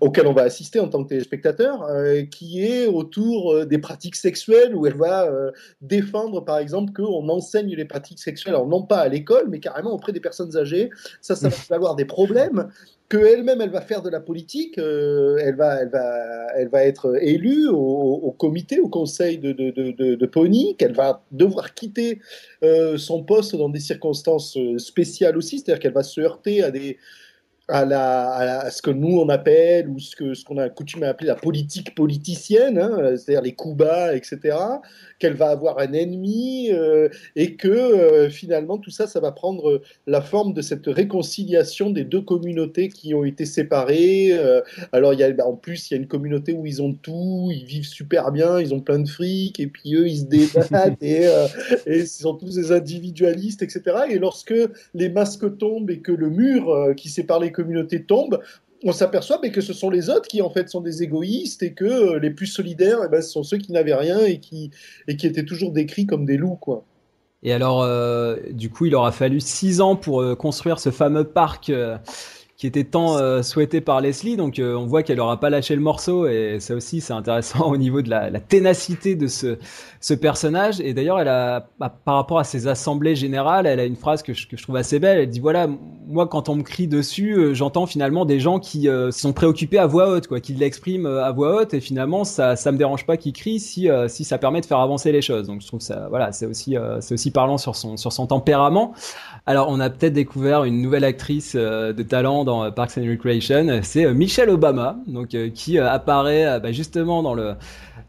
auquel 0.00 0.26
on 0.26 0.32
va 0.32 0.42
assister 0.42 0.80
en 0.80 0.88
tant 0.88 1.04
que 1.04 1.10
téléspectateur, 1.10 1.86
qui 2.30 2.64
est 2.64 2.86
autour 2.86 3.66
des 3.66 3.78
pratiques 3.78 4.16
sexuelles, 4.16 4.74
où 4.74 4.86
elle 4.86 4.96
va 4.96 5.30
défendre, 5.80 6.44
par 6.44 6.58
exemple, 6.58 6.92
qu'on 6.92 7.28
enseigne 7.28 7.74
les 7.74 7.84
pratiques 7.84 8.18
sexuelles, 8.18 8.54
non 8.68 8.82
pas 8.82 8.98
à 8.98 9.08
l'école, 9.08 9.46
mais 9.48 9.60
carrément 9.60 9.92
auprès 9.92 10.12
des 10.12 10.20
personnes 10.20 10.56
âgées. 10.56 10.90
Ça, 11.20 11.36
ça 11.36 11.48
va 11.48 11.76
avoir 11.76 11.94
des 11.94 12.04
problèmes 12.04 12.68
qu'elle-même, 13.10 13.60
elle 13.60 13.70
va 13.70 13.80
faire 13.80 14.02
de 14.02 14.08
la 14.08 14.20
politique, 14.20 14.78
elle, 14.78 15.56
va, 15.56 15.82
elle, 15.82 15.90
va, 15.90 16.46
elle 16.56 16.68
va 16.68 16.84
être 16.84 17.16
élue 17.20 17.68
au, 17.68 18.34
comité, 18.38 18.79
au 18.80 18.88
conseil 18.88 19.38
de, 19.38 20.26
Pony, 20.26 20.76
qu'elle 20.76 20.94
va 20.94 21.24
devoir 21.30 21.74
quitter 21.74 22.20
euh, 22.62 22.98
son 22.98 23.22
poste 23.22 23.56
dans 23.56 23.68
des 23.68 23.80
circonstances 23.80 24.56
euh, 24.56 24.78
spéciales 24.78 25.36
aussi, 25.36 25.58
c'est-à-dire 25.58 25.80
qu'elle 25.80 25.92
va 25.92 26.02
se 26.02 26.20
heurter 26.20 26.62
à 26.62 26.70
des, 26.70 26.98
à, 27.70 28.70
ce 28.70 28.82
que 28.82 28.90
nous 28.90 29.18
on 29.18 29.28
appelle 29.28 29.88
ou 29.88 29.98
ce 29.98 30.16
que 30.16 30.34
ce 30.34 30.44
qu'on 30.44 30.58
a 30.58 30.68
coutume 30.68 31.02
à 31.02 31.08
appeler 31.08 31.28
la 31.28 31.34
politique 31.34 31.94
politicienne, 31.94 32.78
hein, 32.78 33.16
c'est-à-dire 33.16 33.42
les 33.42 33.54
coups 33.54 33.76
bas, 33.76 34.14
etc. 34.14 34.56
Qu'elle 35.18 35.34
va 35.34 35.50
avoir 35.50 35.78
un 35.78 35.92
ennemi 35.92 36.70
euh, 36.72 37.08
et 37.36 37.56
que 37.56 37.68
euh, 37.68 38.30
finalement 38.30 38.78
tout 38.78 38.90
ça, 38.90 39.06
ça 39.06 39.20
va 39.20 39.32
prendre 39.32 39.82
la 40.06 40.20
forme 40.20 40.52
de 40.52 40.62
cette 40.62 40.86
réconciliation 40.86 41.90
des 41.90 42.04
deux 42.04 42.22
communautés 42.22 42.88
qui 42.88 43.14
ont 43.14 43.24
été 43.24 43.44
séparées. 43.44 44.30
Euh, 44.32 44.60
alors 44.92 45.12
il 45.12 45.20
y 45.20 45.24
a, 45.24 45.46
en 45.46 45.54
plus 45.54 45.90
il 45.90 45.94
y 45.94 45.96
a 45.96 46.00
une 46.00 46.08
communauté 46.08 46.52
où 46.52 46.66
ils 46.66 46.82
ont 46.82 46.92
tout, 46.92 47.50
ils 47.52 47.64
vivent 47.64 47.86
super 47.86 48.32
bien, 48.32 48.60
ils 48.60 48.74
ont 48.74 48.80
plein 48.80 48.98
de 48.98 49.08
fric 49.08 49.60
et 49.60 49.66
puis 49.66 49.94
eux 49.94 50.08
ils 50.08 50.20
se 50.20 50.24
débattent 50.24 51.02
et, 51.02 51.24
et 51.86 51.98
ils 51.98 52.08
sont 52.08 52.34
tous 52.34 52.54
des 52.56 52.72
individualistes, 52.72 53.62
etc. 53.62 53.82
Et 54.10 54.18
lorsque 54.18 54.54
les 54.94 55.08
masques 55.08 55.58
tombent 55.58 55.90
et 55.90 56.00
que 56.00 56.12
le 56.12 56.30
mur 56.30 56.94
qui 56.96 57.08
sépare 57.08 57.40
les 57.40 57.52
communauté 57.62 58.04
tombe, 58.04 58.40
on 58.84 58.92
s'aperçoit 58.92 59.38
que 59.38 59.60
ce 59.60 59.72
sont 59.72 59.90
les 59.90 60.08
autres 60.08 60.28
qui 60.28 60.42
en 60.42 60.50
fait 60.50 60.68
sont 60.68 60.80
des 60.80 61.02
égoïstes 61.02 61.62
et 61.62 61.72
que 61.72 61.84
euh, 61.84 62.18
les 62.18 62.30
plus 62.30 62.46
solidaires, 62.46 62.98
eh 63.04 63.08
ben, 63.08 63.20
ce 63.20 63.30
sont 63.30 63.42
ceux 63.42 63.58
qui 63.58 63.72
n'avaient 63.72 63.94
rien 63.94 64.20
et 64.20 64.38
qui, 64.38 64.70
et 65.06 65.16
qui 65.16 65.26
étaient 65.26 65.44
toujours 65.44 65.72
décrits 65.72 66.06
comme 66.06 66.24
des 66.24 66.36
loups. 66.36 66.56
quoi. 66.56 66.84
Et 67.42 67.52
alors, 67.52 67.82
euh, 67.82 68.36
du 68.50 68.70
coup, 68.70 68.86
il 68.86 68.94
aura 68.94 69.12
fallu 69.12 69.40
six 69.40 69.80
ans 69.80 69.96
pour 69.96 70.20
euh, 70.20 70.34
construire 70.34 70.78
ce 70.78 70.90
fameux 70.90 71.24
parc 71.24 71.72
qui 72.56 72.66
était 72.66 72.84
tant 72.84 73.42
souhaité 73.42 73.80
par 73.80 74.02
Leslie. 74.02 74.36
Donc 74.36 74.60
on 74.62 74.84
voit 74.84 75.02
qu'elle 75.02 75.20
aura 75.20 75.40
pas 75.40 75.48
lâché 75.48 75.74
le 75.74 75.80
morceau 75.80 76.26
et 76.26 76.58
ça 76.60 76.74
aussi 76.74 77.00
c'est 77.00 77.14
intéressant 77.14 77.66
au 77.72 77.78
niveau 77.78 78.02
de 78.02 78.10
la, 78.10 78.38
ténacité 78.38 79.14
de 79.14 79.28
ce, 79.28 79.56
ce 80.00 80.14
personnage. 80.14 80.80
Et 80.80 80.94
d'ailleurs 80.94 81.20
elle 81.20 81.28
a 81.28 81.68
bah, 81.78 81.94
par 82.04 82.16
rapport 82.16 82.38
à 82.38 82.44
ses 82.44 82.66
assemblées 82.66 83.14
générales, 83.14 83.66
elle 83.66 83.80
a 83.80 83.84
une 83.84 83.96
phrase 83.96 84.22
que 84.22 84.34
je, 84.34 84.46
que 84.46 84.56
je 84.56 84.62
trouve 84.62 84.76
assez 84.76 84.98
belle. 84.98 85.18
Elle 85.18 85.28
dit 85.28 85.40
voilà 85.40 85.68
moi 86.06 86.26
quand 86.26 86.48
on 86.48 86.56
me 86.56 86.62
crie 86.62 86.88
dessus, 86.88 87.34
euh, 87.34 87.54
j'entends 87.54 87.86
finalement 87.86 88.24
des 88.24 88.40
gens 88.40 88.58
qui 88.58 88.88
sont 89.10 89.32
préoccupés 89.32 89.78
à 89.78 89.86
voix 89.86 90.08
haute, 90.08 90.26
quoi, 90.26 90.40
qui 90.40 90.54
l'expriment 90.54 91.06
à 91.06 91.30
voix 91.32 91.60
haute 91.60 91.74
et 91.74 91.80
finalement 91.80 92.24
ça 92.24 92.56
ça 92.56 92.72
me 92.72 92.78
dérange 92.78 93.06
pas 93.06 93.16
qu'ils 93.16 93.32
crient 93.32 93.60
si 93.60 93.88
si 94.08 94.24
ça 94.24 94.38
permet 94.38 94.60
de 94.60 94.66
faire 94.66 94.78
avancer 94.78 95.12
les 95.12 95.22
choses. 95.22 95.46
Donc 95.46 95.60
je 95.60 95.66
trouve 95.66 95.80
ça 95.80 96.08
voilà 96.08 96.32
c'est 96.32 96.46
aussi 96.46 96.76
c'est 97.00 97.14
aussi 97.14 97.30
parlant 97.30 97.58
sur 97.58 97.76
son 97.76 97.96
sur 97.96 98.12
son 98.12 98.26
tempérament. 98.26 98.94
Alors 99.46 99.68
on 99.68 99.80
a 99.80 99.90
peut-être 99.90 100.12
découvert 100.12 100.64
une 100.64 100.82
nouvelle 100.82 101.04
actrice 101.04 101.56
de 101.56 102.02
talent 102.02 102.44
dans 102.44 102.64
euh, 102.64 102.70
Parks 102.70 102.98
and 102.98 103.08
Recreation, 103.08 103.80
c'est 103.82 104.04
euh, 104.04 104.14
Michelle 104.14 104.50
Obama, 104.50 104.96
donc 105.06 105.34
euh, 105.34 105.50
qui 105.50 105.78
apparaît 105.78 106.60
bah, 106.60 106.72
justement 106.72 107.22
dans 107.22 107.34
le 107.34 107.54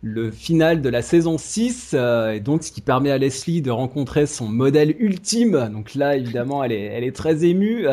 le 0.02 0.32
final 0.32 0.82
de 0.82 0.90
la 0.90 1.02
saison 1.02 1.38
6, 1.38 1.94
et 1.94 2.40
donc 2.40 2.64
ce 2.64 2.72
qui 2.72 2.82
permet 2.82 3.12
à 3.12 3.18
Leslie 3.18 3.62
de 3.62 3.72
rencontrer 3.72 4.26
son 4.26 4.48
modèle 4.48 4.96
ultime. 5.00 5.70
Donc 5.72 5.96
là, 5.96 6.16
évidemment, 6.16 6.64
elle 6.64 6.72
est, 6.72 6.86
elle 6.86 7.04
est 7.04 7.16
très 7.16 7.46
émue. 7.46 7.86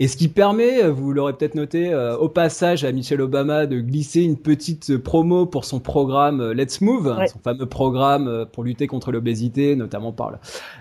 Et 0.00 0.08
ce 0.08 0.16
qui 0.16 0.26
permet, 0.26 0.82
euh, 0.82 0.90
vous 0.90 1.12
l'aurez 1.12 1.34
peut-être 1.34 1.54
noté, 1.54 1.92
euh, 1.92 2.16
au 2.16 2.28
passage 2.28 2.82
à 2.82 2.90
Michelle 2.90 3.20
Obama 3.20 3.66
de 3.66 3.78
glisser 3.78 4.22
une 4.22 4.36
petite 4.36 4.96
promo 4.98 5.46
pour 5.46 5.64
son 5.64 5.78
programme 5.78 6.40
euh, 6.40 6.52
Let's 6.52 6.80
Move, 6.80 7.16
son 7.32 7.38
fameux 7.38 7.66
programme 7.66 8.44
pour 8.52 8.64
lutter 8.64 8.88
contre 8.88 9.12
l'obésité, 9.12 9.76
notamment 9.76 10.10
par 10.10 10.32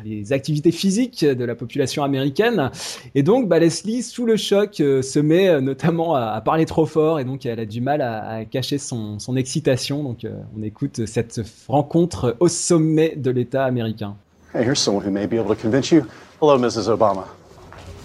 les 0.04 0.34
activités 0.34 0.72
physiques 0.72 1.24
de 1.24 1.46
la 1.46 1.54
population 1.54 2.04
américaine. 2.04 2.72
Et 3.14 3.22
donc, 3.22 3.48
bah, 3.48 3.60
Leslie, 3.60 4.02
sous 4.02 4.26
le 4.26 4.36
choc, 4.36 4.76
se 4.78 5.20
met 5.20 5.62
notamment 5.62 6.16
à, 6.16 6.42
parler 6.42 6.66
trop 6.66 6.88
fort 6.88 7.20
et 7.20 7.24
donc 7.24 7.46
elle 7.46 7.60
a 7.60 7.66
du 7.66 7.82
mal 7.82 8.02
à, 8.02 8.28
à 8.28 8.46
cacher 8.46 8.80
son, 8.80 9.20
son, 9.20 9.36
excitation. 9.36 10.02
Donc, 10.04 10.26
on 10.58 10.64
écoute 10.64 11.06
cette 11.06 11.42
rencontre 11.68 12.36
au 12.40 12.48
sommet 12.48 13.14
de 13.16 13.30
l'État 13.30 13.66
américain. 13.66 14.16
Hey, 14.56 14.64
here's 14.66 14.80
someone 14.80 15.06
who 15.06 15.12
may 15.12 15.28
be 15.28 15.34
able 15.34 15.56
to 15.56 15.62
convince 15.62 15.92
you. 15.92 16.04
Hello, 16.42 16.58
Mrs. 16.58 16.88
Obama. 16.88 17.26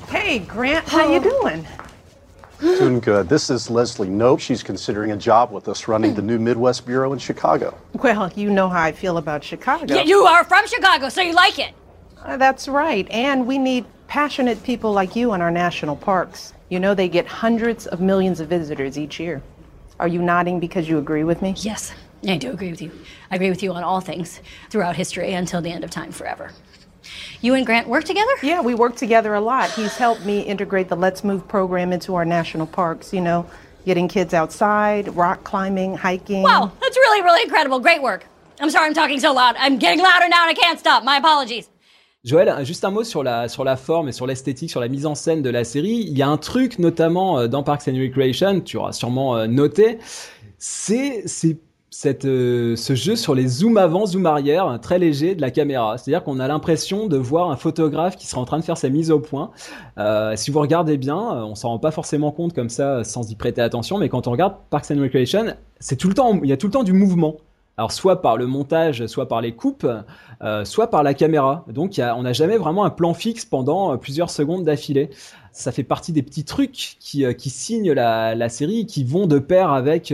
Hey, 0.09 0.39
Grant, 0.39 0.89
how 0.89 1.13
you 1.13 1.21
doing? 1.21 1.67
Doing 2.61 2.99
good. 3.01 3.29
This 3.29 3.51
is 3.51 3.69
Leslie 3.69 4.09
Nope. 4.09 4.41
She's 4.41 4.63
considering 4.63 5.13
a 5.13 5.17
job 5.17 5.53
with 5.53 5.69
us 5.69 5.87
running 5.87 6.15
the 6.15 6.23
new 6.23 6.39
Midwest 6.39 6.87
Bureau 6.87 7.13
in 7.13 7.19
Chicago. 7.19 7.77
Well, 7.93 8.33
you 8.35 8.49
know 8.51 8.71
how 8.71 8.83
I 8.83 8.91
feel 8.91 9.19
about 9.19 9.45
Chicago. 9.45 9.95
Yeah, 9.95 10.03
you 10.03 10.21
are 10.25 10.45
from 10.45 10.67
Chicago, 10.67 11.11
so 11.11 11.21
you 11.21 11.35
like 11.35 11.59
it. 11.59 11.75
Uh, 12.23 12.39
that's 12.39 12.69
right. 12.69 13.07
And 13.11 13.47
we 13.47 13.59
need 13.59 13.85
passionate 14.07 14.63
people 14.63 14.93
like 14.93 15.15
you 15.15 15.35
in 15.35 15.43
our 15.43 15.51
national 15.51 15.97
parks. 15.97 16.55
You 16.71 16.81
know, 16.81 16.95
they 16.95 17.09
get 17.09 17.27
hundreds 17.27 17.87
of 17.87 18.01
millions 18.01 18.41
of 18.41 18.49
visitors 18.49 18.99
each 18.99 19.21
year. 19.21 19.43
Are 20.01 20.09
you 20.09 20.23
nodding 20.23 20.59
because 20.59 20.89
you 20.89 20.97
agree 20.99 21.25
with 21.25 21.43
me? 21.43 21.55
Yes, 21.59 21.93
I 22.27 22.39
do 22.39 22.51
agree 22.51 22.71
with 22.71 22.81
you. 22.81 22.91
I 23.31 23.37
agree 23.37 23.51
with 23.51 23.63
you 23.63 23.73
on 23.73 23.85
all 23.85 24.01
things 24.01 24.41
throughout 24.71 24.97
history 24.97 25.35
until 25.35 25.61
the 25.61 25.71
end 25.71 25.85
of 25.85 25.91
time 25.91 26.13
forever. 26.13 26.51
You 27.41 27.55
and 27.55 27.65
Grant 27.65 27.89
work 27.89 28.05
together? 28.05 28.33
Yeah, 28.43 28.61
we 28.61 28.75
work 28.75 28.97
together 28.97 29.35
a 29.35 29.41
lot. 29.41 29.71
He's 29.71 29.97
helped 29.97 30.25
me 30.25 30.41
integrate 30.41 30.89
the 30.89 30.97
Let's 30.97 31.23
Move 31.23 31.47
program 31.47 31.93
into 31.93 32.15
our 32.15 32.25
national 32.25 32.67
parks, 32.67 33.13
you 33.13 33.21
know, 33.21 33.47
getting 33.85 34.09
kids 34.09 34.35
outside, 34.35 35.15
rock 35.15 35.45
climbing, 35.45 35.97
hiking. 35.97 36.43
Wow, 36.43 36.73
that's 36.81 36.97
really, 36.97 37.23
really 37.23 37.43
incredible. 37.43 37.79
Great 37.81 38.03
work. 38.03 38.27
I'm 38.61 38.71
sorry 38.71 38.87
I'm 38.87 38.95
talking 38.95 39.21
so 39.21 39.33
loud. 39.33 39.55
I'm 39.59 39.79
getting 39.79 40.03
louder 40.03 40.29
now 40.29 40.49
and 40.49 40.51
I 40.51 40.55
can't 40.55 40.79
stop. 40.81 41.05
My 41.05 41.19
apologies. 41.19 41.69
Joël, 42.25 42.65
juste 42.65 42.85
un 42.85 42.91
mot 42.91 43.05
sur 43.05 43.23
la, 43.23 43.49
sur 43.49 43.63
la 43.63 43.77
forme 43.77 44.09
et 44.09 44.13
sur 44.13 44.27
l'esthétique, 44.27 44.71
sur 44.71 44.81
la 44.81 44.89
mise 44.89 45.07
en 45.07 45.15
scène 45.15 45.41
de 45.41 45.51
la 45.51 45.63
série. 45.63 46.05
Il 46.09 46.19
y 46.19 46.23
a 46.23 46.29
un 46.29 46.37
truc, 46.37 46.81
notamment 46.81 47.47
dans 47.47 47.63
Parks 47.63 47.87
and 47.87 47.95
Recreation, 47.95 48.61
tu 48.61 48.77
auras 48.77 48.93
sûrement 48.93 49.47
noté, 49.47 49.99
c'est 50.59 51.23
euh, 52.25 52.77
ce 52.77 52.95
jeu 52.95 53.17
sur 53.17 53.35
les 53.35 53.49
zooms 53.49 53.79
avant, 53.79 54.05
zoom 54.05 54.27
arrière, 54.27 54.67
hein, 54.67 54.79
très 54.79 54.99
léger 54.99 55.35
de 55.35 55.41
la 55.41 55.51
caméra. 55.51 55.97
C'est-à-dire 55.97 56.23
qu'on 56.23 56.39
a 56.39 56.47
l'impression 56.47 57.07
de 57.07 57.17
voir 57.17 57.51
un 57.51 57.57
photographe 57.57 58.17
qui 58.17 58.27
sera 58.27 58.41
en 58.41 58.45
train 58.45 58.59
de 58.59 58.65
faire 58.65 58.77
sa 58.77 58.91
mise 58.91 59.11
au 59.11 59.21
point. 59.21 59.51
Euh, 59.97 60.35
si 60.37 60.51
vous 60.51 60.61
regardez 60.61 60.99
bien, 60.99 61.17
euh, 61.17 61.43
on 61.43 61.55
s'en 61.55 61.71
rend 61.71 61.79
pas 61.79 61.91
forcément 61.91 62.31
compte 62.31 62.53
comme 62.53 62.69
ça 62.69 63.05
sans 63.05 63.31
y 63.31 63.35
prêter 63.37 63.63
attention, 63.63 63.99
mais 63.99 64.09
quand 64.09 64.27
on 64.27 64.33
regarde 64.33 64.55
Parks 64.71 64.91
and 64.91 65.01
Recreation, 65.01 65.55
c'est 65.81 65.97
tout 65.97 66.09
le 66.09 66.15
temps, 66.15 66.39
il 66.43 66.49
y 66.49 66.53
a 66.53 66.57
tout 66.59 66.67
le 66.67 66.73
temps 66.73 66.85
du 66.85 66.93
mouvement. 66.93 67.37
Alors 67.79 67.93
soit 67.93 68.21
par 68.21 68.37
le 68.37 68.47
montage, 68.47 69.07
soit 69.07 69.29
par 69.29 69.41
les 69.41 69.53
coupes, 69.55 69.87
soit 70.65 70.91
par 70.91 71.05
la 71.05 71.15
caméra. 71.15 71.65
Donc 71.69 71.93
on 72.01 72.23
n'a 72.23 72.33
jamais 72.33 72.57
vraiment 72.57 72.85
un 72.85 72.91
plan 72.91 73.15
fixe 73.15 73.45
pendant 73.45 73.97
plusieurs 73.99 74.31
secondes 74.31 74.65
d'affilée. 74.65 75.11
Ça 75.53 75.71
fait 75.71 75.85
partie 75.85 76.11
des 76.11 76.25
petits 76.25 76.43
trucs 76.43 76.97
qui, 76.99 77.25
qui 77.37 77.51
signent 77.51 77.93
la, 77.93 78.49
série, 78.49 78.85
qui 78.85 79.05
vont 79.05 79.29
de 79.29 79.39
pair 79.39 79.71
avec 79.71 80.13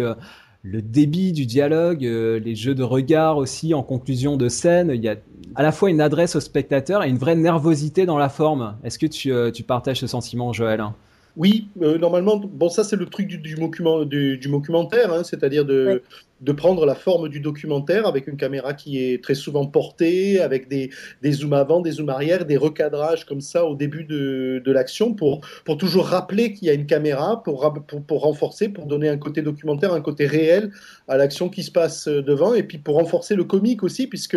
le 0.65 0.81
débit 0.81 1.33
du 1.33 1.45
dialogue, 1.45 2.07
euh, 2.07 2.41
les 2.41 2.55
jeux 2.55 2.75
de 2.75 2.83
regard 2.83 3.37
aussi 3.37 3.75
en 3.75 3.83
conclusion 3.83 4.39
de 4.39 4.49
scène. 4.49 4.91
Il 4.93 5.05
y 5.05 5.09
a 5.09 5.17
à 5.55 5.63
la 5.63 5.73
fois 5.73 5.91
une 5.91 6.01
adresse 6.01 6.37
au 6.37 6.41
spectateur 6.41 7.05
et 7.05 7.09
une 7.11 7.19
vraie 7.19 7.37
nervosité 7.37 8.07
dans 8.07 8.17
la 8.17 8.31
forme. 8.31 8.77
Est-ce 8.83 8.99
que 8.99 9.07
tu, 9.07 9.31
euh, 9.31 9.51
tu, 9.51 9.63
partages 9.63 10.01
ce 10.01 10.07
sentiment, 10.07 10.55
Joël? 10.55 10.83
Oui, 11.37 11.69
euh, 11.83 11.99
normalement, 11.99 12.39
bon, 12.39 12.71
ça 12.71 12.83
c'est 12.83 12.97
le 12.97 13.05
truc 13.07 13.27
du, 13.29 13.37
du, 13.37 13.57
du, 13.57 14.39
du 14.39 14.49
documentaire, 14.49 15.13
hein, 15.13 15.23
c'est-à-dire 15.23 15.67
de, 15.67 16.03
de 16.45 16.53
prendre 16.53 16.85
la 16.85 16.95
forme 16.95 17.29
du 17.29 17.41
documentaire 17.41 18.07
avec 18.07 18.27
une 18.27 18.37
caméra 18.37 18.75
qui 18.75 19.03
est 19.03 19.23
très 19.23 19.35
souvent 19.35 19.67
portée, 19.67 20.41
avec 20.41 20.69
des, 20.69 20.91
zooms 21.33 21.55
avant, 21.55 21.81
des 21.81 21.93
zooms 21.93 22.11
arrière, 22.11 22.45
des 22.45 22.59
recadrages 22.59 23.25
comme 23.25 23.41
ça 23.41 23.65
au 23.65 23.75
début 23.75 24.05
de, 24.05 24.63
de 24.65 24.73
l'action 24.73 25.15
pour, 25.15 25.41
pour 25.65 25.79
toujours 25.79 26.07
rappeler 26.07 26.53
qu'il 26.53 26.69
y 26.69 26.71
a 26.71 26.75
une 26.75 26.87
caméra, 26.87 27.43
pour, 27.43 27.73
pour, 27.87 28.03
pour, 28.03 28.23
renforcer, 28.23 28.69
pour 28.69 28.87
donner 28.87 29.09
un 29.09 29.17
côté 29.17 29.41
documentaire, 29.41 29.95
un 29.95 30.03
côté 30.03 30.27
réel 30.27 30.71
à 31.09 31.17
l'action 31.17 31.49
qui 31.49 31.63
se 31.63 31.71
passe 31.71 32.09
devant, 32.09 32.55
et 32.55 32.63
puis 32.63 32.79
pour 32.79 32.97
renforcer 32.97 33.35
le 33.35 33.45
comique 33.45 33.83
aussi, 33.83 34.07
puisque 34.07 34.37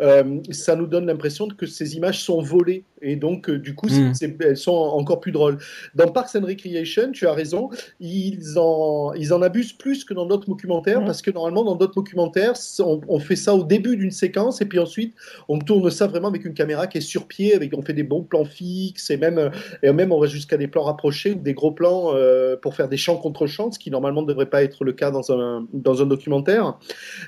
euh, 0.00 0.40
ça 0.50 0.76
nous 0.76 0.86
donne 0.86 1.06
l'impression 1.06 1.48
que 1.48 1.66
ces 1.66 1.96
images 1.96 2.22
sont 2.22 2.40
volées, 2.40 2.84
et 3.02 3.16
donc 3.16 3.48
euh, 3.48 3.58
du 3.58 3.74
coup, 3.74 3.88
mmh. 3.88 4.12
elles 4.40 4.56
sont 4.56 4.72
encore 4.72 5.20
plus 5.20 5.32
drôles. 5.32 5.58
Dans 5.94 6.08
Parks 6.08 6.36
and 6.36 6.44
Recreation, 6.46 7.12
tu 7.12 7.26
as 7.26 7.32
raison, 7.32 7.70
ils 8.00 8.58
en, 8.58 9.12
ils 9.14 9.32
en 9.32 9.42
abusent 9.42 9.72
plus 9.72 10.04
que 10.04 10.14
dans 10.14 10.26
d'autres 10.26 10.48
documentaires, 10.48 11.00
mmh. 11.00 11.06
parce 11.06 11.22
que 11.22 11.30
dans 11.30 11.48
dans 11.50 11.74
d'autres 11.76 11.94
documentaires, 11.94 12.54
on, 12.80 13.18
fait 13.18 13.36
ça 13.36 13.54
au 13.54 13.64
début 13.64 13.96
d'une 13.96 14.10
séquence 14.10 14.60
et 14.60 14.66
puis 14.66 14.78
ensuite, 14.78 15.14
on 15.48 15.58
tourne 15.58 15.90
ça 15.90 16.06
vraiment 16.06 16.28
avec 16.28 16.44
une 16.44 16.54
caméra 16.54 16.86
qui 16.86 16.98
est 16.98 17.02
sur 17.02 17.26
pied, 17.26 17.54
avec, 17.54 17.76
on 17.76 17.82
fait 17.82 17.94
des 17.94 18.02
bons 18.02 18.22
plans 18.22 18.44
fixes 18.44 19.10
et 19.10 19.16
même, 19.16 19.50
et 19.82 19.92
même 19.92 20.12
on 20.12 20.20
va 20.20 20.26
jusqu'à 20.26 20.56
des 20.56 20.68
plans 20.68 20.84
rapprochés 20.84 21.32
ou 21.32 21.40
des 21.40 21.54
gros 21.54 21.72
plans 21.72 22.14
euh, 22.14 22.56
pour 22.56 22.74
faire 22.74 22.88
des 22.88 22.96
champs 22.96 23.16
contre 23.16 23.46
champs, 23.46 23.70
ce 23.72 23.78
qui 23.78 23.90
normalement 23.90 24.22
ne 24.22 24.26
devrait 24.26 24.50
pas 24.50 24.62
être 24.62 24.84
le 24.84 24.92
cas 24.92 25.10
dans 25.10 25.32
un, 25.32 25.66
dans 25.72 26.02
un 26.02 26.06
documentaire. 26.06 26.78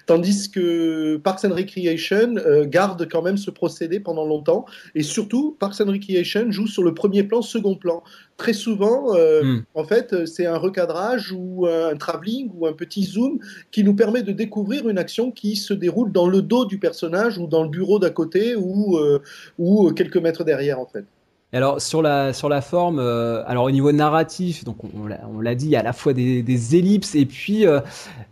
Tandis 0.07 0.51
que 0.51 1.17
Parks 1.17 1.45
and 1.45 1.55
Recreation 1.55 2.37
euh, 2.37 2.65
garde 2.67 3.09
quand 3.11 3.23
même 3.23 3.37
ce 3.37 3.51
procédé 3.51 4.01
pendant 4.01 4.25
longtemps 4.25 4.65
et 4.95 5.03
surtout, 5.03 5.57
Parks 5.61 5.81
and 5.81 5.87
Recreation 5.87 6.51
joue 6.51 6.67
sur 6.67 6.83
le 6.83 6.93
premier 6.95 7.23
plan, 7.23 7.43
second 7.43 7.77
plan 7.77 8.03
très 8.37 8.55
souvent, 8.55 9.15
euh, 9.15 9.43
hmm. 9.43 9.63
en 9.75 9.85
fait, 9.85 10.27
c'est 10.27 10.47
un 10.47 10.57
recadrage 10.57 11.31
ou 11.31 11.67
un 11.67 11.95
travelling 11.97 12.51
ou 12.55 12.67
un 12.67 12.73
petit 12.73 13.05
zoom 13.05 13.39
qui 13.71 13.85
nous 13.85 13.95
permet 13.95 14.23
de 14.23 14.33
découvrir 14.33 14.89
une 14.89 14.99
action 14.99 15.31
qui 15.31 15.57
se 15.57 15.75
déroule 15.75 16.11
dans 16.11 16.27
le 16.27 16.41
dos 16.41 16.65
du 16.65 16.79
personnage 16.79 17.39
ou 17.39 17.47
dans 17.47 17.63
le 17.63 17.69
bureau 17.69 17.99
d'à 17.99 18.11
côté 18.11 18.57
ou, 18.57 18.97
euh, 18.97 19.21
ou 19.59 19.93
quelques 19.93 20.17
mètres 20.17 20.43
derrière, 20.43 20.81
en 20.81 20.87
fait 20.87 21.05
alors 21.53 21.81
sur 21.81 22.01
la 22.01 22.33
sur 22.33 22.49
la 22.49 22.61
forme, 22.61 23.01
euh, 23.01 23.43
alors 23.47 23.65
au 23.65 23.71
niveau 23.73 23.91
narratif, 23.91 24.65
donc 24.65 24.77
on, 24.85 25.41
l'a 25.41 25.55
dit, 25.57 25.67
il 25.67 25.71
y 25.71 25.77
a 25.77 25.81
à 25.81 25.83
la 25.83 25.93
fois 25.93 26.13
des, 26.13 26.43
des 26.43 26.77
ellipses 26.77 27.17
et 27.17 27.27
puis 27.27 27.67
euh, 27.67 27.81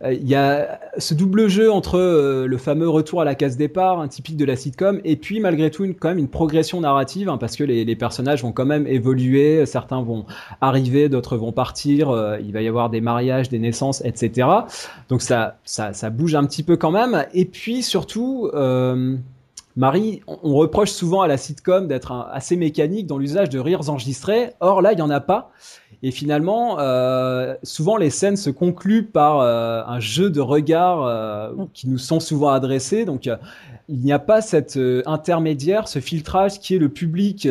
euh, 0.03 0.13
il 0.13 0.27
y 0.27 0.35
a 0.35 0.79
ce 0.97 1.13
double 1.13 1.49
jeu 1.49 1.69
entre 1.69 1.99
le 1.99 2.57
fameux 2.57 2.87
retour 2.87 3.19
à 3.19 3.25
la 3.25 3.35
case 3.35 3.57
départ, 3.57 3.99
un 3.99 4.07
typique 4.07 4.37
de 4.37 4.45
la 4.45 4.55
sitcom, 4.55 5.01
et 5.03 5.17
puis 5.17 5.41
malgré 5.41 5.69
tout 5.69 5.83
une, 5.83 5.95
quand 5.95 6.09
même 6.09 6.17
une 6.17 6.29
progression 6.29 6.79
narrative 6.79 7.27
hein, 7.27 7.37
parce 7.37 7.57
que 7.57 7.65
les, 7.65 7.83
les, 7.83 7.95
personnages 7.97 8.41
vont 8.43 8.53
quand 8.53 8.65
même 8.65 8.87
évoluer, 8.87 9.65
certains 9.65 10.01
vont 10.01 10.25
arriver, 10.61 11.09
d'autres 11.09 11.35
vont 11.35 11.51
partir, 11.51 12.37
il 12.41 12.53
va 12.53 12.61
y 12.61 12.67
avoir 12.69 12.89
des 12.89 13.01
mariages, 13.01 13.49
des 13.49 13.59
naissances, 13.59 14.01
etc. 14.05 14.47
Donc 15.09 15.21
ça 15.21 15.57
ça 15.65 15.91
ça 15.91 16.09
bouge 16.09 16.35
un 16.35 16.45
petit 16.45 16.63
peu 16.63 16.77
quand 16.77 16.91
même, 16.91 17.25
et 17.33 17.43
puis 17.43 17.83
surtout 17.83 18.49
Marie, 19.75 20.21
on 20.27 20.55
reproche 20.55 20.89
souvent 20.91 21.21
à 21.21 21.27
la 21.27 21.37
sitcom 21.37 21.87
d'être 21.87 22.11
assez 22.31 22.55
mécanique 22.55 23.07
dans 23.07 23.17
l'usage 23.17 23.49
de 23.49 23.59
rires 23.59 23.89
enregistrés. 23.89 24.51
Or 24.59 24.81
là, 24.81 24.93
il 24.93 24.95
n'y 24.95 25.01
en 25.01 25.09
a 25.09 25.21
pas. 25.21 25.51
Et 26.01 26.11
finalement, 26.11 26.79
euh, 26.79 27.55
souvent 27.63 27.97
les 27.97 28.09
scènes 28.09 28.37
se 28.37 28.49
concluent 28.49 29.05
par 29.05 29.39
euh, 29.39 29.83
un 29.85 29.99
jeu 29.99 30.29
de 30.29 30.41
regards 30.41 31.05
euh, 31.05 31.51
qui 31.73 31.89
nous 31.89 31.97
sont 31.97 32.19
souvent 32.19 32.49
adressés. 32.49 33.05
Donc 33.05 33.29
il 33.89 33.99
n'y 33.99 34.11
a 34.11 34.19
pas 34.19 34.41
cet 34.41 34.79
intermédiaire, 35.05 35.87
ce 35.87 35.99
filtrage 35.99 36.59
qui 36.59 36.75
est 36.75 36.79
le 36.79 36.89
public 36.89 37.47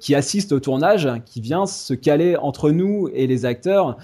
qui 0.00 0.14
assiste 0.14 0.52
au 0.52 0.60
tournage, 0.60 1.08
qui 1.24 1.40
vient 1.40 1.66
se 1.66 1.94
caler 1.94 2.36
entre 2.36 2.70
nous 2.70 3.08
et 3.14 3.26
les 3.26 3.44
acteurs. 3.46 3.96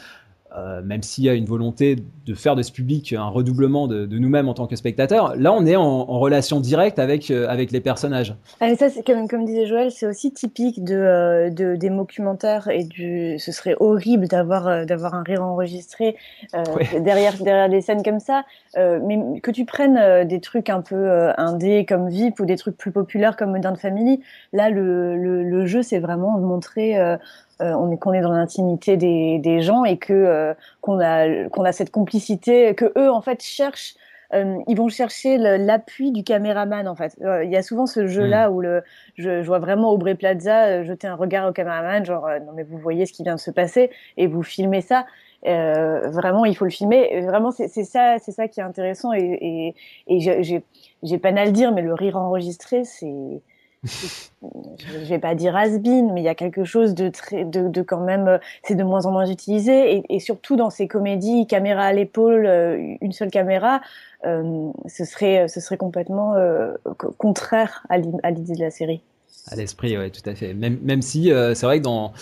Euh, 0.59 0.83
même 0.83 1.03
s'il 1.03 1.25
y 1.25 1.29
a 1.29 1.35
une 1.35 1.45
volonté 1.45 1.97
de 2.27 2.35
faire 2.35 2.57
de 2.57 2.63
ce 2.63 2.73
public 2.73 3.13
un 3.13 3.29
redoublement 3.29 3.87
de, 3.87 4.07
nous-mêmes 4.07 4.49
en 4.49 4.55
tant 4.55 4.67
que 4.67 4.77
spectateurs, 4.77 5.37
là 5.37 5.53
on 5.53 5.65
est 5.67 5.77
en, 5.77 6.05
relation 6.19 6.61
directe 6.61 6.99
avec, 6.99 7.31
euh, 7.31 7.47
avec 7.49 7.71
les 7.71 7.81
personnages. 7.81 8.35
Ah, 8.61 8.75
ça, 8.75 8.89
c'est 8.89 9.07
comme, 9.07 9.29
comme 9.29 9.45
disait 9.45 9.67
Joël, 9.67 9.91
c'est 9.91 10.07
aussi 10.07 10.33
typique 10.33 10.83
de, 10.83 10.95
euh, 10.95 11.51
de, 11.51 11.77
des 11.77 11.91
documentaires 11.91 12.69
et 12.69 12.85
du, 12.85 13.39
ce 13.39 13.53
serait 13.53 13.77
horrible 13.79 14.27
d'avoir 14.27 14.85
d'avoir 14.85 15.15
un 15.15 15.23
rire 15.23 15.43
enregistré 15.43 16.17
derrière, 17.01 17.35
derrière 17.39 17.69
des 17.69 17.81
scènes 17.81 18.03
comme 18.03 18.21
ça. 18.21 18.45
mais 18.77 19.41
que 19.41 19.51
tu 19.51 19.65
prennes 19.65 20.27
des 20.27 20.41
trucs 20.41 20.71
un 20.71 20.81
peu 20.81 21.31
indés 21.39 21.85
comme 21.87 22.09
VIP 22.09 22.41
ou 22.41 22.47
des 22.47 22.57
trucs 22.57 22.77
plus 22.77 22.91
populaires 22.91 23.37
comme 23.37 23.53
Modern 23.53 23.77
Family, 23.77 24.21
là 24.53 24.71
le, 24.71 25.17
le, 25.17 25.45
le 25.45 25.67
jeu 25.67 25.83
c'est 25.83 25.99
vraiment 25.99 26.39
de 26.39 26.45
montrer 26.45 26.97
euh, 27.61 27.73
on 27.73 27.91
est 27.91 27.99
qu'on 27.99 28.13
est 28.13 28.21
dans 28.21 28.33
l'intimité 28.33 28.97
des, 28.97 29.39
des, 29.39 29.61
gens 29.61 29.85
et 29.85 29.97
que 29.97 30.13
euh, 30.13 30.55
qu'on 30.81 31.01
a 31.01 31.49
qu'on 31.49 31.65
a 31.65 31.73
cette 31.73 31.91
complicité 31.91 32.75
que 32.75 32.93
eux 32.97 33.11
en 33.11 33.21
fait 33.21 33.43
cherchent 33.43 33.95
euh, 34.35 34.59
ils 34.67 34.77
vont 34.77 34.89
chercher 34.89 35.39
l'appui 35.39 36.13
du 36.13 36.23
caméraman 36.23 36.87
en 36.87 36.95
fait. 36.95 37.17
Il 37.21 37.51
y 37.51 37.57
a 37.57 37.63
souvent 37.63 37.87
ce 37.87 38.07
jeu-là 38.07 38.49
mm. 38.51 38.53
où 38.53 38.61
le, 38.61 38.83
je, 39.17 39.43
je, 39.43 39.47
vois 39.47 39.59
vraiment 39.59 39.91
Aubrey 39.91 40.15
Plaza 40.15 40.85
jeter 40.85 41.07
un 41.07 41.15
regard 41.15 41.49
au 41.49 41.53
caméraman, 41.53 42.05
genre 42.05 42.29
non 42.45 42.53
mais 42.55 42.63
vous 42.63 42.77
voyez 42.77 43.07
ce 43.07 43.13
qui 43.13 43.23
vient 43.23 43.37
de 43.37 43.41
se 43.41 43.51
passer 43.51 43.91
et 44.19 44.27
vous 44.27 44.43
filmez 44.43 44.83
ça. 44.83 45.07
Euh, 45.47 46.11
vraiment, 46.11 46.45
il 46.45 46.57
faut 46.57 46.65
le 46.65 46.71
filmer. 46.71 47.21
Vraiment, 47.23 47.53
c'est 47.53 47.69
ça, 47.69 48.17
c'est 48.19 48.33
ça 48.33 48.49
qui 48.49 48.61
est 48.61 48.65
intéressant 48.65 49.13
et, 49.13 49.39
et, 49.41 49.75
et 50.09 50.21
j'ai 50.21 50.63
j'ai 51.03 51.19
peine 51.19 51.39
à 51.39 51.45
le 51.45 51.53
dire, 51.53 51.73
mais 51.73 51.83
le 51.83 51.95
rire 51.95 52.17
enregistré, 52.17 52.85
c'est 52.85 53.41
je 53.85 55.05
vais 55.09 55.19
pas 55.19 55.35
dire 55.35 55.57
has 55.57 55.79
mais 55.79 56.21
il 56.21 56.25
y 56.25 56.29
a 56.29 56.35
quelque 56.35 56.65
chose 56.65 56.95
de 56.95 57.09
très, 57.09 57.45
de, 57.45 57.69
de 57.69 57.83
quand 57.83 58.01
même, 58.01 58.29
euh, 58.29 58.39
c'est 58.63 58.75
de 58.75 58.83
moins 58.83 59.07
en 59.07 59.13
moins 59.13 59.27
utilisé 59.27 59.97
et, 59.97 60.05
et, 60.09 60.21
surtout 60.21 60.57
dans 60.57 60.71
ces 60.71 60.89
comédies, 60.89 61.47
caméra 61.47 61.85
à 61.85 61.93
l'épaule, 61.93 62.47
euh, 62.47 62.97
une 63.01 63.13
seule 63.13 63.31
caméra, 63.31 63.81
euh, 64.27 64.71
ce 64.87 65.05
serait, 65.05 65.47
ce 65.49 65.61
serait 65.61 65.77
complètement 65.77 66.35
euh, 66.35 66.75
contraire 67.19 67.85
à 67.89 67.99
l'idée 67.99 68.55
de 68.55 68.61
la 68.61 68.71
série. 68.71 69.01
À 69.51 69.57
l'esprit, 69.57 69.97
ouais, 69.97 70.11
tout 70.11 70.29
à 70.29 70.35
fait. 70.35 70.55
Même, 70.55 70.79
même 70.83 71.03
si 71.03 71.31
c'est 71.55 71.67
vrai 71.67 71.79
que 71.79 71.85
dans 71.85 72.13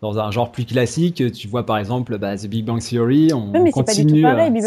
dans 0.00 0.18
un 0.18 0.30
genre 0.30 0.50
plus 0.50 0.64
classique, 0.64 1.22
tu 1.32 1.46
vois 1.46 1.66
par 1.66 1.76
exemple 1.76 2.16
bah, 2.16 2.34
The 2.34 2.46
Big 2.46 2.64
Bang 2.64 2.80
Theory, 2.80 3.34
on 3.34 3.48
mais 3.48 3.70
continue. 3.70 4.24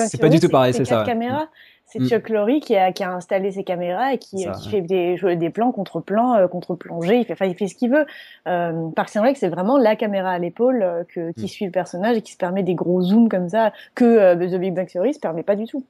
C'est 0.07 0.21
pas 0.21 0.29
du 0.29 0.39
tout 0.39 0.49
pareil, 0.49 0.75
c'est 0.75 0.85
ça. 0.85 1.03
Caméras. 1.05 1.47
C'est 1.93 1.99
mm. 1.99 2.07
Chuck 2.07 2.29
Lorre 2.29 2.59
qui 2.59 2.75
a, 2.75 2.91
qui 2.91 3.03
a 3.03 3.13
installé 3.13 3.51
ses 3.51 3.63
caméras 3.63 4.13
et 4.13 4.17
qui, 4.17 4.47
qui 4.47 4.69
fait 4.69 4.81
des, 4.81 5.15
des 5.35 5.49
plans 5.51 5.71
contre 5.71 5.99
plans, 5.99 6.33
euh, 6.33 6.47
contre 6.47 6.73
plongée. 6.73 7.19
Il 7.19 7.25
fait, 7.25 7.33
enfin, 7.33 7.45
il 7.45 7.53
fait 7.53 7.67
ce 7.67 7.75
qu'il 7.75 7.91
veut. 7.91 8.07
Euh, 8.47 8.89
Parks 8.95 9.15
and 9.15 9.31
c'est 9.35 9.47
vraiment 9.47 9.77
la 9.77 9.95
caméra 9.95 10.31
à 10.31 10.39
l'épaule 10.39 10.81
euh, 10.81 11.03
que, 11.07 11.31
qui 11.33 11.45
mm. 11.45 11.47
suit 11.47 11.65
le 11.65 11.71
personnage 11.71 12.17
et 12.17 12.21
qui 12.23 12.31
se 12.31 12.37
permet 12.37 12.63
des 12.63 12.73
gros 12.73 13.03
zooms 13.03 13.29
comme 13.29 13.47
ça 13.47 13.73
que 13.93 14.05
euh, 14.05 14.35
The 14.35 14.59
Big 14.59 14.73
Bang 14.73 14.87
Theory 14.87 15.13
se 15.13 15.19
permet 15.19 15.43
pas 15.43 15.55
du 15.55 15.65
tout. 15.65 15.83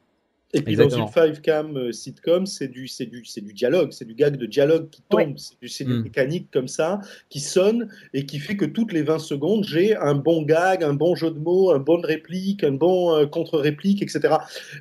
Et 0.54 0.62
puis 0.62 0.76
dans 0.76 0.90
une 0.90 1.08
five 1.08 1.42
cam 1.42 1.76
euh, 1.76 1.92
sitcom, 1.92 2.46
c'est 2.46 2.68
du, 2.68 2.88
c'est 2.88 3.08
du, 3.08 3.26
c'est 3.26 3.42
du 3.42 3.54
dialogue, 3.54 3.92
c'est 3.92 4.06
du 4.06 4.14
gag 4.14 4.38
de 4.38 4.46
dialogue 4.46 4.90
qui 4.92 5.02
tombe, 5.10 5.36
c'est, 5.38 5.84
des 5.84 5.94
mm. 5.94 6.04
mécaniques 6.04 6.48
comme 6.52 6.68
ça 6.68 7.02
qui 7.30 7.40
sonnent 7.40 7.90
et 8.14 8.26
qui 8.28 8.38
fait 8.38 8.56
que 8.56 8.66
toutes 8.66 8.94
les 8.94 9.02
20 9.02 9.18
secondes, 9.18 9.64
j'ai 9.64 9.96
un 9.96 10.14
bon 10.14 10.44
gag, 10.44 10.84
un 10.84 10.94
bon 10.94 11.16
jeu 11.16 11.32
de 11.32 11.40
mots, 11.40 11.72
un 11.72 11.80
bon 11.80 12.02
réplique, 12.02 12.64
un 12.64 12.74
bon 12.74 13.16
euh, 13.16 13.26
contre-réplique, 13.26 14.04
etc. 14.04 14.36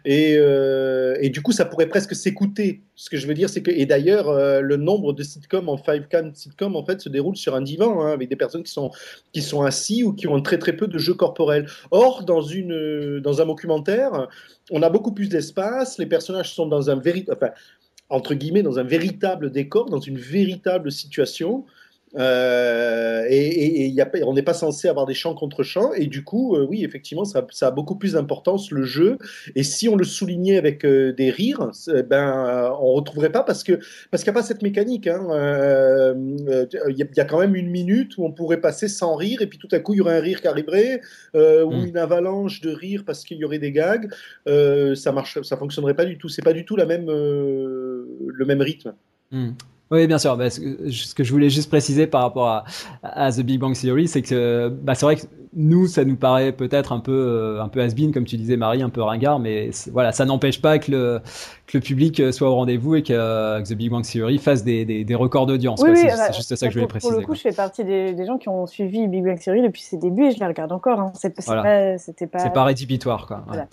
Et, 0.05 0.37
euh, 0.37 1.17
et 1.21 1.31
du 1.31 1.41
coup, 1.41 1.53
ça 1.53 1.65
pourrait 1.65 1.89
presque 1.89 2.15
s'écouter. 2.15 2.83
Ce 3.03 3.11
que 3.11 3.17
je 3.17 3.27
veux 3.27 3.35
dire, 3.35 3.51
c'est 3.51 3.63
que, 3.65 3.73
et 3.73 3.85
d'ailleurs, 3.85 4.29
euh, 4.29 4.61
le 4.61 4.77
nombre 4.77 5.13
de 5.13 5.25
sitcoms 5.25 5.69
en 5.69 5.77
five 5.77 6.07
cam 6.07 6.33
sitcom, 6.33 6.77
en 6.77 6.85
fait, 6.85 7.01
se 7.01 7.09
déroule 7.09 7.37
sur 7.37 7.57
un 7.57 7.61
divan, 7.61 8.01
hein, 8.01 8.13
avec 8.13 8.29
des 8.29 8.37
personnes 8.37 8.63
qui 8.63 8.71
sont, 8.71 8.93
qui 9.33 9.43
sont 9.43 9.63
assis 9.63 10.05
ou 10.05 10.13
qui 10.13 10.29
ont 10.29 10.41
très 10.41 10.57
très 10.57 10.77
peu 10.77 10.87
de 10.87 10.99
jeux 10.99 11.15
corporels. 11.15 11.67
Or, 11.91 12.23
dans, 12.23 12.43
une, 12.43 13.19
dans 13.19 13.43
un 13.43 13.47
documentaire, 13.47 14.29
on 14.71 14.83
a 14.83 14.89
beaucoup 14.89 15.11
plus 15.11 15.29
d'espace, 15.29 15.99
les 15.99 16.07
personnages 16.07 16.55
sont 16.55 16.67
dans 16.67 16.91
un 16.91 16.95
véritable... 16.95 17.55
Entre 18.09 18.35
guillemets, 18.35 18.63
dans 18.63 18.79
un 18.79 18.85
véritable 18.85 19.51
décor, 19.51 19.87
dans 19.87 19.99
une 19.99 20.19
véritable 20.19 20.93
situation. 20.93 21.65
Euh, 22.17 23.25
et, 23.29 23.87
y 23.89 24.01
a, 24.01 24.11
on 24.25 24.35
n'est 24.35 24.43
pas 24.43 24.55
censé 24.55 24.89
avoir 24.89 25.07
des 25.07 25.15
champs 25.15 25.35
contre 25.35 25.63
champs. 25.63 25.93
Et 25.95 26.07
du 26.07 26.25
coup, 26.25 26.57
euh, 26.57 26.67
oui, 26.69 26.85
effectivement, 26.85 27.25
ça, 27.25 27.47
ça, 27.51 27.69
a 27.69 27.71
beaucoup 27.71 27.97
plus 27.97 28.13
d'importance 28.13 28.71
le 28.71 28.85
jeu. 28.85 29.19
Et 29.55 29.63
si 29.63 29.89
on 29.89 29.97
le 29.97 30.05
soulignait 30.05 30.57
avec 30.57 30.85
euh, 30.85 31.13
des 31.13 31.31
rires, 31.31 31.71
ben, 32.09 32.73
on 32.81 32.93
retrouverait 32.93 33.33
pas 33.33 33.43
parce 33.43 33.65
que 33.65 33.79
parce 34.11 34.23
qu'il 34.25 34.33
n'y 34.33 34.39
a 34.39 34.41
pas 34.41 34.47
cette 34.47 34.63
mécanique. 34.63 35.07
Hein. 35.07 36.15
Il 36.89 36.97
y, 36.97 37.21
a 37.21 37.25
quand 37.25 37.41
même 37.41 37.57
une 37.57 37.71
minute 37.71 38.17
où 38.19 38.25
on 38.25 38.33
pourrait 38.33 38.61
passer 38.61 38.89
sans 38.89 39.15
rire, 39.15 39.43
et 39.43 39.47
puis 39.47 39.59
tout 39.59 39.69
à 39.73 39.79
coup, 39.79 39.95
il 39.95 39.99
y 39.99 40.01
aurait 40.01 40.19
un 40.19 40.21
rire 40.21 40.41
qui 40.41 40.49
arriverait, 40.49 41.01
ou 41.35 41.39
mm. 41.71 41.87
une 41.87 41.97
avalanche 41.97 42.61
de 42.61 42.71
rire 42.71 43.05
parce 43.07 43.25
qu'il 43.25 43.39
y 43.39 43.45
aurait 43.45 43.59
des 43.59 43.73
gags. 43.73 44.11
ça 44.47 45.13
marche, 45.13 45.41
ça 45.43 45.57
fonctionnerait 45.57 45.95
pas 45.95 46.05
du 46.05 46.19
tout. 46.19 46.29
C'est 46.29 46.43
pas 46.43 46.53
du 46.53 46.65
tout 46.65 46.77
la 46.77 46.87
même 46.87 47.07
le 47.07 48.45
même 48.45 48.61
rythme. 48.61 48.95
Mm. 49.31 49.53
Oui, 49.93 50.07
bien 50.07 50.19
sûr. 50.19 50.37
Bah, 50.39 50.49
ce, 50.49 51.15
que, 51.15 51.23
je 51.23 51.31
voulais 51.31 51.51
juste 51.51 51.69
préciser 51.69 52.07
par 52.07 52.23
rapport 52.23 52.49
à, 52.49 52.65
à 53.03 53.31
The 53.31 53.41
Big 53.41 53.61
Bang 53.61 53.79
Theory, 53.79 54.09
c'est 54.09 54.23
que 54.23 54.69
bah, 54.69 54.95
c'est 54.95 55.05
vrai 55.05 55.17
que 55.17 55.23
nous, 55.55 55.87
ça 55.87 56.05
nous 56.07 56.17
paraît 56.17 56.53
peut-être 56.53 56.93
un 56.93 57.01
peu 57.01 57.13
euh, 57.13 57.63
un 57.63 57.69
peu 57.69 57.81
has-been, 57.83 58.11
comme 58.11 58.25
tu 58.25 58.39
disais, 58.39 58.57
Marie, 58.57 58.83
un 58.83 58.89
peu 58.89 59.03
ringard, 59.03 59.39
mais 59.39 59.69
voilà, 59.93 60.13
ça 60.13 60.25
n'empêche 60.25 60.63
pas 60.63 60.79
que 60.79 60.91
le, 60.91 61.21
que 61.67 61.77
le 61.77 61.83
public 61.83 62.21
euh, 62.21 62.33
soit 62.33 62.49
au 62.49 62.55
rendez-vous 62.55 62.95
et 62.95 63.03
que, 63.03 63.13
euh, 63.13 63.63
The 63.63 63.75
Big 63.75 63.91
Bang 63.91 64.03
Theory 64.03 64.39
fasse 64.39 64.65
des, 64.65 64.87
des, 64.87 65.05
des 65.05 65.15
records 65.15 65.45
d'audience. 65.45 65.83
Oui, 65.83 65.91
c'est 65.95 66.35
juste 66.35 66.57
ça 66.57 66.67
que 66.67 66.73
je 66.73 66.79
voulais 66.79 66.89
préciser. 66.89 67.13
Pour 67.13 67.21
le 67.21 67.27
coup, 67.27 67.35
je 67.35 67.43
fais 67.43 67.53
partie 67.53 67.85
des, 67.85 68.15
des, 68.15 68.25
gens 68.25 68.39
qui 68.39 68.49
ont 68.49 68.67
suivi 68.67 69.07
Big 69.09 69.23
Bang 69.23 69.39
Theory 69.39 69.61
depuis 69.61 69.83
ses 69.83 69.99
débuts 69.99 70.25
et 70.25 70.31
je 70.31 70.41
les 70.41 70.47
regarde 70.47 70.73
encore. 70.73 70.99
Hein. 70.99 71.13
Voilà. 71.45 71.63
pas, 71.63 71.99
c'était 71.99 72.27
pas. 72.27 72.39
C'est 72.39 72.53
pas 72.55 72.65
rédhibitoire, 72.65 73.27
quoi. 73.27 73.43
Voilà. 73.47 73.69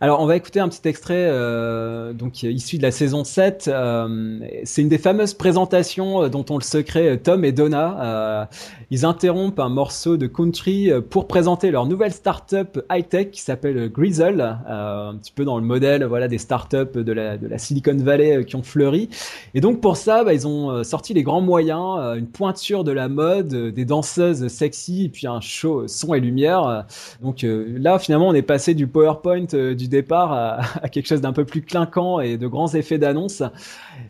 Alors, 0.00 0.20
on 0.20 0.26
va 0.26 0.36
écouter 0.36 0.60
un 0.60 0.68
petit 0.68 0.86
extrait 0.88 1.26
euh, 1.28 2.12
donc 2.12 2.42
issu 2.42 2.78
de 2.78 2.82
la 2.82 2.90
saison 2.90 3.24
7. 3.24 3.68
Euh, 3.68 4.38
c'est 4.64 4.82
une 4.82 4.88
des 4.88 4.98
fameuses 4.98 5.34
présentations 5.34 6.22
euh, 6.22 6.28
dont 6.28 6.44
ont 6.48 6.56
le 6.56 6.64
secret 6.64 7.18
Tom 7.18 7.44
et 7.44 7.52
Donna. 7.52 8.48
ils 8.90 9.04
interrompent 9.04 9.60
un 9.60 9.68
morceau 9.68 10.16
de 10.16 10.26
country 10.26 10.90
pour 11.10 11.28
présenter 11.28 11.70
leur 11.70 11.86
nouvelle 11.86 12.12
startup 12.12 12.82
high-tech 12.90 13.30
qui 13.30 13.40
s'appelle 13.40 13.90
Grizzle, 13.90 14.40
un 14.40 15.16
petit 15.16 15.32
peu 15.32 15.44
dans 15.44 15.58
le 15.58 15.64
modèle 15.64 16.04
voilà 16.04 16.28
des 16.28 16.38
startups 16.38 16.94
de 16.94 17.12
la, 17.12 17.36
de 17.36 17.46
la 17.46 17.58
Silicon 17.58 17.96
Valley 17.96 18.44
qui 18.44 18.56
ont 18.56 18.62
fleuri. 18.62 19.08
Et 19.54 19.60
donc 19.60 19.80
pour 19.80 19.96
ça, 19.96 20.24
bah, 20.24 20.32
ils 20.32 20.46
ont 20.46 20.82
sorti 20.82 21.14
les 21.14 21.22
grands 21.22 21.40
moyens, 21.40 22.16
une 22.16 22.26
pointure 22.26 22.84
de 22.84 22.92
la 22.92 23.08
mode, 23.08 23.54
des 23.54 23.84
danseuses 23.84 24.48
sexy 24.48 25.04
et 25.04 25.08
puis 25.08 25.26
un 25.26 25.40
show 25.40 25.86
son 25.86 26.14
et 26.14 26.20
lumière. 26.20 26.86
Donc 27.22 27.44
là, 27.44 27.98
finalement, 27.98 28.28
on 28.28 28.34
est 28.34 28.42
passé 28.42 28.74
du 28.74 28.86
PowerPoint 28.86 29.49
du 29.54 29.88
départ 29.88 30.32
à, 30.82 30.88
quelque 30.88 31.06
chose 31.06 31.20
d'un 31.20 31.32
peu 31.32 31.44
plus 31.44 31.62
clinquant 31.62 32.20
et 32.20 32.36
de 32.36 32.46
grands 32.46 32.74
effets 32.74 32.98
d'annonce, 32.98 33.42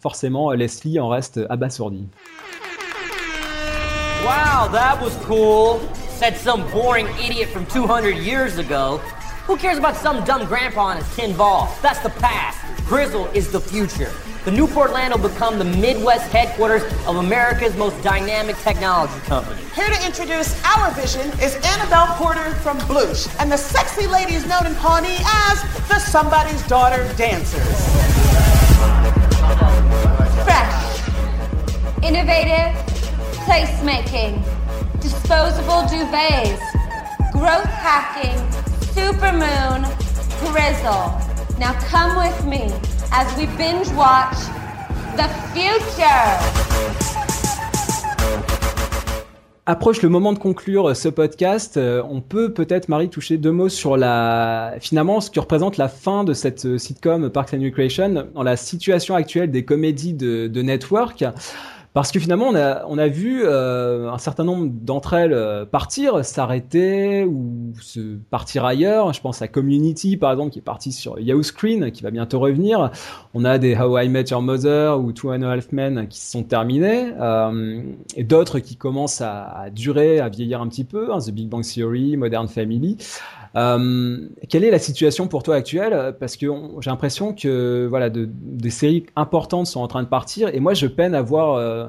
forcément 0.00 0.52
Leslie 0.52 1.00
en 1.00 1.08
reste 1.08 1.40
abasourdi. 1.48 2.06
Wow, 4.22 4.68
that 4.72 5.00
was 5.02 5.16
cool. 5.24 5.80
Said 6.18 6.36
some 6.36 6.62
boring 6.72 7.06
idiot 7.18 7.48
from 7.48 7.64
200 7.66 8.18
years 8.18 8.58
ago. 8.58 9.00
Who 9.46 9.56
cares 9.56 9.78
about 9.78 9.96
some 9.96 10.24
dumb 10.24 10.46
grandpa 10.46 10.80
on 10.80 10.96
his 10.98 11.16
tin 11.16 11.36
ball? 11.36 11.74
That's 11.82 12.00
the 12.00 12.10
past. 12.10 12.58
Grizzle 12.86 13.26
is 13.28 13.50
the 13.50 13.60
future. 13.60 14.12
The 14.44 14.50
Newport 14.50 14.92
Land 14.92 15.12
will 15.14 15.28
become 15.28 15.58
the 15.58 15.64
Midwest 15.64 16.30
headquarters 16.32 16.82
of 17.06 17.16
America's 17.16 17.76
most 17.76 18.00
dynamic 18.02 18.56
technology 18.58 19.18
company. 19.20 19.60
Here 19.74 19.88
to 19.88 20.06
introduce 20.06 20.62
our 20.64 20.90
vision 20.92 21.28
is 21.40 21.56
Annabelle 21.64 22.14
Porter 22.16 22.54
from 22.56 22.78
Blush, 22.86 23.26
and 23.38 23.50
the 23.50 23.56
sexy 23.56 24.06
ladies 24.06 24.46
known 24.46 24.66
in 24.66 24.74
Pawnee 24.76 25.18
as 25.24 25.62
the 25.88 25.98
Somebody's 25.98 26.66
Daughter 26.66 27.12
Dancers. 27.16 27.60
Fresh, 30.44 31.08
innovative, 32.02 32.74
placemaking, 33.44 34.42
disposable 35.00 35.82
duvets, 35.82 36.60
growth 37.32 37.64
hacking, 37.64 38.69
supermoon, 38.94 39.82
grizzle. 40.52 41.12
Now 41.58 41.74
come 41.90 42.16
with 42.16 42.44
me 42.44 42.72
as 43.12 43.36
we 43.36 43.46
binge 43.56 43.88
watch 43.90 44.36
The 45.16 45.28
Future. 45.52 46.90
Approche 49.66 50.02
le 50.02 50.08
moment 50.08 50.32
de 50.32 50.38
conclure 50.38 50.96
ce 50.96 51.08
podcast. 51.08 51.76
Euh, 51.76 52.02
on 52.08 52.20
peut 52.20 52.52
peut-être, 52.52 52.88
Marie, 52.88 53.08
toucher 53.08 53.36
deux 53.36 53.52
mots 53.52 53.68
sur 53.68 53.96
la, 53.96 54.74
finalement, 54.80 55.20
ce 55.20 55.30
que 55.30 55.38
représente 55.38 55.76
la 55.76 55.88
fin 55.88 56.24
de 56.24 56.32
cette 56.32 56.64
euh, 56.64 56.78
sitcom 56.78 57.30
Parks 57.30 57.54
and 57.54 57.62
Recreation 57.62 58.26
dans 58.34 58.42
la 58.42 58.56
situation 58.56 59.14
actuelle 59.14 59.52
des 59.52 59.64
comédies 59.64 60.14
de, 60.14 60.48
de 60.48 60.62
network. 60.62 61.24
Parce 61.92 62.12
que 62.12 62.20
finalement, 62.20 62.46
on 62.46 62.54
a, 62.54 62.84
on 62.86 62.98
a 62.98 63.08
vu 63.08 63.42
euh, 63.44 64.10
un 64.10 64.18
certain 64.18 64.44
nombre 64.44 64.70
d'entre 64.70 65.14
elles 65.14 65.32
euh, 65.32 65.64
partir, 65.64 66.24
s'arrêter 66.24 67.24
ou 67.24 67.72
se 67.80 68.16
partir 68.30 68.64
ailleurs. 68.64 69.12
Je 69.12 69.20
pense 69.20 69.42
à 69.42 69.48
Community, 69.48 70.16
par 70.16 70.30
exemple, 70.30 70.52
qui 70.52 70.60
est 70.60 70.62
parti 70.62 70.92
sur 70.92 71.18
Yahoo 71.18 71.42
Screen, 71.42 71.90
qui 71.90 72.04
va 72.04 72.12
bientôt 72.12 72.38
revenir. 72.38 72.92
On 73.34 73.44
a 73.44 73.58
des 73.58 73.76
How 73.76 73.98
I 73.98 74.08
Met 74.08 74.26
Your 74.30 74.40
Mother 74.40 75.00
ou 75.00 75.10
Two 75.12 75.32
and 75.32 75.42
a 75.42 75.50
Half 75.50 75.72
Men 75.72 76.06
qui 76.06 76.20
se 76.20 76.30
sont 76.30 76.44
terminés. 76.44 77.12
Euh, 77.20 77.82
et 78.14 78.22
d'autres 78.22 78.60
qui 78.60 78.76
commencent 78.76 79.20
à, 79.20 79.48
à, 79.48 79.70
durer, 79.70 80.20
à 80.20 80.28
vieillir 80.28 80.60
un 80.60 80.68
petit 80.68 80.84
peu. 80.84 81.12
Hein, 81.12 81.18
The 81.18 81.32
Big 81.32 81.48
Bang 81.48 81.64
Theory, 81.64 82.16
Modern 82.16 82.46
Family. 82.46 82.98
Euh, 83.56 84.28
quelle 84.48 84.64
est 84.64 84.70
la 84.70 84.78
situation 84.78 85.28
pour 85.28 85.42
toi 85.42 85.56
actuelle? 85.56 86.16
Parce 86.18 86.36
que 86.36 86.46
j'ai 86.80 86.90
l'impression 86.90 87.34
que 87.34 87.86
voilà, 87.88 88.10
de, 88.10 88.28
des 88.30 88.70
séries 88.70 89.06
importantes 89.16 89.66
sont 89.66 89.80
en 89.80 89.88
train 89.88 90.02
de 90.02 90.08
partir, 90.08 90.48
et 90.54 90.60
moi 90.60 90.74
je 90.74 90.86
peine 90.86 91.14
à 91.14 91.22
voir 91.22 91.54
euh, 91.54 91.86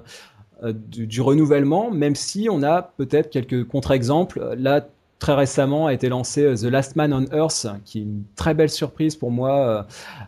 euh, 0.64 0.74
du, 0.74 1.08
du, 1.08 1.22
renouvellement, 1.22 1.92
même 1.92 2.16
si 2.16 2.48
on 2.50 2.64
a 2.64 2.82
peut-être 2.82 3.30
quelques 3.30 3.66
contre-exemples. 3.68 4.56
Là, 4.58 4.88
très 5.22 5.36
récemment 5.36 5.86
a 5.86 5.94
été 5.94 6.10
lancé 6.10 6.44
euh, 6.44 6.56
The 6.56 6.64
Last 6.64 6.96
Man 6.98 7.14
on 7.14 7.26
Earth, 7.34 7.68
qui 7.86 8.00
est 8.00 8.02
une 8.02 8.24
très 8.36 8.54
belle 8.54 8.72
surprise 8.72 9.16
pour 9.16 9.32
moi. 9.32 9.56
Euh, 9.56 9.84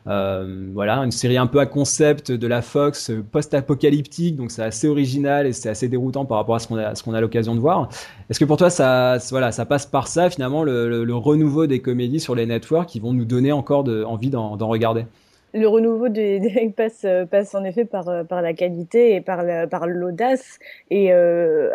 euh, 0.07 0.69
voilà, 0.73 0.99
une 0.99 1.11
série 1.11 1.35
un 1.35 1.47
peu 1.47 1.59
à 1.59 1.65
concept 1.65 2.31
de 2.31 2.47
la 2.47 2.61
Fox, 2.61 3.11
post-apocalyptique, 3.31 4.35
donc 4.35 4.51
c'est 4.51 4.61
assez 4.61 4.87
original 4.87 5.47
et 5.47 5.51
c'est 5.51 5.69
assez 5.69 5.89
déroutant 5.89 6.25
par 6.25 6.37
rapport 6.37 6.55
à 6.55 6.59
ce 6.59 6.67
qu'on 6.67 6.77
a, 6.77 7.17
a 7.17 7.21
l'occasion 7.21 7.55
de 7.55 7.59
voir. 7.59 7.89
Est-ce 8.29 8.39
que 8.39 8.45
pour 8.45 8.57
toi, 8.57 8.69
ça, 8.69 9.17
voilà, 9.31 9.51
ça 9.51 9.65
passe 9.65 9.87
par 9.87 10.07
ça 10.07 10.29
finalement 10.29 10.63
le, 10.63 11.13
renouveau 11.13 11.67
des 11.67 11.79
comédies 11.79 12.19
sur 12.19 12.35
les 12.35 12.45
networks 12.45 12.87
qui 12.87 12.99
vont 12.99 13.13
nous 13.13 13.25
donner 13.25 13.51
encore 13.51 13.85
envie 14.05 14.29
d'en 14.29 14.55
regarder? 14.67 15.05
Le 15.53 15.67
renouveau 15.67 16.09
des, 16.09 16.39
des 16.39 16.69
passe, 16.69 17.01
euh, 17.05 17.25
passe 17.25 17.55
en 17.55 17.63
effet 17.63 17.85
par, 17.85 18.09
euh, 18.09 18.23
par 18.23 18.41
la 18.41 18.53
qualité 18.53 19.15
et 19.15 19.21
par, 19.21 19.43
la, 19.43 19.67
par 19.67 19.87
l'audace. 19.87 20.59
Et 20.89 21.13
euh, 21.13 21.71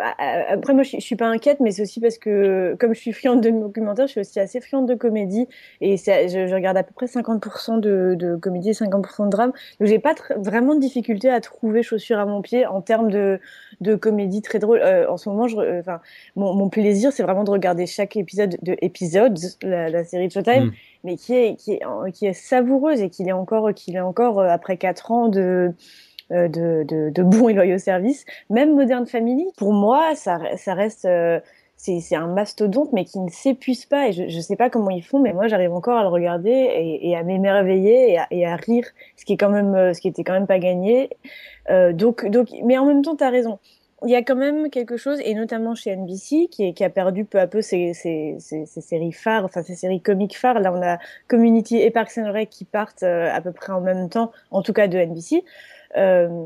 après, 0.49 0.73
moi, 0.73 0.83
je, 0.83 0.99
suis 0.99 1.15
pas 1.15 1.27
inquiète, 1.27 1.59
mais 1.59 1.71
c'est 1.71 1.83
aussi 1.83 1.99
parce 1.99 2.17
que, 2.17 2.75
comme 2.79 2.93
je 2.93 2.99
suis 2.99 3.13
friande 3.13 3.41
de 3.41 3.49
documentaire, 3.49 4.07
je 4.07 4.11
suis 4.11 4.21
aussi 4.21 4.39
assez 4.39 4.59
friande 4.61 4.87
de 4.87 4.95
comédie. 4.95 5.47
Et 5.81 5.97
je, 5.97 6.53
regarde 6.53 6.77
à 6.77 6.83
peu 6.83 6.93
près 6.93 7.05
50% 7.05 7.79
de, 7.79 8.15
de 8.15 8.35
comédie 8.35 8.69
et 8.69 8.73
50% 8.73 9.25
de 9.25 9.29
drame. 9.29 9.51
Donc, 9.79 9.87
j'ai 9.87 9.99
pas 9.99 10.13
vraiment 10.37 10.75
de 10.75 10.81
difficulté 10.81 11.29
à 11.29 11.39
trouver 11.39 11.83
chaussures 11.83 12.19
à 12.19 12.25
mon 12.25 12.41
pied 12.41 12.65
en 12.65 12.81
termes 12.81 13.09
de, 13.09 13.39
de 13.81 13.95
comédie 13.95 14.41
très 14.41 14.59
drôle. 14.59 14.79
Euh, 14.83 15.09
en 15.09 15.17
ce 15.17 15.29
moment, 15.29 15.47
je, 15.47 15.79
enfin, 15.79 16.01
mon, 16.35 16.53
mon 16.53 16.69
plaisir, 16.69 17.13
c'est 17.13 17.23
vraiment 17.23 17.43
de 17.43 17.51
regarder 17.51 17.85
chaque 17.85 18.17
épisode 18.17 18.57
de 18.61 18.75
Episodes, 18.81 19.39
la, 19.61 19.89
la 19.89 20.03
série 20.03 20.29
Showtime. 20.29 20.65
Mm 20.65 20.71
mais 21.03 21.15
qui 21.17 21.33
est, 21.33 22.33
savoureuse 22.33 23.01
et 23.01 23.09
qu'il 23.09 23.27
est 23.27 23.31
encore, 23.31 24.39
euh, 24.39 24.47
après 24.47 24.77
quatre 24.77 25.11
ans 25.11 25.29
de, 25.29 25.73
euh, 26.31 26.47
de, 26.47 26.85
de, 27.09 27.23
bons 27.23 27.49
et 27.49 27.53
loyaux 27.53 27.77
services. 27.77 28.25
Même 28.49 28.75
Modern 28.75 29.05
Family, 29.05 29.47
pour 29.57 29.73
moi, 29.73 30.15
ça, 30.15 30.37
reste, 30.67 31.05
euh, 31.05 31.39
c'est 31.77 32.15
un 32.15 32.27
mastodonte, 32.27 32.91
mais 32.91 33.05
qui 33.05 33.19
ne 33.19 33.29
s'épuise 33.29 33.85
pas. 33.85 34.09
Et 34.09 34.11
je 34.11 34.23
ne 34.23 34.41
sais 34.41 34.55
pas 34.55 34.69
comment 34.69 34.89
ils 34.89 35.03
font, 35.03 35.19
mais 35.19 35.33
moi, 35.33 35.47
j'arrive 35.47 35.73
encore 35.73 35.97
à 35.97 36.03
le 36.03 36.09
regarder 36.09 36.99
et, 37.01 37.15
à 37.15 37.23
m'émerveiller 37.23 38.17
et 38.31 38.45
à, 38.45 38.55
rire, 38.55 38.85
ce 39.15 39.25
qui 39.25 39.33
est 39.33 39.37
quand 39.37 39.49
même, 39.49 39.93
ce 39.93 40.01
qui 40.01 40.07
était 40.09 40.23
quand 40.23 40.33
même 40.33 40.47
pas 40.47 40.59
gagné. 40.59 41.09
Donc, 41.93 42.25
donc, 42.25 42.49
mais 42.65 42.77
en 42.77 42.85
même 42.85 43.03
temps, 43.03 43.15
tu 43.15 43.23
as 43.23 43.29
raison 43.29 43.59
il 44.05 44.09
y 44.09 44.15
a 44.15 44.21
quand 44.21 44.35
même 44.35 44.69
quelque 44.69 44.97
chose, 44.97 45.19
et 45.23 45.33
notamment 45.33 45.75
chez 45.75 45.95
NBC, 45.95 46.47
qui, 46.49 46.73
qui 46.73 46.83
a 46.83 46.89
perdu 46.89 47.25
peu 47.25 47.39
à 47.39 47.47
peu 47.47 47.61
ses, 47.61 47.93
ses, 47.93 48.37
ses, 48.39 48.65
ses, 48.65 48.81
séries 48.81 49.11
phares, 49.11 49.45
enfin 49.45 49.63
ses 49.63 49.75
séries 49.75 50.01
comiques 50.01 50.37
phares. 50.37 50.59
Là, 50.59 50.73
on 50.73 50.81
a 50.81 50.97
Community 51.27 51.77
et 51.77 51.91
Parks 51.91 52.17
and 52.17 52.31
Rec 52.31 52.49
qui 52.49 52.65
partent 52.65 53.03
euh, 53.03 53.29
à 53.31 53.41
peu 53.41 53.51
près 53.51 53.73
en 53.73 53.81
même 53.81 54.09
temps, 54.09 54.31
en 54.51 54.61
tout 54.61 54.73
cas 54.73 54.87
de 54.87 54.97
NBC. 54.97 55.43
Euh, 55.97 56.45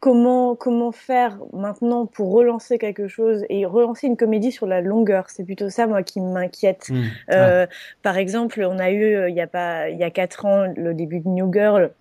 comment 0.00 0.54
comment 0.54 0.92
faire 0.92 1.38
maintenant 1.52 2.06
pour 2.06 2.32
relancer 2.32 2.78
quelque 2.78 3.08
chose 3.08 3.44
et 3.48 3.66
relancer 3.66 4.06
une 4.06 4.16
comédie 4.16 4.52
sur 4.52 4.66
la 4.66 4.80
longueur? 4.80 5.30
C'est 5.30 5.44
plutôt 5.44 5.68
ça, 5.68 5.86
moi, 5.86 6.02
qui 6.02 6.20
m'inquiète. 6.20 6.88
Mmh. 6.90 7.02
Euh, 7.30 7.66
par 8.02 8.16
exemple, 8.16 8.64
on 8.68 8.78
a 8.78 8.90
eu 8.90 9.28
il 9.28 9.34
y 9.34 9.40
a 9.40 9.46
pas 9.46 9.88
il 9.88 9.98
y 9.98 10.04
a 10.04 10.10
quatre 10.10 10.46
ans 10.46 10.72
le 10.76 10.94
début 10.94 11.20
de 11.20 11.28
New 11.28 11.52
Girl 11.52 11.92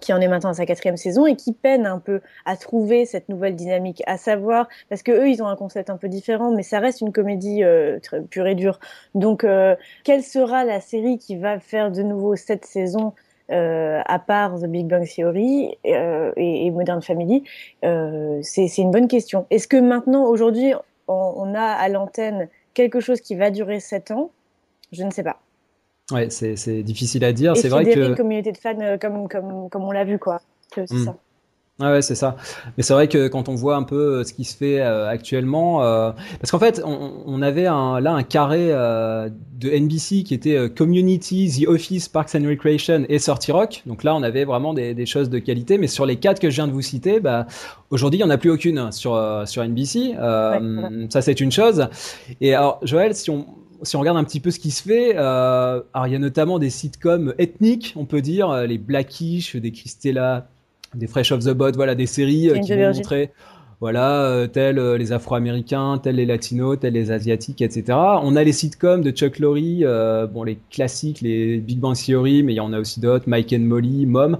qui 0.00 0.12
en 0.12 0.20
est 0.20 0.28
maintenant 0.28 0.50
à 0.50 0.54
sa 0.54 0.66
quatrième 0.66 0.96
saison 0.96 1.26
et 1.26 1.36
qui 1.36 1.52
peine 1.52 1.86
un 1.86 1.98
peu 1.98 2.20
à 2.44 2.56
trouver 2.56 3.04
cette 3.04 3.28
nouvelle 3.28 3.56
dynamique, 3.56 4.02
à 4.06 4.16
savoir 4.16 4.68
parce 4.88 5.02
que 5.02 5.12
eux 5.12 5.28
ils 5.28 5.42
ont 5.42 5.48
un 5.48 5.56
concept 5.56 5.90
un 5.90 5.96
peu 5.96 6.08
différent, 6.08 6.52
mais 6.52 6.62
ça 6.62 6.78
reste 6.78 7.00
une 7.00 7.12
comédie 7.12 7.64
euh, 7.64 7.98
très 8.00 8.20
pure 8.22 8.46
et 8.46 8.54
dure. 8.54 8.78
Donc, 9.14 9.44
euh, 9.44 9.76
quelle 10.04 10.22
sera 10.22 10.64
la 10.64 10.80
série 10.80 11.18
qui 11.18 11.36
va 11.36 11.58
faire 11.58 11.90
de 11.90 12.02
nouveau 12.02 12.36
cette 12.36 12.64
saison 12.64 13.14
à 13.52 14.20
part 14.20 14.60
The 14.60 14.66
Big 14.66 14.86
Bang 14.86 15.04
Theory 15.04 15.76
et, 15.82 16.70
Modern 16.70 17.02
Family 17.02 17.42
C'est 17.82 18.78
une 18.78 18.92
bonne 18.92 19.08
question. 19.08 19.44
Est-ce 19.50 19.66
que 19.66 19.76
maintenant, 19.76 20.24
aujourd'hui, 20.26 20.72
on, 21.08 21.32
on, 21.36 21.54
a 21.56 21.64
à 21.64 21.88
l'antenne 21.88 22.48
quelque 22.74 23.00
chose 23.00 23.20
qui 23.20 23.34
va 23.34 23.50
durer 23.50 23.80
7 23.80 24.12
ans? 24.12 24.30
Je 24.92 25.02
ne 25.02 25.10
sais 25.10 25.24
pas. 25.24 25.40
Ouais, 26.10 26.28
c'est 26.30 26.82
difficile 26.82 27.24
à 27.24 27.32
dire. 27.32 27.56
C'est 27.56 27.68
vrai 27.68 27.84
que 27.84 28.08
une 28.10 28.16
communauté 28.16 28.52
de 28.52 28.58
fans 28.58 28.98
comme, 29.00 29.28
comme, 29.28 29.68
comme 29.70 29.84
on 29.84 29.92
l'a 29.92 30.04
vu, 30.04 30.18
quoi. 30.18 30.40
C'est 30.74 30.90
hmm. 30.90 31.04
ça. 31.04 31.16
Ah 31.82 31.92
ouais, 31.92 32.02
c'est 32.02 32.14
ça. 32.14 32.36
Mais 32.76 32.82
c'est 32.82 32.92
vrai 32.92 33.08
que 33.08 33.28
quand 33.28 33.48
on 33.48 33.54
voit 33.54 33.74
un 33.74 33.84
peu 33.84 34.18
euh, 34.18 34.24
ce 34.24 34.34
qui 34.34 34.44
se 34.44 34.54
fait 34.54 34.80
euh, 34.80 35.08
actuellement, 35.08 35.82
euh, 35.82 36.12
parce 36.38 36.50
qu'en 36.50 36.58
fait, 36.58 36.82
on, 36.84 37.22
on, 37.24 37.40
avait 37.40 37.66
un, 37.66 38.00
là 38.00 38.12
un 38.12 38.22
carré 38.22 38.68
euh, 38.70 39.30
de 39.58 39.70
NBC 39.70 40.22
qui 40.22 40.34
était 40.34 40.68
Community, 40.68 41.50
The 41.62 41.68
Office, 41.68 42.08
Parks 42.08 42.34
and 42.34 42.46
Recreation 42.46 43.06
et 43.08 43.18
Sorty 43.18 43.50
Rock. 43.52 43.82
Donc 43.86 44.04
là, 44.04 44.14
on 44.14 44.22
avait 44.22 44.44
vraiment 44.44 44.74
des, 44.74 44.92
des, 44.92 45.06
choses 45.06 45.30
de 45.30 45.38
qualité. 45.38 45.78
Mais 45.78 45.86
sur 45.86 46.04
les 46.04 46.16
quatre 46.16 46.38
que 46.38 46.50
je 46.50 46.56
viens 46.56 46.68
de 46.68 46.72
vous 46.72 46.82
citer, 46.82 47.18
bah, 47.18 47.46
aujourd'hui, 47.88 48.20
il 48.20 48.24
n'y 48.24 48.30
en 48.30 48.34
a 48.34 48.38
plus 48.38 48.50
aucune 48.50 48.92
sur 48.92 49.18
sur 49.46 49.64
NBC. 49.64 50.16
Ça, 51.08 51.22
c'est 51.22 51.40
une 51.40 51.52
chose. 51.52 51.88
Et 52.42 52.54
alors, 52.54 52.78
Joël, 52.82 53.14
si 53.14 53.30
on 53.30 53.46
si 53.82 53.96
on 53.96 54.00
regarde 54.00 54.18
un 54.18 54.24
petit 54.24 54.40
peu 54.40 54.50
ce 54.50 54.58
qui 54.58 54.70
se 54.70 54.82
fait, 54.82 55.14
euh, 55.16 55.80
alors 55.92 56.06
il 56.06 56.12
y 56.12 56.16
a 56.16 56.18
notamment 56.18 56.58
des 56.58 56.70
sitcoms 56.70 57.34
ethniques, 57.38 57.94
on 57.96 58.04
peut 58.04 58.20
dire, 58.20 58.54
les 58.66 58.78
Blackish, 58.78 59.56
des 59.56 59.72
Christella, 59.72 60.48
des 60.94 61.06
Fresh 61.06 61.32
of 61.32 61.44
the 61.44 61.50
Bot, 61.50 61.72
voilà, 61.72 61.94
des 61.94 62.06
séries 62.06 62.50
euh, 62.50 62.58
qui 62.58 62.74
vont 62.74 62.92
montrer 62.92 63.30
voilà, 63.80 64.24
euh, 64.24 64.46
tels 64.46 64.78
euh, 64.78 64.98
les 64.98 65.12
Afro-Américains, 65.12 65.98
tels 65.98 66.16
les 66.16 66.26
Latinos, 66.26 66.78
tels 66.78 66.92
les 66.92 67.10
Asiatiques, 67.12 67.62
etc. 67.62 67.96
On 68.22 68.36
a 68.36 68.44
les 68.44 68.52
sitcoms 68.52 69.02
de 69.02 69.10
Chuck 69.10 69.38
Lorre, 69.38 70.28
bon 70.28 70.42
les 70.42 70.58
classiques, 70.70 71.22
les 71.22 71.58
Big 71.58 71.78
Bang 71.78 71.96
Theory, 71.96 72.42
mais 72.42 72.52
il 72.52 72.56
y 72.56 72.60
en 72.60 72.72
a 72.72 72.78
aussi 72.78 73.00
d'autres, 73.00 73.24
Mike 73.26 73.54
and 73.54 73.60
Molly, 73.60 74.04
Mom. 74.04 74.38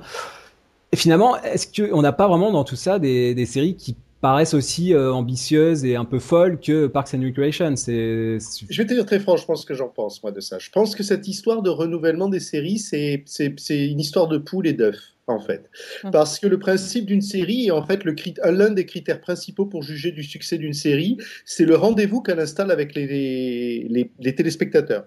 Et 0.92 0.96
finalement, 0.96 1.40
est-ce 1.42 1.66
qu'on 1.66 2.02
n'a 2.02 2.12
pas 2.12 2.28
vraiment 2.28 2.50
dans 2.50 2.64
tout 2.64 2.76
ça 2.76 2.98
des, 2.98 3.34
des 3.34 3.46
séries 3.46 3.76
qui 3.76 3.96
paraissent 4.20 4.54
aussi 4.54 4.94
ambitieuses 4.94 5.84
et 5.84 5.96
un 5.96 6.04
peu 6.04 6.18
folles 6.18 6.60
que 6.60 6.86
Parks 6.86 7.14
and 7.14 7.22
Recreation. 7.22 7.74
Je 7.76 8.76
vais 8.76 8.86
te 8.86 8.94
dire 8.94 9.06
très 9.06 9.20
franchement 9.20 9.56
ce 9.56 9.64
que 9.64 9.74
j'en 9.74 9.88
pense 9.88 10.22
moi 10.22 10.30
de 10.32 10.40
ça. 10.40 10.58
Je 10.58 10.70
pense 10.70 10.94
que 10.94 11.02
cette 11.02 11.26
histoire 11.28 11.62
de 11.62 11.70
renouvellement 11.70 12.28
des 12.28 12.40
séries, 12.40 12.78
c'est 12.78 13.24
une 13.70 14.00
histoire 14.00 14.28
de 14.28 14.38
poules 14.38 14.66
et 14.66 14.72
d'œufs 14.72 15.00
en 15.30 15.40
fait. 15.40 15.70
Hum. 16.04 16.10
Parce 16.10 16.38
que 16.38 16.46
le 16.46 16.58
principe 16.58 17.06
d'une 17.06 17.22
série 17.22 17.70
en 17.70 17.84
fait 17.84 18.04
l'un 18.44 18.70
des 18.70 18.86
critères 18.86 19.20
principaux 19.20 19.66
pour 19.66 19.82
juger 19.82 20.10
du 20.12 20.22
succès 20.22 20.58
d'une 20.58 20.72
série, 20.72 21.16
c'est 21.44 21.64
le 21.64 21.76
rendez-vous 21.76 22.20
qu'elle 22.22 22.40
installe 22.40 22.70
avec 22.70 22.94
les, 22.94 23.86
les, 23.88 24.34
téléspectateurs. 24.34 25.06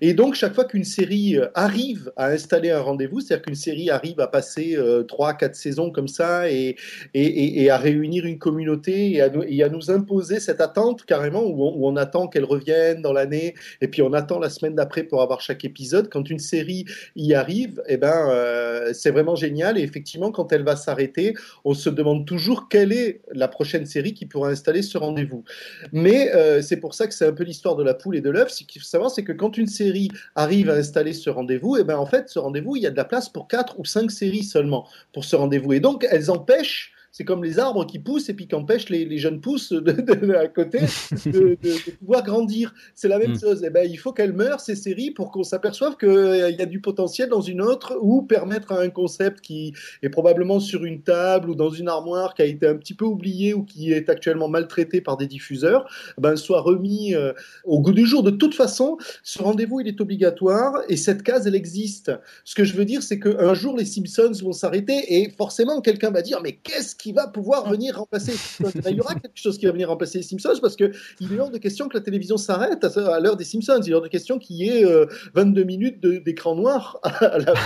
Et 0.00 0.14
donc, 0.14 0.34
chaque 0.34 0.54
fois 0.54 0.64
qu'une 0.64 0.84
série 0.84 1.38
euh, 1.38 1.46
arrive 1.54 2.12
à 2.16 2.28
installer 2.28 2.70
un 2.70 2.80
rendez-vous, 2.80 3.20
c'est-à-dire 3.20 3.44
qu'une 3.44 3.54
série 3.54 3.90
arrive 3.90 4.20
à 4.20 4.26
passer 4.26 4.76
euh, 4.76 5.02
trois, 5.02 5.34
quatre 5.34 5.54
saisons 5.54 5.90
comme 5.90 6.08
ça 6.08 6.50
et, 6.50 6.76
et, 7.14 7.62
et, 7.62 7.70
à 7.70 7.78
réunir 7.78 8.26
une 8.26 8.38
communauté 8.38 9.12
et 9.12 9.20
à, 9.20 9.28
nous, 9.28 9.42
et 9.46 9.62
à 9.62 9.68
nous 9.68 9.90
imposer 9.90 10.40
cette 10.40 10.60
attente 10.60 11.04
carrément 11.04 11.42
où 11.42 11.64
on, 11.64 11.76
où 11.76 11.88
on 11.88 11.96
attend 11.96 12.28
qu'elle 12.28 12.44
revienne 12.44 13.02
dans 13.02 13.12
l'année 13.12 13.54
et 13.80 13.88
puis 13.88 14.02
on 14.02 14.12
attend 14.12 14.38
la 14.38 14.50
semaine 14.50 14.74
d'après 14.74 15.04
pour 15.04 15.22
avoir 15.22 15.40
chaque 15.40 15.64
épisode. 15.64 16.08
Quand 16.10 16.28
une 16.28 16.38
série 16.38 16.84
y 17.16 17.34
arrive, 17.34 17.82
eh 17.86 17.96
ben, 17.96 18.28
euh, 18.30 18.90
c'est 18.92 19.10
vraiment 19.10 19.36
génial 19.36 19.63
et 19.72 19.82
effectivement, 19.82 20.30
quand 20.30 20.52
elle 20.52 20.62
va 20.62 20.76
s'arrêter, 20.76 21.34
on 21.64 21.74
se 21.74 21.90
demande 21.90 22.26
toujours 22.26 22.68
quelle 22.68 22.92
est 22.92 23.22
la 23.32 23.48
prochaine 23.48 23.86
série 23.86 24.14
qui 24.14 24.26
pourra 24.26 24.48
installer 24.48 24.82
ce 24.82 24.98
rendez-vous. 24.98 25.44
Mais 25.92 26.32
euh, 26.34 26.62
c'est 26.62 26.78
pour 26.78 26.94
ça 26.94 27.06
que 27.06 27.14
c'est 27.14 27.26
un 27.26 27.32
peu 27.32 27.44
l'histoire 27.44 27.76
de 27.76 27.82
la 27.82 27.94
poule 27.94 28.16
et 28.16 28.20
de 28.20 28.30
l'œuf. 28.30 28.50
Ce 28.50 28.64
qu'il 28.64 28.80
faut 28.80 28.88
savoir, 28.88 29.10
c'est 29.10 29.24
que 29.24 29.32
quand 29.32 29.56
une 29.56 29.66
série 29.66 30.10
arrive 30.34 30.70
à 30.70 30.74
installer 30.74 31.12
ce 31.12 31.30
rendez-vous, 31.30 31.76
et 31.76 31.80
eh 31.80 31.84
ben 31.84 31.96
en 31.96 32.06
fait, 32.06 32.28
ce 32.28 32.38
rendez-vous, 32.38 32.76
il 32.76 32.82
y 32.82 32.86
a 32.86 32.90
de 32.90 32.96
la 32.96 33.04
place 33.04 33.28
pour 33.28 33.48
quatre 33.48 33.78
ou 33.78 33.84
cinq 33.84 34.10
séries 34.10 34.44
seulement 34.44 34.86
pour 35.12 35.24
ce 35.24 35.36
rendez-vous. 35.36 35.72
Et 35.72 35.80
donc, 35.80 36.06
elles 36.10 36.30
empêchent 36.30 36.93
c'est 37.16 37.22
comme 37.22 37.44
les 37.44 37.60
arbres 37.60 37.86
qui 37.86 38.00
poussent 38.00 38.28
et 38.28 38.34
puis 38.34 38.48
qui 38.48 38.56
empêchent 38.56 38.88
les, 38.88 39.18
jeunes 39.18 39.40
pousses 39.40 39.72
de, 39.72 40.34
à 40.34 40.48
côté 40.48 40.80
de, 41.26 41.56
pouvoir 42.00 42.24
grandir. 42.24 42.74
C'est 42.96 43.06
la 43.06 43.20
même 43.20 43.34
mm. 43.34 43.40
chose. 43.40 43.62
Et 43.62 43.68
eh 43.68 43.70
ben, 43.70 43.88
il 43.88 43.96
faut 43.96 44.12
qu'elles 44.12 44.32
meurent, 44.32 44.58
ces 44.58 44.74
séries, 44.74 45.12
pour 45.12 45.30
qu'on 45.30 45.44
s'aperçoive 45.44 45.96
qu'il 45.96 46.08
euh, 46.08 46.50
y 46.50 46.60
a 46.60 46.66
du 46.66 46.80
potentiel 46.80 47.28
dans 47.28 47.40
une 47.40 47.62
autre 47.62 47.96
ou 48.00 48.22
permettre 48.22 48.72
à 48.72 48.80
un 48.80 48.90
concept 48.90 49.42
qui 49.42 49.74
est 50.02 50.08
probablement 50.08 50.58
sur 50.58 50.84
une 50.84 51.02
table 51.02 51.50
ou 51.50 51.54
dans 51.54 51.70
une 51.70 51.86
armoire 51.86 52.34
qui 52.34 52.42
a 52.42 52.46
été 52.46 52.66
un 52.66 52.74
petit 52.74 52.94
peu 52.94 53.04
oublié 53.04 53.54
ou 53.54 53.62
qui 53.62 53.92
est 53.92 54.08
actuellement 54.08 54.48
maltraité 54.48 55.00
par 55.00 55.16
des 55.16 55.28
diffuseurs, 55.28 55.88
ben, 56.18 56.34
soit 56.34 56.62
remis 56.62 57.14
euh, 57.14 57.32
au 57.62 57.80
goût 57.80 57.92
du 57.92 58.06
jour. 58.06 58.24
De 58.24 58.32
toute 58.32 58.56
façon, 58.56 58.98
ce 59.22 59.40
rendez-vous, 59.40 59.78
il 59.78 59.86
est 59.86 60.00
obligatoire 60.00 60.82
et 60.88 60.96
cette 60.96 61.22
case, 61.22 61.46
elle 61.46 61.54
existe. 61.54 62.10
Ce 62.42 62.56
que 62.56 62.64
je 62.64 62.74
veux 62.74 62.84
dire, 62.84 63.04
c'est 63.04 63.20
qu'un 63.20 63.54
jour, 63.54 63.76
les 63.76 63.84
Simpsons 63.84 64.32
vont 64.42 64.52
s'arrêter 64.52 65.20
et 65.20 65.30
forcément, 65.30 65.80
quelqu'un 65.80 66.10
va 66.10 66.20
dire, 66.20 66.40
mais 66.42 66.54
qu'est-ce 66.56 66.96
qui 67.04 67.12
va 67.12 67.28
pouvoir 67.28 67.68
venir 67.68 67.98
remplacer 67.98 68.32
les 68.32 68.38
Simpsons. 68.38 68.80
Il 68.88 68.96
y 68.96 69.00
aura 69.00 69.14
quelque 69.14 69.36
chose 69.36 69.58
qui 69.58 69.66
va 69.66 69.72
venir 69.72 69.90
remplacer 69.90 70.18
les 70.18 70.24
Simpsons 70.24 70.58
parce 70.62 70.74
qu'il 70.74 70.90
est 70.90 71.38
hors 71.38 71.50
de 71.50 71.58
question 71.58 71.86
que 71.86 71.98
la 71.98 72.02
télévision 72.02 72.38
s'arrête 72.38 72.82
à, 72.82 73.20
l'heure 73.20 73.36
des 73.36 73.44
Simpsons. 73.44 73.82
Il 73.84 73.90
est 73.90 73.94
hors 73.94 74.00
de 74.00 74.08
question 74.08 74.38
qu'il 74.38 74.56
y 74.56 74.70
ait 74.70 74.86
22 75.34 75.60
euh, 75.60 75.64
minutes 75.66 76.00
d'écran 76.00 76.54
noir. 76.54 76.98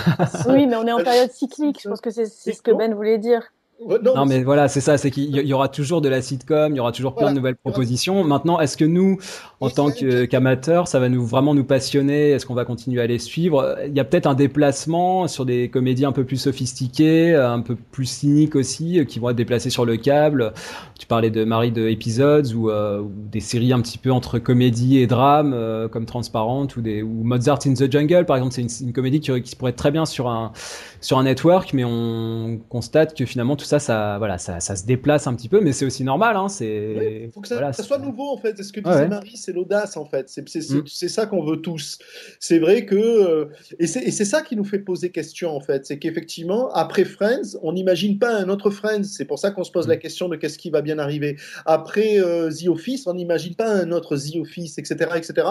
oui, 0.49 0.67
mais 0.67 0.75
on 0.75 0.85
est 0.85 0.91
en 0.91 1.01
période 1.01 1.31
cyclique. 1.31 1.79
Je 1.81 1.87
pense 1.87 2.01
que 2.01 2.09
c'est 2.09 2.25
ce 2.25 2.61
que 2.61 2.71
Ben 2.71 2.93
voulait 2.93 3.17
dire 3.17 3.43
non, 4.03 4.25
mais, 4.25 4.43
voilà, 4.43 4.67
c'est 4.67 4.81
ça, 4.81 4.97
c'est 4.97 5.09
qu'il 5.09 5.33
y 5.35 5.53
aura 5.53 5.69
toujours 5.69 6.01
de 6.01 6.09
la 6.09 6.21
sitcom, 6.21 6.73
il 6.73 6.77
y 6.77 6.79
aura 6.79 6.91
toujours 6.91 7.15
plein 7.15 7.31
de 7.31 7.35
nouvelles 7.35 7.55
propositions. 7.55 8.23
Maintenant, 8.25 8.59
est-ce 8.59 8.75
que 8.75 8.83
nous, 8.83 9.19
en 9.61 9.69
tant 9.69 9.89
qu'amateurs, 10.29 10.87
ça 10.87 10.99
va 10.99 11.07
nous 11.07 11.25
vraiment 11.25 11.53
nous 11.53 11.63
passionner? 11.63 12.31
Est-ce 12.31 12.45
qu'on 12.45 12.55
va 12.55 12.65
continuer 12.65 13.01
à 13.01 13.07
les 13.07 13.19
suivre? 13.19 13.77
Il 13.87 13.95
y 13.95 13.99
a 14.01 14.03
peut-être 14.03 14.27
un 14.27 14.33
déplacement 14.33 15.27
sur 15.27 15.45
des 15.45 15.69
comédies 15.69 16.03
un 16.03 16.11
peu 16.11 16.25
plus 16.25 16.37
sophistiquées, 16.37 17.35
un 17.35 17.61
peu 17.61 17.75
plus 17.75 18.05
cyniques 18.05 18.55
aussi, 18.55 19.05
qui 19.07 19.19
vont 19.19 19.29
être 19.29 19.37
déplacées 19.37 19.69
sur 19.69 19.85
le 19.85 19.95
câble. 19.95 20.53
Tu 20.99 21.07
parlais 21.07 21.29
de 21.29 21.45
Marie 21.45 21.71
de 21.71 21.87
Episodes 21.87 22.51
ou, 22.53 22.69
euh, 22.69 22.99
ou 22.99 23.11
des 23.31 23.39
séries 23.39 23.71
un 23.71 23.79
petit 23.79 23.97
peu 23.97 24.11
entre 24.11 24.39
comédie 24.39 24.97
et 24.97 25.07
drame, 25.07 25.53
euh, 25.53 25.87
comme 25.87 26.05
Transparente 26.05 26.75
ou 26.75 26.81
des 26.81 27.01
ou 27.01 27.23
Mozart 27.23 27.59
in 27.65 27.73
the 27.73 27.89
Jungle, 27.89 28.25
par 28.25 28.35
exemple, 28.35 28.53
c'est 28.53 28.61
une, 28.61 28.87
une, 28.87 28.93
comédie 28.93 29.21
qui, 29.21 29.41
qui 29.41 29.55
pourrait 29.55 29.71
être 29.71 29.77
très 29.77 29.91
bien 29.91 30.05
sur 30.05 30.27
un 30.27 30.51
sur 31.01 31.17
un 31.17 31.23
network, 31.23 31.73
mais 31.73 31.83
on 31.83 32.59
constate 32.69 33.15
que 33.15 33.25
finalement 33.25 33.55
tout 33.55 33.65
ça, 33.65 33.79
ça, 33.79 34.17
voilà, 34.17 34.37
ça, 34.37 34.59
ça 34.59 34.75
se 34.75 34.85
déplace 34.85 35.27
un 35.27 35.35
petit 35.35 35.49
peu, 35.49 35.61
mais 35.61 35.71
c'est 35.71 35.85
aussi 35.85 36.03
normal. 36.03 36.35
Hein, 36.35 36.49
c'est. 36.49 37.23
Il 37.25 37.31
faut 37.31 37.41
que 37.41 37.47
ça, 37.47 37.71
ça, 37.73 37.83
soit 37.83 37.99
nouveau 37.99 38.29
en 38.29 38.37
fait. 38.37 38.55
C'est 38.57 38.63
ce 38.63 38.73
que 38.73 38.81
disait 38.81 39.07
Marie, 39.07 39.37
c'est 39.37 39.53
l'audace 39.53 39.97
en 39.97 40.05
fait. 40.05 40.29
C'est 40.29 40.43
mm. 40.43 40.85
ça 40.87 41.25
qu'on 41.25 41.43
veut 41.43 41.57
tous. 41.57 41.99
C'est 42.39 42.59
vrai 42.59 42.85
que 42.85 42.95
euh, 42.95 43.45
et 43.79 43.87
c'est 43.87 44.25
ça 44.25 44.41
qui 44.41 44.55
nous 44.55 44.63
fait 44.63 44.79
poser 44.79 45.11
question 45.11 45.55
en 45.55 45.61
fait, 45.61 45.85
c'est 45.85 45.99
qu'effectivement 45.99 46.69
après 46.73 47.05
Friends, 47.05 47.57
on 47.61 47.73
n'imagine 47.73 48.19
pas 48.19 48.33
un 48.35 48.49
autre 48.49 48.69
Friends. 48.69 49.03
C'est 49.03 49.25
pour 49.25 49.39
ça 49.39 49.51
qu'on 49.51 49.63
se 49.63 49.71
pose 49.71 49.87
la 49.87 49.95
mm. 49.95 49.99
question 49.99 50.29
de 50.29 50.35
qu'est-ce 50.35 50.57
qui 50.57 50.69
va 50.69 50.81
bien 50.81 50.99
arriver. 50.99 51.37
Après 51.65 52.19
euh, 52.19 52.49
The 52.51 52.67
Office, 52.67 53.07
on 53.07 53.13
n'imagine 53.13 53.55
pas 53.55 53.69
un 53.69 53.91
autre 53.91 54.17
The 54.17 54.37
Office, 54.37 54.77
etc., 54.77 55.11
etc. 55.15 55.47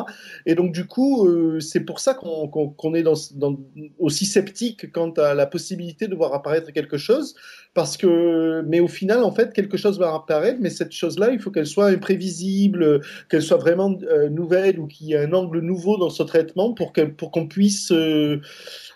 Et 0.47 0.55
donc 0.55 0.73
du 0.73 0.87
coup, 0.87 1.27
euh, 1.27 1.61
c'est 1.61 1.81
pour 1.81 2.01
ça 2.01 2.15
qu'on 2.15 2.95
est 2.95 3.03
dans, 3.03 3.15
dans, 3.35 3.59
aussi 3.99 4.27
sceptique 4.27 4.93
quant 4.93 5.11
à 5.13 5.35
la 5.39 5.47
possibilité 5.47 6.07
de 6.07 6.15
voir 6.15 6.35
apparaître 6.35 6.71
quelque 6.73 6.99
chose, 6.99 7.35
parce 7.73 7.97
que, 7.97 8.63
mais 8.67 8.81
au 8.81 8.89
final, 8.89 9.23
en 9.23 9.33
fait, 9.33 9.55
quelque 9.55 9.79
chose 9.79 9.99
va 9.99 10.15
apparaître, 10.15 10.59
mais 10.61 10.71
cette 10.71 10.93
chose-là, 10.93 11.31
il 11.31 11.41
faut 11.41 11.51
qu'elle 11.51 11.67
soit 11.67 11.87
imprévisible, 11.87 13.01
qu'elle 13.31 13.43
soit 13.43 13.57
vraiment 13.57 13.97
euh, 14.03 14.29
nouvelle 14.29 14.79
ou 14.79 14.87
qu'il 14.87 15.07
y 15.07 15.13
ait 15.15 15.25
un 15.25 15.33
angle 15.33 15.61
nouveau 15.61 15.97
dans 15.97 16.11
ce 16.11 16.23
traitement 16.23 16.75
pour 16.75 16.93
qu'on 16.93 17.11
pour 17.11 17.49
puisse 17.49 17.91
euh, 17.93 18.41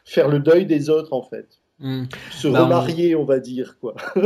faire 0.05 0.28
le 0.28 0.40
deuil 0.40 0.66
des 0.66 0.90
autres, 0.90 1.12
en 1.12 1.23
fait. 1.23 1.62
Hmm. 1.83 2.05
Se 2.31 2.47
bah, 2.47 2.63
remarier, 2.63 3.17
on... 3.17 3.25
va 3.25 3.41
dire. 3.41 3.77
Quoi. 3.81 3.95
Tout 4.15 4.21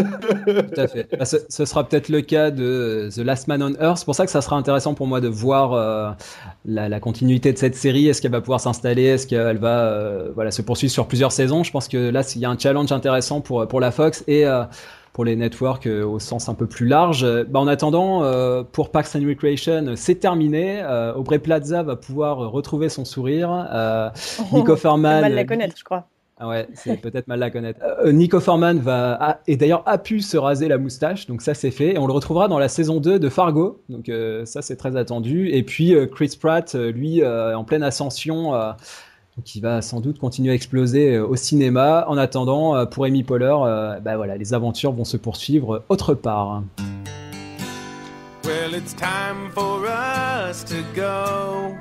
à 0.81 0.87
fait. 0.89 1.09
Bah, 1.19 1.25
ce, 1.25 1.65
sera 1.65 1.89
peut-être 1.89 2.11
le 2.11 2.21
cas 2.21 2.51
de 2.51 3.09
The 3.15 3.21
Last 3.21 3.49
Man 3.49 3.63
on 3.63 3.73
Earth. 3.83 3.99
C'est 3.99 4.05
pour 4.05 4.15
ça 4.15 4.27
que 4.27 4.31
ça 4.31 4.43
sera 4.43 4.57
intéressant 4.57 4.93
pour 4.93 5.07
moi 5.07 5.23
de 5.23 5.29
voir 5.29 5.73
euh, 5.73 6.11
la, 6.67 7.01
continuité 7.01 7.55
de 7.55 7.59
cette 7.59 7.75
série. 7.75 8.09
Est-ce 8.09 8.21
qu'elle 8.21 8.33
va 8.33 8.43
pouvoir 8.43 8.61
s'installer? 8.61 9.05
Est-ce 9.05 9.27
qu'elle 9.27 9.57
va 9.57 9.87
euh, 9.87 10.31
voilà, 10.35 10.51
se 10.51 10.61
poursuivre 10.61 10.93
sur 10.93 11.09
plusieurs 11.09 11.33
saisons? 11.33 11.65
Je 11.65 11.73
pense 11.73 11.89
que 11.89 12.11
là, 12.11 12.31
il 12.35 12.43
y 12.43 12.45
a 12.45 12.51
un 12.51 12.59
challenge 12.59 12.93
intéressant 12.93 13.41
pour, 13.41 13.67
pour 13.67 13.81
la 13.81 13.91
Fox 13.91 14.23
et 14.27 14.47
euh, 14.47 14.65
pour 15.15 15.25
les 15.25 15.35
networks 15.35 15.87
au 15.87 16.19
sens 16.19 16.51
un 16.51 16.55
peu 16.55 16.67
plus 16.67 16.87
large. 16.87 17.27
Bah, 17.49 17.59
en 17.59 17.69
attendant, 17.69 18.21
pour 18.71 18.91
Parks 18.91 19.17
and 19.17 19.27
Recreation, 19.27 19.95
c'est 19.97 20.17
terminé. 20.17 20.85
Aubrey 21.17 21.39
Plaza 21.39 21.83
va 21.83 21.97
pouvoir 21.97 22.37
retrouver 22.37 22.91
son 22.91 23.07
sourire. 23.07 23.49
Oh, 24.41 24.45
Nico 24.53 24.77
Ferman. 24.77 25.23
mal 25.23 25.35
la 25.35 25.45
connaître, 25.45 25.75
je 25.79 25.85
crois. 25.85 26.07
Ah 26.39 26.49
ouais, 26.49 26.69
c'est 26.75 26.97
peut-être 27.01 27.29
mal 27.29 27.39
la 27.39 27.51
connaître. 27.51 27.81
Euh, 28.05 28.13
Nico 28.13 28.41
Forman 28.41 28.79
va 28.79 29.41
et 29.47 29.57
d'ailleurs 29.57 29.83
a 29.87 29.97
pu 29.97 30.21
se 30.21 30.37
raser 30.37 30.69
la 30.69 30.77
moustache, 30.77 31.27
donc 31.27 31.41
ça 31.41 31.55
c'est 31.55 31.71
fait. 31.71 31.95
Et 31.95 31.99
on 31.99 32.07
le 32.07 32.13
retrouvera 32.13 32.49
dans 32.49 32.59
la 32.59 32.69
saison 32.69 33.01
2 33.01 33.19
de 33.19 33.29
Fargo, 33.29 33.83
donc 33.89 34.09
euh, 34.09 34.45
ça 34.45 34.61
c'est 34.61 34.77
très 34.77 34.97
attendu. 34.97 35.49
Et 35.51 35.63
puis 35.63 35.95
euh, 35.95 36.07
Chris 36.07 36.37
Pratt, 36.39 36.75
lui, 36.75 37.25
en 37.25 37.65
pleine 37.65 37.83
ascension, 37.83 38.53
qui 39.45 39.61
va 39.61 39.83
sans 39.83 40.01
doute 40.01 40.19
continuer 40.19 40.53
à 40.53 40.55
exploser 40.55 41.19
au 41.19 41.37
cinéma. 41.37 42.05
En 42.09 42.17
attendant, 42.17 42.87
pour 42.87 43.05
Amy 43.05 43.23
Poehler, 43.23 43.57
bah 44.03 44.17
voilà, 44.17 44.37
les 44.37 44.55
aventures 44.55 44.93
vont 44.93 45.05
se 45.05 45.17
poursuivre 45.17 45.85
autre 45.89 46.15
part. 46.15 46.63
Well, 48.45 48.75
it's 48.75 48.95
time 48.95 49.51
for 49.53 49.85
us 49.87 50.63
to 50.65 50.77
go. 50.95 51.77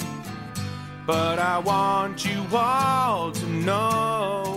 but 1.06 1.38
I 1.38 1.60
want 1.60 2.26
you 2.26 2.46
all 2.52 3.32
to 3.32 3.46
know. 3.46 4.55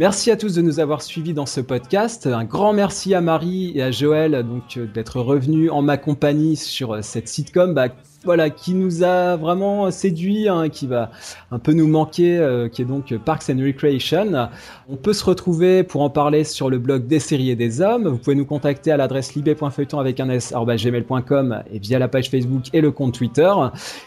Merci 0.00 0.30
à 0.30 0.36
tous 0.38 0.54
de 0.54 0.62
nous 0.62 0.80
avoir 0.80 1.02
suivis 1.02 1.34
dans 1.34 1.44
ce 1.44 1.60
podcast. 1.60 2.26
Un 2.26 2.44
grand 2.44 2.72
merci 2.72 3.12
à 3.14 3.20
Marie 3.20 3.72
et 3.74 3.82
à 3.82 3.90
Joël 3.90 4.32
donc 4.48 4.78
d'être 4.94 5.20
revenus 5.20 5.70
en 5.70 5.82
ma 5.82 5.98
compagnie 5.98 6.56
sur 6.56 7.04
cette 7.04 7.28
sitcom 7.28 7.74
bah, 7.74 7.88
voilà, 8.24 8.48
qui 8.48 8.72
nous 8.72 9.04
a 9.04 9.36
vraiment 9.36 9.90
séduit, 9.90 10.48
hein, 10.48 10.70
qui 10.70 10.86
va 10.86 11.10
un 11.50 11.58
peu 11.58 11.74
nous 11.74 11.86
manquer, 11.86 12.38
euh, 12.38 12.70
qui 12.70 12.80
est 12.80 12.86
donc 12.86 13.14
Parks 13.26 13.50
and 13.50 13.58
Recreation. 13.58 14.48
On 14.88 14.96
peut 14.96 15.12
se 15.12 15.22
retrouver 15.22 15.82
pour 15.82 16.00
en 16.00 16.08
parler 16.08 16.44
sur 16.44 16.70
le 16.70 16.78
blog 16.78 17.06
des 17.06 17.20
séries 17.20 17.50
et 17.50 17.56
des 17.56 17.82
hommes. 17.82 18.08
Vous 18.08 18.16
pouvez 18.16 18.36
nous 18.36 18.46
contacter 18.46 18.92
à 18.92 18.96
l'adresse 18.96 19.34
libé.feuilleton 19.34 19.98
avec 19.98 20.18
un 20.18 20.30
s 20.30 20.54
et 20.54 21.78
via 21.78 21.98
la 21.98 22.08
page 22.08 22.30
Facebook 22.30 22.64
et 22.72 22.80
le 22.80 22.90
compte 22.90 23.12
Twitter. 23.12 23.52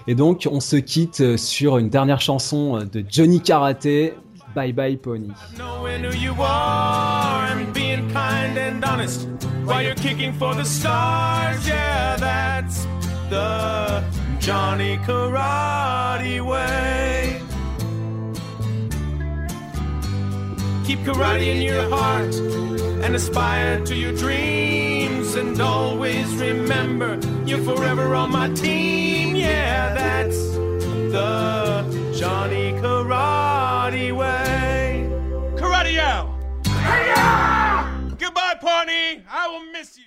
Et 0.07 0.15
donc, 0.15 0.47
on 0.51 0.59
se 0.59 0.75
quitte 0.75 1.37
sur 1.37 1.77
une 1.77 1.89
dernière 1.89 2.19
chanson 2.19 2.79
de 2.79 3.05
Johnny 3.07 3.41
Karaté. 3.41 4.13
Bye 4.53 4.71
bye 4.71 4.95
pony. 4.95 5.33
Johnny 14.43 14.97
Karate 14.97 16.45
way. 16.45 17.41
Keep 20.85 20.99
karate 20.99 21.47
in 21.47 21.61
your 21.61 21.89
heart 21.89 22.35
and 23.05 23.15
aspire 23.15 23.83
to 23.85 23.95
your 23.95 24.13
dreams. 24.17 25.35
And 25.35 25.61
always 25.61 26.27
remember 26.35 27.17
you're 27.45 27.63
forever 27.63 28.13
on 28.15 28.31
my 28.31 28.49
team. 28.49 29.35
Yeah, 29.37 29.93
that's 29.93 30.51
the 31.15 32.02
Johnny 32.13 32.73
Karate 32.73 34.15
way. 34.15 35.09
Karate 35.55 35.97
out! 35.97 36.29
Goodbye, 38.19 38.55
Pawnee. 38.61 39.23
I 39.27 39.47
will 39.47 39.71
miss 39.71 39.97
you. 39.97 40.03